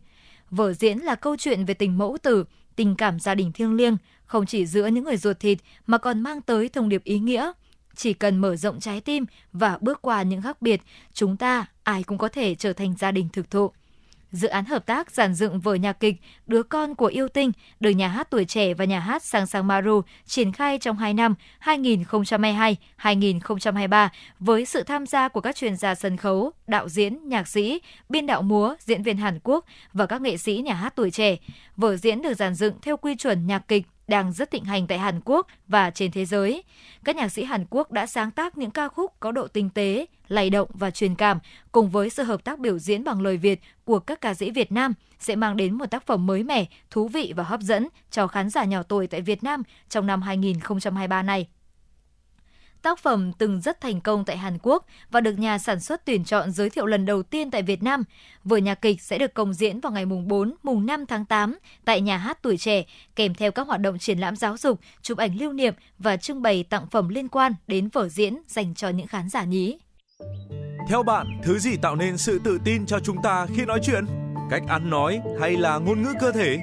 Vở 0.49 0.73
diễn 0.73 0.97
là 0.97 1.15
câu 1.15 1.35
chuyện 1.39 1.65
về 1.65 1.73
tình 1.73 1.97
mẫu 1.97 2.17
tử, 2.23 2.45
tình 2.75 2.95
cảm 2.95 3.19
gia 3.19 3.35
đình 3.35 3.51
thiêng 3.51 3.73
liêng, 3.73 3.97
không 4.25 4.45
chỉ 4.45 4.65
giữa 4.65 4.87
những 4.87 5.03
người 5.03 5.17
ruột 5.17 5.39
thịt 5.39 5.57
mà 5.87 5.97
còn 5.97 6.21
mang 6.21 6.41
tới 6.41 6.69
thông 6.69 6.89
điệp 6.89 7.03
ý 7.03 7.19
nghĩa. 7.19 7.51
Chỉ 7.95 8.13
cần 8.13 8.37
mở 8.37 8.55
rộng 8.55 8.79
trái 8.79 9.01
tim 9.01 9.25
và 9.53 9.77
bước 9.81 10.01
qua 10.01 10.23
những 10.23 10.41
khác 10.41 10.61
biệt, 10.61 10.81
chúng 11.13 11.37
ta 11.37 11.65
ai 11.83 12.03
cũng 12.03 12.17
có 12.17 12.27
thể 12.27 12.55
trở 12.55 12.73
thành 12.73 12.95
gia 12.99 13.11
đình 13.11 13.29
thực 13.33 13.51
thụ 13.51 13.71
dự 14.35 14.47
án 14.47 14.65
hợp 14.65 14.85
tác 14.85 15.11
giàn 15.11 15.33
dựng 15.33 15.59
vở 15.59 15.75
nhạc 15.75 15.99
kịch 15.99 16.15
Đứa 16.47 16.63
con 16.63 16.95
của 16.95 17.05
yêu 17.05 17.27
tinh 17.27 17.51
được 17.79 17.89
nhà 17.89 18.07
hát 18.07 18.27
tuổi 18.29 18.45
trẻ 18.45 18.73
và 18.73 18.85
nhà 18.85 18.99
hát 18.99 19.23
Sang 19.23 19.47
Sang 19.47 19.67
Maru 19.67 20.01
triển 20.25 20.51
khai 20.51 20.77
trong 20.77 20.97
2 20.97 21.13
năm 21.13 21.35
2022-2023 21.63 24.09
với 24.39 24.65
sự 24.65 24.83
tham 24.83 25.05
gia 25.05 25.27
của 25.27 25.41
các 25.41 25.55
chuyên 25.55 25.75
gia 25.75 25.95
sân 25.95 26.17
khấu, 26.17 26.51
đạo 26.67 26.89
diễn, 26.89 27.29
nhạc 27.29 27.47
sĩ, 27.47 27.81
biên 28.09 28.25
đạo 28.25 28.41
múa, 28.41 28.75
diễn 28.79 29.03
viên 29.03 29.17
Hàn 29.17 29.39
Quốc 29.43 29.65
và 29.93 30.05
các 30.05 30.21
nghệ 30.21 30.37
sĩ 30.37 30.61
nhà 30.65 30.73
hát 30.73 30.95
tuổi 30.95 31.11
trẻ. 31.11 31.35
Vở 31.77 31.95
diễn 31.95 32.21
được 32.21 32.33
giàn 32.33 32.55
dựng 32.55 32.73
theo 32.81 32.97
quy 32.97 33.15
chuẩn 33.15 33.47
nhạc 33.47 33.67
kịch 33.67 33.83
đang 34.07 34.33
rất 34.33 34.51
thịnh 34.51 34.65
hành 34.65 34.87
tại 34.87 34.99
Hàn 34.99 35.21
Quốc 35.25 35.47
và 35.67 35.89
trên 35.89 36.11
thế 36.11 36.25
giới. 36.25 36.63
Các 37.03 37.15
nhạc 37.15 37.29
sĩ 37.29 37.43
Hàn 37.43 37.65
Quốc 37.69 37.91
đã 37.91 38.05
sáng 38.05 38.31
tác 38.31 38.57
những 38.57 38.71
ca 38.71 38.87
khúc 38.87 39.19
có 39.19 39.31
độ 39.31 39.47
tinh 39.47 39.69
tế, 39.69 40.05
lay 40.27 40.49
động 40.49 40.69
và 40.73 40.91
truyền 40.91 41.15
cảm 41.15 41.39
cùng 41.71 41.89
với 41.89 42.09
sự 42.09 42.23
hợp 42.23 42.43
tác 42.43 42.59
biểu 42.59 42.79
diễn 42.79 43.03
bằng 43.03 43.21
lời 43.21 43.37
Việt 43.37 43.59
của 43.85 43.99
các 43.99 44.21
ca 44.21 44.33
sĩ 44.33 44.51
Việt 44.51 44.71
Nam 44.71 44.93
sẽ 45.19 45.35
mang 45.35 45.57
đến 45.57 45.73
một 45.73 45.85
tác 45.91 46.05
phẩm 46.05 46.25
mới 46.25 46.43
mẻ, 46.43 46.65
thú 46.89 47.07
vị 47.07 47.33
và 47.35 47.43
hấp 47.43 47.61
dẫn 47.61 47.87
cho 48.11 48.27
khán 48.27 48.49
giả 48.49 48.63
nhỏ 48.63 48.83
tuổi 48.83 49.07
tại 49.07 49.21
Việt 49.21 49.43
Nam 49.43 49.63
trong 49.89 50.07
năm 50.07 50.21
2023 50.21 51.23
này. 51.23 51.47
Tác 52.85 52.99
phẩm 52.99 53.31
từng 53.37 53.61
rất 53.61 53.81
thành 53.81 54.01
công 54.01 54.25
tại 54.25 54.37
Hàn 54.37 54.57
Quốc 54.61 54.85
và 55.11 55.21
được 55.21 55.39
nhà 55.39 55.57
sản 55.57 55.79
xuất 55.79 56.05
tuyển 56.05 56.23
chọn 56.23 56.51
giới 56.51 56.69
thiệu 56.69 56.85
lần 56.85 57.05
đầu 57.05 57.23
tiên 57.23 57.51
tại 57.51 57.61
Việt 57.61 57.83
Nam. 57.83 58.03
Vở 58.43 58.57
nhạc 58.57 58.81
kịch 58.81 59.01
sẽ 59.01 59.17
được 59.17 59.33
công 59.33 59.53
diễn 59.53 59.79
vào 59.79 59.91
ngày 59.91 60.05
mùng 60.05 60.27
4, 60.27 60.55
mùng 60.63 60.85
5 60.85 61.05
tháng 61.05 61.25
8 61.25 61.57
tại 61.85 62.01
nhà 62.01 62.17
hát 62.17 62.41
tuổi 62.41 62.57
trẻ, 62.57 62.83
kèm 63.15 63.33
theo 63.33 63.51
các 63.51 63.67
hoạt 63.67 63.81
động 63.81 63.99
triển 63.99 64.19
lãm 64.19 64.35
giáo 64.35 64.57
dục, 64.57 64.79
chụp 65.01 65.17
ảnh 65.17 65.37
lưu 65.39 65.53
niệm 65.53 65.73
và 65.99 66.17
trưng 66.17 66.41
bày 66.41 66.63
tặng 66.63 66.87
phẩm 66.91 67.09
liên 67.09 67.27
quan 67.27 67.53
đến 67.67 67.89
vở 67.89 68.09
diễn 68.09 68.37
dành 68.47 68.75
cho 68.75 68.89
những 68.89 69.07
khán 69.07 69.29
giả 69.29 69.43
nhí. 69.43 69.77
Theo 70.89 71.03
bạn, 71.03 71.27
thứ 71.43 71.59
gì 71.59 71.77
tạo 71.81 71.95
nên 71.95 72.17
sự 72.17 72.39
tự 72.43 72.59
tin 72.65 72.85
cho 72.85 72.99
chúng 72.99 73.17
ta 73.23 73.47
khi 73.55 73.65
nói 73.65 73.79
chuyện? 73.83 74.05
Cách 74.49 74.63
ăn 74.67 74.89
nói 74.89 75.19
hay 75.41 75.51
là 75.57 75.77
ngôn 75.77 76.03
ngữ 76.03 76.13
cơ 76.19 76.31
thể? 76.31 76.57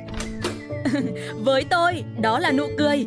Với 1.44 1.64
tôi, 1.70 2.04
đó 2.20 2.38
là 2.38 2.52
nụ 2.52 2.66
cười. 2.78 3.06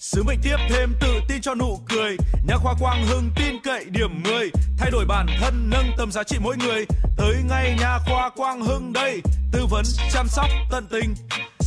Sứ 0.00 0.22
mệnh 0.22 0.38
tiếp 0.42 0.56
thêm 0.68 0.94
tự 1.00 1.20
tin 1.28 1.40
cho 1.40 1.54
nụ 1.54 1.80
cười. 1.88 2.16
Nhà 2.46 2.56
khoa 2.56 2.74
Quang 2.80 3.06
Hưng 3.06 3.30
tin 3.36 3.54
cậy 3.64 3.84
điểm 3.84 4.22
10 4.22 4.50
Thay 4.78 4.90
đổi 4.90 5.04
bản 5.04 5.26
thân, 5.40 5.70
nâng 5.70 5.86
tầm 5.98 6.12
giá 6.12 6.22
trị 6.22 6.36
mỗi 6.40 6.56
người. 6.56 6.86
Tới 7.16 7.34
ngay 7.48 7.76
nhà 7.80 7.98
khoa 8.06 8.30
Quang 8.36 8.60
Hưng 8.60 8.92
đây. 8.92 9.20
Tư 9.52 9.66
vấn, 9.70 9.84
chăm 10.12 10.28
sóc 10.28 10.46
tận 10.70 10.86
tình. 10.90 11.14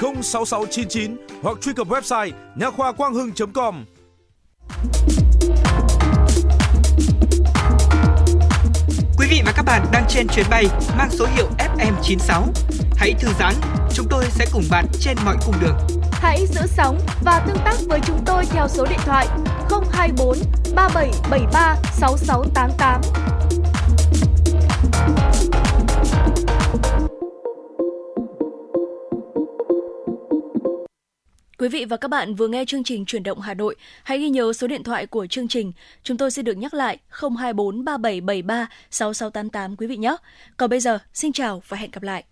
06699 0.00 1.16
hoặc 1.42 1.58
truy 1.60 1.72
cập 1.72 1.88
website 1.88 2.30
nha 2.54 2.70
khoa 2.70 2.92
quang 2.92 3.14
hưng.com. 3.14 3.84
Quý 9.18 9.26
vị 9.30 9.42
và 9.44 9.52
các 9.56 9.62
bạn 9.62 9.86
đang 9.92 10.04
trên 10.08 10.28
chuyến 10.28 10.46
bay 10.50 10.64
mang 10.98 11.10
số 11.10 11.26
hiệu 11.34 11.48
FM96. 11.58 12.42
Hãy 12.96 13.14
thư 13.20 13.28
giãn, 13.38 13.54
chúng 13.94 14.06
tôi 14.10 14.24
sẽ 14.30 14.46
cùng 14.52 14.64
bạn 14.70 14.86
trên 15.00 15.16
mọi 15.24 15.36
cung 15.46 15.54
đường. 15.60 15.76
Hãy 16.12 16.46
giữ 16.46 16.60
sóng 16.66 16.98
và 17.24 17.44
tương 17.46 17.58
tác 17.64 17.74
với 17.88 18.00
chúng 18.06 18.18
tôi 18.26 18.44
theo 18.46 18.68
số 18.68 18.86
điện 18.90 19.00
thoại 19.04 19.26
024 19.92 20.38
3773 20.74 21.76
6688. 21.92 23.63
Quý 31.58 31.68
vị 31.68 31.84
và 31.84 31.96
các 31.96 32.08
bạn 32.08 32.34
vừa 32.34 32.48
nghe 32.48 32.64
chương 32.64 32.84
trình 32.84 33.04
Chuyển 33.04 33.22
động 33.22 33.40
Hà 33.40 33.54
Nội. 33.54 33.76
Hãy 34.02 34.18
ghi 34.18 34.30
nhớ 34.30 34.52
số 34.52 34.66
điện 34.66 34.82
thoại 34.82 35.06
của 35.06 35.26
chương 35.26 35.48
trình. 35.48 35.72
Chúng 36.02 36.16
tôi 36.16 36.30
sẽ 36.30 36.42
được 36.42 36.56
nhắc 36.56 36.74
lại 36.74 36.98
024 37.08 37.84
3773 37.84 38.68
6688 38.90 39.76
quý 39.76 39.86
vị 39.86 39.96
nhé. 39.96 40.16
Còn 40.56 40.70
bây 40.70 40.80
giờ, 40.80 40.98
xin 41.12 41.32
chào 41.32 41.62
và 41.68 41.76
hẹn 41.76 41.90
gặp 41.90 42.02
lại. 42.02 42.24